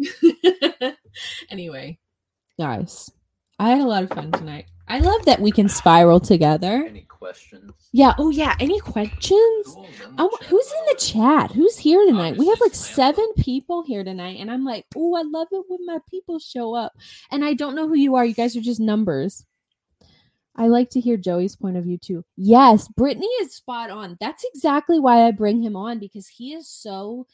anyway, 1.51 1.99
guys, 2.59 3.11
I 3.59 3.71
had 3.71 3.81
a 3.81 3.87
lot 3.87 4.03
of 4.03 4.11
fun 4.11 4.33
tonight. 4.33 4.67
I 4.87 4.99
love 4.99 5.25
that 5.25 5.41
we 5.41 5.51
can 5.51 5.69
spiral 5.69 6.21
together. 6.21 6.85
Any 6.87 7.03
questions? 7.03 7.73
Yeah. 7.93 8.13
Oh, 8.19 8.31
yeah. 8.31 8.55
Any 8.61 8.79
questions? 8.81 9.77
Who's 9.77 10.01
in 10.01 10.17
the 10.17 10.19
Oh, 10.19 10.31
chat, 10.39 10.49
who's 10.49 10.73
in 10.73 10.87
the 10.87 10.97
chat? 11.01 11.53
Who's 11.53 11.79
here 11.79 12.05
tonight? 12.07 12.37
We 12.37 12.49
have 12.49 12.61
like 12.61 12.75
seven 12.75 13.27
people 13.39 13.83
here 13.83 14.05
tonight, 14.05 14.39
and 14.41 14.51
I'm 14.51 14.65
like, 14.65 14.85
oh, 14.95 15.15
I 15.17 15.23
love 15.23 15.49
it 15.53 15.65
when 15.69 15.87
my 15.87 15.99
people 16.11 16.39
show 16.39 16.75
up. 16.75 16.93
And 17.31 17.45
I 17.45 17.55
don't 17.55 17.75
know 17.75 17.89
who 17.89 17.95
you 17.95 18.15
are. 18.17 18.25
You 18.27 18.35
guys 18.35 18.57
are 18.57 18.61
just 18.61 18.81
numbers. 18.81 19.47
I 20.57 20.69
like 20.69 20.91
to 20.91 21.01
hear 21.01 21.17
Joey's 21.17 21.57
point 21.57 21.77
of 21.77 21.85
view 21.85 21.99
too. 21.99 22.25
Yes, 22.37 22.87
Brittany 22.89 23.27
is 23.41 23.55
spot 23.55 23.91
on. 23.91 24.17
That's 24.21 24.45
exactly 24.55 25.01
why 25.01 25.27
I 25.27 25.31
bring 25.33 25.63
him 25.63 25.77
on 25.77 25.99
because 25.99 26.29
he 26.29 26.53
is 26.55 26.69
so 26.69 27.27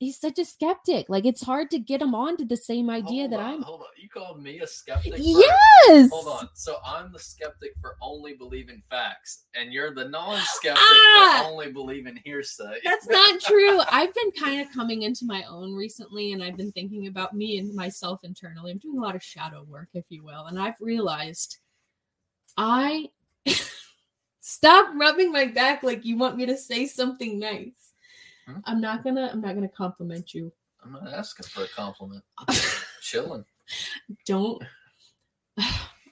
he's 0.00 0.18
such 0.18 0.38
a 0.38 0.44
skeptic. 0.44 1.06
Like 1.08 1.24
it's 1.26 1.42
hard 1.42 1.70
to 1.70 1.78
get 1.78 2.02
him 2.02 2.14
onto 2.14 2.44
the 2.44 2.56
same 2.56 2.90
idea 2.90 3.20
Hold 3.28 3.32
that 3.32 3.40
on, 3.40 3.54
I'm. 3.54 3.62
Hold 3.62 3.80
on. 3.82 3.86
You 4.02 4.08
called 4.08 4.42
me 4.42 4.58
a 4.60 4.66
skeptic? 4.66 5.12
for- 5.12 5.18
Yes. 5.20 6.10
Hold 6.10 6.26
on. 6.26 6.48
So 6.54 6.78
I'm 6.84 7.12
the 7.12 7.18
skeptic 7.18 7.74
for 7.80 7.96
only 8.02 8.32
believing 8.34 8.82
facts, 8.90 9.44
and 9.54 9.72
you're 9.72 9.94
the 9.94 10.08
non-skeptic 10.08 10.82
Ah! 10.82 11.42
for 11.44 11.50
only 11.52 11.70
believing 11.70 12.18
hearsay. 12.24 12.78
That's 12.82 13.06
not 13.08 13.40
true. 13.40 13.80
I've 13.92 14.12
been 14.14 14.32
kind 14.32 14.60
of 14.60 14.72
coming 14.72 15.02
into 15.02 15.26
my 15.26 15.44
own 15.44 15.74
recently, 15.74 16.32
and 16.32 16.42
I've 16.42 16.56
been 16.56 16.72
thinking 16.72 17.06
about 17.06 17.34
me 17.34 17.58
and 17.58 17.72
myself 17.74 18.20
internally. 18.24 18.72
I'm 18.72 18.78
doing 18.78 18.98
a 18.98 19.02
lot 19.02 19.14
of 19.14 19.22
shadow 19.22 19.62
work, 19.68 19.90
if 19.94 20.06
you 20.08 20.24
will, 20.24 20.46
and 20.46 20.58
I've 20.58 20.80
realized 20.80 21.58
I 22.56 23.10
stop 24.40 24.92
rubbing 24.96 25.30
my 25.30 25.44
back 25.46 25.82
like 25.82 26.04
you 26.04 26.16
want 26.16 26.36
me 26.36 26.46
to 26.46 26.56
say 26.56 26.86
something 26.86 27.38
nice. 27.38 27.89
Hmm? 28.50 28.60
I'm 28.64 28.80
not 28.80 29.04
gonna. 29.04 29.30
I'm 29.32 29.40
not 29.40 29.54
gonna 29.54 29.68
compliment 29.68 30.34
you. 30.34 30.52
I'm 30.84 30.92
not 30.92 31.12
asking 31.12 31.46
for 31.46 31.64
a 31.64 31.68
compliment. 31.68 32.24
Chilling. 33.02 33.44
Don't. 34.26 34.62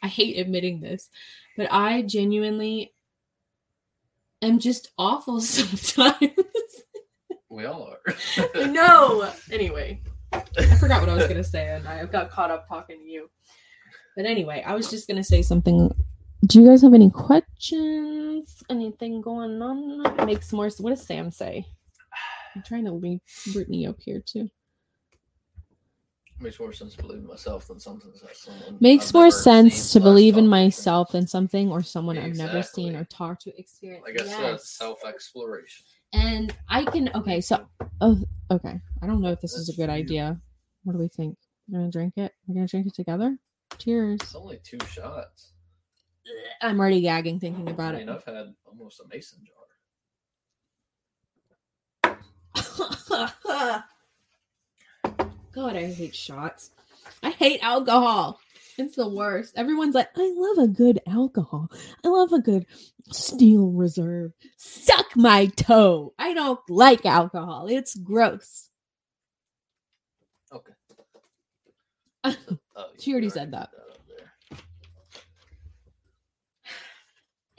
I 0.02 0.06
hate 0.06 0.39
admitting 0.39 0.81
this, 0.81 1.10
but 1.56 1.66
I 1.73 2.02
genuinely 2.02 2.93
am 4.43 4.59
just 4.59 4.93
awful 4.97 5.40
sometimes. 5.43 6.31
We 7.48 7.65
all 7.65 7.90
are. 7.90 8.15
no. 8.66 9.32
Anyway, 9.51 10.01
I 10.32 10.77
forgot 10.78 11.01
what 11.01 11.09
I 11.09 11.15
was 11.15 11.27
gonna 11.27 11.44
say, 11.44 11.69
and 11.69 11.89
I 11.89 12.05
got 12.05 12.31
caught 12.31 12.51
up 12.51 12.69
talking 12.69 12.98
to 12.98 13.05
you. 13.05 13.31
But 14.16 14.27
anyway, 14.27 14.62
I 14.66 14.74
was 14.74 14.90
just 14.90 15.09
gonna 15.09 15.24
say 15.24 15.43
something. 15.43 15.93
Do 16.47 16.60
you 16.60 16.69
guys 16.69 16.82
have 16.82 16.94
any 16.94 17.10
questions? 17.10 18.62
Anything 18.70 19.20
going 19.20 19.60
on? 19.60 20.27
Makes 20.27 20.52
more. 20.52 20.69
What 20.78 20.90
does 20.90 21.02
Sam 21.02 21.32
say? 21.32 21.66
I'm 22.54 22.62
trying 22.62 22.84
to 22.86 22.92
bring 22.92 23.20
Brittany 23.52 23.86
up 23.86 23.96
here 24.00 24.20
too. 24.24 24.50
Makes 26.40 26.60
more 26.60 26.72
sense 26.72 26.94
to 26.94 27.02
believe 27.02 27.18
in 27.18 27.26
myself 27.26 27.66
than 27.66 27.80
something 27.80 28.12
Makes 28.80 29.08
I've 29.08 29.14
more 29.14 29.30
sense 29.30 29.92
to 29.92 29.98
believe 30.00 30.36
in 30.36 30.46
myself 30.46 31.10
than 31.10 31.26
something 31.26 31.68
or 31.68 31.82
someone 31.82 32.16
I've 32.16 32.36
never 32.36 32.62
seen 32.62 32.94
or 32.94 33.04
talked 33.04 33.42
to, 33.42 33.58
experienced. 33.58 34.06
Like 34.06 34.20
I 34.20 34.24
said, 34.24 34.50
Yes. 34.52 34.68
self 34.70 35.04
exploration. 35.04 35.84
And 36.12 36.54
I 36.68 36.84
can 36.84 37.10
okay, 37.16 37.40
so 37.40 37.66
oh 38.00 38.22
okay. 38.52 38.80
I 39.02 39.06
don't 39.06 39.20
know 39.20 39.32
if 39.32 39.40
this 39.40 39.54
is 39.54 39.68
a 39.68 39.74
good 39.74 39.90
idea. 39.90 40.40
What 40.84 40.92
do 40.92 41.00
we 41.00 41.08
think? 41.08 41.36
We're 41.68 41.80
gonna 41.80 41.90
drink 41.90 42.14
it? 42.16 42.32
We're 42.46 42.54
gonna 42.54 42.68
drink 42.68 42.86
it 42.86 42.94
together? 42.94 43.36
Cheers. 43.78 44.20
It's 44.22 44.34
only 44.36 44.60
two 44.62 44.78
shots. 44.88 45.52
I'm 46.62 46.78
already 46.78 47.00
gagging 47.00 47.40
thinking 47.40 47.68
about 47.68 47.94
I 47.94 47.98
mean, 47.98 48.08
it. 48.08 48.12
I've 48.12 48.24
had 48.24 48.54
almost 48.64 49.00
a 49.00 49.08
mason 49.08 49.40
jar. 49.44 49.57
God, 55.52 55.76
I 55.76 55.86
hate 55.93 56.14
shots. 56.14 56.70
I 57.22 57.30
hate 57.30 57.60
alcohol. 57.62 58.40
It's 58.76 58.97
the 58.97 59.09
worst. 59.09 59.55
Everyone's 59.56 59.94
like, 59.94 60.09
I 60.16 60.32
love 60.36 60.59
a 60.59 60.68
good 60.68 61.01
alcohol. 61.09 61.70
I 62.05 62.09
love 62.09 62.32
a 62.32 62.39
good 62.40 62.66
steel 63.10 63.70
reserve. 63.70 64.32
Suck 64.56 65.16
my 65.16 65.47
toe. 65.47 66.14
I 66.18 66.32
don't 66.35 66.60
like 66.68 67.05
alcohol. 67.05 67.66
It's 67.68 67.94
gross. 67.97 68.68
Okay. 70.52 70.72
Oh, 72.76 72.86
She 73.01 73.10
already 73.10 73.30
said 73.30 73.51
that. 73.52 73.70
there. 73.72 74.59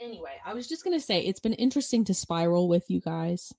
anyway, 0.00 0.36
I 0.46 0.54
was 0.54 0.66
just 0.66 0.82
gonna 0.82 0.98
say 1.00 1.20
it's 1.20 1.40
been 1.40 1.52
interesting 1.52 2.04
to 2.06 2.14
spiral 2.14 2.68
with 2.68 2.88
you 2.88 3.00
guys 3.00 3.52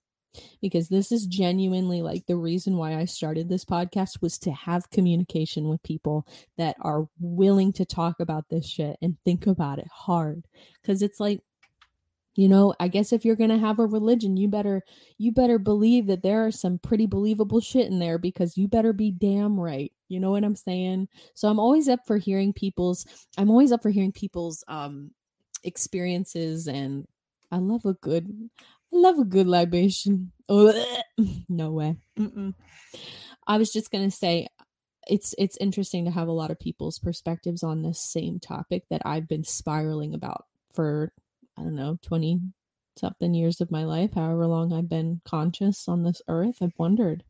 because 0.62 0.90
this 0.90 1.12
is 1.12 1.26
genuinely 1.26 2.02
like 2.02 2.26
the 2.26 2.36
reason 2.36 2.78
why 2.78 2.96
I 2.96 3.06
started 3.06 3.50
this 3.50 3.66
podcast 3.66 4.22
was 4.22 4.38
to 4.40 4.52
have 4.52 4.90
communication 4.90 5.68
with 5.68 5.84
people 5.84 6.28
that 6.58 6.76
are 6.82 7.08
willing 7.20 7.74
to 7.74 7.86
talk 7.86 8.20
about 8.20 8.50
this 8.50 8.68
shit 8.68 8.98
and 9.02 9.18
think 9.24 9.48
about 9.48 9.80
it 9.80 9.88
hard. 9.92 10.46
Cause 10.86 11.02
it's 11.02 11.20
like, 11.20 11.42
you 12.36 12.48
know, 12.48 12.74
I 12.80 12.88
guess 12.88 13.12
if 13.12 13.26
you're 13.26 13.36
gonna 13.36 13.58
have 13.58 13.80
a 13.80 13.86
religion, 13.86 14.38
you 14.38 14.48
better 14.48 14.84
you 15.18 15.32
better 15.32 15.60
believe 15.60 16.08
that 16.08 16.24
there 16.24 16.46
are 16.46 16.52
some 16.52 16.80
pretty 16.80 17.06
believable 17.06 17.60
shit 17.60 17.88
in 17.88 18.00
there 18.00 18.18
because 18.18 18.58
you 18.58 18.68
better 18.68 18.94
be 18.94 19.12
damn 19.12 19.60
right. 19.60 19.92
You 20.08 20.20
know 20.20 20.32
what 20.32 20.44
I'm 20.44 20.56
saying? 20.56 21.10
So 21.34 21.50
I'm 21.50 21.60
always 21.60 21.90
up 21.90 22.08
for 22.08 22.18
hearing 22.18 22.54
people's 22.54 23.06
I'm 23.38 23.50
always 23.50 23.72
up 23.72 23.82
for 23.82 23.90
hearing 23.90 24.14
people's 24.14 24.64
um 24.68 25.12
experiences 25.64 26.68
and 26.68 27.06
I 27.52 27.58
love 27.58 27.86
a 27.86 27.94
good 27.94 28.50
love 28.92 29.20
a 29.20 29.26
good 29.26 29.48
libation. 29.48 30.32
no 30.50 31.72
way. 31.72 31.96
Mm-mm. 32.18 32.54
I 33.48 33.58
was 33.58 33.72
just 33.72 33.92
going 33.92 34.10
to 34.10 34.16
say 34.16 34.48
it's 35.08 35.34
it's 35.38 35.58
interesting 35.58 36.06
to 36.06 36.12
have 36.12 36.28
a 36.28 36.34
lot 36.34 36.52
of 36.52 36.60
people's 36.60 37.00
perspectives 37.00 37.64
on 37.64 37.82
this 37.82 38.00
same 38.02 38.40
topic 38.40 38.84
that 38.90 39.02
I've 39.06 39.28
been 39.28 39.44
spiraling 39.44 40.14
about 40.14 40.46
for 40.74 41.12
I 41.58 41.64
don't 41.64 41.76
know 41.76 41.98
20 42.04 42.40
something 42.98 43.34
years 43.34 43.62
of 43.62 43.72
my 43.72 43.84
life, 43.84 44.14
however 44.14 44.48
long 44.48 44.74
I've 44.74 44.90
been 44.90 45.22
conscious 45.26 45.88
on 45.88 46.04
this 46.04 46.22
earth. 46.28 46.58
I've 46.62 46.78
wondered 46.78 47.24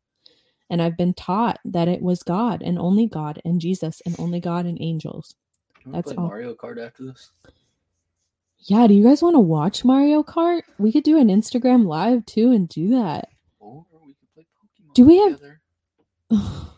and 0.68 0.80
I've 0.80 0.96
been 0.96 1.14
taught 1.14 1.60
that 1.64 1.88
it 1.88 2.02
was 2.02 2.22
God 2.22 2.62
and 2.62 2.78
only 2.78 3.06
God 3.06 3.40
and 3.44 3.60
Jesus 3.60 4.00
and 4.06 4.16
only 4.18 4.40
God 4.40 4.64
and 4.64 4.78
angels. 4.80 5.34
Can 5.82 5.92
we 5.92 5.96
That's 5.98 6.12
play 6.12 6.16
all. 6.16 6.28
Mario 6.28 6.54
Kart 6.54 6.84
after 6.84 7.04
this? 7.04 7.30
Yeah, 8.64 8.86
do 8.86 8.94
you 8.94 9.02
guys 9.02 9.22
want 9.22 9.34
to 9.34 9.40
watch 9.40 9.84
Mario 9.84 10.22
Kart? 10.22 10.62
We 10.78 10.92
could 10.92 11.04
do 11.04 11.18
an 11.18 11.28
Instagram 11.28 11.84
live 11.86 12.24
too 12.26 12.52
and 12.52 12.68
do 12.68 12.88
that. 12.90 13.28
Or 13.58 13.84
we 14.04 14.14
could 14.14 14.34
play 14.34 14.46
Pokemon 14.46 14.94
Do 14.94 15.06
we 15.06 15.18
have- 15.18 15.40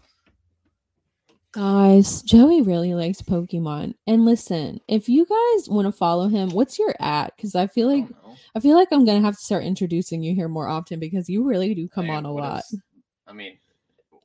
Guys, 1.53 2.23
Joey 2.23 2.63
really 2.63 2.95
likes 2.95 3.23
Pokemon. 3.23 3.95
And 4.09 4.25
listen, 4.25 4.81
if 4.89 5.09
you 5.09 5.25
guys 5.25 5.69
want 5.69 5.87
to 5.87 5.93
follow 5.93 6.27
him, 6.27 6.51
what's 6.51 6.81
your 6.81 6.93
at? 6.99 7.33
Because 7.37 7.55
I 7.55 7.69
feel 7.69 7.87
like 7.87 8.09
don't. 8.09 8.39
I 8.57 8.61
feel 8.61 8.75
like 8.77 8.89
I'm 8.91 9.05
gonna 9.05 9.21
have 9.21 9.37
to 9.37 9.41
start 9.45 9.63
introducing 9.63 10.21
you 10.25 10.35
here 10.35 10.49
more 10.49 10.67
often 10.67 10.99
because 10.99 11.29
you 11.29 11.45
really 11.45 11.73
do 11.75 11.87
come 11.89 12.11
on 12.11 12.25
a 12.25 12.33
lot. 12.33 12.65
is- 12.73 12.81
I 13.29 13.33
mean, 13.33 13.57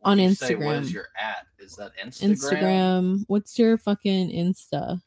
On 0.03 0.17
you 0.17 0.33
say 0.33 0.55
what 0.55 0.63
Instagram. 0.77 0.81
is 0.81 0.93
your 0.93 1.07
at? 1.21 1.45
Is 1.59 1.75
that 1.75 1.91
Instagram? 2.03 2.31
Instagram. 2.31 3.23
What's 3.27 3.59
your 3.59 3.77
fucking 3.77 4.29
Insta? 4.31 4.99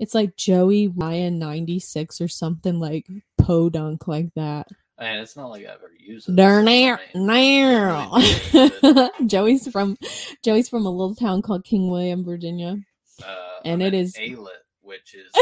I 0.00 0.04
don't 0.04 0.04
know. 0.04 0.04
It's 0.04 0.14
like 0.14 0.36
Joey 0.36 0.88
Ryan 0.88 1.38
96 1.38 2.20
or 2.20 2.28
something 2.28 2.80
like 2.80 3.06
podunk 3.38 4.08
like 4.08 4.34
that. 4.34 4.68
And 4.98 5.20
it's 5.20 5.36
not 5.36 5.50
like 5.50 5.64
I've 5.64 5.76
ever 5.76 5.90
used 5.98 6.28
it. 6.28 6.36
Darn 6.36 6.66
so, 6.66 6.72
it, 6.72 6.98
now. 7.14 8.18
can't 8.20 8.52
really 8.52 8.70
do 8.82 8.98
anything. 8.98 9.10
Joey's 9.26 9.68
from 9.68 9.96
Joey's 10.44 10.68
from 10.68 10.86
a 10.86 10.90
little 10.90 11.14
town 11.14 11.42
called 11.42 11.64
King 11.64 11.90
William, 11.90 12.24
Virginia. 12.24 12.76
Uh, 13.24 13.60
And 13.64 13.82
it 13.82 13.94
is- 13.94 14.14
Aylett, 14.16 14.48
which 14.80 15.14
is 15.14 15.32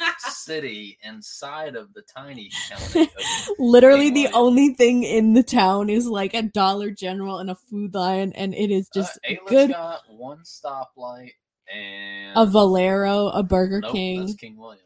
a 0.00 0.12
city 0.30 0.98
inside 1.02 1.76
of 1.76 1.92
the 1.94 2.02
tiny 2.02 2.50
county. 2.68 3.08
Literally, 3.58 4.10
the 4.10 4.28
only 4.34 4.74
thing 4.74 5.02
in 5.02 5.34
the 5.34 5.42
town 5.42 5.88
is 5.88 6.06
like 6.06 6.34
a 6.34 6.42
Dollar 6.42 6.90
General 6.90 7.38
and 7.38 7.50
a 7.50 7.54
Food 7.54 7.94
Lion, 7.94 8.32
and 8.34 8.54
it 8.54 8.70
is 8.70 8.88
just 8.92 9.18
uh, 9.28 9.34
good. 9.48 9.70
got 9.70 10.02
one 10.08 10.40
stoplight 10.44 11.32
and 11.72 12.32
A 12.36 12.46
Valero, 12.46 13.28
a 13.28 13.42
Burger 13.42 13.80
Nope, 13.80 13.92
King. 13.92 14.20
That's 14.20 14.34
King 14.34 14.56
William. 14.56 14.80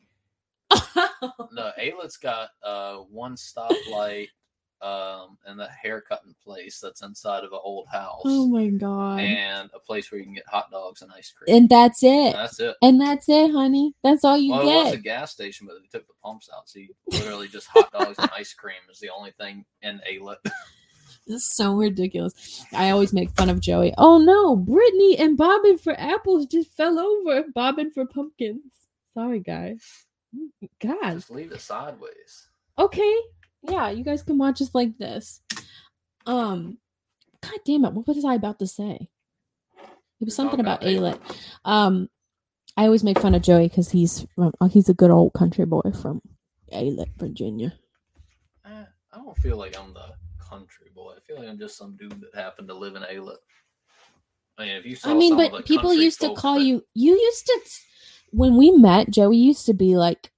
No, 1.52 1.72
Aylett's 1.80 2.16
got 2.16 2.50
uh 2.62 2.98
one 3.10 3.34
stoplight, 3.34 4.28
um, 4.80 5.38
and 5.46 5.58
the 5.58 5.68
haircutting 5.68 6.34
place 6.44 6.78
that's 6.78 7.02
inside 7.02 7.42
of 7.42 7.52
an 7.52 7.58
old 7.62 7.88
house, 7.88 8.22
oh 8.24 8.46
my 8.46 8.68
god! 8.68 9.20
and 9.20 9.70
a 9.74 9.80
place 9.80 10.12
where 10.12 10.18
you 10.20 10.24
can 10.24 10.34
get 10.34 10.46
hot 10.46 10.70
dogs 10.70 11.02
and 11.02 11.10
ice 11.16 11.32
cream. 11.32 11.56
And 11.56 11.68
that's 11.68 12.02
it. 12.04 12.08
And 12.08 12.34
that's 12.34 12.60
it. 12.60 12.76
And 12.82 13.00
that's 13.00 13.28
it, 13.28 13.50
honey. 13.50 13.94
That's 14.04 14.24
all 14.24 14.38
you 14.38 14.52
well, 14.52 14.60
it 14.60 14.84
was 14.84 14.94
a 14.94 14.98
gas 14.98 15.32
station, 15.32 15.66
but 15.66 15.76
they 15.80 15.98
took 15.98 16.06
the 16.06 16.14
pumps 16.22 16.48
out, 16.54 16.68
so 16.68 16.78
you 16.78 16.94
literally 17.10 17.48
just 17.48 17.66
hot 17.68 17.90
dogs 17.92 18.18
and 18.18 18.30
ice 18.36 18.54
cream 18.54 18.76
is 18.90 19.00
the 19.00 19.10
only 19.10 19.32
thing 19.32 19.64
in 19.82 20.00
Aylett. 20.08 20.36
This 21.28 21.42
is 21.42 21.52
so 21.52 21.74
ridiculous. 21.74 22.64
I 22.72 22.90
always 22.90 23.12
make 23.12 23.30
fun 23.30 23.50
of 23.50 23.60
Joey. 23.60 23.92
Oh 23.98 24.18
no, 24.18 24.56
Brittany 24.56 25.18
and 25.18 25.36
bobbing 25.36 25.76
for 25.76 25.94
apples 25.98 26.46
just 26.46 26.74
fell 26.74 26.98
over. 26.98 27.44
Bobbing 27.54 27.90
for 27.90 28.06
pumpkins. 28.06 28.72
Sorry, 29.14 29.40
guys. 29.40 29.82
God. 30.80 31.14
just 31.14 31.30
leave 31.30 31.52
it 31.52 31.60
sideways. 31.60 32.48
Okay. 32.78 33.14
Yeah, 33.62 33.90
you 33.90 34.04
guys 34.04 34.22
can 34.22 34.38
watch 34.38 34.62
us 34.62 34.74
like 34.74 34.96
this. 34.98 35.40
Um, 36.26 36.78
God 37.42 37.58
damn 37.64 37.84
it! 37.84 37.92
What 37.92 38.06
was 38.06 38.24
I 38.24 38.34
about 38.34 38.58
to 38.60 38.66
say? 38.66 39.08
It 40.20 40.24
was 40.24 40.34
something 40.34 40.60
about 40.60 40.82
about 40.82 40.90
Aylett. 40.90 41.20
Um, 41.64 42.08
I 42.76 42.84
always 42.84 43.04
make 43.04 43.18
fun 43.18 43.34
of 43.34 43.42
Joey 43.42 43.68
because 43.68 43.90
he's 43.90 44.26
from, 44.34 44.52
uh, 44.60 44.68
he's 44.68 44.88
a 44.88 44.94
good 44.94 45.10
old 45.10 45.32
country 45.32 45.64
boy 45.64 45.92
from 46.00 46.22
Aylett, 46.72 47.10
Virginia. 47.16 47.74
Eh, 48.64 48.84
I 49.12 49.16
don't 49.16 49.36
feel 49.38 49.56
like 49.56 49.78
I'm 49.78 49.92
the 49.94 50.12
country 50.48 50.86
boy. 50.94 51.14
I 51.16 51.20
feel 51.26 51.38
like 51.38 51.48
I'm 51.48 51.58
just 51.58 51.76
some 51.76 51.96
dude 51.96 52.20
that 52.20 52.34
happened 52.34 52.68
to 52.68 52.74
live 52.74 52.96
in 52.96 53.02
Aylett. 53.02 53.36
I 54.58 54.64
mean, 54.64 54.76
if 54.76 54.86
you 54.86 54.96
saw 54.96 55.10
I 55.10 55.14
mean, 55.14 55.36
but 55.36 55.64
people 55.66 55.94
used 55.94 56.20
to 56.20 56.34
call 56.34 56.54
that- 56.56 56.64
you. 56.64 56.84
You 56.94 57.12
used 57.12 57.46
to, 57.46 57.60
when 58.30 58.56
we 58.56 58.70
met, 58.72 59.10
Joey 59.10 59.36
used 59.36 59.66
to 59.66 59.74
be 59.74 59.96
like, 59.96 60.32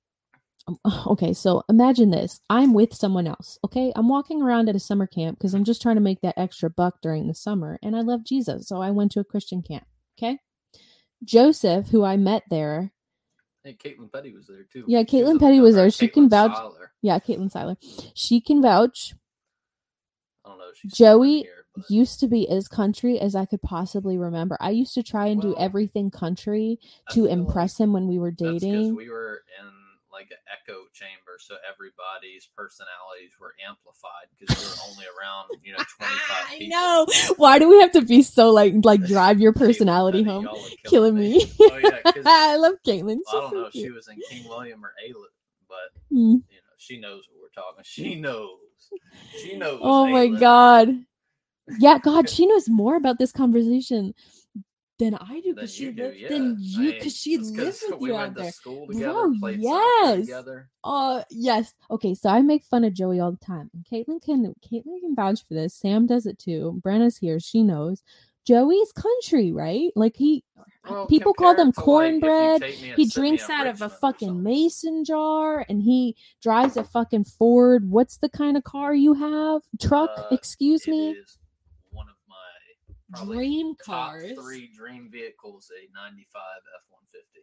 um, 0.68 0.78
okay, 1.06 1.32
so 1.32 1.62
imagine 1.68 2.10
this. 2.10 2.40
I'm 2.50 2.74
with 2.74 2.94
someone 2.94 3.26
else. 3.26 3.58
Okay. 3.64 3.92
I'm 3.96 4.08
walking 4.08 4.42
around 4.42 4.68
at 4.68 4.76
a 4.76 4.80
summer 4.80 5.06
camp 5.06 5.38
because 5.38 5.54
I'm 5.54 5.64
just 5.64 5.80
trying 5.82 5.96
to 5.96 6.00
make 6.02 6.20
that 6.20 6.38
extra 6.38 6.68
buck 6.70 7.00
during 7.00 7.26
the 7.28 7.34
summer 7.34 7.78
and 7.82 7.96
I 7.96 8.00
love 8.02 8.24
Jesus. 8.24 8.68
So 8.68 8.80
I 8.82 8.90
went 8.90 9.12
to 9.12 9.20
a 9.20 9.24
Christian 9.24 9.62
camp. 9.62 9.84
Okay. 10.18 10.38
Joseph, 11.24 11.88
who 11.88 12.04
I 12.04 12.16
met 12.16 12.44
there. 12.50 12.92
Hey, 13.64 13.74
Caitlin 13.82 14.10
Petty 14.12 14.32
was 14.32 14.46
there 14.46 14.64
too. 14.70 14.84
Yeah, 14.86 15.02
Caitlin 15.02 15.38
Petty 15.38 15.60
was 15.60 15.74
there. 15.74 15.90
She 15.90 16.08
can 16.08 16.28
vouch- 16.30 16.54
Seiler. 16.56 16.92
Yeah, 17.02 17.18
Caitlin 17.18 17.50
Seiler. 17.50 17.76
She 18.14 18.40
can 18.40 18.62
vouch. 18.62 19.14
I 20.50 20.58
don't 20.58 20.58
know. 20.58 20.90
Joey 20.94 21.38
here, 21.42 21.54
Used 21.88 22.18
to 22.20 22.26
be 22.28 22.48
as 22.48 22.66
country 22.68 23.20
as 23.20 23.36
I 23.36 23.44
could 23.46 23.62
possibly 23.62 24.18
remember. 24.18 24.56
I 24.60 24.70
used 24.70 24.92
to 24.94 25.02
try 25.04 25.26
and 25.26 25.40
do 25.40 25.54
everything 25.56 26.10
country 26.10 26.78
to 27.10 27.14
feel 27.14 27.24
like 27.24 27.32
impress 27.32 27.78
him 27.78 27.92
when 27.92 28.08
we 28.08 28.18
were 28.18 28.32
dating. 28.32 28.96
we 28.96 29.08
were 29.08 29.42
in 29.60 29.66
like 30.12 30.26
an 30.32 30.38
echo 30.52 30.80
chamber, 30.92 31.38
so 31.38 31.54
everybody's 31.72 32.48
personalities 32.56 33.32
were 33.40 33.54
amplified 33.66 34.26
because 34.36 34.58
we 34.58 34.64
were 34.66 34.90
only 34.90 35.04
around, 35.16 35.50
you 35.62 35.72
know, 35.72 35.78
twenty 35.96 36.18
five 36.28 36.46
I 36.50 36.58
people. 36.58 36.76
know. 36.76 37.06
Why 37.36 37.58
do 37.60 37.68
we 37.68 37.80
have 37.80 37.92
to 37.92 38.02
be 38.02 38.22
so 38.22 38.50
like 38.50 38.74
like 38.84 39.04
drive 39.04 39.40
your 39.40 39.52
personality 39.52 40.24
home? 40.24 40.44
y'all 40.44 40.60
Killing 40.84 41.14
me. 41.14 41.40
oh 41.60 41.76
yeah, 41.78 42.00
I 42.26 42.56
love 42.56 42.74
Caitlin. 42.84 43.18
I 43.28 43.32
don't 43.32 43.50
so 43.52 43.56
know 43.60 43.66
if 43.66 43.72
she 43.72 43.90
was 43.90 44.08
in 44.08 44.16
King 44.28 44.48
William 44.48 44.84
or 44.84 44.92
Aylett, 45.08 45.32
but 45.68 45.76
Hmm. 46.10 46.16
you 46.16 46.56
know, 46.56 46.59
she 46.80 46.98
knows 46.98 47.28
what 47.28 47.42
we're 47.42 47.62
talking. 47.62 47.84
She 47.84 48.14
knows. 48.14 48.58
She 49.42 49.56
knows. 49.56 49.80
Oh 49.82 50.06
my 50.06 50.28
god. 50.28 50.88
Yeah, 51.78 51.98
God, 51.98 52.28
she 52.28 52.46
knows 52.46 52.68
more 52.68 52.96
about 52.96 53.18
this 53.18 53.32
conversation 53.32 54.14
than 54.98 55.14
I 55.14 55.40
do 55.40 55.54
because 55.54 55.74
she 55.74 55.92
lived 55.92 56.16
yeah. 56.18 56.28
than 56.28 56.56
you 56.58 56.92
because 56.92 57.16
she 57.16 57.38
lives 57.38 57.82
with 57.88 58.00
we 58.00 58.10
you 58.10 58.16
out 58.16 58.34
there. 58.34 58.50
together, 58.50 59.28
Bro, 59.40 59.48
yes. 59.50 60.20
together. 60.20 60.68
Uh 60.82 61.22
yes. 61.30 61.72
Okay, 61.90 62.14
so 62.14 62.30
I 62.30 62.40
make 62.40 62.64
fun 62.64 62.84
of 62.84 62.94
Joey 62.94 63.20
all 63.20 63.30
the 63.32 63.44
time. 63.44 63.70
And 63.74 63.84
Caitlin 63.84 64.22
can 64.22 64.54
Caitlin 64.62 65.00
can 65.00 65.14
vouch 65.14 65.46
for 65.46 65.54
this. 65.54 65.74
Sam 65.74 66.06
does 66.06 66.26
it 66.26 66.38
too. 66.38 66.80
Brenna's 66.82 67.18
here, 67.18 67.38
she 67.40 67.62
knows. 67.62 68.02
Joey's 68.50 68.92
country, 68.92 69.52
right? 69.52 69.90
Like 69.94 70.16
he 70.16 70.42
Well, 70.88 71.06
people 71.06 71.32
call 71.34 71.54
them 71.54 71.68
like, 71.68 71.76
cornbread. 71.76 72.62
and 72.62 72.72
he 72.74 73.06
drinks 73.06 73.48
out 73.48 73.66
of 73.68 73.80
a 73.80 73.88
fucking 73.88 74.42
mason 74.42 75.04
jar 75.04 75.64
and 75.68 75.80
he 75.82 76.16
drives 76.42 76.76
a 76.76 76.82
fucking 76.82 77.24
Ford. 77.24 77.88
What's 77.88 78.16
the 78.16 78.28
kind 78.28 78.56
of 78.56 78.64
car 78.64 78.92
you 78.94 79.14
have? 79.14 79.62
Truck, 79.80 80.10
Uh, 80.16 80.26
excuse 80.34 80.88
me. 80.88 81.14
one 81.92 82.06
of 82.08 82.16
my 82.28 83.24
Dream 83.24 83.74
cars. 83.76 84.32
three 84.38 84.68
dream 84.76 85.08
vehicles, 85.10 85.70
a 85.76 85.92
'95 85.92 86.42
F-150. 86.90 87.42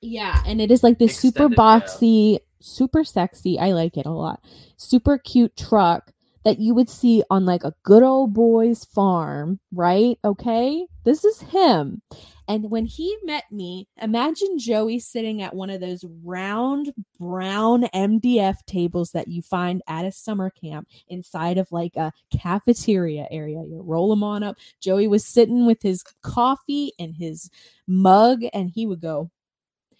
Yeah, 0.00 0.42
and 0.46 0.60
it 0.60 0.70
is 0.72 0.82
like 0.82 0.98
this 0.98 1.16
super 1.18 1.44
Extended 1.46 1.56
cab. 1.58 1.82
boxy, 1.84 2.38
super 2.60 3.04
sexy. 3.04 3.58
I 3.58 3.72
like 3.72 3.96
it 3.96 4.06
a 4.06 4.10
lot. 4.10 4.42
Super 4.76 5.18
cute 5.18 5.56
truck 5.56 6.12
that 6.44 6.58
you 6.58 6.74
would 6.74 6.88
see 6.88 7.22
on 7.30 7.44
like 7.44 7.64
a 7.64 7.74
good 7.82 8.02
old 8.02 8.32
boy's 8.32 8.84
farm, 8.84 9.60
right? 9.72 10.18
Okay. 10.24 10.86
This 11.04 11.24
is 11.24 11.40
him. 11.40 12.02
And 12.48 12.70
when 12.70 12.84
he 12.84 13.16
met 13.22 13.44
me, 13.52 13.86
imagine 14.00 14.58
Joey 14.58 14.98
sitting 14.98 15.40
at 15.40 15.54
one 15.54 15.70
of 15.70 15.80
those 15.80 16.04
round 16.24 16.92
brown 17.18 17.84
MDF 17.94 18.56
tables 18.66 19.12
that 19.12 19.28
you 19.28 19.40
find 19.40 19.82
at 19.86 20.04
a 20.04 20.10
summer 20.10 20.50
camp 20.50 20.88
inside 21.08 21.58
of 21.58 21.70
like 21.70 21.94
a 21.96 22.12
cafeteria 22.36 23.28
area. 23.30 23.62
You 23.62 23.82
roll 23.84 24.12
him 24.12 24.24
on 24.24 24.42
up. 24.42 24.56
Joey 24.80 25.06
was 25.06 25.24
sitting 25.24 25.64
with 25.64 25.80
his 25.82 26.02
coffee 26.22 26.92
and 26.98 27.14
his 27.14 27.50
mug, 27.86 28.42
and 28.52 28.70
he 28.74 28.84
would 28.84 29.00
go, 29.00 29.30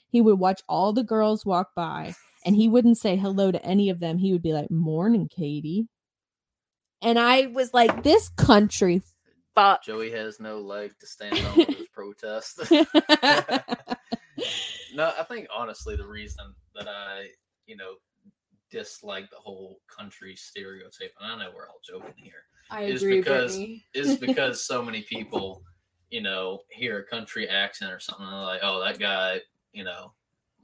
he 0.08 0.20
would 0.20 0.40
watch 0.40 0.60
all 0.68 0.92
the 0.92 1.04
girls 1.04 1.46
walk 1.46 1.68
by 1.76 2.14
and 2.44 2.56
he 2.56 2.68
wouldn't 2.68 2.98
say 2.98 3.16
hello 3.16 3.52
to 3.52 3.64
any 3.64 3.90
of 3.90 4.00
them. 4.00 4.18
He 4.18 4.32
would 4.32 4.42
be 4.42 4.52
like, 4.52 4.70
Morning, 4.70 5.28
Katie. 5.28 5.86
And 7.02 7.18
I 7.18 7.46
was 7.46 7.72
like, 7.74 8.02
This 8.02 8.28
country 8.30 9.02
fuck. 9.54 9.82
Joey 9.82 10.10
has 10.12 10.40
no 10.40 10.58
leg 10.60 10.92
to 11.00 11.06
stand 11.06 11.38
on 11.46 11.56
with 11.56 11.68
his 11.68 11.86
protest. 11.92 12.60
no, 14.94 15.12
I 15.18 15.24
think 15.28 15.48
honestly 15.54 15.96
the 15.96 16.06
reason 16.06 16.54
that 16.74 16.88
I, 16.88 17.26
you 17.66 17.76
know, 17.76 17.94
dislike 18.70 19.28
the 19.30 19.36
whole 19.36 19.80
country 19.94 20.36
stereotype, 20.36 21.12
and 21.20 21.32
I 21.32 21.38
know 21.44 21.50
we're 21.54 21.68
all 21.68 21.80
joking 21.84 22.14
here, 22.16 22.44
I 22.70 22.84
Is 22.84 23.02
agree, 23.02 23.18
because- 23.18 23.58
is 23.94 24.16
because 24.20 24.64
so 24.64 24.82
many 24.82 25.02
people, 25.02 25.62
you 26.10 26.22
know, 26.22 26.60
hear 26.70 26.98
a 27.00 27.04
country 27.04 27.48
accent 27.48 27.92
or 27.92 27.98
something, 28.00 28.24
and 28.24 28.32
they're 28.34 28.42
like, 28.42 28.60
oh, 28.62 28.82
that 28.84 28.98
guy, 28.98 29.40
you 29.72 29.84
know, 29.84 30.12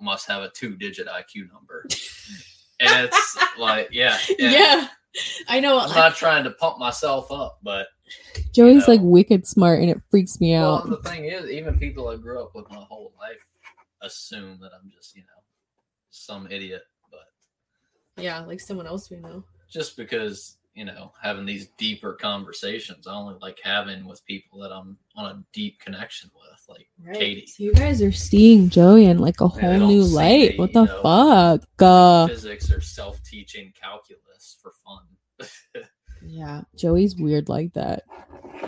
must 0.01 0.29
have 0.29 0.43
a 0.43 0.51
two-digit 0.51 1.07
IQ 1.09 1.53
number, 1.53 1.87
and 2.81 3.05
it's 3.09 3.39
like, 3.59 3.89
yeah, 3.91 4.19
and 4.29 4.53
yeah, 4.53 4.89
I 5.49 5.61
know. 5.61 5.79
I'm 5.79 5.95
not 5.95 6.17
trying 6.17 6.45
to 6.45 6.51
pump 6.51 6.79
myself 6.79 7.31
up, 7.31 7.59
but 7.63 7.87
Joey's 8.53 8.87
know. 8.87 8.95
like 8.95 9.01
wicked 9.03 9.47
smart 9.47 9.81
and 9.81 9.91
it 9.91 10.01
freaks 10.11 10.41
me 10.41 10.53
well, 10.53 10.77
out. 10.77 10.89
the 10.89 10.97
thing 11.09 11.25
is, 11.25 11.51
even 11.51 11.79
people 11.79 12.09
I 12.09 12.17
grew 12.17 12.43
up 12.43 12.55
with 12.55 12.69
my 12.71 12.77
whole 12.77 13.13
life 13.19 13.37
assume 14.03 14.59
that 14.61 14.71
I'm 14.73 14.91
just, 14.91 15.17
you 15.17 15.23
know, 15.23 15.43
some 16.11 16.47
idiot, 16.51 16.83
but 17.11 18.23
yeah, 18.23 18.41
like 18.41 18.61
someone 18.61 18.87
else 18.87 19.11
we 19.11 19.19
know. 19.19 19.45
just 19.71 19.97
because 19.97 20.57
you 20.75 20.85
know 20.85 21.13
having 21.23 21.47
these 21.47 21.69
deeper 21.79 22.15
conversations, 22.15 23.07
I 23.07 23.15
only 23.15 23.37
like 23.41 23.59
having 23.63 24.07
with 24.07 24.25
people 24.27 24.59
that 24.61 24.73
I'm 24.73 24.97
on 25.17 25.27
a 25.27 25.45
deep 25.53 25.79
connection 25.81 26.31
with, 26.35 26.56
like 26.69 26.89
Katie. 27.15 27.47
So 27.47 27.63
you 27.63 27.75
guys 27.75 28.03
are 28.03 28.13
seeing 28.13 28.69
Joey 28.69 29.07
in 29.07 29.19
like 29.19 29.41
a 29.41 29.49
whole 29.49 29.79
new 29.79 30.03
light. 30.03 30.59
what 30.59 30.73
the 30.73 30.85
know, 30.85 31.03
fuck? 31.03 31.69
Uh, 31.81 32.27
physics 32.29 32.71
or 32.71 32.81
self-teaching 32.81 33.73
calculus 33.81 34.57
for 34.63 34.73
fun. 34.85 35.85
yeah, 36.23 36.63
Joey's 36.77 37.17
weird 37.17 37.49
like 37.49 37.73
that. 37.75 38.05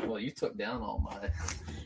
well, 0.07 0.19
you 0.19 0.31
took 0.31 0.57
down 0.57 0.83
all 0.83 0.99
my 1.01 1.29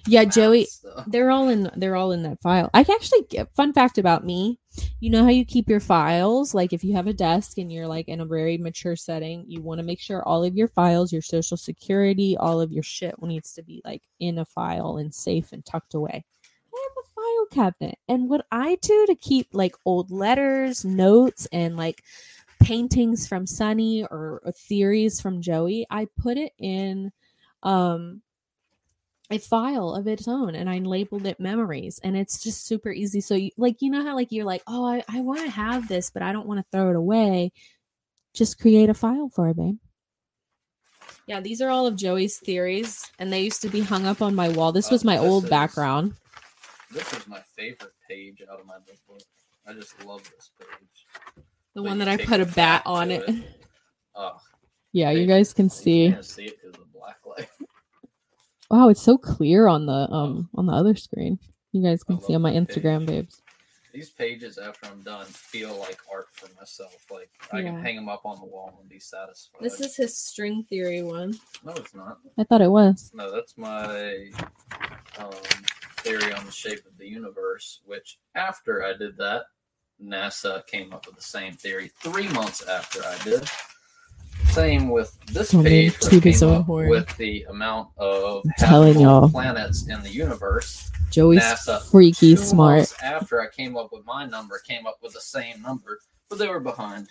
Yeah, 0.07 0.25
Joey, 0.37 0.65
stuff. 0.67 1.05
they're 1.07 1.31
all 1.31 1.49
in 1.49 1.71
they're 1.77 1.97
all 1.97 2.13
in 2.13 2.23
that 2.25 2.41
file 2.43 2.69
i 2.75 2.83
can 2.85 2.95
actually 2.95 3.23
get 3.31 3.55
fun 3.55 3.73
fact 3.73 3.99
about 3.99 4.25
me 4.25 4.59
you 5.01 5.11
know 5.11 5.23
how 5.23 5.31
you 5.31 5.45
keep 5.45 5.69
your 5.69 5.81
files 5.81 6.55
like 6.55 6.73
if 6.73 6.83
you 6.83 6.95
have 6.95 7.07
a 7.07 7.13
desk 7.13 7.59
and 7.59 7.71
you're 7.73 7.87
like 7.87 8.09
in 8.09 8.21
a 8.21 8.25
very 8.27 8.57
mature 8.59 8.97
setting 8.97 9.45
you 9.47 9.61
want 9.61 9.79
to 9.79 9.85
make 9.85 10.01
sure 10.01 10.23
all 10.27 10.43
of 10.45 10.57
your 10.57 10.69
files 10.69 11.13
your 11.13 11.23
social 11.23 11.57
security 11.57 12.37
all 12.37 12.61
of 12.61 12.73
your 12.73 12.83
shit 12.83 13.15
needs 13.23 13.53
to 13.53 13.63
be 13.63 13.81
like 13.85 14.03
in 14.21 14.39
a 14.39 14.45
file 14.45 14.97
and 14.97 15.15
safe 15.15 15.53
and 15.53 15.65
tucked 15.65 15.95
away 15.95 16.25
i 16.75 16.89
have 16.89 17.05
a 17.05 17.09
file 17.15 17.47
cabinet 17.65 17.99
and 18.09 18.29
what 18.29 18.45
i 18.51 18.77
do 18.83 19.07
to 19.07 19.15
keep 19.15 19.47
like 19.53 19.75
old 19.85 20.11
letters 20.11 20.85
notes 20.85 21.47
and 21.53 21.77
like 21.77 22.03
paintings 22.63 23.27
from 23.27 23.47
sunny 23.47 24.05
or, 24.05 24.41
or 24.45 24.53
theories 24.53 25.21
from 25.21 25.41
joey 25.43 25.87
i 25.91 26.07
put 26.19 26.37
it 26.37 26.53
in 26.59 27.11
um 27.63 28.23
a 29.31 29.39
file 29.39 29.95
of 29.95 30.07
its 30.07 30.29
own 30.29 30.55
and 30.55 30.69
I 30.69 30.77
labeled 30.81 31.25
it 31.25 31.41
memories 31.41 31.99
and 32.05 32.15
it's 32.19 32.43
just 32.45 32.67
super 32.67 32.91
easy. 32.91 33.23
So 33.23 33.35
you 33.35 33.51
like 33.57 33.77
you 33.81 33.91
know 33.91 34.05
how 34.05 34.15
like 34.15 34.31
you're 34.31 34.45
like, 34.45 34.63
oh 34.67 34.85
I, 34.85 35.03
I 35.09 35.21
want 35.23 35.41
to 35.41 35.49
have 35.49 35.89
this, 35.89 36.11
but 36.11 36.23
I 36.23 36.33
don't 36.33 36.47
want 36.47 36.61
to 36.61 36.67
throw 36.71 36.91
it 36.91 36.97
away. 36.97 37.53
Just 38.35 38.59
create 38.61 38.91
a 38.91 38.95
file 38.95 39.31
for 39.35 39.49
it, 39.49 39.57
babe. 39.57 39.79
Yeah, 41.27 41.41
these 41.41 41.63
are 41.63 41.71
all 41.71 41.87
of 41.87 41.97
Joey's 41.97 42.39
theories, 42.41 43.11
and 43.19 43.33
they 43.33 43.41
used 43.41 43.63
to 43.63 43.69
be 43.71 43.81
hung 43.81 44.05
up 44.05 44.21
on 44.21 44.35
my 44.35 44.51
wall. 44.51 44.71
This 44.71 44.91
was 44.91 45.03
Uh, 45.03 45.07
my 45.07 45.17
this 45.17 45.25
old 45.25 45.45
is- 45.45 45.51
background. 45.51 46.13
This 46.91 47.11
is 47.15 47.27
my 47.27 47.41
favorite 47.57 47.95
page 48.07 48.43
out 48.53 48.61
of 48.61 48.67
my 48.67 48.77
book. 48.81 49.23
I 49.67 49.73
just 49.73 50.05
love 50.05 50.25
this 50.25 50.51
page. 50.59 51.45
The 51.75 51.83
But 51.83 51.89
one 51.89 51.99
that 51.99 52.09
I 52.09 52.17
put 52.19 52.41
a 52.41 52.47
bat 52.47 52.83
on 52.87 53.11
it. 53.11 53.29
it. 53.29 53.45
Oh, 54.15 54.39
Yeah, 54.93 55.11
you 55.11 55.27
guys 55.27 55.53
can 55.55 55.71
see. 55.71 56.11
Can't 56.11 56.25
see 56.25 56.45
it 56.45 56.59
because 56.63 56.79
of 56.79 56.81
the 56.87 56.99
black 56.99 57.19
light. 57.27 57.49
Wow, 58.71 58.89
it's 58.89 59.03
so 59.03 59.19
clear 59.19 59.67
on 59.67 59.87
the 59.87 60.11
um 60.11 60.49
on 60.55 60.67
the 60.67 60.73
other 60.73 60.95
screen. 60.95 61.39
You 61.73 61.83
guys 61.83 62.03
can 62.05 62.21
see 62.21 62.35
on 62.35 62.43
my 62.43 62.53
Instagram, 62.53 63.01
page. 63.01 63.07
babes. 63.09 63.43
These 63.95 64.11
pages, 64.11 64.57
after 64.57 64.87
I'm 64.87 65.03
done, 65.03 65.27
feel 65.27 65.77
like 65.79 65.99
art 66.11 66.29
for 66.33 66.49
myself. 66.59 66.97
Like 67.11 67.31
I 67.53 67.61
can 67.63 67.83
hang 67.83 67.97
them 67.97 68.09
up 68.09 68.23
on 68.25 68.39
the 68.39 68.47
wall 68.47 68.79
and 68.81 68.89
be 68.89 68.99
satisfied. 68.99 69.61
This 69.63 69.81
is 69.81 69.97
his 69.97 70.17
string 70.17 70.65
theory 70.71 71.03
one. 71.03 71.39
no, 71.65 71.73
it's 71.73 71.95
not. 71.95 72.19
I 72.39 72.45
thought 72.45 72.63
it 72.63 72.71
was. 72.71 73.11
No, 73.15 73.31
that's 73.31 73.59
my 73.59 74.31
um, 75.19 75.33
theory 75.99 76.33
on 76.33 76.47
the 76.47 76.51
shape 76.53 76.87
of 76.87 76.97
the 76.99 77.07
universe. 77.07 77.81
Which, 77.85 78.19
after 78.35 78.83
I 78.83 78.95
did 78.95 79.17
that, 79.19 79.43
NASA 80.05 80.67
came 80.67 80.93
up 80.93 81.07
with 81.07 81.17
the 81.17 81.23
same 81.23 81.55
theory 81.55 81.91
three 82.01 82.29
months 82.29 82.67
after 82.67 83.01
I 83.05 83.17
did. 83.25 83.49
Same 84.51 84.89
with 84.91 85.17
this 85.27 85.53
page, 85.55 85.95
which 86.11 86.23
came 86.23 86.49
own 86.49 86.61
up 86.63 86.69
with 86.69 87.17
the 87.17 87.45
amount 87.49 87.89
of 87.97 88.43
telling 88.59 88.99
y'all. 89.01 89.29
planets 89.29 89.87
in 89.89 90.03
the 90.03 90.11
universe. 90.11 90.91
Joey's 91.11 91.41
NASA, 91.43 91.83
freaky 91.91 92.35
two 92.35 92.37
smart. 92.37 92.79
months 92.79 93.03
after 93.03 93.41
I 93.41 93.49
came 93.49 93.77
up 93.77 93.93
with 93.93 94.05
my 94.05 94.27
number, 94.27 94.59
came 94.67 94.87
up 94.87 94.99
with 95.03 95.13
the 95.13 95.21
same 95.21 95.63
number, 95.63 95.99
but 96.29 96.39
they 96.39 96.49
were 96.49 96.61
behind. 96.61 97.09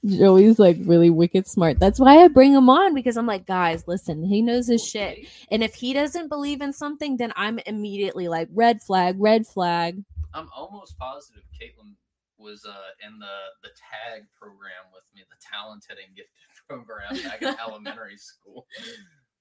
Joey's 0.05 0.59
like 0.59 0.77
really 0.85 1.11
wicked 1.11 1.47
smart. 1.47 1.79
That's 1.79 2.01
why 2.01 2.23
I 2.25 2.29
bring 2.29 2.53
him 2.53 2.69
on 2.69 2.95
because 2.95 3.17
I'm 3.17 3.27
like, 3.27 3.47
guys, 3.47 3.85
listen, 3.87 4.25
he 4.25 4.43
knows 4.43 4.67
his 4.67 4.85
shit. 4.87 5.27
And 5.51 5.63
if 5.63 5.75
he 5.75 5.93
doesn't 5.93 6.29
believe 6.29 6.61
in 6.61 6.73
something, 6.73 7.17
then 7.17 7.33
I'm 7.37 7.59
immediately 7.61 8.29
like, 8.29 8.49
red 8.53 8.83
flag, 8.83 9.17
red 9.19 9.47
flag. 9.47 10.03
I'm 10.35 10.49
almost 10.57 10.99
positive 10.99 11.43
Caitlin 11.61 11.95
was 12.39 12.65
uh, 12.67 13.07
in 13.07 13.19
the 13.19 13.27
the 13.63 13.69
tag 13.69 14.25
program 14.37 14.91
with 14.93 15.05
me, 15.15 15.23
the 15.31 15.37
talented 15.41 15.97
and 16.05 16.17
gifted 16.17 16.33
program 16.69 17.23
back 17.23 17.43
in 17.43 17.55
elementary 17.69 18.17
school. 18.17 18.67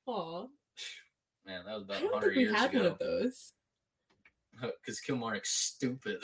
Aw. 0.05 0.47
Man, 1.45 1.63
that 1.65 1.73
was 1.73 1.83
about 1.83 2.01
don't 2.01 2.11
100 2.11 2.35
think 2.35 2.35
we 2.35 2.43
years 2.43 2.63
ago. 2.63 2.87
of 2.87 2.99
those. 2.99 3.53
Because 4.61 4.99
Kilmarnock's 4.99 5.49
stupid. 5.49 6.17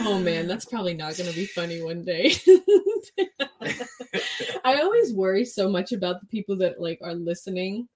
Oh 0.00 0.20
man, 0.22 0.46
that's 0.46 0.64
probably 0.64 0.94
not 0.94 1.16
going 1.16 1.28
to 1.28 1.36
be 1.36 1.46
funny 1.46 1.82
one 1.82 2.04
day. 2.04 2.34
I 4.64 4.80
always 4.82 5.12
worry 5.12 5.44
so 5.44 5.68
much 5.68 5.92
about 5.92 6.20
the 6.20 6.26
people 6.26 6.56
that 6.58 6.80
like 6.80 6.98
are 7.02 7.14
listening 7.14 7.88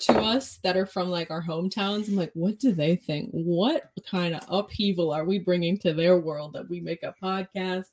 to 0.00 0.18
us 0.18 0.58
that 0.62 0.76
are 0.76 0.86
from 0.86 1.08
like 1.08 1.30
our 1.30 1.42
hometowns. 1.42 2.08
I'm 2.08 2.16
like, 2.16 2.32
what 2.34 2.58
do 2.58 2.72
they 2.72 2.96
think? 2.96 3.30
What 3.32 3.90
kind 4.10 4.34
of 4.34 4.44
upheaval 4.48 5.12
are 5.12 5.24
we 5.24 5.38
bringing 5.38 5.78
to 5.78 5.92
their 5.92 6.18
world 6.18 6.54
that 6.54 6.68
we 6.68 6.80
make 6.80 7.02
a 7.02 7.14
podcast 7.22 7.86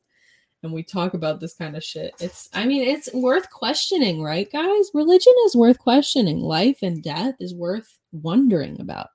and 0.64 0.74
we 0.74 0.84
talk 0.84 1.14
about 1.14 1.40
this 1.40 1.54
kind 1.54 1.76
of 1.76 1.84
shit? 1.84 2.14
It's, 2.20 2.50
I 2.54 2.66
mean, 2.66 2.88
it's 2.88 3.14
worth 3.14 3.50
questioning, 3.50 4.22
right, 4.22 4.50
guys? 4.52 4.90
Religion 4.94 5.34
is 5.46 5.56
worth 5.56 5.80
questioning. 5.80 6.40
Life 6.40 6.80
and 6.82 7.04
death 7.04 7.36
is 7.40 7.54
worth 7.54 7.98
wondering 8.12 8.80
about. 8.80 9.10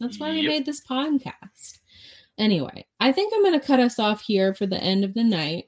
That's 0.00 0.18
why 0.18 0.30
we 0.30 0.46
made 0.46 0.66
this 0.66 0.82
podcast. 0.84 1.78
Anyway, 2.38 2.86
I 3.00 3.12
think 3.12 3.32
I'm 3.34 3.42
going 3.42 3.58
to 3.58 3.66
cut 3.66 3.80
us 3.80 3.98
off 3.98 4.20
here 4.20 4.54
for 4.54 4.66
the 4.66 4.82
end 4.82 5.04
of 5.04 5.14
the 5.14 5.24
night. 5.24 5.66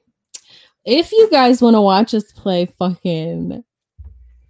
If 0.85 1.11
you 1.11 1.29
guys 1.29 1.61
want 1.61 1.75
to 1.75 1.81
watch 1.81 2.13
us 2.13 2.31
play 2.31 2.65
fucking 2.65 3.63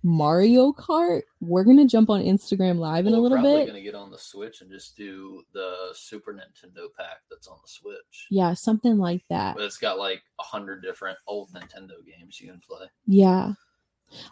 Mario 0.04 0.72
Kart, 0.72 1.24
we're 1.42 1.64
going 1.64 1.78
to 1.78 1.86
jump 1.86 2.10
on 2.10 2.24
Instagram 2.24 2.78
live 2.78 3.06
in 3.08 3.14
a 3.14 3.20
little 3.20 3.38
bit. 3.38 3.44
We're 3.44 3.50
little 3.50 3.56
probably 3.56 3.66
bit. 3.66 3.68
gonna 3.68 3.84
get 3.84 3.96
on 3.96 4.12
the 4.12 4.18
Switch 4.18 4.62
and 4.62 4.72
just 4.72 4.96
do 4.96 5.42
the 5.54 5.90
Super 5.94 6.34
Nintendo 6.34 6.88
pack 6.98 7.18
that's 7.30 7.48
on 7.48 7.58
the 7.62 7.68
Switch. 7.68 8.28
Yeah, 8.30 8.54
something 8.54 8.98
like 8.98 9.24
that. 9.30 9.56
But 9.56 9.66
it's 9.66 9.78
got 9.78 9.98
like 10.00 10.22
a 10.40 10.44
hundred 10.44 10.82
different 10.82 11.18
old 11.28 11.52
Nintendo 11.54 12.06
games 12.06 12.40
you 12.40 12.52
can 12.52 12.62
play. 12.68 12.86
Yeah. 13.06 13.54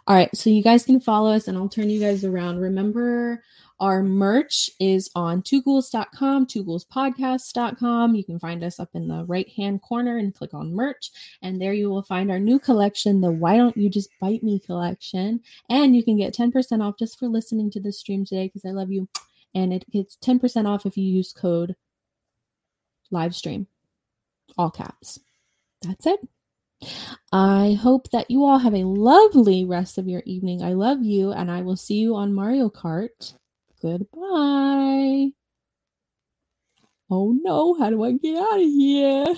All 0.06 0.16
right. 0.16 0.34
So 0.34 0.48
you 0.48 0.62
guys 0.62 0.84
can 0.84 1.00
follow 1.00 1.32
us 1.32 1.48
and 1.48 1.58
I'll 1.58 1.68
turn 1.68 1.90
you 1.90 2.00
guys 2.00 2.24
around. 2.24 2.58
Remember, 2.58 3.42
our 3.78 4.02
merch 4.02 4.70
is 4.80 5.10
on 5.14 5.42
twoghouls.com, 5.42 6.46
twoghoulspodcast.com. 6.46 8.14
You 8.14 8.24
can 8.24 8.38
find 8.38 8.64
us 8.64 8.80
up 8.80 8.90
in 8.94 9.08
the 9.08 9.24
right 9.24 9.48
hand 9.50 9.82
corner 9.82 10.16
and 10.16 10.34
click 10.34 10.54
on 10.54 10.74
merch. 10.74 11.10
And 11.42 11.60
there 11.60 11.74
you 11.74 11.90
will 11.90 12.02
find 12.02 12.30
our 12.30 12.38
new 12.38 12.58
collection, 12.58 13.20
the 13.20 13.30
Why 13.30 13.56
Don't 13.56 13.76
You 13.76 13.90
Just 13.90 14.10
Bite 14.20 14.42
Me 14.42 14.58
collection. 14.58 15.40
And 15.68 15.94
you 15.94 16.02
can 16.02 16.16
get 16.16 16.34
10% 16.34 16.82
off 16.82 16.98
just 16.98 17.18
for 17.18 17.28
listening 17.28 17.70
to 17.72 17.80
the 17.80 17.92
stream 17.92 18.24
today 18.24 18.46
because 18.46 18.64
I 18.64 18.72
love 18.72 18.90
you. 18.90 19.08
And 19.54 19.72
it 19.72 19.90
gets 19.90 20.16
10% 20.16 20.66
off 20.66 20.86
if 20.86 20.96
you 20.96 21.04
use 21.04 21.32
code 21.32 21.76
livestream, 23.12 23.66
all 24.56 24.70
caps. 24.70 25.20
That's 25.82 26.06
it. 26.06 26.20
I 27.32 27.78
hope 27.80 28.10
that 28.10 28.30
you 28.30 28.44
all 28.44 28.58
have 28.58 28.74
a 28.74 28.84
lovely 28.84 29.64
rest 29.64 29.98
of 29.98 30.08
your 30.08 30.22
evening. 30.26 30.62
I 30.62 30.74
love 30.74 31.02
you, 31.02 31.32
and 31.32 31.50
I 31.50 31.62
will 31.62 31.76
see 31.76 31.96
you 31.96 32.14
on 32.14 32.34
Mario 32.34 32.68
Kart. 32.68 33.34
Goodbye. 33.82 35.30
Oh 37.10 37.32
no, 37.40 37.74
how 37.78 37.90
do 37.90 38.02
I 38.04 38.12
get 38.12 38.36
out 38.36 38.54
of 38.54 38.60
here? 38.60 39.36